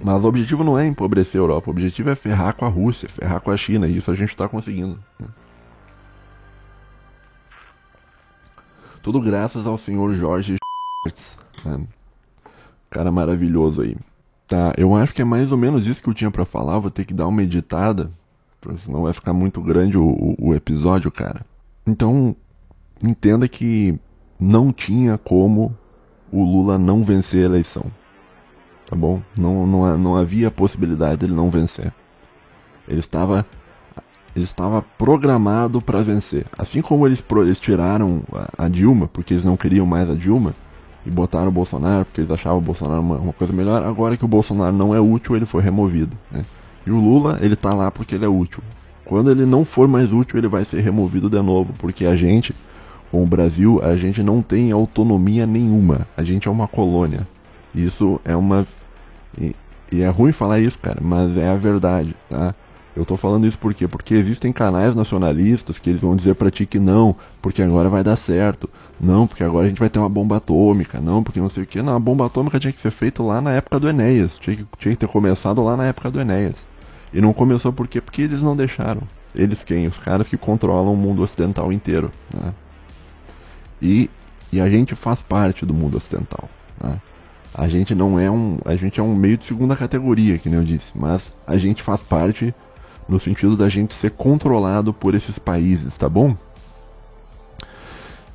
Mas 0.00 0.22
o 0.22 0.28
objetivo 0.28 0.62
não 0.62 0.78
é 0.78 0.86
empobrecer 0.86 1.40
a 1.40 1.42
Europa, 1.42 1.70
o 1.70 1.72
objetivo 1.72 2.10
é 2.10 2.14
ferrar 2.14 2.54
com 2.54 2.64
a 2.64 2.68
Rússia, 2.68 3.08
ferrar 3.08 3.40
com 3.40 3.50
a 3.50 3.56
China, 3.56 3.88
e 3.88 3.96
isso 3.96 4.12
a 4.12 4.14
gente 4.14 4.30
está 4.30 4.48
conseguindo. 4.48 4.96
Né? 5.18 5.26
Tudo 9.02 9.20
graças 9.20 9.66
ao 9.66 9.78
senhor 9.78 10.14
Jorge 10.14 10.56
né? 11.64 11.86
Cara 12.90 13.12
maravilhoso 13.12 13.82
aí. 13.82 13.96
Tá, 14.46 14.72
eu 14.76 14.94
acho 14.94 15.12
que 15.12 15.20
é 15.20 15.24
mais 15.24 15.52
ou 15.52 15.58
menos 15.58 15.86
isso 15.86 16.02
que 16.02 16.08
eu 16.08 16.14
tinha 16.14 16.30
para 16.30 16.44
falar. 16.44 16.78
Vou 16.78 16.90
ter 16.90 17.04
que 17.04 17.12
dar 17.12 17.26
uma 17.26 17.42
editada, 17.42 18.10
senão 18.78 19.02
vai 19.02 19.12
ficar 19.12 19.32
muito 19.32 19.60
grande 19.60 19.98
o, 19.98 20.34
o, 20.38 20.54
episódio, 20.54 21.10
cara. 21.10 21.44
Então, 21.86 22.34
entenda 23.02 23.46
que 23.46 23.98
não 24.40 24.72
tinha 24.72 25.18
como 25.18 25.76
o 26.32 26.42
Lula 26.42 26.78
não 26.78 27.04
vencer 27.04 27.42
a 27.42 27.46
eleição. 27.46 27.84
Tá 28.86 28.96
bom? 28.96 29.20
Não, 29.36 29.66
não, 29.66 29.98
não 29.98 30.16
havia 30.16 30.50
possibilidade 30.50 31.18
dele 31.18 31.34
não 31.34 31.50
vencer. 31.50 31.92
Ele 32.88 33.00
estava 33.00 33.44
estava 34.42 34.82
programado 34.96 35.80
para 35.80 36.02
vencer. 36.02 36.46
Assim 36.56 36.80
como 36.80 37.06
eles, 37.06 37.22
eles 37.42 37.60
tiraram 37.60 38.22
a, 38.32 38.64
a, 38.64 38.68
Dilma, 38.68 39.08
porque 39.08 39.34
eles 39.34 39.44
não 39.44 39.56
queriam 39.56 39.86
mais 39.86 40.08
a 40.08 40.14
Dilma, 40.14 40.54
e 41.06 41.10
botaram 41.10 41.48
o 41.48 41.52
Bolsonaro, 41.52 42.04
porque 42.04 42.20
eles 42.20 42.30
achavam 42.30 42.58
o 42.58 42.62
Bolsonaro 42.62 43.00
uma, 43.00 43.16
uma 43.16 43.32
coisa 43.32 43.52
melhor, 43.52 43.82
agora 43.84 44.16
que 44.16 44.24
o 44.24 44.28
Bolsonaro 44.28 44.74
não 44.74 44.94
é 44.94 45.00
útil, 45.00 45.36
ele 45.36 45.46
foi 45.46 45.62
removido. 45.62 46.16
Né? 46.30 46.44
E 46.86 46.90
o 46.90 46.98
Lula, 46.98 47.38
ele 47.40 47.56
tá 47.56 47.72
lá 47.72 47.90
porque 47.90 48.14
ele 48.14 48.24
é 48.24 48.28
útil. 48.28 48.62
Quando 49.04 49.30
ele 49.30 49.46
não 49.46 49.64
for 49.64 49.88
mais 49.88 50.12
útil, 50.12 50.38
ele 50.38 50.48
vai 50.48 50.64
ser 50.64 50.80
removido 50.80 51.30
de 51.30 51.40
novo, 51.40 51.72
porque 51.78 52.04
a 52.04 52.14
gente, 52.14 52.54
com 53.10 53.22
o 53.22 53.26
Brasil, 53.26 53.80
a 53.82 53.96
gente 53.96 54.22
não 54.22 54.42
tem 54.42 54.70
autonomia 54.70 55.46
nenhuma. 55.46 56.06
A 56.14 56.22
gente 56.22 56.46
é 56.46 56.50
uma 56.50 56.68
colônia. 56.68 57.26
Isso 57.74 58.20
é 58.24 58.36
uma. 58.36 58.66
E, 59.40 59.56
e 59.90 60.02
é 60.02 60.08
ruim 60.08 60.32
falar 60.32 60.60
isso, 60.60 60.78
cara, 60.78 60.98
mas 61.00 61.34
é 61.36 61.48
a 61.48 61.56
verdade, 61.56 62.14
tá? 62.28 62.54
Eu 62.98 63.04
tô 63.04 63.16
falando 63.16 63.46
isso 63.46 63.56
por 63.56 63.72
quê? 63.72 63.86
Porque 63.86 64.12
existem 64.12 64.52
canais 64.52 64.92
nacionalistas 64.92 65.78
que 65.78 65.88
eles 65.88 66.00
vão 66.00 66.16
dizer 66.16 66.34
pra 66.34 66.50
ti 66.50 66.66
que 66.66 66.80
não, 66.80 67.14
porque 67.40 67.62
agora 67.62 67.88
vai 67.88 68.02
dar 68.02 68.16
certo. 68.16 68.68
Não, 69.00 69.24
porque 69.24 69.44
agora 69.44 69.66
a 69.66 69.68
gente 69.68 69.78
vai 69.78 69.88
ter 69.88 70.00
uma 70.00 70.08
bomba 70.08 70.38
atômica. 70.38 71.00
Não, 71.00 71.22
porque 71.22 71.38
não 71.38 71.48
sei 71.48 71.62
o 71.62 71.66
que. 71.66 71.80
Não, 71.80 71.94
a 71.94 72.00
bomba 72.00 72.26
atômica 72.26 72.58
tinha 72.58 72.72
que 72.72 72.80
ser 72.80 72.90
feita 72.90 73.22
lá 73.22 73.40
na 73.40 73.52
época 73.52 73.78
do 73.78 73.88
Enéas. 73.88 74.36
Tinha 74.36 74.56
que, 74.56 74.66
tinha 74.80 74.94
que 74.94 74.98
ter 74.98 75.06
começado 75.06 75.62
lá 75.62 75.76
na 75.76 75.84
época 75.84 76.10
do 76.10 76.20
Enéas. 76.20 76.56
E 77.14 77.20
não 77.20 77.32
começou 77.32 77.72
por 77.72 77.86
quê? 77.86 78.00
Porque 78.00 78.22
eles 78.22 78.42
não 78.42 78.56
deixaram. 78.56 79.02
Eles 79.32 79.62
quem? 79.62 79.86
Os 79.86 79.96
caras 79.96 80.26
que 80.26 80.36
controlam 80.36 80.92
o 80.92 80.96
mundo 80.96 81.22
ocidental 81.22 81.72
inteiro. 81.72 82.10
Né? 82.34 82.52
E, 83.80 84.10
e 84.52 84.60
a 84.60 84.68
gente 84.68 84.96
faz 84.96 85.22
parte 85.22 85.64
do 85.64 85.72
mundo 85.72 85.98
ocidental. 85.98 86.50
Né? 86.82 87.00
A 87.54 87.68
gente 87.68 87.94
não 87.94 88.18
é 88.18 88.28
um. 88.28 88.58
A 88.64 88.74
gente 88.74 88.98
é 88.98 89.02
um 89.04 89.14
meio 89.14 89.36
de 89.36 89.44
segunda 89.44 89.76
categoria, 89.76 90.36
que 90.36 90.48
nem 90.48 90.58
eu 90.58 90.64
disse. 90.64 90.90
Mas 90.96 91.30
a 91.46 91.56
gente 91.56 91.80
faz 91.80 92.00
parte 92.00 92.52
no 93.08 93.18
sentido 93.18 93.56
da 93.56 93.68
gente 93.68 93.94
ser 93.94 94.10
controlado 94.10 94.92
por 94.92 95.14
esses 95.14 95.38
países, 95.38 95.96
tá 95.96 96.08
bom? 96.08 96.36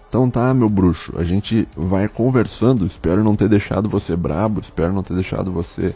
Então 0.10 0.30
tá, 0.30 0.54
meu 0.54 0.70
bruxo, 0.70 1.14
a 1.18 1.24
gente 1.24 1.68
vai 1.76 2.08
conversando, 2.08 2.86
espero 2.86 3.24
não 3.24 3.36
ter 3.36 3.50
deixado 3.50 3.90
você 3.90 4.16
brabo, 4.16 4.62
espero 4.62 4.94
não 4.94 5.02
ter 5.02 5.16
deixado 5.16 5.52
você 5.52 5.96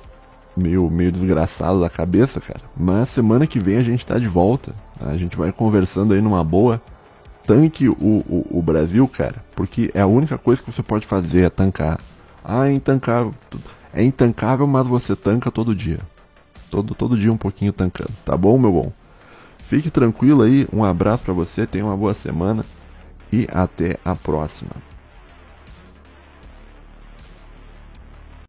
meio, 0.56 0.90
meio 0.90 1.12
desgraçado 1.12 1.80
da 1.80 1.90
cabeça, 1.90 2.42
cara. 2.42 2.62
Mas 2.76 3.10
semana 3.10 3.46
que 3.46 3.60
vem 3.60 3.78
a 3.78 3.84
gente 3.84 4.06
tá 4.06 4.18
de 4.18 4.28
volta, 4.28 4.74
a 5.00 5.16
gente 5.16 5.38
vai 5.38 5.52
conversando 5.52 6.14
aí 6.14 6.22
numa 6.22 6.44
boa. 6.44 6.82
Tanque 7.46 7.88
o, 7.88 7.94
o, 7.94 8.48
o 8.50 8.62
Brasil, 8.62 9.08
cara, 9.08 9.36
porque 9.56 9.92
é 9.94 10.02
a 10.02 10.08
única 10.08 10.38
coisa 10.38 10.62
que 10.62 10.72
você 10.72 10.84
pode 10.84 11.06
fazer 11.06 11.44
é 11.44 11.50
tancar. 11.50 12.00
Ah, 12.44 12.68
é 12.68 12.74
intancável. 12.74 13.34
É 13.94 14.04
intancável, 14.04 14.68
mas 14.68 14.86
você 14.86 15.16
tanca 15.16 15.52
todo 15.52 15.76
dia. 15.76 16.00
Todo, 16.70 16.94
todo 16.96 17.18
dia 17.18 17.32
um 17.32 17.38
pouquinho 17.38 17.74
tancando. 17.74 18.12
Tá 18.26 18.36
bom, 18.36 18.58
meu 18.58 18.72
bom? 18.72 18.92
Fique 19.60 19.90
tranquilo 19.90 20.44
aí. 20.44 20.68
Um 20.72 20.84
abraço 20.84 21.24
para 21.24 21.34
você. 21.34 21.66
Tenha 21.66 21.86
uma 21.86 21.98
boa 21.98 22.14
semana. 22.14 22.66
E 23.32 23.48
até 23.52 23.98
a 24.06 24.16
próxima. 24.16 24.87